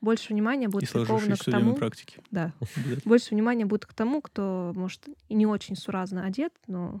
Больше 0.00 0.34
внимания 0.34 0.66
И 0.66 0.68
будет 0.68 0.90
приковано 0.90 1.18
сложившись 1.18 1.46
к 1.46 1.50
тому, 1.50 1.74
практики. 1.74 2.20
да, 2.30 2.52
больше 3.06 3.34
внимания 3.34 3.64
будет 3.64 3.86
к 3.86 3.94
тому, 3.94 4.20
кто, 4.20 4.72
может, 4.76 5.08
и 5.28 5.34
не 5.34 5.46
очень 5.46 5.76
суразно 5.76 6.26
одет, 6.26 6.52
но 6.66 7.00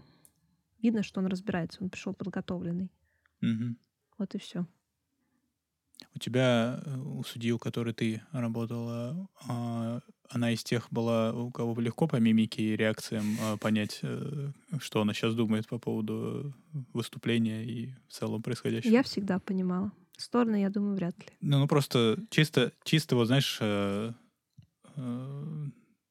видно, 0.80 1.02
что 1.02 1.20
он 1.20 1.26
разбирается, 1.26 1.82
он 1.82 1.90
пришел 1.90 2.14
подготовленный. 2.14 2.90
Вот 4.16 4.34
и 4.34 4.38
все. 4.38 4.66
У 6.14 6.18
тебя, 6.18 6.80
э, 6.84 6.96
у 6.96 7.24
судьи, 7.24 7.52
у 7.52 7.58
которой 7.58 7.92
ты 7.92 8.22
работала, 8.32 9.28
а, 9.48 10.00
она 10.28 10.52
из 10.52 10.62
тех 10.62 10.88
была, 10.90 11.32
у 11.32 11.50
кого 11.50 11.80
легко 11.80 12.06
по 12.06 12.16
мимике 12.16 12.62
и 12.62 12.76
реакциям 12.76 13.24
а, 13.40 13.56
понять, 13.56 14.00
э, 14.02 14.50
что 14.80 15.00
она 15.00 15.12
сейчас 15.12 15.34
думает 15.34 15.66
по 15.66 15.78
поводу 15.78 16.54
выступления 16.92 17.64
и 17.64 17.94
в 18.08 18.12
целом 18.12 18.42
происходящего? 18.42 18.92
Я 18.92 19.02
всегда 19.02 19.38
понимала. 19.38 19.92
Стороны, 20.16 20.60
я 20.60 20.70
думаю, 20.70 20.94
вряд 20.94 21.18
ли. 21.18 21.26
Ну, 21.40 21.58
ну 21.58 21.66
просто 21.66 22.18
чисто, 22.30 22.72
чисто 22.84 23.16
вот 23.16 23.26
знаешь, 23.26 23.58
э, 23.60 24.12
э, 24.96 25.44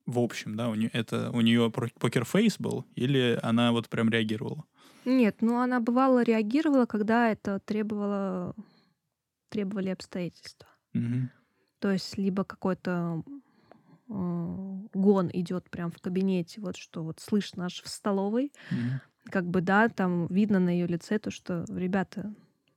в 0.06 0.20
общем, 0.20 0.56
да, 0.56 0.70
у 0.70 0.76
нее 0.76 0.90
это 0.92 1.32
у 1.32 1.42
нее 1.42 1.72
покерфейс 1.72 2.58
был 2.60 2.86
или 2.96 3.40
она 3.42 3.72
вот 3.72 3.88
прям 3.90 4.10
реагировала? 4.10 4.66
Нет, 5.06 5.38
ну 5.42 5.60
она 5.60 5.80
бывало 5.80 6.24
реагировала, 6.24 6.86
когда 6.86 7.32
это 7.32 7.60
требовало 7.60 8.56
требовали 9.54 9.90
обстоятельства. 9.90 10.68
Мгм. 10.94 11.30
То 11.80 11.92
есть 11.92 12.18
либо 12.18 12.44
какой-то 12.44 13.24
э, 14.10 14.78
гон 14.94 15.30
идет 15.34 15.70
прям 15.70 15.92
в 15.92 16.00
кабинете, 16.02 16.60
вот 16.60 16.76
что 16.76 17.04
вот 17.04 17.20
слышно 17.20 17.66
аж 17.66 17.84
в 17.84 17.88
столовой, 17.88 18.52
Мгм. 18.72 19.02
как 19.26 19.46
бы 19.48 19.62
да, 19.62 19.90
там 19.90 20.28
видно 20.28 20.60
на 20.60 20.70
ее 20.70 20.88
лице 20.88 21.20
то, 21.20 21.30
что 21.30 21.66
ребята, 21.70 22.34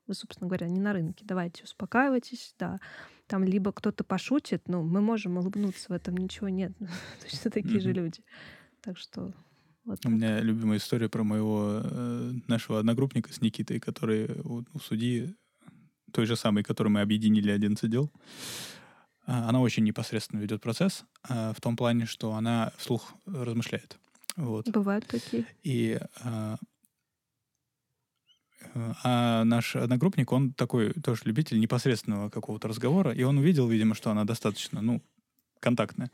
вы, 0.06 0.14
собственно 0.14 0.48
говоря, 0.48 0.68
не 0.68 0.80
на 0.80 0.92
рынке, 0.92 1.24
давайте 1.24 1.64
успокаивайтесь, 1.64 2.54
да. 2.58 2.78
Там 3.26 3.42
либо 3.42 3.72
кто-то 3.72 4.04
пошутит, 4.04 4.68
ну, 4.68 4.82
мы 4.82 5.00
можем 5.00 5.38
улыбнуться, 5.38 5.86
в 5.88 5.92
этом 5.92 6.16
ничего 6.16 6.48
нет. 6.48 6.72
Точно 7.22 7.50
такие 7.50 7.80
же 7.80 7.92
люди. 7.92 8.22
Так 8.82 8.98
что 8.98 9.32
вот 9.84 10.04
У 10.04 10.10
меня 10.10 10.40
любимая 10.40 10.78
история 10.78 11.08
про 11.08 11.22
моего 11.24 11.80
э, 11.82 12.32
нашего 12.48 12.80
одногруппника 12.80 13.32
с 13.32 13.40
Никитой, 13.40 13.78
который 13.80 14.40
у, 14.42 14.64
у 14.72 14.78
судьи, 14.80 15.36
той 16.12 16.26
же 16.26 16.36
самой, 16.36 16.62
которой 16.64 16.88
мы 16.88 17.00
объединили 17.00 17.50
11 17.50 17.90
дел, 17.90 18.10
а, 19.26 19.48
она 19.48 19.60
очень 19.60 19.84
непосредственно 19.84 20.40
ведет 20.40 20.62
процесс 20.62 21.04
а, 21.28 21.52
в 21.52 21.60
том 21.60 21.76
плане, 21.76 22.06
что 22.06 22.34
она 22.34 22.72
вслух 22.76 23.14
размышляет. 23.26 23.98
Вот. 24.36 24.68
Бывают 24.68 25.06
такие. 25.06 25.46
И 25.62 25.98
а, 26.22 26.56
а 29.02 29.44
наш 29.44 29.76
одногруппник, 29.76 30.30
он 30.32 30.52
такой 30.52 30.92
тоже 30.92 31.22
любитель 31.24 31.58
непосредственного 31.60 32.30
какого-то 32.30 32.68
разговора, 32.68 33.12
и 33.12 33.22
он 33.22 33.38
увидел, 33.38 33.68
видимо, 33.68 33.94
что 33.94 34.10
она 34.10 34.24
достаточно, 34.24 34.80
ну, 34.80 35.02
контактная. 35.60 36.10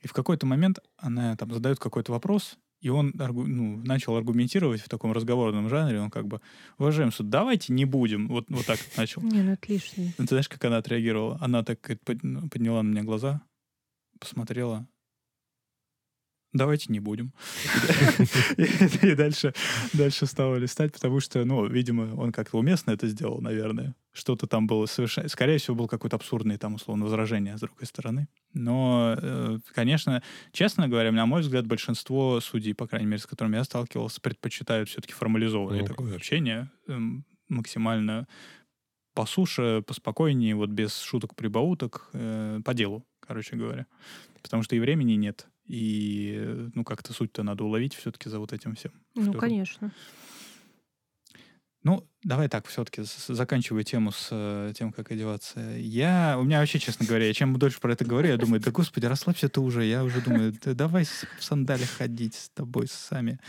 И 0.00 0.08
в 0.08 0.12
какой-то 0.12 0.46
момент 0.46 0.78
она 0.96 1.36
там 1.36 1.52
задает 1.52 1.78
какой-то 1.78 2.12
вопрос, 2.12 2.58
и 2.82 2.88
он 2.88 3.12
ну, 3.14 3.76
начал 3.78 4.16
аргументировать 4.16 4.82
в 4.82 4.88
таком 4.88 5.12
разговорном 5.12 5.68
жанре, 5.68 6.00
он 6.00 6.10
как 6.10 6.26
бы, 6.26 6.40
уважаемый 6.78 7.12
суд, 7.12 7.30
давайте 7.30 7.72
не 7.72 7.84
будем, 7.84 8.28
вот, 8.28 8.46
вот 8.48 8.66
так 8.66 8.78
начал. 8.96 9.22
Не, 9.22 9.42
ну 9.42 9.56
лишнее. 9.66 10.12
Ну, 10.18 10.24
Ты 10.24 10.30
знаешь, 10.30 10.48
как 10.48 10.64
она 10.64 10.78
отреагировала? 10.78 11.38
Она 11.40 11.62
так 11.62 11.78
ну, 12.22 12.48
подняла 12.48 12.82
на 12.82 12.88
меня 12.88 13.04
глаза, 13.04 13.40
посмотрела. 14.18 14.86
Давайте 16.52 16.92
не 16.92 17.00
будем. 17.00 17.32
И 19.02 19.14
дальше, 19.14 19.54
дальше 19.94 20.26
стала 20.26 20.56
листать, 20.56 20.92
потому 20.92 21.20
что, 21.20 21.44
ну, 21.46 21.66
видимо, 21.66 22.14
он 22.14 22.30
как-то 22.30 22.58
уместно 22.58 22.90
это 22.90 23.08
сделал, 23.08 23.40
наверное. 23.40 23.94
Что-то 24.12 24.46
там 24.46 24.66
было 24.66 24.84
совершенно... 24.84 25.28
Скорее 25.28 25.56
всего, 25.56 25.76
был 25.76 25.88
какой-то 25.88 26.16
абсурдный 26.16 26.58
там, 26.58 26.74
условно, 26.74 27.06
возражение 27.06 27.56
с 27.56 27.60
другой 27.60 27.86
стороны. 27.86 28.28
Но, 28.52 29.16
э, 29.16 29.58
конечно, 29.74 30.22
честно 30.52 30.88
говоря, 30.88 31.10
на 31.10 31.24
мой 31.24 31.40
взгляд, 31.40 31.66
большинство 31.66 32.38
судей, 32.40 32.74
по 32.74 32.86
крайней 32.86 33.06
мере, 33.06 33.18
с 33.18 33.26
которыми 33.26 33.56
я 33.56 33.64
сталкивался, 33.64 34.20
предпочитают 34.20 34.90
все-таки 34.90 35.14
формализованное 35.14 35.80
Ну, 35.80 35.86
такое 35.86 36.16
общение, 36.16 36.70
эм, 36.86 37.24
максимально 37.48 38.28
по 39.14 39.24
суше, 39.24 39.82
поспокойнее, 39.86 40.54
вот 40.54 40.68
без 40.68 40.98
шуток-прибауток, 40.98 42.10
э, 42.12 42.60
по 42.62 42.74
делу, 42.74 43.06
короче 43.20 43.56
говоря. 43.56 43.86
Потому 44.42 44.62
что 44.62 44.76
и 44.76 44.80
времени 44.80 45.12
нет, 45.12 45.46
и, 45.66 46.68
ну, 46.74 46.84
как-то 46.84 47.12
суть-то 47.12 47.42
надо 47.42 47.64
уловить 47.64 47.94
все-таки 47.94 48.28
за 48.28 48.38
вот 48.38 48.52
этим 48.52 48.74
всем. 48.74 48.92
Ну, 49.14 49.22
флёром. 49.24 49.40
конечно. 49.40 49.92
Ну, 51.84 52.06
давай 52.22 52.48
так, 52.48 52.66
все-таки 52.68 53.02
заканчиваю 53.26 53.82
тему 53.82 54.12
с 54.12 54.28
э, 54.30 54.72
тем, 54.76 54.92
как 54.92 55.10
одеваться. 55.10 55.58
Я, 55.78 56.36
у 56.38 56.44
меня 56.44 56.60
вообще, 56.60 56.78
честно 56.78 57.04
говоря, 57.06 57.26
я 57.26 57.34
чем 57.34 57.56
дольше 57.58 57.80
про 57.80 57.92
это 57.92 58.04
говорю, 58.04 58.28
я 58.28 58.36
думаю, 58.36 58.60
да 58.60 58.70
господи, 58.70 59.06
расслабься 59.06 59.48
ты 59.48 59.60
уже. 59.60 59.84
Я 59.84 60.04
уже 60.04 60.20
думаю, 60.20 60.54
да 60.64 60.74
давай 60.74 61.04
в 61.04 61.42
сандалях 61.42 61.90
ходить 61.90 62.36
с 62.36 62.50
тобой 62.50 62.86
сами. 62.86 63.40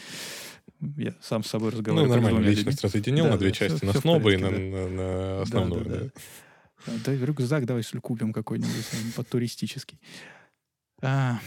Я 0.97 1.13
сам 1.21 1.43
с 1.43 1.47
собой 1.47 1.71
Ну, 1.71 1.77
разговариваю. 1.77 2.11
с 2.11 2.15
нормально, 2.23 2.39
личность 2.39 2.57
людьми. 2.65 2.73
разразъединил 2.81 3.25
Да, 3.25 3.31
на 3.31 3.37
две 3.37 3.49
да, 3.49 3.53
части, 3.55 3.85
на 3.85 3.91
всё 3.91 3.99
в 3.99 4.01
снобы 4.01 4.33
и 4.33 4.37
на, 4.37 4.49
да. 4.49 4.57
на- 4.57 4.89
на 4.89 4.97
Да, 5.37 5.41
основную. 5.43 5.85
да, 5.85 5.91
да. 5.91 5.99
да. 6.87 6.93
Да, 7.05 7.13
рюкзак 7.25 7.65
давай, 7.67 7.83
что 7.83 7.97
ли, 7.97 8.01
купим 8.01 8.33
какой-нибудь 8.33 8.89
там, 8.91 9.11
под 9.15 9.29
туристический. 9.29 9.99
А, 11.03 11.39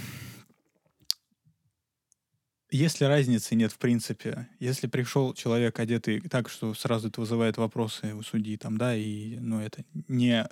Если 2.71 3.05
разницы 3.05 3.55
нет 3.55 3.71
в 3.71 3.79
принципе, 3.79 4.49
если 4.59 4.89
пришел 4.89 5.35
человек 5.35 5.79
одетый 5.79 6.21
так, 6.21 6.49
что 6.49 6.75
сразу 6.75 7.09
это 7.09 7.21
вызывает 7.21 7.57
вопросы 7.59 8.13
у 8.15 8.23
судьи, 8.23 8.57
там, 8.57 8.77
да, 8.77 8.97
и, 8.97 9.39
ну, 9.39 9.61
это 9.61 9.85
не 10.09 10.49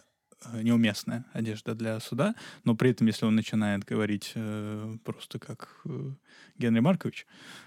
неуместная 0.52 1.24
одежда 1.32 1.74
для 1.74 2.00
суда, 2.00 2.34
но 2.64 2.74
при 2.74 2.90
этом, 2.90 3.06
если 3.06 3.26
он 3.26 3.34
начинает 3.34 3.84
говорить 3.84 4.32
э, 4.34 4.96
просто 5.04 5.38
как 5.38 5.80
э, 5.86 6.10
Генри 6.58 6.80
Маркович 6.80 7.26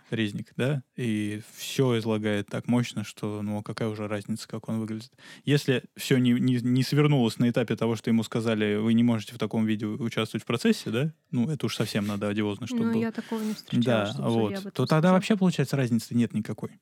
Резник, 0.09 0.53
да, 0.55 0.83
и 0.95 1.41
все 1.55 1.97
излагает 1.99 2.47
так 2.47 2.67
мощно, 2.67 3.03
что, 3.03 3.41
ну, 3.41 3.59
а 3.59 3.63
какая 3.63 3.89
уже 3.89 4.07
разница, 4.07 4.47
как 4.47 4.69
он 4.69 4.79
выглядит. 4.79 5.11
Если 5.43 5.83
все 5.97 6.17
не, 6.17 6.31
не, 6.31 6.55
не 6.61 6.83
свернулось 6.83 7.39
на 7.39 7.49
этапе 7.49 7.75
того, 7.75 7.95
что 7.97 8.09
ему 8.09 8.23
сказали, 8.23 8.75
вы 8.77 8.93
не 8.93 9.03
можете 9.03 9.33
в 9.35 9.37
таком 9.37 9.65
виде 9.65 9.85
участвовать 9.85 10.43
в 10.43 10.47
процессе, 10.47 10.89
да, 10.91 11.13
ну, 11.31 11.49
это 11.49 11.65
уж 11.65 11.75
совсем 11.75 12.07
надо 12.07 12.29
одиозно, 12.29 12.67
чтобы 12.67 12.85
Ну, 12.85 12.93
было. 12.93 13.01
я 13.01 13.11
такого 13.11 13.41
не 13.41 13.53
встречала, 13.53 14.13
Да, 14.17 14.23
вот. 14.29 14.53
То 14.73 14.85
тогда 14.85 14.85
сказал. 14.99 15.13
вообще, 15.15 15.35
получается, 15.35 15.75
разницы 15.75 16.15
нет 16.15 16.33
никакой. 16.33 16.79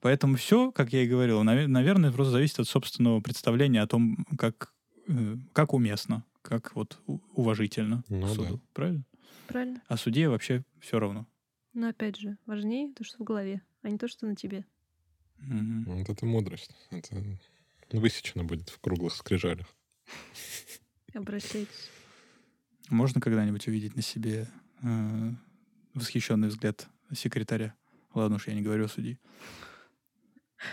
Поэтому 0.00 0.36
все, 0.36 0.70
как 0.70 0.92
я 0.92 1.02
и 1.02 1.06
говорил, 1.08 1.42
наве- 1.44 1.66
наверное, 1.66 2.12
просто 2.12 2.32
зависит 2.32 2.58
от 2.58 2.68
собственного 2.68 3.20
представления 3.20 3.80
о 3.80 3.86
том, 3.86 4.26
как, 4.36 4.73
э, 4.73 4.73
как 5.52 5.74
уместно, 5.74 6.24
как 6.42 6.74
вот 6.74 7.00
уважительно 7.34 8.04
Ну 8.08 8.20
к 8.26 8.28
да. 8.28 8.34
суду. 8.34 8.60
Правильно? 8.72 9.04
Правильно. 9.46 9.82
А 9.88 9.96
судье 9.96 10.28
вообще 10.28 10.64
все 10.80 10.98
равно. 10.98 11.26
Но 11.72 11.88
опять 11.88 12.16
же, 12.16 12.38
важнее 12.46 12.92
то, 12.92 13.04
что 13.04 13.18
в 13.18 13.24
голове, 13.24 13.62
а 13.82 13.90
не 13.90 13.98
то, 13.98 14.08
что 14.08 14.26
на 14.26 14.36
тебе. 14.36 14.64
Мгм. 15.38 15.84
Вот 15.84 16.08
это 16.08 16.24
мудрость. 16.24 16.70
Это 16.90 17.98
высечено 17.98 18.44
будет 18.44 18.70
в 18.70 18.78
круглых 18.80 19.14
скрижалях. 19.14 19.66
Обращайтесь. 21.14 21.90
Можно 22.90 23.20
когда-нибудь 23.20 23.66
увидеть 23.66 23.96
на 23.96 24.02
себе 24.02 24.48
э, 24.82 25.30
восхищенный 25.94 26.48
взгляд 26.48 26.88
секретаря? 27.14 27.74
Ладно 28.14 28.36
уж, 28.36 28.46
я 28.46 28.54
не 28.54 28.62
говорю 28.62 28.84
о 28.84 28.88
судьи. 28.88 29.18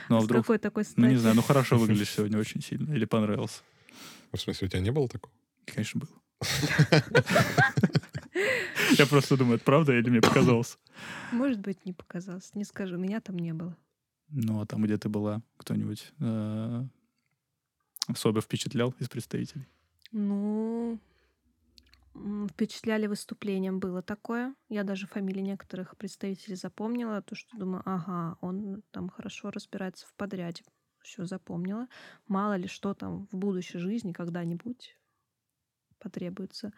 Ну, 0.09 0.17
а 0.17 0.21
С 0.21 0.25
вдруг... 0.25 0.43
какой 0.43 0.57
такой 0.59 0.83
Ну, 0.95 1.07
не 1.07 1.15
знаю, 1.17 1.35
ну 1.35 1.41
хорошо 1.41 1.77
выглядишь 1.77 2.09
сегодня 2.15 2.37
очень 2.37 2.61
сильно. 2.61 2.93
Или 2.93 3.05
понравился. 3.05 3.61
В 4.31 4.37
смысле, 4.37 4.67
у 4.67 4.69
тебя 4.69 4.81
не 4.81 4.91
было 4.91 5.07
такого? 5.07 5.33
Конечно, 5.65 6.01
был. 6.01 6.09
Я 8.97 9.05
просто 9.05 9.37
думаю, 9.37 9.55
это 9.55 9.65
правда 9.65 9.97
или 9.97 10.09
мне 10.09 10.21
показалось? 10.21 10.77
Может 11.31 11.59
быть, 11.59 11.85
не 11.85 11.93
показалось. 11.93 12.53
Не 12.55 12.63
скажу, 12.63 12.97
меня 12.97 13.21
там 13.21 13.37
не 13.37 13.53
было. 13.53 13.77
Ну, 14.29 14.61
а 14.61 14.65
там, 14.65 14.83
где 14.83 14.97
ты 14.97 15.09
была, 15.09 15.41
кто-нибудь 15.57 16.11
э, 16.19 16.83
особо 18.07 18.41
впечатлял 18.41 18.95
из 18.99 19.09
представителей? 19.09 19.67
Ну, 20.11 20.99
впечатляли 22.49 23.07
выступлением, 23.07 23.79
было 23.79 24.01
такое. 24.01 24.55
Я 24.69 24.83
даже 24.83 25.07
фамилии 25.07 25.41
некоторых 25.41 25.97
представителей 25.97 26.55
запомнила, 26.55 27.21
то, 27.21 27.35
что 27.35 27.57
думаю, 27.57 27.81
ага, 27.85 28.37
он 28.41 28.83
там 28.91 29.09
хорошо 29.09 29.51
разбирается 29.51 30.07
в 30.07 30.13
подряде. 30.13 30.63
Все 31.03 31.25
запомнила. 31.25 31.87
Мало 32.27 32.55
ли 32.57 32.67
что 32.67 32.93
там 32.93 33.27
в 33.31 33.37
будущей 33.37 33.79
жизни 33.79 34.13
когда-нибудь 34.13 34.97
потребуется. 35.99 36.71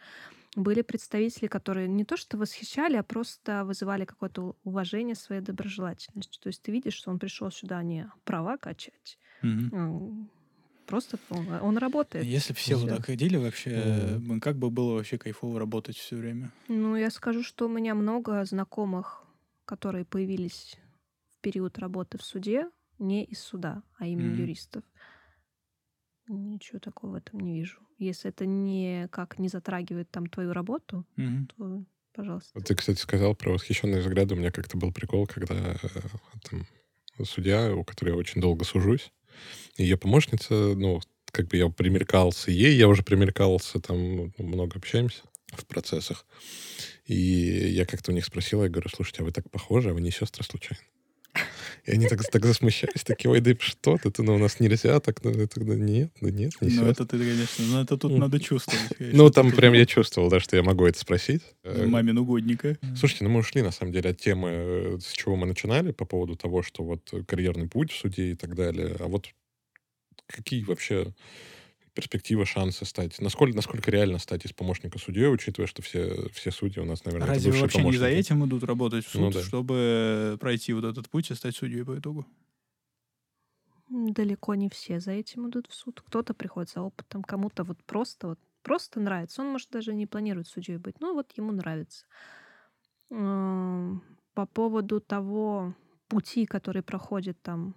Были 0.55 0.81
представители, 0.81 1.47
которые 1.47 1.87
не 1.87 2.05
то 2.05 2.17
что 2.17 2.37
восхищали, 2.37 2.97
а 2.97 3.03
просто 3.03 3.65
вызывали 3.65 4.05
какое-то 4.05 4.57
уважение 4.63 5.15
своей 5.15 5.41
доброжелательностью. 5.41 6.41
То 6.41 6.47
есть 6.47 6.61
ты 6.61 6.71
видишь, 6.71 6.95
что 6.95 7.11
он 7.11 7.19
пришел 7.19 7.51
сюда 7.51 7.83
не 7.83 8.11
права 8.25 8.57
качать, 8.57 9.19
м, 9.71 10.29
просто 10.85 11.19
он, 11.29 11.49
он 11.49 11.77
работает. 11.77 12.25
Если 12.25 12.53
бы 12.53 12.57
все 12.59 12.77
вот 12.79 12.89
так 12.89 13.05
ходили 13.05 13.37
вообще, 13.37 14.19
Мгм. 14.19 14.39
как 14.41 14.57
бы 14.57 14.69
было 14.69 14.93
вообще 14.95 15.17
кайфово 15.17 15.59
работать 15.59 15.97
все 15.97 16.15
время? 16.15 16.51
Ну, 16.67 16.95
я 16.95 17.09
скажу, 17.11 17.43
что 17.43 17.65
у 17.65 17.69
меня 17.69 17.93
много 17.95 18.43
знакомых, 18.45 19.23
которые 19.65 20.05
появились 20.05 20.77
в 21.29 21.39
период 21.41 21.77
работы 21.79 22.17
в 22.17 22.23
суде, 22.23 22.69
не 22.99 23.23
из 23.23 23.39
суда, 23.39 23.83
а 23.97 24.05
именно 24.07 24.33
Мгм. 24.33 24.39
юристов. 24.41 24.83
Ничего 26.27 26.79
такого 26.79 27.11
в 27.11 27.15
этом 27.15 27.39
не 27.41 27.53
вижу. 27.53 27.79
Если 27.97 28.29
это 28.29 28.45
никак 28.45 29.39
не 29.39 29.49
затрагивает 29.49 30.09
там 30.09 30.27
твою 30.27 30.53
работу, 30.53 31.05
Мгм. 31.17 31.47
то 31.47 31.83
пожалуйста. 32.13 32.51
Вот 32.55 32.65
Ты, 32.65 32.75
кстати, 32.75 32.99
сказал 32.99 33.35
про 33.35 33.51
восхищенные 33.51 34.01
взгляды. 34.01 34.35
У 34.35 34.37
меня 34.37 34.51
как-то 34.51 34.77
был 34.77 34.91
прикол, 34.93 35.27
когда 35.27 35.55
э, 35.81 35.87
там, 36.49 36.65
судья, 37.25 37.75
у 37.75 37.83
которой 37.83 38.09
я 38.11 38.15
очень 38.15 38.41
долго 38.41 38.63
сужусь, 38.63 39.11
ее 39.77 39.97
помощница, 39.97 40.53
ну, 40.75 41.01
как 41.31 41.47
бы 41.47 41.57
я 41.57 41.69
примеркался 41.69 42.51
ей, 42.51 42.75
я 42.77 42.87
уже 42.87 43.03
примеркался, 43.03 43.79
там 43.79 44.33
много 44.37 44.77
общаемся 44.77 45.23
в 45.47 45.65
процессах. 45.67 46.25
И 47.05 47.15
я 47.15 47.85
как-то 47.85 48.11
у 48.11 48.15
них 48.15 48.25
спросил, 48.25 48.63
я 48.63 48.69
говорю, 48.69 48.89
слушайте, 48.89 49.21
а 49.21 49.25
вы 49.25 49.31
так 49.31 49.49
похожи, 49.51 49.91
а 49.91 49.93
вы 49.93 50.01
не 50.01 50.11
сестры 50.11 50.43
случайно? 50.43 50.83
И 51.85 51.91
они 51.91 52.07
так, 52.07 52.23
так 52.23 52.45
засмущались, 52.45 53.03
такие, 53.03 53.29
ой, 53.29 53.41
да 53.41 53.51
что 53.59 53.97
ты, 53.97 54.09
ты, 54.09 54.23
ну, 54.23 54.35
у 54.35 54.37
нас 54.37 54.61
нельзя, 54.61 55.01
так, 55.01 55.21
ну, 55.23 55.31
это, 55.31 55.59
да 55.59 55.75
нет, 55.75 56.11
да 56.21 56.31
нет, 56.31 56.53
не 56.61 56.69
Ну, 56.69 56.69
сестры». 56.69 56.89
это 56.91 57.05
ты, 57.05 57.17
конечно, 57.17 57.65
ну, 57.65 57.81
это 57.81 57.97
тут 57.97 58.11
Ну, 58.11 58.17
надо 58.19 58.39
чувствовать. 58.39 58.81
Ну, 58.99 59.29
там 59.29 59.51
прям 59.51 59.73
я 59.73 59.85
чувствовал, 59.85 60.29
да, 60.29 60.39
что 60.39 60.55
я 60.55 60.63
могу 60.63 60.85
это 60.85 60.97
спросить. 60.97 61.41
Э, 61.63 61.85
Мамин 61.85 62.17
угодника. 62.17 62.77
Слушайте, 62.97 63.25
ну 63.25 63.31
мы 63.31 63.41
ушли, 63.41 63.61
на 63.61 63.71
самом 63.71 63.91
деле, 63.91 64.11
от 64.11 64.19
темы, 64.19 64.49
э, 64.49 64.97
с 65.01 65.11
чего 65.11 65.35
мы 65.35 65.45
начинали, 65.45 65.91
по 65.91 66.05
поводу 66.05 66.37
того, 66.37 66.63
что 66.63 66.83
вот 66.83 67.09
э, 67.11 67.23
карьерный 67.23 67.67
путь 67.67 67.91
в 67.91 67.97
суде 67.97 68.31
и 68.31 68.35
так 68.35 68.55
далее. 68.55 68.95
А 68.99 69.07
вот 69.07 69.27
какие 70.27 70.63
вообще 70.63 71.13
перспективы, 71.93 72.45
шансы 72.45 72.85
стать? 72.85 73.19
Насколько, 73.19 73.55
насколько 73.55 73.91
реально 73.91 74.19
стать 74.19 74.45
из 74.45 74.53
помощника 74.53 74.99
судьей, 74.99 75.27
учитывая, 75.33 75.67
что 75.67 75.81
все, 75.81 76.29
все 76.31 76.51
судьи 76.51 76.81
у 76.81 76.85
нас, 76.85 77.05
наверное, 77.05 77.27
Разве 77.27 77.51
вообще 77.53 77.83
не 77.85 77.97
за 77.97 78.07
помощники? 78.07 78.07
этим 78.07 78.45
идут 78.45 78.63
работать 78.63 79.05
в 79.05 79.09
суд, 79.09 79.21
Ну 79.21 79.31
да. 79.31 79.41
чтобы 79.41 80.37
пройти 80.39 80.73
вот 80.73 80.83
этот 80.85 81.09
путь 81.09 81.31
и 81.31 81.35
стать 81.35 81.55
судьей 81.55 81.83
по 81.85 81.97
итогу? 81.97 82.25
Далеко 83.89 84.55
не 84.55 84.69
все 84.69 84.99
за 84.99 85.11
этим 85.11 85.49
идут 85.49 85.67
в 85.67 85.73
суд. 85.73 86.01
Кто-то 86.01 86.33
приходит 86.33 86.69
за 86.71 86.81
опытом, 86.81 87.23
кому-то 87.23 87.63
вот 87.63 87.83
просто 87.83 88.27
вот 88.29 88.39
просто 88.61 88.99
нравится. 88.99 89.41
Он, 89.41 89.49
может, 89.49 89.69
даже 89.69 89.93
не 89.93 90.07
планирует 90.07 90.47
судьей 90.47 90.77
быть, 90.77 90.99
но 91.01 91.13
вот 91.13 91.33
ему 91.37 91.51
нравится. 91.51 92.05
По 93.09 94.45
поводу 94.47 94.99
того 94.99 95.75
пути, 96.07 96.45
который 96.45 96.81
проходит 96.83 97.41
там 97.41 97.75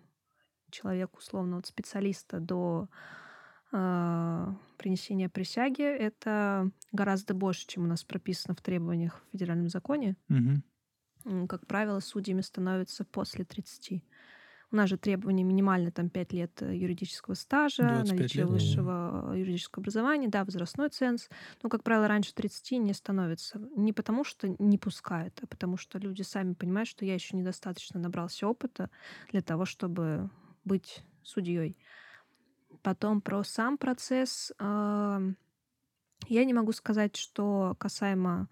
человек, 0.70 1.16
условно, 1.18 1.58
от 1.58 1.66
специалиста 1.66 2.40
до 2.40 2.88
а, 3.72 4.56
принесения 4.78 5.28
присяги, 5.28 5.82
это 5.82 6.70
гораздо 6.92 7.34
больше, 7.34 7.66
чем 7.66 7.84
у 7.84 7.86
нас 7.86 8.04
прописано 8.04 8.54
в 8.54 8.62
требованиях 8.62 9.22
в 9.28 9.32
федеральном 9.32 9.68
законе. 9.68 10.16
М, 11.24 11.48
Как 11.48 11.66
правило, 11.66 12.00
судьями 12.00 12.40
становятся 12.40 13.04
после 13.04 13.44
30. 13.44 14.04
У 14.72 14.76
нас 14.76 14.88
же 14.88 14.98
требование 14.98 15.44
минимально 15.44 15.92
там 15.92 16.10
5 16.10 16.32
лет 16.32 16.60
э, 16.60 16.76
юридического 16.76 17.34
стажа, 17.34 17.84
25 17.88 18.04
наличие 18.04 18.46
лет. 18.46 18.46
высшего 18.46 19.32
э, 19.34 19.38
юридического 19.38 19.82
образования, 19.82 20.28
да, 20.28 20.44
возрастной 20.44 20.88
ценз. 20.90 21.28
Но, 21.62 21.68
как 21.68 21.84
правило, 21.84 22.08
раньше 22.08 22.34
30 22.34 22.78
не 22.78 22.92
становится. 22.92 23.60
Не 23.76 23.92
потому, 23.92 24.24
что 24.24 24.48
не 24.58 24.76
пускают, 24.78 25.38
а 25.42 25.46
потому 25.46 25.76
что 25.76 25.98
люди 25.98 26.22
сами 26.22 26.54
понимают, 26.54 26.88
что 26.88 27.04
я 27.04 27.14
еще 27.14 27.36
недостаточно 27.36 28.00
набрался 28.00 28.48
опыта 28.48 28.90
для 29.30 29.40
того, 29.40 29.64
чтобы 29.66 30.30
быть 30.64 31.04
судьей. 31.22 31.78
Потом 32.86 33.20
про 33.20 33.42
сам 33.42 33.78
процесс. 33.78 34.52
ам, 34.58 35.36
Я 36.28 36.44
не 36.44 36.54
могу 36.54 36.70
сказать, 36.70 37.16
что 37.16 37.74
касаемо 37.80 38.48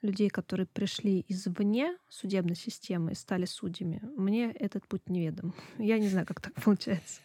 людей, 0.00 0.30
которые 0.30 0.68
пришли 0.68 1.24
извне 1.26 1.98
судебной 2.08 2.54
системы 2.54 3.10
и 3.10 3.14
стали 3.16 3.46
судьями, 3.46 4.00
мне 4.16 4.52
этот 4.52 4.86
путь 4.86 5.08
неведом. 5.08 5.56
Я 5.78 5.98
не 5.98 6.08
знаю, 6.08 6.24
как 6.24 6.40
так 6.40 6.54
получается. 6.64 7.20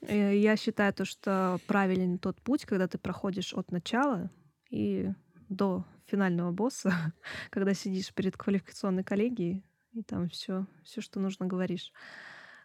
Э, 0.00 0.36
Я 0.36 0.56
считаю 0.56 0.92
то, 0.92 1.04
что 1.04 1.60
правильный 1.68 2.18
тот 2.18 2.42
путь, 2.42 2.64
когда 2.64 2.88
ты 2.88 2.98
проходишь 2.98 3.54
от 3.54 3.70
начала 3.70 4.28
и 4.70 5.08
до 5.48 5.84
финального 6.06 6.50
босса, 6.50 6.92
когда 7.50 7.74
сидишь 7.74 8.12
перед 8.12 8.36
квалификационной 8.36 9.04
коллегией, 9.04 9.64
и 9.92 10.02
там 10.02 10.28
все, 10.30 10.66
все, 10.82 11.00
что 11.00 11.20
нужно, 11.20 11.46
говоришь. 11.46 11.92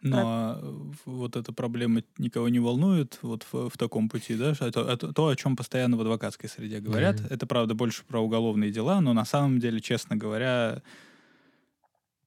Но 0.02 0.18
а, 0.18 0.60
в- 0.62 1.10
вот 1.10 1.36
эта 1.36 1.52
проблема 1.52 2.02
никого 2.18 2.48
не 2.48 2.58
волнует 2.60 3.18
вот 3.22 3.46
в, 3.50 3.68
в 3.70 3.78
таком 3.78 4.08
пути, 4.08 4.36
да? 4.36 4.52
Это, 4.60 4.80
это 4.80 5.12
то, 5.12 5.28
о 5.28 5.36
чем 5.36 5.56
постоянно 5.56 5.96
в 5.96 6.00
адвокатской 6.00 6.48
среде 6.48 6.80
говорят. 6.80 7.20
Мгм. 7.20 7.28
Это, 7.30 7.46
правда, 7.46 7.74
больше 7.74 8.04
про 8.04 8.20
уголовные 8.20 8.70
дела, 8.70 9.00
но 9.00 9.12
на 9.12 9.24
самом 9.24 9.58
деле, 9.58 9.80
честно 9.80 10.16
говоря, 10.16 10.82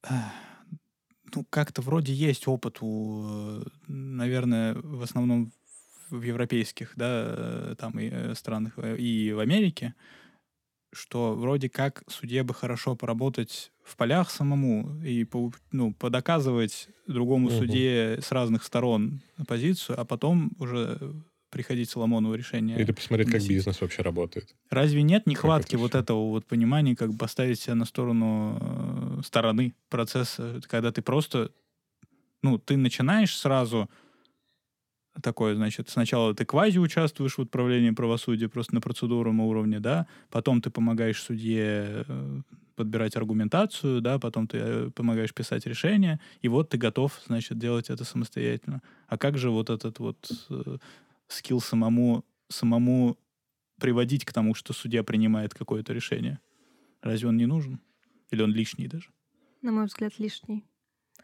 ну, 1.34 1.44
как-то 1.50 1.82
вроде 1.82 2.12
есть 2.12 2.48
опыт 2.48 2.78
у, 2.80 3.24
э, 3.26 3.62
наверное, 3.88 4.74
в 4.74 5.02
основном 5.02 5.52
в 6.10 6.22
европейских, 6.22 6.92
да, 6.96 7.06
э, 7.26 7.74
там 7.78 7.98
и 7.98 8.08
э, 8.10 8.34
странах, 8.34 8.72
э, 8.78 8.96
и 8.96 9.32
в 9.32 9.38
Америке, 9.38 9.94
что 10.92 11.34
вроде 11.34 11.68
как 11.68 12.02
судье 12.08 12.42
бы 12.42 12.54
хорошо 12.54 12.96
поработать 12.96 13.72
в 13.84 13.96
полях 13.96 14.30
самому 14.30 15.00
и 15.04 15.26
ну, 15.72 15.92
подоказывать 15.94 16.88
другому 17.06 17.48
Мгм. 17.48 17.58
судье 17.58 18.18
с 18.20 18.32
разных 18.32 18.64
сторон 18.64 19.20
позицию, 19.46 20.00
а 20.00 20.04
потом 20.04 20.52
уже 20.58 20.98
приходить 21.50 21.90
Соломонову 21.90 22.34
решение. 22.34 22.78
Или 22.80 22.92
посмотреть, 22.92 23.26
как 23.26 23.34
вносить. 23.34 23.50
бизнес 23.50 23.80
вообще 23.80 24.02
работает. 24.02 24.54
Разве 24.70 25.02
нет 25.02 25.26
нехватки 25.26 25.74
это 25.74 25.78
вот 25.78 25.94
этого 25.94 26.28
вот 26.28 26.46
понимания, 26.46 26.94
как 26.94 27.16
поставить 27.18 27.60
себя 27.60 27.74
на 27.74 27.84
сторону 27.84 28.58
э, 28.60 29.22
стороны 29.24 29.74
процесса, 29.88 30.60
когда 30.68 30.92
ты 30.92 31.02
просто, 31.02 31.50
ну, 32.42 32.58
ты 32.58 32.76
начинаешь 32.76 33.36
сразу 33.36 33.90
такое, 35.20 35.54
значит, 35.54 35.88
сначала 35.88 36.34
ты 36.34 36.44
квази 36.44 36.78
участвуешь 36.78 37.38
в 37.38 37.42
отправлении 37.42 37.90
правосудия 37.90 38.48
просто 38.48 38.74
на 38.74 38.80
процедурном 38.80 39.40
уровне, 39.40 39.80
да, 39.80 40.06
потом 40.30 40.60
ты 40.60 40.70
помогаешь 40.70 41.22
судье 41.22 42.04
э, 42.06 42.40
подбирать 42.76 43.16
аргументацию, 43.16 44.00
да, 44.00 44.18
потом 44.18 44.46
ты 44.46 44.58
э, 44.58 44.90
помогаешь 44.90 45.34
писать 45.34 45.66
решение, 45.66 46.20
и 46.40 46.48
вот 46.48 46.70
ты 46.70 46.78
готов, 46.78 47.20
значит, 47.26 47.58
делать 47.58 47.90
это 47.90 48.04
самостоятельно. 48.04 48.82
А 49.06 49.18
как 49.18 49.36
же 49.36 49.50
вот 49.50 49.70
этот 49.70 49.98
вот 49.98 50.30
э, 50.50 50.78
скилл 51.28 51.60
самому, 51.60 52.24
самому 52.48 53.18
приводить 53.78 54.24
к 54.24 54.32
тому, 54.32 54.54
что 54.54 54.72
судья 54.72 55.02
принимает 55.02 55.54
какое-то 55.54 55.92
решение? 55.92 56.38
Разве 57.02 57.28
он 57.28 57.36
не 57.36 57.46
нужен? 57.46 57.80
Или 58.30 58.42
он 58.42 58.52
лишний 58.52 58.88
даже? 58.88 59.10
На 59.62 59.72
мой 59.72 59.86
взгляд, 59.86 60.18
лишний. 60.18 60.64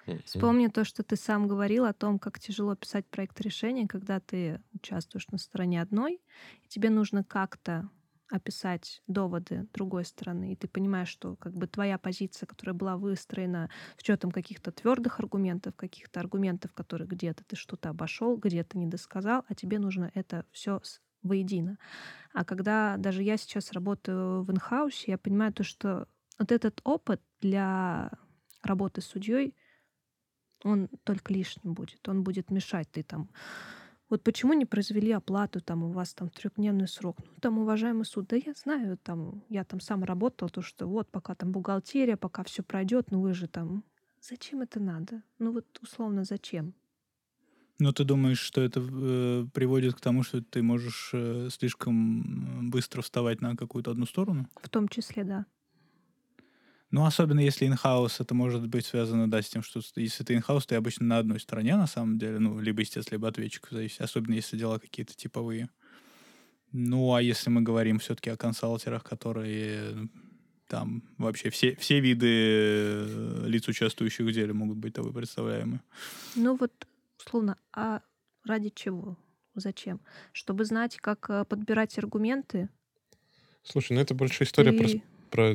Мгм. 0.07 0.23
Вспомни 0.25 0.69
то, 0.69 0.85
что 0.85 1.03
ты 1.03 1.17
сам 1.17 1.47
говорил 1.49 1.85
о 1.85 1.93
том, 1.93 2.19
как 2.19 2.39
тяжело 2.41 2.75
писать 2.75 3.07
проект 3.09 3.41
решения, 3.41 3.87
когда 3.87 4.21
ты 4.21 4.61
участвуешь 4.75 5.29
на 5.29 5.39
стороне 5.39 5.81
одной, 5.83 6.21
и 6.65 6.69
тебе 6.69 6.91
нужно 6.91 7.25
как-то 7.25 7.89
описать 8.29 9.03
доводы 9.07 9.69
другой 9.73 10.05
стороны, 10.05 10.53
и 10.53 10.57
ты 10.57 10.67
понимаешь, 10.67 11.09
что 11.09 11.37
как 11.37 11.53
бы 11.55 11.69
твоя 11.69 11.97
позиция, 11.97 12.49
которая 12.49 12.75
была 12.75 12.97
выстроена 12.97 13.71
с 13.97 14.03
учетом 14.03 14.33
каких-то 14.33 14.73
твердых 14.73 15.21
аргументов, 15.21 15.77
каких-то 15.77 16.19
аргументов, 16.19 16.73
которые 16.73 17.07
где-то 17.07 17.45
ты 17.45 17.55
что-то 17.55 17.89
обошел, 17.91 18.37
где-то 18.37 18.79
не 18.79 18.87
досказал, 18.87 19.45
а 19.49 19.55
тебе 19.55 19.79
нужно 19.79 20.11
это 20.13 20.45
все 20.51 20.81
воедино. 21.23 21.79
А 22.33 22.45
когда 22.45 22.97
даже 22.99 23.23
я 23.23 23.37
сейчас 23.37 23.73
работаю 23.73 24.43
в 24.43 24.51
инхаусе, 24.51 25.13
я 25.13 25.19
понимаю 25.19 25.53
то, 25.53 25.65
что 25.65 26.09
вот 26.39 26.53
этот 26.53 26.81
опыт 26.85 27.23
для 27.41 28.13
работы 28.63 29.01
с 29.01 29.07
судьей, 29.07 29.57
он 30.67 30.89
только 31.05 31.33
лишним 31.33 31.75
будет. 31.75 32.09
Он 32.09 32.23
будет 32.23 32.51
мешать. 32.51 32.89
Ты 32.91 33.03
там 33.03 33.29
вот 34.09 34.23
почему 34.23 34.53
не 34.53 34.65
произвели 34.65 35.11
оплату, 35.11 35.61
там 35.61 35.83
у 35.83 35.91
вас 35.91 36.15
там 36.15 36.29
трехдневный 36.29 36.87
срок? 36.87 37.17
Ну, 37.19 37.33
там, 37.41 37.59
уважаемый 37.59 38.05
суд, 38.05 38.29
да 38.29 38.37
я 38.37 38.53
знаю, 38.53 38.99
там, 39.03 39.43
я 39.49 39.65
там 39.65 39.81
сам 39.81 40.05
работал, 40.05 40.49
то, 40.49 40.63
что 40.63 40.87
вот 40.87 41.11
пока 41.11 41.35
там 41.35 41.51
бухгалтерия, 41.51 42.17
пока 42.17 42.45
все 42.45 42.63
пройдет, 42.63 43.11
ну 43.11 43.21
вы 43.21 43.35
же 43.35 43.49
там... 43.49 43.83
Зачем 44.21 44.61
это 44.61 44.81
надо? 44.81 45.23
Ну 45.39 45.53
вот 45.53 45.67
условно 45.83 46.25
зачем? 46.25 46.75
Ну, 47.79 47.93
ты 47.93 48.05
думаешь, 48.05 48.41
что 48.41 48.63
это 48.63 48.81
э, 48.81 49.47
приводит 49.53 49.95
к 49.95 50.01
тому, 50.01 50.23
что 50.23 50.41
ты 50.41 50.63
можешь 50.63 51.11
э, 51.13 51.49
слишком 51.51 52.71
быстро 52.71 53.03
вставать 53.03 53.43
на 53.43 53.55
какую-то 53.55 53.91
одну 53.91 54.07
сторону? 54.07 54.49
В 54.63 54.69
том 54.69 54.89
числе, 54.89 55.25
да. 55.25 55.47
Ну, 56.91 57.05
особенно 57.05 57.41
если 57.41 57.67
инхаус, 57.67 58.21
это 58.21 58.35
может 58.35 58.69
быть 58.69 58.87
связано, 58.87 59.29
да, 59.29 59.43
с 59.43 59.49
тем, 59.49 59.63
что 59.63 59.81
если 59.97 60.23
ты 60.23 60.35
инхаус, 60.35 60.67
ты 60.67 60.77
обычно 60.77 61.07
на 61.07 61.19
одной 61.19 61.41
стороне, 61.41 61.77
на 61.77 61.87
самом 61.89 62.19
деле, 62.19 62.39
ну, 62.39 62.61
либо 62.61 62.83
истец, 62.83 63.11
либо 63.11 63.27
ответчик, 63.29 63.69
зависит, 63.71 64.01
особенно 64.01 64.35
если 64.35 64.57
дела 64.57 64.79
какие-то 64.79 65.15
типовые. 65.15 65.69
Ну, 66.73 67.15
а 67.15 67.23
если 67.23 67.51
мы 67.51 67.63
говорим 67.63 67.99
все-таки 67.99 68.31
о 68.31 68.37
консалтерах, 68.37 69.03
которые 69.03 70.09
там 70.69 71.03
вообще 71.19 71.51
все, 71.51 71.75
все 71.77 72.01
виды 72.01 72.27
э, 72.29 73.45
лиц, 73.47 73.67
участвующих 73.69 74.27
в 74.27 74.33
деле, 74.33 74.53
могут 74.53 74.79
быть 74.79 74.95
тобой 74.95 75.13
представляемы. 75.13 75.81
Ну 76.35 76.57
вот, 76.57 76.73
условно, 77.19 77.57
а 77.73 78.03
ради 78.45 78.71
чего? 78.71 79.17
Зачем? 79.55 80.01
Чтобы 80.33 80.65
знать, 80.65 80.97
как 80.99 81.31
э, 81.31 81.45
подбирать 81.45 81.97
аргументы. 81.99 82.69
Слушай, 83.63 83.93
ну 83.95 84.01
это 84.01 84.15
больше 84.15 84.45
история 84.45 84.73
и- 84.73 84.77
про, 84.77 84.89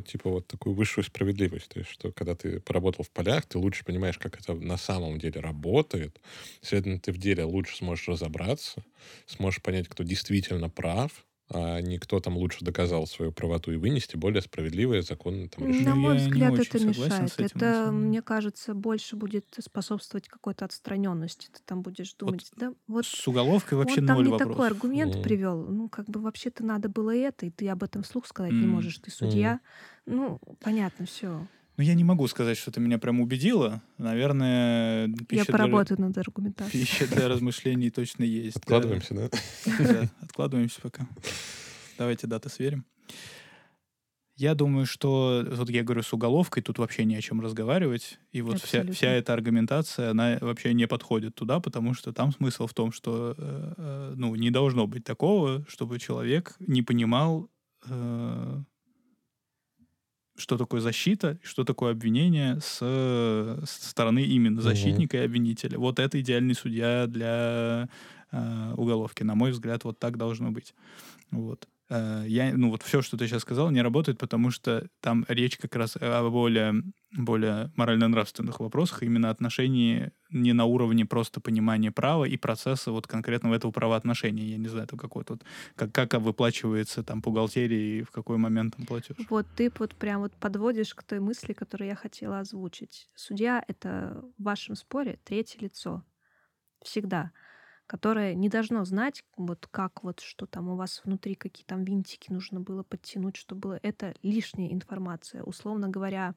типа, 0.01 0.29
вот 0.29 0.47
такую 0.47 0.75
высшую 0.75 1.03
справедливость. 1.03 1.69
То 1.69 1.79
есть, 1.79 1.91
что 1.91 2.11
когда 2.11 2.35
ты 2.35 2.59
поработал 2.59 3.03
в 3.03 3.11
полях, 3.11 3.45
ты 3.45 3.57
лучше 3.57 3.83
понимаешь, 3.85 4.17
как 4.17 4.39
это 4.39 4.53
на 4.53 4.77
самом 4.77 5.19
деле 5.19 5.39
работает. 5.41 6.19
Следовательно, 6.61 6.99
ты 6.99 7.11
в 7.11 7.17
деле 7.17 7.43
лучше 7.43 7.77
сможешь 7.77 8.07
разобраться, 8.07 8.83
сможешь 9.25 9.61
понять, 9.61 9.87
кто 9.87 10.03
действительно 10.03 10.69
прав, 10.69 11.25
а 11.53 11.81
не 11.81 11.97
кто 11.97 12.19
там 12.19 12.37
лучше 12.37 12.63
доказал 12.63 13.05
свою 13.07 13.31
правоту 13.31 13.71
и 13.71 13.75
вынести 13.75 14.15
более 14.15 14.41
справедливое 14.41 15.01
законное 15.01 15.49
там 15.49 15.67
решение. 15.67 15.89
На 15.89 15.95
Ну, 15.95 16.01
мой 16.01 16.15
я 16.17 16.21
не 16.23 16.27
взгляд, 16.29 16.53
это 16.59 16.79
мешает. 16.85 17.39
этим, 17.39 17.45
это, 17.57 17.91
мне 17.91 18.21
кажется, 18.21 18.73
больше 18.73 19.15
будет 19.17 19.45
способствовать 19.59 20.27
какой-то 20.29 20.65
отстраненности. 20.65 21.47
Ты 21.51 21.59
там 21.65 21.81
будешь 21.81 22.13
думать, 22.13 22.49
да, 22.55 22.73
вот 22.87 23.05
С 23.05 23.27
уголовкой 23.27 23.77
вообще 23.77 23.99
он 24.01 24.07
там 24.07 24.15
ноль 24.17 24.25
не 24.25 24.31
вопросов. 24.31 24.53
такой 24.55 24.67
аргумент 24.67 25.15
Мгм. 25.15 25.23
привел. 25.23 25.57
Ну, 25.67 25.89
как 25.89 26.09
бы 26.09 26.21
вообще-то 26.21 26.63
надо 26.63 26.87
было 26.87 27.13
это, 27.15 27.45
и 27.45 27.49
ты 27.49 27.67
об 27.69 27.83
этом 27.83 28.03
вслух 28.03 28.25
сказать 28.27 28.53
не 28.53 28.63
М. 28.63 28.69
можешь. 28.69 28.97
Ты 28.99 29.11
судья. 29.11 29.59
Ну, 30.05 30.39
понятно, 30.61 31.05
все. 31.05 31.47
Ну, 31.77 31.83
я 31.85 31.93
не 31.95 32.03
могу 32.03 32.27
сказать, 32.27 32.57
что 32.57 32.69
ты 32.69 32.79
меня 32.79 32.99
прям 32.99 33.21
убедила. 33.21 33.81
Наверное, 33.97 35.07
Я 35.07 35.15
пища 35.25 35.45
для- 35.45 35.51
поработаю 35.53 35.99
над 36.01 36.17
аргументацией. 36.17 36.81
Пища 36.85 37.07
для 37.07 37.27
размышлений 37.27 37.89
точно 37.89 38.23
есть. 38.23 38.57
Откладываемся, 38.57 39.13
да? 39.15 39.29
Да, 39.79 40.09
откладываемся 40.21 40.79
пока. 40.81 41.07
Давайте 42.01 42.25
даты 42.25 42.49
сверим. 42.49 42.83
Я 44.35 44.55
думаю, 44.55 44.87
что, 44.87 45.45
вот 45.51 45.69
я 45.69 45.83
говорю, 45.83 46.01
с 46.01 46.11
уголовкой 46.11 46.63
тут 46.63 46.79
вообще 46.79 47.05
не 47.05 47.15
о 47.15 47.21
чем 47.21 47.41
разговаривать. 47.41 48.17
И 48.31 48.41
вот 48.41 48.57
вся, 48.57 48.79
Абсолютно. 48.79 48.93
вся 48.95 49.11
эта 49.11 49.33
аргументация, 49.33 50.09
она 50.09 50.39
вообще 50.41 50.73
не 50.73 50.87
подходит 50.87 51.35
туда, 51.35 51.59
потому 51.59 51.93
что 51.93 52.11
там 52.11 52.31
смысл 52.31 52.65
в 52.65 52.73
том, 52.73 52.91
что 52.91 53.35
э, 53.37 53.73
э, 53.77 54.13
ну, 54.15 54.33
не 54.33 54.49
должно 54.49 54.87
быть 54.87 55.03
такого, 55.03 55.63
чтобы 55.67 55.99
человек 55.99 56.55
не 56.59 56.81
понимал, 56.81 57.51
э, 57.87 58.63
что 60.37 60.57
такое 60.57 60.81
защита, 60.81 61.37
и 61.43 61.45
что 61.45 61.63
такое 61.63 61.91
обвинение 61.91 62.59
с, 62.61 62.79
со 62.79 63.89
стороны 63.89 64.23
именно 64.23 64.59
защитника 64.59 65.17
и 65.17 65.25
обвинителя. 65.25 65.77
Вот 65.77 65.99
это 65.99 66.19
идеальный 66.19 66.55
судья 66.55 67.05
для 67.05 67.89
э, 68.31 68.73
уголовки. 68.75 69.21
На 69.21 69.35
мой 69.35 69.51
взгляд, 69.51 69.83
вот 69.83 69.99
так 69.99 70.17
должно 70.17 70.49
быть. 70.49 70.73
Вот. 71.29 71.67
Э, 71.91 72.23
Я, 72.25 72.53
ну 72.55 72.69
вот 72.69 72.83
все, 72.83 73.01
что 73.01 73.17
ты 73.17 73.27
сейчас 73.27 73.41
сказал, 73.41 73.69
не 73.69 73.81
работает, 73.81 74.17
потому 74.17 74.49
что 74.49 74.87
там 75.01 75.25
речь 75.27 75.57
как 75.57 75.75
раз 75.75 75.97
о 75.99 76.29
более, 76.29 76.73
более 77.11 77.71
морально-нравственных 77.75 78.61
вопросах, 78.61 79.03
именно 79.03 79.29
отношении 79.29 80.11
не 80.29 80.53
на 80.53 80.63
уровне 80.63 81.05
просто 81.05 81.41
понимания 81.41 81.91
права 81.91 82.23
и 82.23 82.37
процесса 82.37 82.91
вот 82.91 83.07
конкретного 83.07 83.55
этого 83.55 83.71
правоотношения. 83.71 84.45
Я 84.45 84.57
не 84.57 84.69
знаю, 84.69 84.85
это 84.85 84.95
какой-то 84.95 85.33
вот, 85.33 85.43
как, 85.75 85.91
как 85.91 86.13
выплачивается 86.21 87.03
там 87.03 87.19
бухгалтерия 87.19 87.99
и 87.99 88.03
в 88.03 88.11
какой 88.11 88.37
момент 88.37 88.77
там 88.77 88.85
платеж. 88.85 89.17
Вот 89.29 89.45
ты 89.57 89.69
вот 89.77 89.93
прям 89.95 90.21
вот 90.21 90.33
подводишь 90.39 90.95
к 90.95 91.03
той 91.03 91.19
мысли, 91.19 91.51
которую 91.51 91.89
я 91.89 91.95
хотела 91.95 92.39
озвучить. 92.39 93.09
Судья— 93.15 93.61
это 93.67 94.23
в 94.37 94.43
вашем 94.43 94.75
споре 94.75 95.19
третье 95.25 95.59
лицо. 95.59 96.05
Всегда. 96.81 97.31
Которое 97.91 98.35
не 98.35 98.47
должно 98.47 98.85
знать, 98.85 99.21
вот 99.35 99.67
как 99.69 100.01
вот, 100.01 100.21
что 100.21 100.45
там 100.45 100.69
у 100.69 100.77
вас 100.77 101.01
внутри, 101.03 101.35
какие 101.35 101.65
там 101.65 101.83
винтики 101.83 102.31
нужно 102.31 102.61
было 102.61 102.83
подтянуть, 102.83 103.35
что 103.35 103.53
было. 103.53 103.81
Это 103.83 104.15
лишняя 104.23 104.71
информация. 104.71 105.43
Условно 105.43 105.89
говоря, 105.89 106.33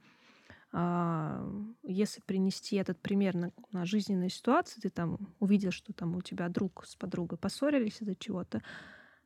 а, 0.72 1.48
если 1.84 2.22
принести 2.22 2.74
этот 2.74 2.98
пример 2.98 3.36
на, 3.36 3.52
на 3.70 3.86
жизненной 3.86 4.30
ситуации, 4.30 4.80
ты 4.80 4.90
там 4.90 5.32
увидел, 5.38 5.70
что 5.70 5.92
там 5.92 6.16
у 6.16 6.22
тебя 6.22 6.48
друг 6.48 6.84
с 6.84 6.96
подругой 6.96 7.38
поссорились 7.38 8.02
из-за 8.02 8.16
чего-то, 8.16 8.60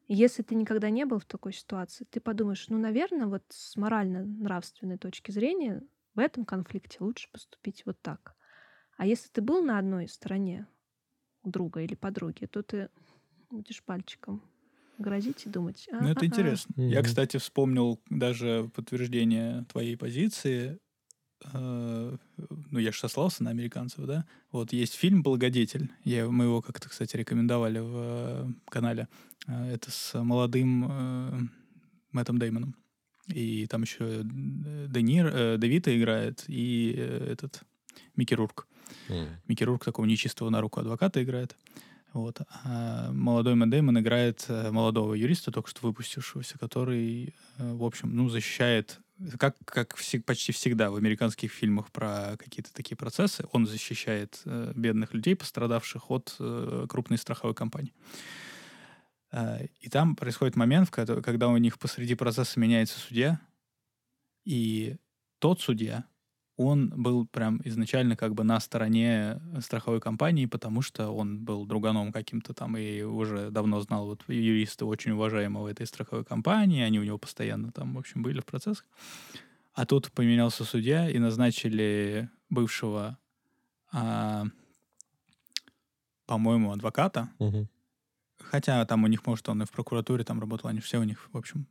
если 0.06 0.42
ты 0.42 0.54
никогда 0.54 0.90
не 0.90 1.06
был 1.06 1.20
в 1.20 1.24
такой 1.24 1.54
ситуации, 1.54 2.04
ты 2.10 2.20
подумаешь, 2.20 2.68
ну, 2.68 2.76
наверное, 2.76 3.26
вот 3.26 3.44
с 3.48 3.74
морально-нравственной 3.74 4.98
точки 4.98 5.30
зрения 5.30 5.82
в 6.14 6.18
этом 6.18 6.44
конфликте 6.44 6.98
лучше 7.00 7.30
поступить 7.32 7.86
вот 7.86 7.98
так. 8.02 8.34
А 8.98 9.06
если 9.06 9.30
ты 9.30 9.40
был 9.40 9.62
на 9.62 9.78
одной 9.78 10.08
стороне 10.08 10.66
друга 11.44 11.80
или 11.82 11.94
подруги, 11.94 12.46
то 12.46 12.62
ты 12.62 12.88
будешь 13.50 13.82
пальчиком 13.82 14.42
грозить 14.98 15.46
и 15.46 15.48
думать. 15.48 15.88
Ну, 15.90 15.98
это 16.08 16.20
«А-а-а». 16.20 16.26
интересно. 16.26 16.74
Я, 16.76 16.98
Мгм. 17.00 17.06
кстати, 17.06 17.36
вспомнил 17.36 18.00
даже 18.10 18.70
подтверждение 18.74 19.64
твоей 19.70 19.96
позиции. 19.96 20.78
э, 21.52 22.16
Ну, 22.70 22.78
я 22.80 22.90
же 22.90 22.98
сослался 22.98 23.44
на 23.44 23.50
американцев, 23.50 24.04
да? 24.06 24.26
Вот 24.50 24.72
есть 24.72 24.94
фильм 24.94 25.22
«Благодетель». 25.22 25.88
Я, 26.04 26.28
мы 26.28 26.44
его 26.44 26.60
как-то, 26.60 26.88
кстати, 26.88 27.16
рекомендовали 27.16 27.78
в 27.78 27.92
э, 27.94 28.46
канале. 28.68 29.06
Э, 29.46 29.72
Это 29.74 29.90
с 29.92 30.20
молодым 30.20 30.84
э, 30.90 31.38
Мэттом 32.10 32.38
Деймоном. 32.38 32.74
И 33.28 33.66
там 33.68 33.82
еще 33.82 34.04
э, 34.04 34.86
Де 34.88 35.00
Нир, 35.02 35.30
э, 35.32 35.56
Де 35.58 35.68
Вито 35.68 35.96
играет, 35.96 36.44
и 36.48 36.92
э, 36.96 37.32
этот 37.32 37.62
Микки 38.16 38.34
Рурк. 38.34 38.66
М. 39.08 39.28
Микки 39.48 39.64
такого 39.84 40.06
нечистого 40.06 40.50
на 40.50 40.60
руку 40.60 40.80
адвоката 40.80 41.22
играет. 41.22 41.56
Вот. 42.14 42.40
А 42.64 43.12
молодой 43.12 43.54
Мэтт 43.54 43.70
Дэймон 43.70 44.00
играет 44.00 44.44
э, 44.48 44.70
молодого 44.70 45.14
юриста, 45.14 45.52
только 45.52 45.68
что 45.68 45.86
выпустившегося, 45.86 46.58
который, 46.58 47.34
э, 47.58 47.72
в 47.74 47.84
общем, 47.84 48.16
ну, 48.16 48.28
защищает 48.28 49.00
как, 49.38 49.56
как 49.64 49.94
вс- 49.98 50.22
почти 50.22 50.52
всегда 50.52 50.90
в 50.90 50.96
американских 50.96 51.52
фильмах 51.52 51.90
про 51.90 52.36
какие-то 52.38 52.72
такие 52.72 52.96
процессы, 52.96 53.44
он 53.52 53.66
защищает 53.66 54.40
э, 54.44 54.72
бедных 54.74 55.12
людей, 55.12 55.34
пострадавших 55.36 56.10
от 56.10 56.34
э, 56.38 56.86
крупной 56.88 57.18
страховой 57.18 57.54
компании. 57.54 57.92
Э, 59.32 59.66
и 59.80 59.88
там 59.88 60.16
происходит 60.16 60.56
момент, 60.56 60.88
в 60.88 60.90
ко- 60.90 61.20
когда 61.20 61.48
у 61.48 61.56
них 61.56 61.78
посреди 61.78 62.14
процесса 62.14 62.58
меняется 62.58 62.98
судья, 62.98 63.40
и 64.44 64.96
тот 65.40 65.60
судья, 65.60 66.04
он 66.58 66.90
был 66.90 67.26
прям 67.26 67.60
изначально 67.64 68.16
как 68.16 68.34
бы 68.34 68.42
на 68.42 68.58
стороне 68.58 69.40
страховой 69.60 70.00
компании, 70.00 70.46
потому 70.46 70.82
что 70.82 71.10
он 71.10 71.38
был 71.44 71.64
друганом 71.64 72.12
каким-то 72.12 72.52
там 72.52 72.76
и 72.76 73.02
уже 73.02 73.50
давно 73.50 73.80
знал 73.80 74.06
вот 74.06 74.24
юриста 74.28 74.84
очень 74.84 75.12
уважаемого 75.12 75.68
этой 75.68 75.86
страховой 75.86 76.24
компании, 76.24 76.82
они 76.82 76.98
у 76.98 77.04
него 77.04 77.16
постоянно 77.16 77.70
там, 77.70 77.94
в 77.94 77.98
общем, 77.98 78.22
были 78.22 78.40
в 78.40 78.44
процессах. 78.44 78.86
А 79.72 79.86
тут 79.86 80.10
поменялся 80.10 80.64
судья 80.64 81.08
и 81.08 81.18
назначили 81.18 82.28
бывшего, 82.50 83.16
а, 83.92 84.44
по-моему, 86.26 86.72
адвоката, 86.72 87.30
Мгм. 87.38 87.68
Хотя 88.40 88.84
там 88.86 89.04
у 89.04 89.06
них, 89.08 89.26
может, 89.26 89.48
он 89.48 89.62
и 89.62 89.66
в 89.66 89.70
прокуратуре 89.70 90.24
там 90.24 90.40
работал, 90.40 90.70
они 90.70 90.80
все 90.80 90.98
у 90.98 91.04
них, 91.04 91.28
в 91.32 91.36
общем, 91.36 91.66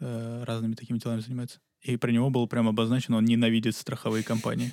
э, 0.00 0.44
разными 0.44 0.74
такими 0.74 0.98
делами 0.98 1.20
занимаются. 1.20 1.60
И 1.84 1.96
про 1.96 2.10
него 2.10 2.30
было 2.30 2.46
прямо 2.46 2.70
обозначено, 2.70 3.18
он 3.18 3.26
ненавидит 3.26 3.76
страховые 3.76 4.24
компании. 4.24 4.72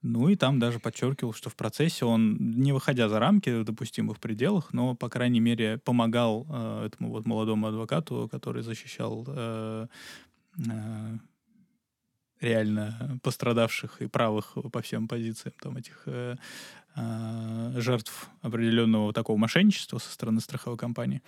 Ну 0.00 0.28
и 0.28 0.36
там 0.36 0.58
даже 0.58 0.78
подчеркивал, 0.78 1.32
что 1.32 1.50
в 1.50 1.56
процессе 1.56 2.04
он, 2.04 2.36
не 2.38 2.72
выходя 2.72 3.08
за 3.08 3.18
рамки 3.18 3.62
допустимых 3.62 4.18
пределах, 4.18 4.72
но, 4.72 4.94
по 4.94 5.08
крайней 5.08 5.40
мере, 5.40 5.78
помогал 5.78 6.46
э, 6.48 6.86
этому 6.86 7.10
вот 7.10 7.26
молодому 7.26 7.66
адвокату, 7.66 8.28
который 8.30 8.62
защищал 8.62 9.24
э, 9.26 9.86
э, 10.66 11.18
реально 12.40 13.18
пострадавших 13.22 14.00
и 14.00 14.06
правых 14.06 14.56
по 14.72 14.80
всем 14.80 15.08
позициям 15.08 15.54
там 15.60 15.76
этих 15.76 16.02
э, 16.06 16.36
э, 16.94 17.72
жертв 17.80 18.30
определенного 18.40 19.12
такого 19.12 19.36
мошенничества 19.36 19.98
со 19.98 20.12
стороны 20.12 20.40
страховой 20.40 20.78
компании. 20.78 21.22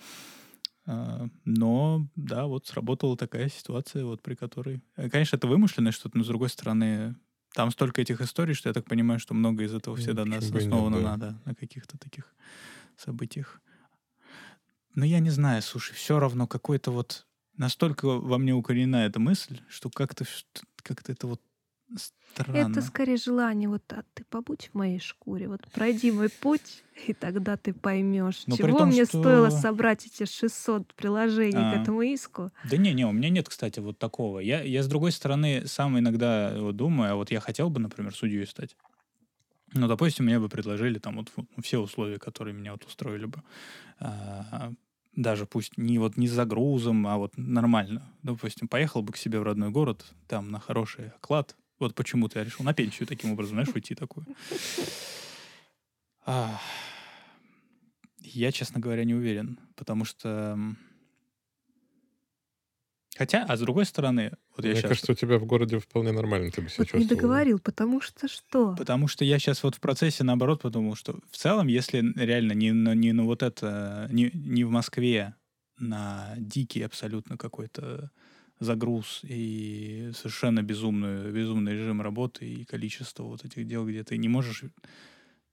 Но, 0.85 2.07
да, 2.15 2.47
вот 2.47 2.67
сработала 2.67 3.15
такая 3.15 3.49
ситуация, 3.49 4.03
вот 4.03 4.21
при 4.21 4.35
которой... 4.35 4.81
э, 4.95 5.09
Конечно, 5.09 5.35
это 5.35 5.47
вымышленное 5.47 5.91
что-то, 5.91 6.17
но, 6.17 6.23
с 6.23 6.27
другой 6.27 6.49
стороны, 6.49 7.15
там 7.53 7.71
столько 7.71 8.01
этих 8.01 8.21
историй, 8.21 8.53
что 8.53 8.69
я 8.69 8.73
так 8.73 8.85
понимаю, 8.85 9.19
что 9.19 9.33
много 9.33 9.63
из 9.63 9.73
этого 9.73 9.95
Ну, 9.95 10.01
всегда 10.01 10.25
нас 10.25 10.45
почему 10.45 10.53
бы 10.53 10.59
и 10.59 10.63
нет, 10.63 10.73
основано 10.73 11.01
да. 11.01 11.03
на, 11.03 11.17
да, 11.17 11.41
на 11.45 11.55
каких-то 11.55 11.97
таких 11.97 12.33
событиях. 12.97 13.61
Но 14.95 15.05
я 15.05 15.19
не 15.19 15.29
знаю, 15.29 15.61
слушай, 15.61 15.93
все 15.93 16.19
равно 16.19 16.47
какой-то 16.47 16.91
вот... 16.91 17.27
Настолько 17.57 18.05
во 18.05 18.37
мне 18.37 18.53
укоренена 18.53 19.05
эта 19.05 19.19
мысль, 19.19 19.59
что 19.67 19.89
как-то 19.89 20.25
как-то 20.77 21.11
это 21.11 21.27
вот 21.27 21.41
странно. 21.97 22.57
Это 22.71 22.81
скорее 22.81 23.17
желание, 23.17 23.67
вот 23.69 23.83
а 23.93 24.03
ты 24.13 24.23
побудь 24.25 24.69
в 24.71 24.77
моей 24.77 24.99
шкуре, 24.99 25.47
вот 25.47 25.61
пройди 25.71 26.11
мой 26.11 26.29
путь, 26.29 26.83
и 27.07 27.13
тогда 27.13 27.57
ты 27.57 27.73
поймешь, 27.73 28.43
Но 28.47 28.55
при 28.55 28.63
чего 28.67 28.77
том, 28.79 28.89
мне 28.89 29.05
что- 29.05 29.19
стоило 29.19 29.49
собрать 29.49 30.05
эти 30.05 30.25
600 30.25 30.93
приложений 30.93 31.57
А. 31.57 31.71
к 31.77 31.81
этому 31.81 32.01
иску. 32.03 32.51
Да 32.69 32.77
не, 32.77 32.93
не, 32.93 33.05
у 33.05 33.11
меня 33.11 33.29
нет, 33.29 33.49
кстати, 33.49 33.79
вот 33.79 33.97
такого. 33.99 34.39
Я, 34.39 34.61
я 34.61 34.83
с 34.83 34.87
другой 34.87 35.11
стороны 35.11 35.67
сам 35.67 35.97
иногда 35.99 36.53
вот 36.57 36.75
думаю, 36.75 37.11
а 37.13 37.15
вот 37.15 37.31
я 37.31 37.39
хотел 37.39 37.69
бы, 37.69 37.79
например, 37.79 38.15
судьей 38.15 38.45
стать. 38.47 38.75
Ну, 39.73 39.87
допустим, 39.87 40.25
мне 40.25 40.37
бы 40.39 40.49
предложили 40.49 40.99
там 40.99 41.15
вот 41.17 41.31
все 41.63 41.79
условия, 41.79 42.19
которые 42.19 42.53
меня 42.53 42.73
вот 42.73 42.83
устроили 42.85 43.25
бы. 43.25 43.41
А, 43.99 44.73
даже 45.15 45.45
пусть 45.45 45.77
не 45.77 45.97
вот 45.97 46.17
не 46.17 46.27
с 46.27 46.31
загрузом, 46.31 47.07
а 47.07 47.17
вот 47.17 47.37
нормально. 47.37 48.01
Допустим, 48.23 48.67
поехал 48.67 49.01
бы 49.01 49.13
к 49.13 49.17
себе 49.17 49.39
в 49.39 49.43
родной 49.43 49.69
город, 49.69 50.05
там 50.27 50.51
на 50.51 50.59
хороший 50.59 51.09
оклад. 51.09 51.55
Вот 51.81 51.95
почему-то 51.95 52.39
я 52.39 52.45
решил 52.45 52.63
на 52.63 52.73
пенсию 52.73 53.07
таким 53.07 53.31
образом, 53.33 53.55
знаешь, 53.55 53.69
уйти 53.75 53.95
такую. 53.95 54.25
А, 56.25 56.59
Я, 58.19 58.51
честно 58.51 58.79
говоря, 58.79 59.03
не 59.03 59.13
уверен, 59.15 59.59
потому 59.75 60.05
что... 60.05 60.57
Хотя, 63.17 63.43
а 63.43 63.57
с 63.57 63.59
другой 63.59 63.85
стороны, 63.85 64.31
вот 64.55 64.63
я 64.65 64.71
Мне 64.71 64.79
сейчас... 64.79 64.89
кажется, 64.89 65.11
у 65.11 65.15
тебя 65.15 65.37
в 65.37 65.45
городе 65.45 65.79
вполне 65.79 66.11
нормально 66.11 66.49
ты 66.49 66.61
бы 66.61 66.69
себя 66.69 66.77
Вот 66.79 66.93
не 66.93 66.99
чувствовал. 67.01 67.09
договорил, 67.21 67.59
потому 67.59 67.99
что 68.01 68.27
что? 68.27 68.75
Потому 68.75 69.07
что 69.07 69.25
я 69.25 69.37
сейчас 69.37 69.63
вот 69.63 69.75
в 69.75 69.79
процессе, 69.79 70.23
наоборот, 70.23 70.61
подумал, 70.61 70.95
что 70.95 71.19
в 71.29 71.35
целом, 71.37 71.67
если 71.67 72.01
реально 72.15 72.53
не 72.53 72.71
на, 72.71 72.95
не 72.95 73.11
на 73.11 73.23
вот 73.25 73.43
это, 73.43 74.07
не, 74.11 74.31
не 74.33 74.63
в 74.63 74.69
Москве, 74.69 75.35
на 75.77 76.33
дикий 76.37 76.83
абсолютно 76.83 77.37
какой-то 77.37 78.11
загруз 78.61 79.21
и 79.23 80.11
совершенно 80.13 80.61
безумную, 80.61 81.33
безумный 81.33 81.73
режим 81.73 81.99
работы 81.99 82.45
и 82.45 82.63
количество 82.63 83.23
вот 83.23 83.43
этих 83.43 83.65
дел, 83.65 83.87
где 83.87 84.03
ты 84.03 84.17
не 84.17 84.29
можешь, 84.29 84.63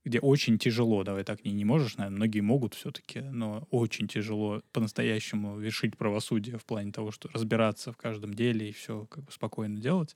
где 0.05 0.20
очень 0.20 0.59
тяжело, 0.59 1.02
давай 1.05 1.24
так, 1.24 1.43
не, 1.43 1.52
не 1.52 1.64
можешь, 1.64 1.97
наверное, 1.97 2.16
многие 2.16 2.40
могут 2.40 2.74
все-таки, 2.74 3.20
но 3.20 3.66
очень 3.70 4.09
тяжело 4.09 4.62
по-настоящему 4.72 5.59
вершить 5.59 5.97
правосудие 5.97 6.59
в 6.59 6.66
плане 6.66 6.93
того, 6.93 7.10
что 7.10 7.30
разбираться 7.30 7.93
в 7.93 7.97
каждом 7.97 8.35
деле 8.35 8.68
и 8.68 8.72
все 8.72 9.06
как 9.06 9.24
бы 9.24 9.32
спокойно 9.32 9.80
делать. 9.80 10.14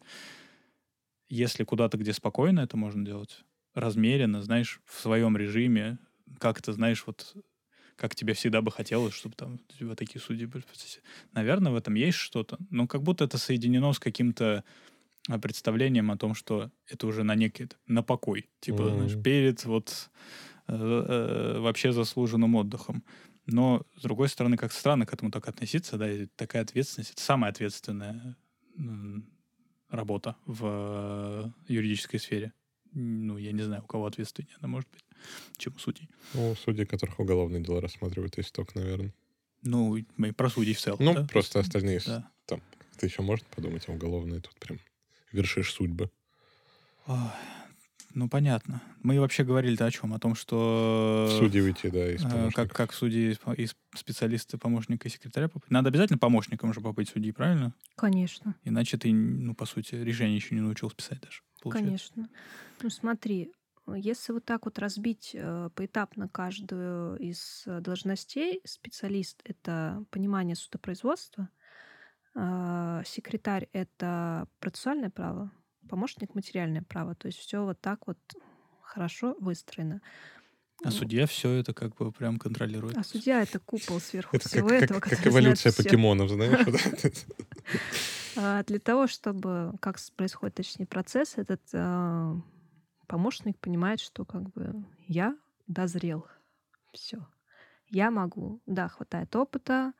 Если 1.30 1.64
куда-то, 1.64 1.96
где 1.96 2.12
спокойно 2.12 2.60
это 2.60 2.76
можно 2.76 3.06
делать, 3.06 3.42
размеренно, 3.74 4.42
знаешь, 4.42 4.82
в 4.84 5.00
своем 5.00 5.34
режиме, 5.34 5.98
как-то, 6.38 6.74
знаешь, 6.74 7.04
вот 7.06 7.34
как 7.96 8.14
тебе 8.14 8.34
всегда 8.34 8.62
бы 8.62 8.70
хотелось, 8.70 9.14
чтобы 9.14 9.34
там 9.34 9.54
у 9.54 9.72
тебя 9.78 9.94
такие 9.94 10.20
судьи 10.20 10.46
были. 10.46 10.62
в 10.62 10.66
процессе. 10.66 11.00
Наверное, 11.32 11.72
в 11.72 11.76
этом 11.76 11.94
есть 11.94 12.18
что-то, 12.18 12.58
но 12.70 12.86
как 12.86 13.02
будто 13.02 13.24
это 13.24 13.38
соединено 13.38 13.92
с 13.92 13.98
каким-то 13.98 14.64
а, 15.28 15.38
представлением 15.38 16.10
о 16.10 16.16
том, 16.16 16.34
что 16.34 16.70
это 16.86 17.06
уже 17.06 17.22
на 17.22 17.34
некий, 17.34 17.68
на 17.86 18.02
покой. 18.02 18.50
Типа, 18.60 18.84
Мгм. 18.84 18.94
знаешь, 18.94 19.22
перед 19.22 19.64
вот 19.64 20.10
э, 20.68 20.74
э, 20.74 21.58
вообще 21.60 21.92
заслуженным 21.92 22.54
отдыхом. 22.56 23.04
Но, 23.46 23.82
с 23.96 24.02
другой 24.02 24.28
стороны, 24.28 24.56
как 24.56 24.72
странно 24.72 25.04
к 25.06 25.12
этому 25.12 25.30
так 25.30 25.48
относиться, 25.48 25.96
да, 25.98 26.10
и 26.10 26.26
такая 26.36 26.62
ответственность, 26.62 27.12
это 27.12 27.22
самая 27.22 27.50
ответственная 27.50 28.36
работа 29.88 30.36
в 30.46 30.64
э, 30.64 31.50
юридической 31.68 32.18
сфере. 32.18 32.52
Ну, 32.94 33.38
я 33.38 33.52
не 33.52 33.62
знаю, 33.62 33.82
у 33.82 33.86
кого 33.86 34.06
ответственнее 34.06 34.54
она 34.60 34.68
может 34.68 34.88
быть, 34.90 35.04
чем 35.56 35.74
у 35.74 35.78
судей. 35.78 36.08
Ну, 36.34 36.54
судьи, 36.54 36.84
которых 36.84 37.18
уголовные 37.20 37.62
дела 37.62 37.80
рассматривают, 37.80 38.36
есть 38.36 38.52
только, 38.52 38.78
наверное. 38.78 39.14
Ну, 39.62 39.96
мы 40.16 40.32
про 40.32 40.50
судей 40.50 40.74
в 40.74 40.80
целом. 40.80 40.98
Ну, 41.00 41.14
да? 41.14 41.26
просто 41.26 41.60
остальные... 41.60 42.00
Да. 42.06 42.30
Ты 42.98 43.06
еще 43.06 43.22
можно 43.22 43.44
подумать, 43.54 43.84
а 43.88 43.92
уголовные 43.92 44.40
тут 44.40 44.54
прям 44.60 44.78
вершишь 45.32 45.72
судьбы. 45.72 46.08
Ой, 47.06 47.16
ну, 48.14 48.28
понятно. 48.28 48.82
Мы 49.02 49.18
вообще 49.18 49.42
говорили-то 49.42 49.86
о 49.86 49.90
чем? 49.90 50.14
О 50.14 50.18
том, 50.18 50.34
что... 50.34 51.28
Судьи 51.38 51.60
уйти, 51.60 51.90
да, 51.90 52.12
из 52.12 52.24
э, 52.24 52.50
как, 52.54 52.72
как 52.72 52.92
судьи 52.92 53.36
и 53.56 53.68
специалисты, 53.96 54.58
помощника 54.58 55.08
и 55.08 55.10
секретаря 55.10 55.48
попасть. 55.48 55.70
Надо 55.70 55.88
обязательно 55.88 56.18
помощником 56.18 56.72
же 56.74 56.80
побыть 56.80 57.08
судьи, 57.08 57.32
правильно? 57.32 57.74
Конечно, 57.96 58.54
Иначе 58.62 58.98
ты, 58.98 59.12
ну, 59.12 59.54
по 59.54 59.66
сути, 59.66 59.94
решение 59.94 60.36
еще 60.36 60.54
не 60.54 60.60
научился 60.60 60.94
писать 60.94 61.20
даже. 61.20 61.40
Получается. 61.62 62.12
конечно. 62.14 62.28
Ну 62.82 62.90
смотри, 62.90 63.52
если 63.94 64.32
вот 64.32 64.44
так 64.44 64.64
вот 64.64 64.78
разбить 64.78 65.32
э, 65.34 65.70
поэтапно 65.74 66.28
каждую 66.28 67.16
из 67.18 67.64
э, 67.66 67.80
должностей, 67.80 68.60
специалист— 68.64 69.40
это 69.44 70.04
понимание 70.10 70.56
судопроизводства, 70.56 71.48
а, 72.34 73.02
секретарь— 73.04 73.68
это 73.72 74.46
процессуальное 74.58 75.10
право, 75.10 75.50
помощник— 75.88 76.34
материальное 76.34 76.82
право. 76.82 77.14
То 77.14 77.26
есть 77.26 77.38
все 77.38 77.64
вот 77.64 77.80
так 77.80 78.06
вот 78.06 78.18
хорошо 78.80 79.36
выстроено. 79.38 80.00
А 80.84 80.90
судья 80.90 81.26
все 81.26 81.52
это 81.52 81.74
как 81.74 81.94
бы 81.96 82.10
прям 82.10 82.38
контролирует. 82.38 82.96
А 82.96 83.04
судья— 83.04 83.42
это 83.42 83.58
купол 83.58 84.00
сверху 84.00 84.36
Это 84.36 84.48
всего 84.48 84.68
как, 84.68 84.82
этого, 84.82 85.00
как, 85.00 85.10
как 85.10 85.26
эволюция 85.26 85.72
покемонов, 85.72 86.30
знаешь? 86.30 86.66
А, 88.36 88.62
Для 88.64 88.78
того, 88.78 89.06
чтобы, 89.06 89.74
как 89.80 89.98
происходит, 90.16 90.56
точнее, 90.56 90.86
процесс, 90.86 91.34
этот 91.36 91.62
а, 91.74 92.34
помощник 93.06 93.58
понимает, 93.58 94.00
что 94.00 94.24
как 94.24 94.50
бы 94.50 94.84
я 95.06 95.36
дозрел. 95.66 96.26
Все. 96.92 97.26
Я 97.88 98.10
могу. 98.10 98.60
Да, 98.66 98.88
хватает 98.88 99.34
опыта, 99.36 99.92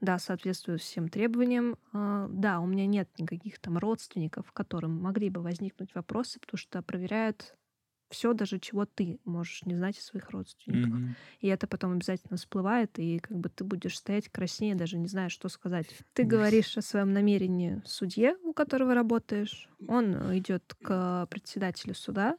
да, 0.00 0.18
соответствую 0.18 0.78
всем 0.78 1.08
требованиям. 1.08 1.76
а, 1.92 2.26
Да, 2.28 2.60
у 2.60 2.66
меня 2.66 2.86
нет 2.86 3.08
никаких 3.18 3.58
там 3.58 3.78
родственников, 3.78 4.52
которым 4.52 5.00
могли 5.02 5.30
бы 5.30 5.42
возникнуть 5.42 5.94
вопросы, 5.94 6.40
потому 6.40 6.58
что 6.58 6.82
проверяют 6.82 7.54
все, 8.14 8.32
даже 8.32 8.58
чего 8.58 8.86
ты 8.86 9.20
можешь 9.24 9.64
не 9.64 9.74
знать 9.74 9.98
из 9.98 10.04
своих 10.04 10.30
родственников. 10.30 10.92
Мгм. 10.92 11.16
И 11.40 11.48
это 11.48 11.66
потом 11.66 11.92
обязательно 11.92 12.36
всплывает, 12.36 12.98
и 12.98 13.18
как 13.18 13.36
бы 13.36 13.48
ты 13.48 13.64
будешь 13.64 13.98
стоять 13.98 14.28
краснее, 14.28 14.74
даже 14.74 14.96
не 14.96 15.08
зная, 15.08 15.28
что 15.28 15.48
сказать. 15.48 15.86
Ты 16.12 16.22
говоришь 16.24 16.76
о 16.78 16.82
своем 16.82 17.12
намерении 17.12 17.82
судье, 17.84 18.36
у 18.42 18.52
которого 18.52 18.94
работаешь. 18.94 19.68
Он 19.88 20.14
идет 20.38 20.74
к 20.82 21.26
председателю 21.30 21.94
суда, 21.94 22.36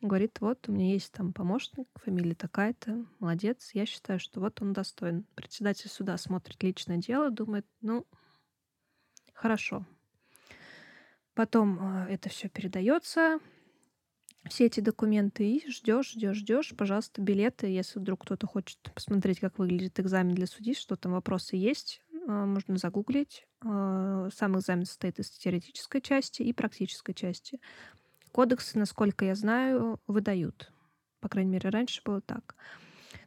Говорит, 0.00 0.40
вот 0.40 0.68
у 0.68 0.72
меня 0.72 0.92
есть 0.92 1.12
там 1.12 1.32
помощник, 1.32 1.88
фамилия 1.96 2.36
такая-то, 2.36 3.04
молодец. 3.18 3.70
Я 3.74 3.84
считаю, 3.84 4.20
что 4.20 4.38
вот 4.38 4.62
он 4.62 4.72
достоин. 4.72 5.26
Председатель 5.34 5.90
суда 5.90 6.16
смотрит 6.16 6.62
личное 6.62 6.98
дело, 6.98 7.30
думает, 7.30 7.66
ну, 7.80 8.06
хорошо. 9.34 9.84
Потом 11.34 11.78
э, 11.80 12.12
это 12.14 12.28
все 12.28 12.48
передается, 12.48 13.40
все 14.48 14.66
эти 14.66 14.80
документы, 14.80 15.50
и 15.50 15.70
ждешь, 15.70 16.12
ждешь, 16.12 16.36
ждешь, 16.38 16.74
пожалуйста, 16.76 17.20
билеты, 17.22 17.66
если 17.66 17.98
вдруг 17.98 18.22
кто-то 18.22 18.46
хочет 18.46 18.78
посмотреть, 18.94 19.40
как 19.40 19.58
выглядит 19.58 19.98
экзамен 20.00 20.34
для 20.34 20.46
судей, 20.46 20.74
что 20.74 20.96
там 20.96 21.12
вопросы 21.12 21.56
есть, 21.56 22.02
э, 22.12 22.16
можно 22.26 22.76
загуглить. 22.76 23.46
Э, 23.64 24.28
Сам 24.34 24.58
экзамен 24.58 24.84
состоит 24.86 25.18
из 25.18 25.30
теоретической 25.30 26.00
части 26.00 26.42
и 26.42 26.52
практической 26.52 27.12
части. 27.14 27.60
Кодексы, 28.32 28.78
насколько 28.78 29.24
я 29.24 29.34
знаю, 29.34 30.00
выдают. 30.06 30.72
По 31.20 31.28
крайней 31.28 31.52
мере, 31.52 31.70
раньше 31.70 32.02
было 32.04 32.20
так. 32.20 32.54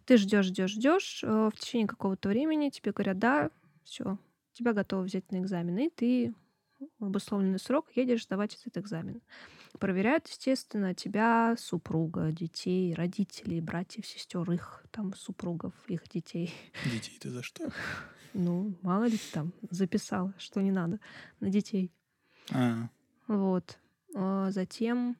Ты 0.05 0.17
ждешь, 0.17 0.45
ждешь, 0.45 0.71
ждешь. 0.71 1.23
э, 1.23 1.49
В 1.53 1.59
течение 1.59 1.87
какого-то 1.87 2.29
времени 2.29 2.69
тебе 2.69 2.91
говорят, 2.91 3.19
да, 3.19 3.49
все, 3.83 4.17
тебя 4.53 4.73
готовы 4.73 5.03
взять 5.03 5.31
на 5.31 5.39
экзамен. 5.39 5.77
И 5.77 5.89
ты 5.89 6.33
в 6.99 7.05
обусловленный 7.05 7.59
срок 7.59 7.87
едешь 7.95 8.23
сдавать 8.23 8.55
этот 8.55 8.77
экзамен. 8.77 9.21
Проверяют, 9.79 10.27
естественно, 10.27 10.93
тебя, 10.93 11.55
супруга, 11.57 12.31
детей, 12.31 12.93
родителей, 12.93 13.61
братьев, 13.61 14.05
сестер, 14.05 14.49
их 14.51 14.85
там 14.91 15.13
супругов, 15.15 15.73
их 15.87 16.07
детей. 16.09 16.53
Детей 16.85 17.17
ты 17.19 17.29
за 17.29 17.43
что? 17.43 17.71
Ну, 18.33 18.77
мало 18.81 19.03
ли 19.03 19.17
ты 19.17 19.33
там 19.33 19.51
записала, 19.71 20.33
что 20.37 20.61
не 20.61 20.71
надо 20.71 21.01
на 21.41 21.49
детей. 21.49 21.91
А, 22.53 22.87
Вот. 23.27 23.77
А 24.15 24.51
Затем 24.51 25.17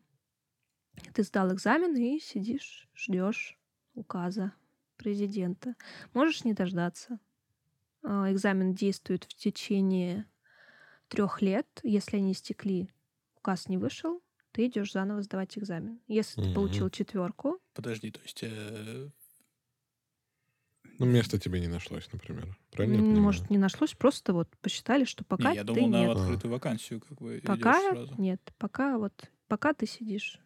ты 1.13 1.23
сдал 1.23 1.53
экзамен 1.53 1.93
и 1.95 2.19
сидишь, 2.19 2.87
ждешь 2.95 3.59
указа 3.95 4.53
президента. 4.95 5.75
Можешь 6.13 6.43
не 6.43 6.53
дождаться. 6.53 7.19
А, 8.03 8.31
Экзамен 8.31 8.73
действует 8.73 9.25
в 9.25 9.33
течение 9.35 10.25
трех 11.11 11.41
лет. 11.41 11.67
Если 11.83 12.17
они 12.17 12.31
истекли, 12.31 12.89
указ 13.37 13.67
не 13.67 13.77
вышел, 13.77 14.21
ты 14.51 14.67
идешь 14.67 14.91
заново 14.91 15.21
сдавать 15.21 15.57
экзамен. 15.57 15.99
Если 16.07 16.35
ты 16.41 16.41
Мгм. 16.47 16.53
получил 16.55 16.89
четверку, 16.89 17.59
подожди, 17.73 18.11
то 18.11 18.21
есть... 18.21 18.39
э, 18.43 19.09
Ну, 20.99 21.05
места 21.05 21.39
тебе 21.39 21.59
не 21.59 21.67
нашлось, 21.67 22.07
например. 22.11 22.57
Правильно 22.71 23.03
может, 23.19 23.49
не 23.49 23.57
нашлось, 23.57 23.93
просто 23.93 24.33
вот 24.33 24.47
посчитали, 24.61 25.03
что 25.03 25.23
пока 25.23 25.49
не, 25.49 25.55
я 25.55 25.63
ты 25.63 25.73
думал, 25.73 25.89
на 25.89 26.01
нет. 26.07 26.17
открытую 26.17 26.51
вакансию 26.51 27.01
как 27.01 27.17
бы 27.19 27.41
Пока 27.45 27.73
сразу. 27.91 28.15
нет, 28.17 28.39
пока 28.57 28.97
вот 28.97 29.29
пока 29.47 29.73
ты 29.73 29.87
сидишь. 29.87 30.39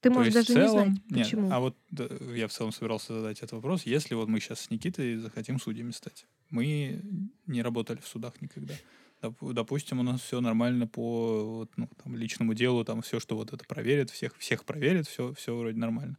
Ты 0.00 0.10
То 0.10 0.14
можешь 0.14 0.34
даже 0.34 0.54
целом, 0.54 0.88
не 0.88 0.94
знать, 0.94 1.10
нет, 1.10 1.26
почему. 1.26 1.50
а 1.50 1.60
вот 1.60 1.76
да, 1.90 2.08
я 2.34 2.46
в 2.46 2.52
целом 2.52 2.72
собирался 2.72 3.14
задать 3.14 3.38
этот 3.38 3.52
вопрос. 3.52 3.82
Если 3.84 4.14
вот 4.14 4.28
мы 4.28 4.38
сейчас 4.40 4.60
с 4.60 4.70
Никитой 4.70 5.16
захотим 5.16 5.58
судьями 5.58 5.90
стать, 5.90 6.26
мы 6.50 7.02
не 7.46 7.62
работали 7.62 8.00
в 8.00 8.06
судах 8.06 8.40
никогда. 8.40 8.74
Доп- 9.22 9.52
Допустим, 9.52 9.98
у 10.00 10.02
нас 10.02 10.20
все 10.20 10.40
нормально 10.40 10.86
по 10.86 11.44
вот, 11.58 11.70
ну, 11.76 11.88
там, 12.02 12.16
личному 12.16 12.54
делу, 12.54 12.84
там 12.84 13.02
все, 13.02 13.18
что 13.20 13.36
вот 13.36 13.52
это 13.52 13.64
проверит, 13.64 14.10
всех, 14.10 14.36
всех 14.36 14.64
проверит, 14.64 15.06
все, 15.08 15.32
все 15.34 15.56
вроде 15.56 15.78
нормально. 15.78 16.16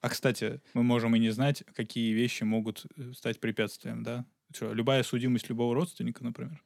А, 0.00 0.08
кстати, 0.08 0.60
мы 0.74 0.82
можем 0.82 1.14
и 1.16 1.18
не 1.18 1.30
знать, 1.30 1.64
какие 1.74 2.12
вещи 2.12 2.44
могут 2.44 2.86
э, 2.96 3.12
стать 3.12 3.40
препятствием, 3.40 4.02
да? 4.02 4.24
Что, 4.54 4.72
любая 4.74 5.02
судимость 5.02 5.48
любого 5.48 5.74
родственника, 5.74 6.22
например? 6.24 6.62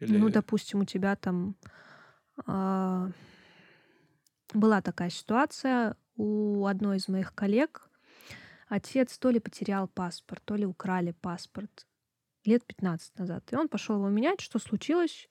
Или- 0.00 0.18
Ну, 0.18 0.28
допустим, 0.28 0.80
у 0.80 0.84
тебя 0.84 1.14
там 1.16 1.56
а, 2.46 3.10
была 4.54 4.80
такая 4.82 5.10
ситуация 5.10 5.96
у 6.16 6.66
одной 6.66 6.96
из 6.98 7.08
моих 7.08 7.34
коллег. 7.34 7.88
Отец 8.68 9.18
то 9.18 9.30
ли 9.30 9.40
потерял 9.40 9.88
паспорт, 9.88 10.42
то 10.44 10.56
ли 10.56 10.64
украли 10.66 11.12
паспорт 11.20 11.86
лет 12.44 12.64
15 12.64 13.18
назад. 13.18 13.44
И 13.52 13.56
он 13.56 13.68
пошел 13.68 13.96
его 13.96 14.08
менять. 14.08 14.40
Что 14.40 14.58
случилось? 14.58 15.28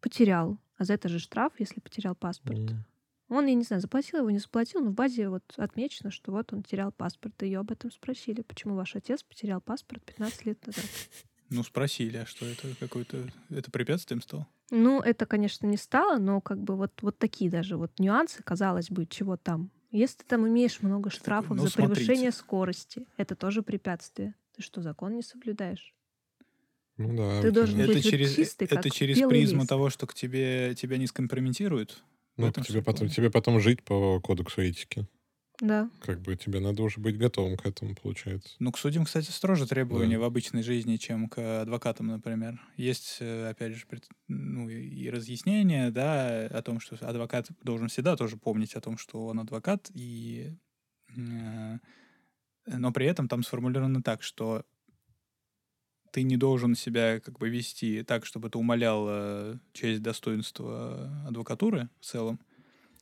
Потерял. 0.00 0.58
А 0.76 0.84
за 0.84 0.94
это 0.94 1.08
же 1.08 1.18
штраф, 1.18 1.52
если 1.58 1.80
потерял 1.80 2.14
паспорт. 2.14 2.58
М. 2.58 2.84
Он, 3.28 3.46
я 3.46 3.54
не 3.54 3.62
знаю, 3.64 3.80
заплатил 3.80 4.18
его, 4.18 4.30
не 4.30 4.38
заплатил, 4.38 4.80
но 4.82 4.90
в 4.90 4.94
базе 4.94 5.28
вот 5.28 5.44
отмечено, 5.56 6.10
что 6.10 6.30
вот 6.30 6.52
он 6.52 6.62
терял 6.62 6.92
паспорт. 6.92 7.42
И 7.42 7.46
ее 7.46 7.60
об 7.60 7.70
этом 7.70 7.90
спросили, 7.90 8.42
почему 8.42 8.74
ваш 8.74 8.96
отец 8.96 9.22
потерял 9.22 9.60
паспорт 9.60 10.02
15 10.04 10.46
лет 10.46 10.66
назад. 10.66 10.84
Ну, 11.50 11.62
спросили, 11.62 12.16
а 12.16 12.26
что 12.26 12.46
это 12.46 12.74
какое-то... 12.80 13.28
Это 13.50 13.70
препятствием 13.70 14.22
стало? 14.22 14.48
Ну, 14.70 15.00
это, 15.00 15.26
конечно, 15.26 15.66
не 15.66 15.76
стало, 15.76 16.18
но 16.18 16.40
как 16.40 16.58
бы 16.58 16.74
вот, 16.74 16.92
вот 17.02 17.18
такие 17.18 17.50
даже 17.50 17.76
вот 17.76 17.98
нюансы, 17.98 18.42
казалось 18.42 18.90
бы, 18.90 19.06
чего 19.06 19.36
там. 19.36 19.70
Если 19.90 20.16
ты 20.18 20.24
там 20.24 20.48
имеешь 20.48 20.80
много 20.80 21.10
штрафов 21.10 21.56
ну, 21.56 21.66
за 21.66 21.72
превышение 21.72 22.32
смотрите. 22.32 22.38
скорости, 22.38 23.06
это 23.18 23.36
тоже 23.36 23.62
препятствие. 23.62 24.34
Ты 24.56 24.62
что, 24.62 24.82
закон 24.82 25.14
не 25.14 25.22
соблюдаешь? 25.22 25.94
Ну 26.96 27.16
да. 27.16 27.42
Ты 27.42 27.50
должен 27.50 27.74
тебя- 27.76 27.86
быть 27.88 27.96
Это 27.98 28.04
вот 28.06 28.10
через, 28.10 28.34
чистый, 28.34 28.64
это 28.64 28.76
как 28.82 28.92
через 28.92 29.18
призму 29.28 29.60
лист. 29.60 29.68
того, 29.68 29.90
что 29.90 30.06
к 30.06 30.14
тебе 30.14 30.74
тебя 30.76 30.96
не 30.96 31.06
скомпрометируют. 31.06 32.02
Ну, 32.36 32.50
тебе 32.52 32.82
потом, 32.82 33.08
тебе 33.08 33.30
потом 33.30 33.60
жить 33.60 33.82
по 33.82 34.20
кодексу 34.20 34.60
этики. 34.62 35.06
Да. 35.60 35.88
Как 36.00 36.20
бы 36.20 36.34
тебе 36.34 36.58
надо 36.58 36.82
уже 36.82 36.98
быть 37.00 37.16
готовым 37.16 37.56
к 37.56 37.64
этому, 37.64 37.94
получается. 37.94 38.56
Ну, 38.58 38.72
к 38.72 38.78
судьям, 38.78 39.04
кстати, 39.04 39.30
строже 39.30 39.68
требования 39.68 40.16
Да. 40.16 40.22
в 40.22 40.24
обычной 40.24 40.64
жизни, 40.64 40.96
чем 40.96 41.28
к 41.28 41.62
адвокатам, 41.62 42.08
например. 42.08 42.60
Есть, 42.76 43.18
э, 43.20 43.48
опять 43.50 43.74
же, 43.74 43.86
пред- 43.86 44.08
ну, 44.26 44.68
и 44.68 45.08
разъяснения, 45.10 45.90
да, 45.92 46.46
о 46.46 46.60
том, 46.62 46.80
что 46.80 46.96
адвокат 47.08 47.46
должен 47.62 47.86
всегда 47.86 48.16
тоже 48.16 48.36
помнить 48.36 48.74
о 48.74 48.80
том, 48.80 48.98
что 48.98 49.26
он 49.26 49.38
адвокат, 49.38 49.90
и... 49.94 50.56
э, 51.16 51.78
Но 52.66 52.92
при 52.92 53.06
этом 53.06 53.28
там 53.28 53.42
сформулировано 53.44 54.02
так, 54.02 54.22
что 54.24 54.64
ты 56.14 56.22
не 56.22 56.36
должен 56.36 56.76
себя 56.76 57.18
как 57.18 57.40
бы 57.40 57.48
вести 57.48 58.04
так, 58.04 58.24
чтобы 58.24 58.46
это 58.46 58.56
умаляло 58.56 59.58
честь, 59.72 60.00
достоинство 60.00 61.10
адвокатуры 61.26 61.88
в 62.00 62.04
целом. 62.04 62.38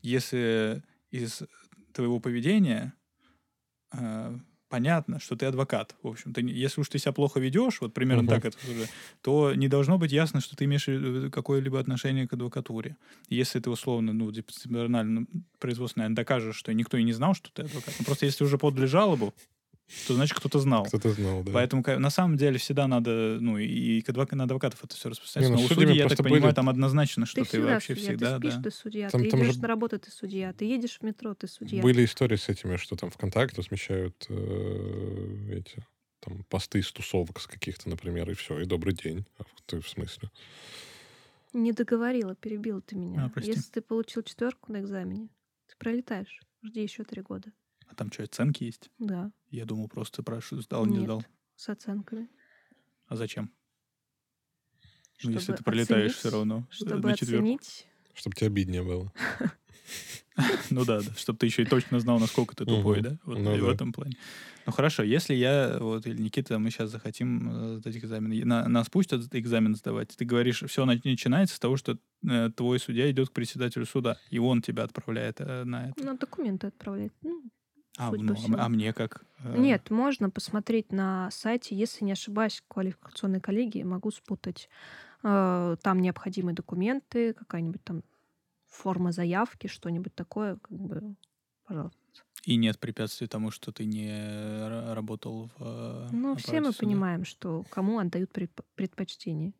Если 0.02 0.82
из 1.10 1.42
твоего 1.92 2.20
поведения 2.20 2.94
э, 3.92 4.38
понятно, 4.70 5.20
что 5.20 5.36
ты 5.36 5.44
адвокат. 5.44 5.94
В 6.02 6.08
общем, 6.08 6.32
ты, 6.32 6.40
если 6.40 6.80
уж 6.80 6.88
ты 6.88 6.98
себя 6.98 7.12
плохо 7.12 7.38
ведешь, 7.38 7.82
вот 7.82 7.92
примерно 7.92 8.22
Мгм. 8.22 8.28
так 8.28 8.46
это 8.46 8.56
уже, 8.66 8.88
то 9.20 9.54
не 9.54 9.68
должно 9.68 9.98
быть 9.98 10.12
ясно, 10.12 10.40
что 10.40 10.56
ты 10.56 10.64
имеешь 10.64 10.86
какое-либо 11.30 11.78
отношение 11.78 12.26
к 12.26 12.32
адвокатуре. 12.32 12.96
Если 13.28 13.60
ты 13.60 13.68
условно, 13.68 14.14
ну, 14.14 14.30
дисциплинарно, 14.30 15.26
производственно 15.58 16.14
докажешь, 16.14 16.56
что 16.56 16.72
никто 16.72 16.96
и 16.96 17.02
не 17.02 17.12
знал, 17.12 17.34
что 17.34 17.52
ты 17.52 17.62
адвокат. 17.64 17.94
Ну, 17.98 18.06
просто 18.06 18.24
если 18.24 18.44
уже 18.44 18.56
подали 18.56 18.86
жалобу, 18.86 19.34
то 20.06 20.14
значит 20.14 20.36
кто-то 20.36 20.58
знал. 20.58 20.84
Кто-то 20.84 21.10
знал, 21.12 21.42
да. 21.42 21.52
Поэтому 21.52 21.82
на 21.98 22.10
самом 22.10 22.36
деле 22.36 22.58
всегда 22.58 22.86
надо, 22.88 23.38
ну, 23.40 23.58
и, 23.58 24.00
к 24.02 24.08
адвока- 24.08 24.34
на 24.34 24.44
адвокатов 24.44 24.82
это 24.84 24.94
все 24.96 25.08
распространяется. 25.10 25.52
Не, 25.56 25.62
ну, 25.62 25.68
Но 25.68 25.72
у 25.72 25.74
судей, 25.78 25.94
я 25.96 26.02
так 26.04 26.08
просто 26.10 26.22
понимаю, 26.24 26.42
были- 26.44 26.54
там 26.54 26.68
однозначно, 26.68 27.26
что 27.26 27.36
ты 27.36 27.42
ты, 27.42 27.48
всегда 27.48 27.72
вообще 27.74 27.94
судья, 27.94 28.08
всегда, 28.08 28.30
ты 28.34 28.38
спишь, 28.40 28.54
да. 28.54 28.62
ты 28.62 28.70
судья, 28.70 29.10
Там- 29.10 29.22
ты 29.22 29.30
там 29.30 29.40
идешь 29.42 29.54
же- 29.54 29.60
на 29.62 29.68
работу, 29.68 29.98
ты 29.98 30.10
судья, 30.10 30.52
ты 30.52 30.64
едешь 30.64 30.98
в 31.00 31.02
метро, 31.04 31.34
ты 31.34 31.46
судья. 31.48 31.82
Были 31.82 32.04
истории 32.04 32.36
с 32.36 32.48
этими, 32.48 32.76
что 32.76 32.96
там 32.96 33.10
ВКонтакте 33.10 33.60
размещают 33.60 34.26
э, 34.28 35.48
эти 35.58 35.84
там 36.20 36.44
посты 36.48 36.78
из 36.78 36.90
тусовок 36.92 37.40
с 37.40 37.46
каких-то, 37.46 37.88
например, 37.88 38.30
и 38.30 38.34
все, 38.34 38.60
и 38.60 38.64
добрый 38.64 38.94
день. 38.94 39.24
А 39.38 39.42
ты 39.66 39.80
в 39.80 39.88
смысле? 39.88 40.30
Не 41.52 41.72
договорила, 41.72 42.34
перебила 42.34 42.80
ты 42.80 42.96
меня. 42.96 43.24
А, 43.24 43.28
прости. 43.28 43.50
Если 43.50 43.70
ты 43.72 43.82
получил 43.82 44.22
четверку 44.22 44.72
на 44.72 44.80
экзамене, 44.80 45.28
ты 45.66 45.74
пролетаешь. 45.78 46.40
Жди 46.62 46.80
еще 46.82 47.02
три 47.04 47.22
года. 47.22 47.50
А 47.92 47.94
там 47.94 48.10
что, 48.10 48.22
оценки 48.22 48.64
есть? 48.64 48.90
Да, 48.98 49.30
Я 49.50 49.66
думал, 49.66 49.86
просто 49.88 50.22
спрашиваю, 50.22 50.62
сдал, 50.62 50.86
не 50.86 50.94
Нет. 50.96 51.04
сдал. 51.04 51.24
с 51.56 51.68
оценками. 51.68 52.28
А 53.06 53.16
зачем? 53.16 53.52
Ну, 55.22 55.30
если 55.32 55.52
ты 55.52 55.62
пролетаешь 55.62 56.12
оценить- 56.12 56.16
все 56.18 56.30
равно 56.30 56.66
э, 56.70 56.72
Чтобы 56.74 57.08
на 57.10 57.16
четверку. 57.16 57.44
оценить 57.44 57.86
Чтобы 58.14 58.34
тебе 58.34 58.46
обиднее 58.48 58.82
было. 58.82 59.12
Ну 60.70 60.86
да, 60.86 61.02
да, 61.02 61.12
чтобы 61.16 61.38
ты 61.38 61.44
еще 61.46 61.62
и 61.62 61.66
точно 61.66 62.00
знал, 62.00 62.18
насколько 62.18 62.56
ты 62.56 62.64
тупой, 62.64 63.02
да? 63.02 63.18
Вот 63.24 63.38
Ну 63.38 63.54
в 63.54 63.68
этом 63.68 63.92
плане. 63.92 64.16
Ну 64.64 64.72
хорошо, 64.72 65.02
если 65.02 65.34
я, 65.34 65.76
вот, 65.78 66.06
или 66.06 66.16
Никита, 66.22 66.58
мы 66.58 66.70
сейчас 66.70 66.90
захотим 66.90 67.74
э, 67.74 67.76
сдать 67.76 67.96
экзамен, 67.98 68.48
на- 68.48 68.66
нас 68.66 68.88
пустят 68.88 69.20
этот 69.20 69.34
экзамен 69.34 69.74
сдавать, 69.76 70.08
ты 70.16 70.24
говоришь, 70.24 70.62
все 70.66 70.86
начинается 70.86 71.56
с 71.56 71.58
того, 71.58 71.76
что 71.76 71.98
э, 72.26 72.48
твой 72.56 72.78
судья 72.78 73.10
идет 73.10 73.28
к 73.28 73.32
председателю 73.32 73.84
суда, 73.84 74.16
и 74.30 74.38
он 74.38 74.62
тебя 74.62 74.84
отправляет 74.84 75.40
на 75.40 75.90
это. 75.90 76.02
ну, 76.02 76.16
документы 76.16 76.68
отправлять. 76.68 77.12
Ну, 77.20 77.42
а, 77.98 78.10
ну, 78.12 78.34
а 78.34 78.64
а 78.64 78.68
мне 78.68 78.92
как? 78.92 79.24
Э, 79.44 79.58
Нет, 79.58 79.90
можно 79.90 80.30
посмотреть 80.30 80.92
на 80.92 81.30
сайте, 81.30 81.74
если 81.76 82.04
не 82.04 82.12
ошибаюсь, 82.12 82.62
квалификационной 82.68 83.40
коллегии, 83.40 83.82
могу 83.82 84.10
спутать. 84.10 84.68
Э, 85.22 85.76
Там 85.82 86.00
необходимые 86.00 86.54
документы, 86.54 87.32
какая-нибудь 87.34 87.82
там 87.84 88.02
форма 88.66 89.12
заявки, 89.12 89.66
что-нибудь 89.66 90.14
такое, 90.14 90.56
как 90.56 90.78
бы, 90.78 91.14
пожалуйста. 91.66 91.98
И 92.44 92.56
нет 92.56 92.78
препятствий 92.80 93.28
тому, 93.28 93.50
что 93.52 93.70
ты 93.70 93.84
не 93.84 94.08
ра- 94.10 94.94
работал 94.94 95.50
в 95.58 95.62
э, 95.62 96.08
Ну, 96.12 96.34
все 96.36 96.60
мы 96.60 96.72
суда. 96.72 96.78
понимаем, 96.86 97.24
что 97.24 97.64
кому 97.70 97.98
отдают 97.98 98.32
предп- 98.32 98.64
предпочтение. 98.74 99.52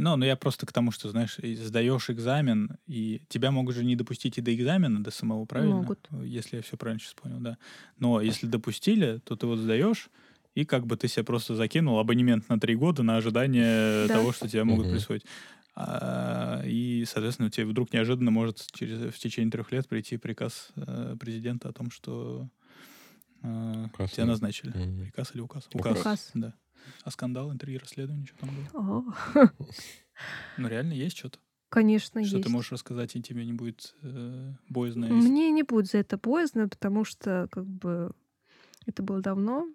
Ну, 0.00 0.16
ну 0.16 0.24
я 0.24 0.36
просто 0.36 0.64
к 0.64 0.72
тому, 0.72 0.92
что, 0.92 1.10
знаешь, 1.10 1.36
сдаешь 1.42 2.08
экзамен, 2.08 2.78
и 2.86 3.20
тебя 3.28 3.50
могут 3.50 3.74
же 3.74 3.84
не 3.84 3.96
допустить 3.96 4.38
и 4.38 4.40
до 4.40 4.54
экзамена, 4.54 5.02
до 5.02 5.10
самого, 5.10 5.44
правильно? 5.44 5.74
Могут. 5.76 6.08
Если 6.24 6.56
я 6.56 6.62
все 6.62 6.76
правильно 6.76 7.00
сейчас 7.00 7.14
понял, 7.14 7.38
да. 7.40 7.58
Но 7.98 8.20
если 8.20 8.46
допустили, 8.46 9.20
то 9.24 9.34
ты 9.34 9.46
вот 9.46 9.58
сдаешь, 9.58 10.08
и 10.54 10.64
как 10.64 10.86
бы 10.86 10.96
ты 10.96 11.08
себе 11.08 11.24
просто 11.24 11.56
закинул 11.56 11.98
абонемент 11.98 12.48
на 12.48 12.60
три 12.60 12.76
года 12.76 13.02
на 13.02 13.16
ожидание 13.16 14.06
Да. 14.06 14.14
того, 14.14 14.32
что 14.32 14.48
тебя 14.48 14.64
могут 14.64 14.86
Мгм. 14.86 14.94
присвоить. 14.94 15.24
А, 15.74 16.62
и, 16.64 17.04
соответственно, 17.04 17.50
тебе 17.50 17.66
вдруг 17.66 17.92
неожиданно 17.92 18.30
может 18.30 18.66
через, 18.72 19.14
в 19.14 19.18
течение 19.18 19.50
трех 19.50 19.72
лет 19.72 19.88
прийти 19.88 20.16
приказ 20.16 20.70
э, 20.76 21.16
президента 21.18 21.68
о 21.68 21.72
том, 21.72 21.90
что 21.90 22.48
э, 23.42 23.84
тебя 24.12 24.26
назначили. 24.26 24.72
Мгм. 24.74 25.02
Приказ 25.04 25.32
или 25.34 25.40
указ? 25.40 25.68
Указ. 25.72 25.98
Указ. 25.98 26.30
Да. 26.34 26.54
А 27.04 27.10
скандал, 27.10 27.52
интриги, 27.52 27.76
расследование, 27.76 28.26
что 28.26 28.36
там 28.38 28.50
было? 28.54 29.14
Ну, 30.56 30.68
реально 30.68 30.92
есть 30.94 31.16
что-то? 31.16 31.38
конечно, 31.70 32.24
Что 32.24 32.36
есть. 32.38 32.46
ты 32.48 32.52
можешь 32.52 32.72
рассказать, 32.72 33.14
и 33.14 33.22
тебе 33.22 33.44
не 33.44 33.52
будет 33.52 33.94
э, 34.02 34.52
боязно? 34.68 35.04
и- 35.04 35.10
Мне 35.12 35.50
не 35.52 35.62
будет 35.62 35.86
за 35.90 35.98
это 35.98 36.16
поздно, 36.18 36.68
потому 36.68 37.04
что 37.04 37.46
как 37.52 37.66
бы 37.66 38.12
это 38.86 39.02
было 39.02 39.20
давно. 39.20 39.66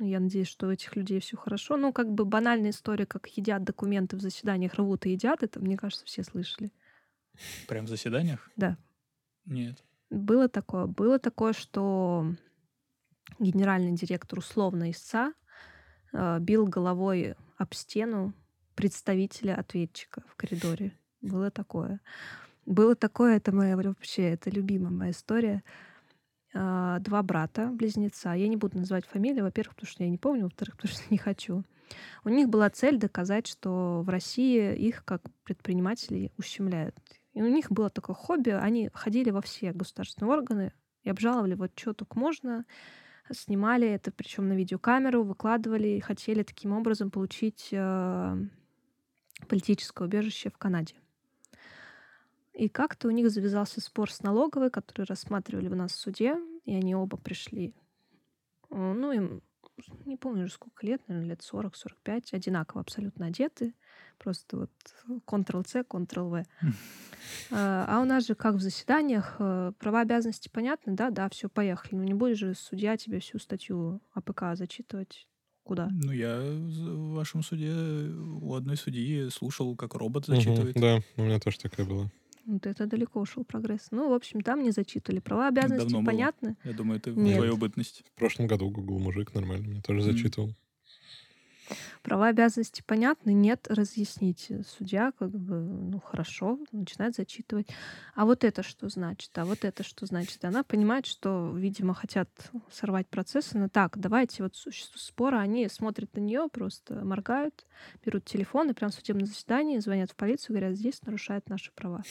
Я 0.00 0.20
надеюсь, 0.20 0.46
что 0.46 0.68
у 0.68 0.70
этих 0.70 0.94
людей 0.94 1.18
все 1.20 1.36
хорошо. 1.36 1.76
Ну, 1.76 1.92
как 1.92 2.12
бы 2.12 2.24
банальная 2.24 2.70
история, 2.70 3.06
как 3.06 3.26
едят 3.28 3.64
документы 3.64 4.16
в 4.16 4.20
заседаниях, 4.20 4.74
рвут 4.74 5.06
и 5.06 5.10
едят, 5.12 5.42
это, 5.42 5.58
мне 5.58 5.76
кажется, 5.76 6.04
все 6.06 6.22
слышали. 6.22 6.70
Прям 7.66 7.86
в 7.86 7.88
заседаниях? 7.88 8.48
Да. 8.56 8.76
Нет. 9.46 9.82
Было 10.10 10.48
такое. 10.48 10.86
Было 10.86 11.18
такое, 11.18 11.52
что 11.52 12.26
генеральный 13.40 13.92
директор 13.92 14.38
условно 14.38 14.90
истца 14.90 15.32
бил 16.12 16.66
головой 16.66 17.34
об 17.56 17.74
стену 17.74 18.34
представителя 18.74 19.56
ответчика 19.56 20.22
в 20.28 20.36
коридоре. 20.36 20.92
Было 21.20 21.50
такое. 21.50 22.00
Было 22.64 22.94
такое, 22.94 23.36
это 23.36 23.50
моя 23.50 23.76
вообще, 23.76 24.30
это 24.30 24.50
любимая 24.50 24.90
моя 24.90 25.10
история. 25.10 25.64
А, 26.54 26.98
Два 27.00 27.22
брата, 27.22 27.70
близнеца. 27.72 28.34
Я 28.34 28.46
не 28.46 28.56
буду 28.56 28.78
называть 28.78 29.06
фамилии, 29.06 29.40
во-первых, 29.40 29.74
потому 29.74 29.90
что 29.90 30.04
я 30.04 30.10
не 30.10 30.18
помню, 30.18 30.44
во-вторых, 30.44 30.76
потому 30.76 30.94
что 30.94 31.02
не 31.10 31.18
хочу. 31.18 31.64
У 32.24 32.28
них 32.28 32.48
была 32.48 32.68
цель 32.70 32.98
доказать, 32.98 33.46
что 33.46 34.02
в 34.02 34.08
России 34.08 34.74
их, 34.76 35.04
как 35.04 35.22
предпринимателей, 35.44 36.32
ущемляют. 36.36 36.94
И 37.32 37.42
у 37.42 37.48
них 37.48 37.70
было 37.70 37.88
такое 37.90 38.14
хобби. 38.14 38.50
Они 38.50 38.90
ходили 38.92 39.30
во 39.30 39.40
все 39.40 39.72
государственные 39.72 40.32
органы 40.32 40.72
и 41.04 41.10
обжаловали 41.10 41.54
вот 41.54 41.72
что 41.76 41.94
только 41.94 42.18
можно. 42.18 42.64
Снимали 43.30 43.88
это, 43.88 44.10
причем 44.10 44.48
на 44.48 44.54
видеокамеру, 44.54 45.22
выкладывали 45.22 45.88
и 45.88 46.00
хотели 46.00 46.42
таким 46.42 46.72
образом 46.72 47.10
получить 47.10 47.68
э, 47.72 48.36
политическое 49.48 50.04
убежище 50.04 50.50
в 50.50 50.56
Канаде. 50.56 50.94
И 52.54 52.68
как-то 52.68 53.08
у 53.08 53.10
них 53.10 53.30
завязался 53.30 53.80
спор 53.80 54.10
с 54.10 54.22
налоговой, 54.22 54.70
который 54.70 55.06
рассматривали 55.06 55.68
у 55.68 55.76
нас 55.76 55.92
в 55.92 55.96
суде, 55.96 56.36
и 56.64 56.74
они 56.74 56.94
оба 56.94 57.16
пришли. 57.16 57.74
э, 58.70 58.76
Ну, 58.76 59.12
им 59.12 59.42
не 60.04 60.16
помню 60.16 60.44
уже 60.44 60.52
сколько 60.52 60.84
лет, 60.86 61.06
наверное, 61.06 61.30
лет 61.30 61.40
40-45, 61.40 62.34
одинаково 62.34 62.80
абсолютно 62.80 63.26
одеты. 63.26 63.74
Просто 64.18 64.56
вот 64.58 64.70
Ctrl-C, 65.26 65.80
Ctrl-V. 65.88 66.44
А 67.50 67.84
а 67.88 68.00
у 68.00 68.04
нас 68.04 68.26
же, 68.26 68.34
как 68.34 68.54
в 68.54 68.60
заседаниях, 68.60 69.36
э, 69.38 69.72
права 69.78 70.00
обязанности 70.00 70.48
понятны, 70.48 70.94
да, 70.94 71.10
да, 71.10 71.28
все, 71.28 71.48
поехали. 71.48 71.96
Ну 71.96 72.04
не 72.04 72.14
будет 72.14 72.38
же 72.38 72.54
судья 72.54 72.96
тебе 72.96 73.18
всю 73.20 73.38
статью 73.38 74.00
АПК 74.14 74.54
зачитывать. 74.54 75.26
Куда? 75.64 75.88
Ну, 75.90 76.12
я 76.12 76.38
в 76.40 77.14
вашем 77.14 77.42
суде 77.42 77.72
у 77.74 78.54
одной 78.54 78.76
судьи 78.78 79.28
слушал, 79.30 79.76
как 79.76 79.94
робот 79.94 80.24
зачитывает. 80.26 80.74
Да, 80.76 81.00
у 81.16 81.22
меня 81.22 81.38
тоже 81.40 81.58
такое 81.58 81.84
было. 81.84 82.10
Вот 82.46 82.64
это 82.66 82.86
далеко 82.86 83.20
ушел 83.20 83.44
прогресс. 83.44 83.88
Ну, 83.90 84.08
в 84.08 84.14
общем, 84.14 84.40
там 84.40 84.62
не 84.62 84.70
зачитывали. 84.70 85.20
Права 85.20 85.48
обязанности 85.48 85.84
Давно 85.84 85.98
было. 86.00 86.06
понятны. 86.06 86.56
Я 86.64 86.72
думаю, 86.72 86.98
это 86.98 87.10
Нет. 87.10 87.36
твою 87.36 87.58
бытность. 87.58 88.04
В 88.14 88.18
прошлом 88.18 88.46
году 88.46 88.70
Google 88.70 88.98
мужик 89.00 89.34
нормально 89.34 89.68
мне 89.68 89.82
тоже 89.82 90.00
Мгм. 90.00 90.12
зачитывал. 90.12 90.54
Права 92.02 92.28
обязанности 92.28 92.82
понятны, 92.86 93.32
нет, 93.32 93.66
разъясните. 93.68 94.62
Судья 94.66 95.12
как 95.18 95.30
бы, 95.30 95.60
ну 95.60 96.00
хорошо, 96.00 96.58
начинает 96.72 97.14
зачитывать. 97.14 97.68
А 98.14 98.24
вот 98.24 98.44
это 98.44 98.62
что 98.62 98.88
значит? 98.88 99.36
А 99.38 99.44
вот 99.44 99.64
это 99.64 99.82
что 99.82 100.06
значит? 100.06 100.44
Она 100.44 100.62
понимает, 100.62 101.06
что, 101.06 101.52
видимо, 101.54 101.94
хотят 101.94 102.28
сорвать 102.70 103.08
процесс. 103.08 103.54
Она 103.54 103.68
так, 103.68 103.98
давайте 103.98 104.42
вот 104.42 104.56
существу 104.56 104.98
спора. 104.98 105.38
Они 105.38 105.68
смотрят 105.68 106.14
на 106.14 106.20
нее, 106.20 106.48
просто 106.52 106.94
моргают, 107.04 107.66
берут 108.04 108.24
телефон 108.24 108.70
и 108.70 108.72
прям 108.72 108.90
в 108.90 108.94
судебном 108.94 109.26
заседании 109.26 109.78
звонят 109.78 110.10
в 110.10 110.16
полицию, 110.16 110.56
говорят, 110.56 110.76
здесь 110.76 111.02
нарушают 111.02 111.48
наши 111.48 111.72
права. 111.72 112.02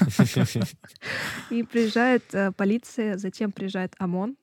И 1.50 1.62
приезжает 1.62 2.22
э, 2.34 2.52
полиция, 2.52 3.16
затем 3.18 3.52
приезжает 3.52 3.94
ОМОН, 3.98 4.36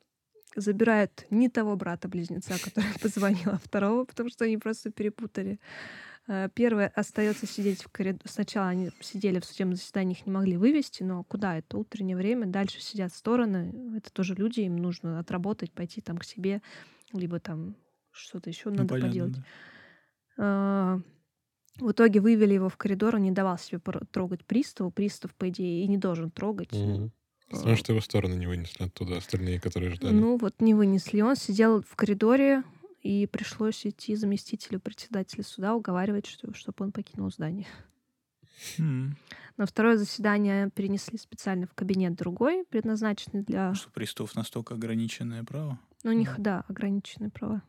забирает 0.56 1.26
не 1.30 1.50
того 1.50 1.76
брата-близнеца, 1.76 2.54
который 2.64 2.90
позвонил, 3.02 3.52
а 3.52 3.58
второго, 3.58 4.06
потому 4.06 4.30
что 4.30 4.46
они 4.46 4.58
просто 4.58 4.92
перепутали. 4.92 5.60
Э, 6.28 6.50
Первый 6.54 6.88
остается 6.88 7.48
сидеть 7.48 7.84
в 7.84 7.90
коридоре. 7.90 8.22
Сначала 8.26 8.68
они 8.70 8.92
сидели 9.00 9.40
в 9.40 9.46
судебном 9.46 9.76
заседании, 9.76 10.16
их 10.16 10.26
не 10.26 10.32
могли 10.32 10.58
вывести, 10.58 11.04
но 11.04 11.24
куда 11.24 11.58
это? 11.58 11.78
Утреннее 11.78 12.18
время. 12.18 12.48
Дальше 12.48 12.82
сидят 12.82 13.14
стороны. 13.14 13.98
Это 13.98 14.12
тоже 14.12 14.36
люди, 14.36 14.62
им 14.62 14.76
нужно 14.78 15.20
отработать, 15.20 15.72
пойти 15.74 16.02
там 16.02 16.18
к 16.18 16.24
себе, 16.24 16.62
либо 17.14 17.40
там 17.40 17.76
что-то 18.12 18.50
еще 18.50 18.70
Ну, 18.70 18.78
надо 18.78 18.90
понятно, 18.90 19.10
поделать. 19.10 19.34
да. 19.34 19.44
А, 20.38 21.00
В 21.80 21.92
итоге 21.92 22.20
вывели 22.20 22.54
его 22.54 22.70
в 22.70 22.78
коридор, 22.78 23.16
он 23.16 23.24
не 23.24 23.32
давал 23.32 23.58
себе 23.58 23.80
трогать 24.12 24.46
приставу. 24.46 24.92
Пристав, 24.92 25.34
по 25.36 25.50
идее, 25.50 25.84
и 25.84 25.88
не 25.88 25.98
должен 25.98 26.30
трогать. 26.32 26.74
Мгм. 26.74 27.12
Потому 27.52 27.76
что 27.76 27.92
его 27.92 28.02
стороны 28.02 28.34
не 28.34 28.48
вынесли 28.48 28.86
оттуда, 28.86 29.18
остальные, 29.18 29.60
которые 29.60 29.94
ждали. 29.94 30.14
Ну 30.14 30.38
вот 30.38 30.60
не 30.60 30.74
вынесли. 30.74 31.22
Он 31.22 31.36
сидел 31.36 31.82
в 31.82 31.96
коридоре, 31.96 32.64
и 33.02 33.28
пришлось 33.28 33.86
идти 33.86 34.16
заместителю 34.16 34.80
председателя 34.80 35.44
суда 35.44 35.76
уговаривать, 35.76 36.28
что, 36.28 36.54
чтобы 36.54 36.86
он 36.86 36.92
покинул 36.92 37.32
здание. 37.32 37.68
М. 38.78 39.18
На 39.58 39.66
второе 39.66 39.98
заседание 39.98 40.70
перенесли 40.70 41.18
специально 41.18 41.66
в 41.68 41.74
кабинет 41.74 42.16
другой, 42.16 42.64
предназначенный 42.70 43.44
для... 43.44 43.74
Что 43.74 43.90
пристав 43.90 44.36
настолько 44.36 44.76
ограниченное 44.76 45.44
право. 45.44 45.80
Ну, 46.04 46.12
у 46.12 46.14
них, 46.14 46.36
да, 46.38 46.64
ограниченные 46.68 47.32
права. 47.32 47.64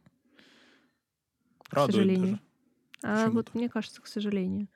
К 1.69 1.87
сожалению. 1.87 2.41
даже. 3.01 3.25
А 3.27 3.31
вот 3.31 3.55
мне 3.55 3.69
кажется, 3.69 4.01
к 4.01 4.07
сожалению. 4.07 4.69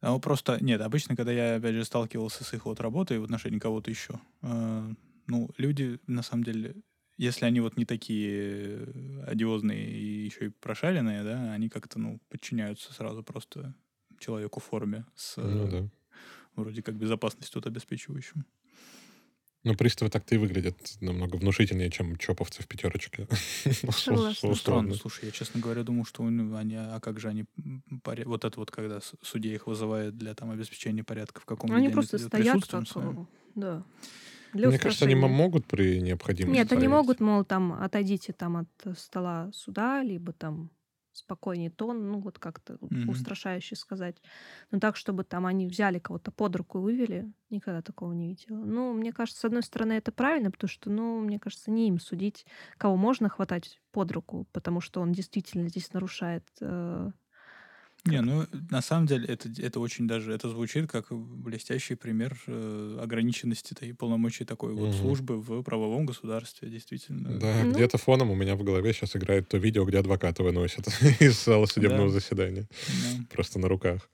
Вот 0.00 0.20
просто, 0.20 0.62
нет, 0.62 0.80
обычно, 0.80 1.16
когда 1.16 1.32
я, 1.32 1.56
опять 1.56 1.74
же, 1.74 1.84
сталкивался 1.84 2.44
с 2.44 2.52
их 2.54 2.66
вот 2.66 2.80
работой 2.80 3.18
в 3.18 3.24
отношении 3.24 3.58
кого-то 3.58 3.90
еще, 3.90 4.20
э, 4.42 4.94
ну, 5.26 5.50
люди, 5.58 6.00
на 6.06 6.22
самом 6.22 6.44
деле, 6.44 6.76
если 7.16 7.44
они 7.46 7.60
вот 7.60 7.76
не 7.76 7.84
такие 7.84 8.86
э, 8.86 9.24
одиозные 9.26 9.90
и 9.90 10.24
еще 10.24 10.46
и 10.46 10.50
прошаренные, 10.50 11.24
да, 11.24 11.52
они 11.52 11.68
как-то, 11.68 11.98
ну, 11.98 12.20
подчиняются 12.28 12.92
сразу 12.92 13.24
просто 13.24 13.74
человеку 14.20 14.60
в 14.60 14.64
форме 14.64 15.04
с 15.16 15.34
Ну 15.42 15.66
э, 15.66 15.68
да. 15.68 15.90
вроде 16.56 16.82
как 16.82 16.96
безопасность 16.96 17.52
тут 17.52 17.66
обеспечивающим. 17.66 18.44
Но 19.64 19.74
приставы 19.74 20.10
так-то 20.10 20.34
и 20.34 20.38
выглядят 20.38 20.76
намного 21.00 21.36
внушительнее, 21.36 21.90
чем 21.90 22.16
чоповцы 22.16 22.62
в 22.62 22.68
пятерочке. 22.68 23.26
Ну, 24.42 24.54
странно, 24.54 24.94
слушай, 24.94 25.26
я, 25.26 25.30
честно 25.30 25.60
говоря, 25.60 25.82
думал, 25.82 26.04
что 26.04 26.22
ну, 26.22 26.56
они, 26.56 26.76
а 26.76 27.00
как 27.00 27.20
же 27.20 27.28
они, 27.28 27.44
вот 28.04 28.44
это 28.44 28.58
вот, 28.58 28.70
когда 28.70 29.00
судья 29.22 29.54
их 29.54 29.66
вызывает 29.66 30.16
для 30.16 30.34
там 30.34 30.50
обеспечения 30.50 31.04
порядка, 31.04 31.40
в 31.40 31.44
каком 31.44 31.72
Они 31.72 31.88
просто 31.88 32.18
стоят 32.18 32.64
как... 32.66 32.84
э, 32.96 33.14
Да. 33.54 33.84
Для 34.52 34.68
Мне 34.68 34.78
кажется, 34.78 35.04
они 35.04 35.14
могут 35.14 35.66
при 35.66 36.00
необходимости. 36.00 36.58
Нет, 36.58 36.72
они 36.72 36.88
могут, 36.88 37.20
мол, 37.20 37.44
там, 37.44 37.72
отойдите 37.72 38.32
там 38.32 38.56
от 38.56 38.98
стола 38.98 39.50
суда, 39.52 40.02
либо 40.02 40.32
там 40.32 40.70
спокойнее 41.18 41.70
тон, 41.70 42.10
ну 42.10 42.20
вот 42.20 42.38
как-то 42.38 42.78
Мгм. 42.90 43.26
устрашающе 43.28 43.76
сказать. 43.76 44.22
Но 44.70 44.78
так, 44.80 44.96
чтобы 44.96 45.24
там 45.24 45.46
они 45.46 45.66
взяли 45.66 45.98
кого-то 45.98 46.30
под 46.32 46.56
руку 46.56 46.78
и 46.78 46.82
вывели, 46.82 47.32
никогда 47.50 47.82
такого 47.82 48.12
не 48.12 48.28
видела. 48.28 48.56
Ну, 48.58 48.92
мне 48.92 49.12
кажется, 49.12 49.40
с 49.40 49.44
одной 49.44 49.62
стороны, 49.62 49.94
это 49.94 50.12
правильно, 50.12 50.50
потому 50.50 50.68
что, 50.68 50.90
ну, 50.90 51.20
мне 51.20 51.38
кажется, 51.38 51.70
не 51.70 51.88
им 51.88 51.98
судить, 51.98 52.46
кого 52.76 52.96
можно 52.96 53.28
хватать 53.28 53.80
под 53.92 54.12
руку, 54.12 54.46
потому 54.52 54.80
что 54.80 55.00
он 55.00 55.12
действительно 55.12 55.68
здесь 55.68 55.92
нарушает 55.92 56.46
э, 56.60 57.10
Не, 58.04 58.20
ну 58.22 58.46
на 58.70 58.80
самом 58.80 59.06
деле 59.06 59.26
это, 59.26 59.50
это 59.58 59.80
очень 59.80 60.06
даже, 60.08 60.32
это 60.32 60.48
звучит 60.48 60.90
как 60.90 61.06
блестящий 61.10 61.94
пример 61.94 62.40
э, 62.46 62.98
ограниченности 63.02 63.74
и 63.84 63.92
полномочий 63.92 64.44
такой 64.44 64.72
вот 64.72 64.90
Мгм. 64.90 64.98
службы 64.98 65.40
в 65.40 65.62
правовом 65.62 66.06
государстве, 66.06 66.70
действительно. 66.70 67.38
Да, 67.38 67.64
Ну. 67.64 67.72
где-то 67.72 67.98
фоном 67.98 68.30
у 68.30 68.34
меня 68.34 68.56
в 68.56 68.62
голове 68.62 68.92
сейчас 68.92 69.14
играет 69.16 69.48
то 69.48 69.58
видео, 69.58 69.84
где 69.84 69.98
адвоката 69.98 70.42
выносят 70.42 70.86
из 71.20 71.44
зала 71.44 71.66
судебного 71.66 72.08
Да. 72.08 72.14
заседания. 72.14 72.68
Да. 72.88 73.24
Просто 73.30 73.58
на 73.58 73.68
руках. 73.68 74.08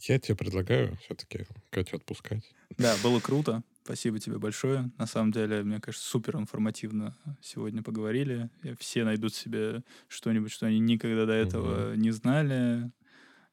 Я 0.00 0.18
тебе 0.18 0.34
предлагаю 0.34 0.96
все-таки 1.04 1.46
Катю 1.70 1.96
отпускать. 1.96 2.42
Да, 2.76 2.96
было 3.04 3.20
круто. 3.20 3.62
Спасибо 3.84 4.18
тебе 4.18 4.38
большое. 4.38 4.90
На 4.98 5.06
самом 5.06 5.30
деле, 5.32 5.62
мне 5.62 5.80
кажется, 5.80 6.08
супер 6.08 6.36
информативно 6.36 7.16
сегодня 7.40 7.82
поговорили. 7.82 8.48
Все 8.80 9.04
найдут 9.04 9.34
себе 9.34 9.82
что-нибудь, 10.08 10.50
что 10.50 10.66
они 10.66 10.80
никогда 10.80 11.26
до 11.26 11.32
этого 11.32 11.94
не 11.94 12.10
знали. 12.10 12.90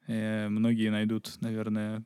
Э, 0.09 0.49
многие 0.49 0.89
найдут, 0.89 1.37
наверное, 1.39 2.03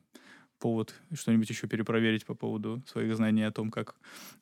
повод 0.60 0.94
что-нибудь 1.14 1.50
еще 1.50 1.68
перепроверить 1.68 2.26
по 2.26 2.36
поводу 2.36 2.84
своих 2.86 3.16
знаний 3.16 3.44
о 3.44 3.52
том, 3.52 3.72
как 3.72 3.96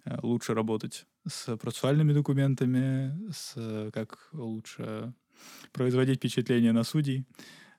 э, 0.04 0.18
лучше 0.24 0.56
работать 0.56 1.06
с 1.28 1.56
процессуальными 1.58 2.12
документами, 2.12 3.16
с 3.32 3.54
э, 3.56 3.92
как 3.94 4.30
лучше 4.34 5.14
производить 5.74 6.18
впечатление 6.18 6.72
на 6.72 6.84
судей. 6.84 7.26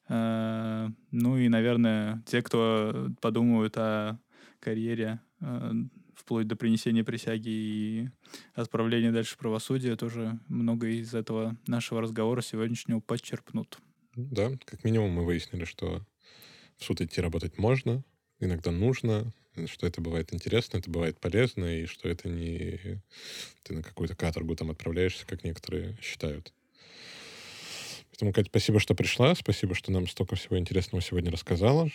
Ну 0.09 1.37
и, 1.39 1.49
наверное, 1.49 2.23
те, 2.27 2.43
кто 2.43 3.09
подумают 3.21 3.79
о 3.79 4.19
карьере 4.59 5.21
вплоть 6.17 6.49
до 6.49 6.57
принесения 6.57 7.05
присяги 7.05 7.49
и 7.49 8.09
отправления 8.55 9.13
дальше 9.13 9.37
в 9.37 9.39
правосудие, 9.39 9.95
тоже 9.97 10.41
много 10.49 10.89
из 10.89 11.15
этого 11.15 11.57
нашего 11.69 12.03
разговора 12.03 12.43
сегодняшнего 12.43 12.99
подчерпнут. 12.99 13.79
Да, 14.15 14.53
как 14.67 14.85
минимум 14.85 15.13
мы 15.13 15.25
выяснили, 15.25 15.65
что 15.65 16.05
в 16.77 16.85
суд 16.85 17.01
идти 17.01 17.21
работать 17.21 17.59
можно, 17.59 18.05
иногда 18.41 18.71
нужно, 18.71 19.33
что 19.67 19.87
это 19.87 20.01
бывает 20.03 20.35
интересно, 20.35 20.79
это 20.79 20.91
бывает 20.91 21.19
полезно, 21.19 21.65
и 21.65 21.87
что 21.87 22.09
это 22.09 22.29
не 22.29 23.01
ты 23.63 23.75
на 23.75 23.83
какую-то 23.83 24.15
каторгу 24.15 24.55
там 24.55 24.71
отправляешься, 24.71 25.27
как 25.27 25.45
некоторые 25.45 25.97
считают. 26.03 26.53
Поэтому, 28.23 28.33
Катя, 28.35 28.51
спасибо, 28.51 28.79
что 28.79 28.95
пришла. 28.95 29.35
Спасибо, 29.35 29.75
что 29.75 29.91
нам 29.91 30.07
столько 30.07 30.37
всего 30.37 30.57
интересного 30.57 31.03
сегодня 31.03 31.33
рассказала. 31.33 31.89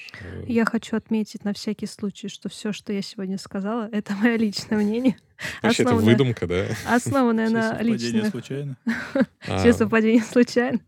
Я 0.45 0.65
хочу 0.65 0.97
отметить 0.97 1.45
на 1.45 1.53
всякий 1.53 1.85
случай, 1.85 2.27
что 2.27 2.49
все, 2.49 2.73
что 2.73 2.91
я 2.91 3.01
сегодня 3.01 3.37
сказала, 3.37 3.87
это 3.93 4.13
мое 4.13 4.35
личное 4.35 4.77
мнение. 4.77 5.15
Вообще, 5.61 5.83
это 5.83 5.95
выдумка, 5.95 6.45
да? 6.45 6.67
Основанное 6.85 7.49
на 7.49 7.81
личных... 7.81 8.31
случайно? 8.31 8.75
Все 9.39 9.71
совпадения 9.71 10.21
случайно. 10.21 10.81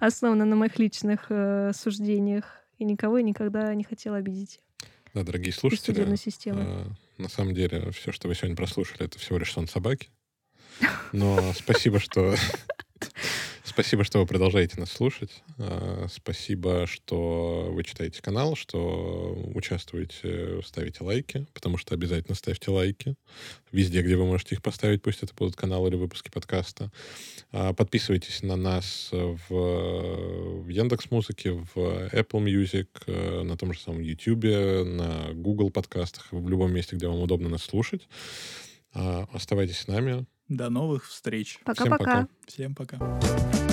Основанное 0.00 0.46
на 0.46 0.56
моих 0.56 0.78
личных 0.78 1.26
э, 1.28 1.72
суждениях. 1.74 2.62
И 2.78 2.84
никого 2.84 3.18
и 3.18 3.22
никогда 3.22 3.74
не 3.74 3.84
хотела 3.84 4.16
обидеть. 4.16 4.60
Да, 5.12 5.24
дорогие 5.24 5.52
слушатели, 5.52 6.06
э, 6.46 6.84
на 7.18 7.28
самом 7.28 7.52
деле 7.52 7.90
все, 7.90 8.12
что 8.12 8.28
вы 8.28 8.34
сегодня 8.34 8.56
прослушали, 8.56 9.04
это 9.04 9.18
всего 9.18 9.36
лишь 9.36 9.52
сон 9.52 9.68
собаки. 9.68 10.08
Но 11.12 11.52
спасибо, 11.52 12.00
что 12.00 12.34
Спасибо, 13.68 14.04
что 14.04 14.20
вы 14.20 14.26
продолжаете 14.26 14.78
нас 14.78 14.92
слушать. 14.92 15.42
А, 15.58 16.06
спасибо, 16.08 16.86
что 16.86 17.68
вы 17.72 17.82
читаете 17.82 18.22
канал, 18.22 18.54
что 18.54 19.34
участвуете, 19.54 20.62
ставите 20.64 21.02
лайки, 21.02 21.48
потому 21.52 21.76
что 21.76 21.92
обязательно 21.92 22.36
ставьте 22.36 22.70
лайки 22.70 23.16
везде, 23.72 24.02
где 24.02 24.14
вы 24.14 24.24
можете 24.24 24.54
их 24.54 24.62
поставить, 24.62 25.02
пусть 25.02 25.24
это 25.24 25.34
будут 25.34 25.56
каналы 25.56 25.88
или 25.88 25.96
выпуски 25.96 26.30
подкаста. 26.30 26.92
А, 27.50 27.72
подписывайтесь 27.72 28.44
на 28.44 28.54
нас 28.54 29.08
в, 29.10 30.68
Яндекс 30.68 31.10
Музыке, 31.10 31.50
в 31.50 31.76
Apple 31.76 32.44
Music, 32.44 32.86
э, 33.08 33.42
на 33.42 33.56
том 33.56 33.72
же 33.72 33.80
самом 33.80 34.00
YouTube, 34.00 34.44
на 34.44 35.32
Google 35.34 35.70
подкастах, 35.70 36.28
в 36.30 36.48
любом 36.48 36.72
месте, 36.72 36.94
где 36.94 37.08
вам 37.08 37.20
удобно 37.20 37.48
нас 37.48 37.64
слушать. 37.64 38.06
А, 38.94 39.28
оставайтесь 39.32 39.78
с 39.78 39.88
нами. 39.88 40.24
До 40.48 40.70
новых 40.70 41.06
встреч. 41.06 41.60
Пока-пока. 41.64 42.28
Всем 42.46 42.74
пока. 42.74 42.98
Всем 42.98 43.18
пока. 43.20 43.65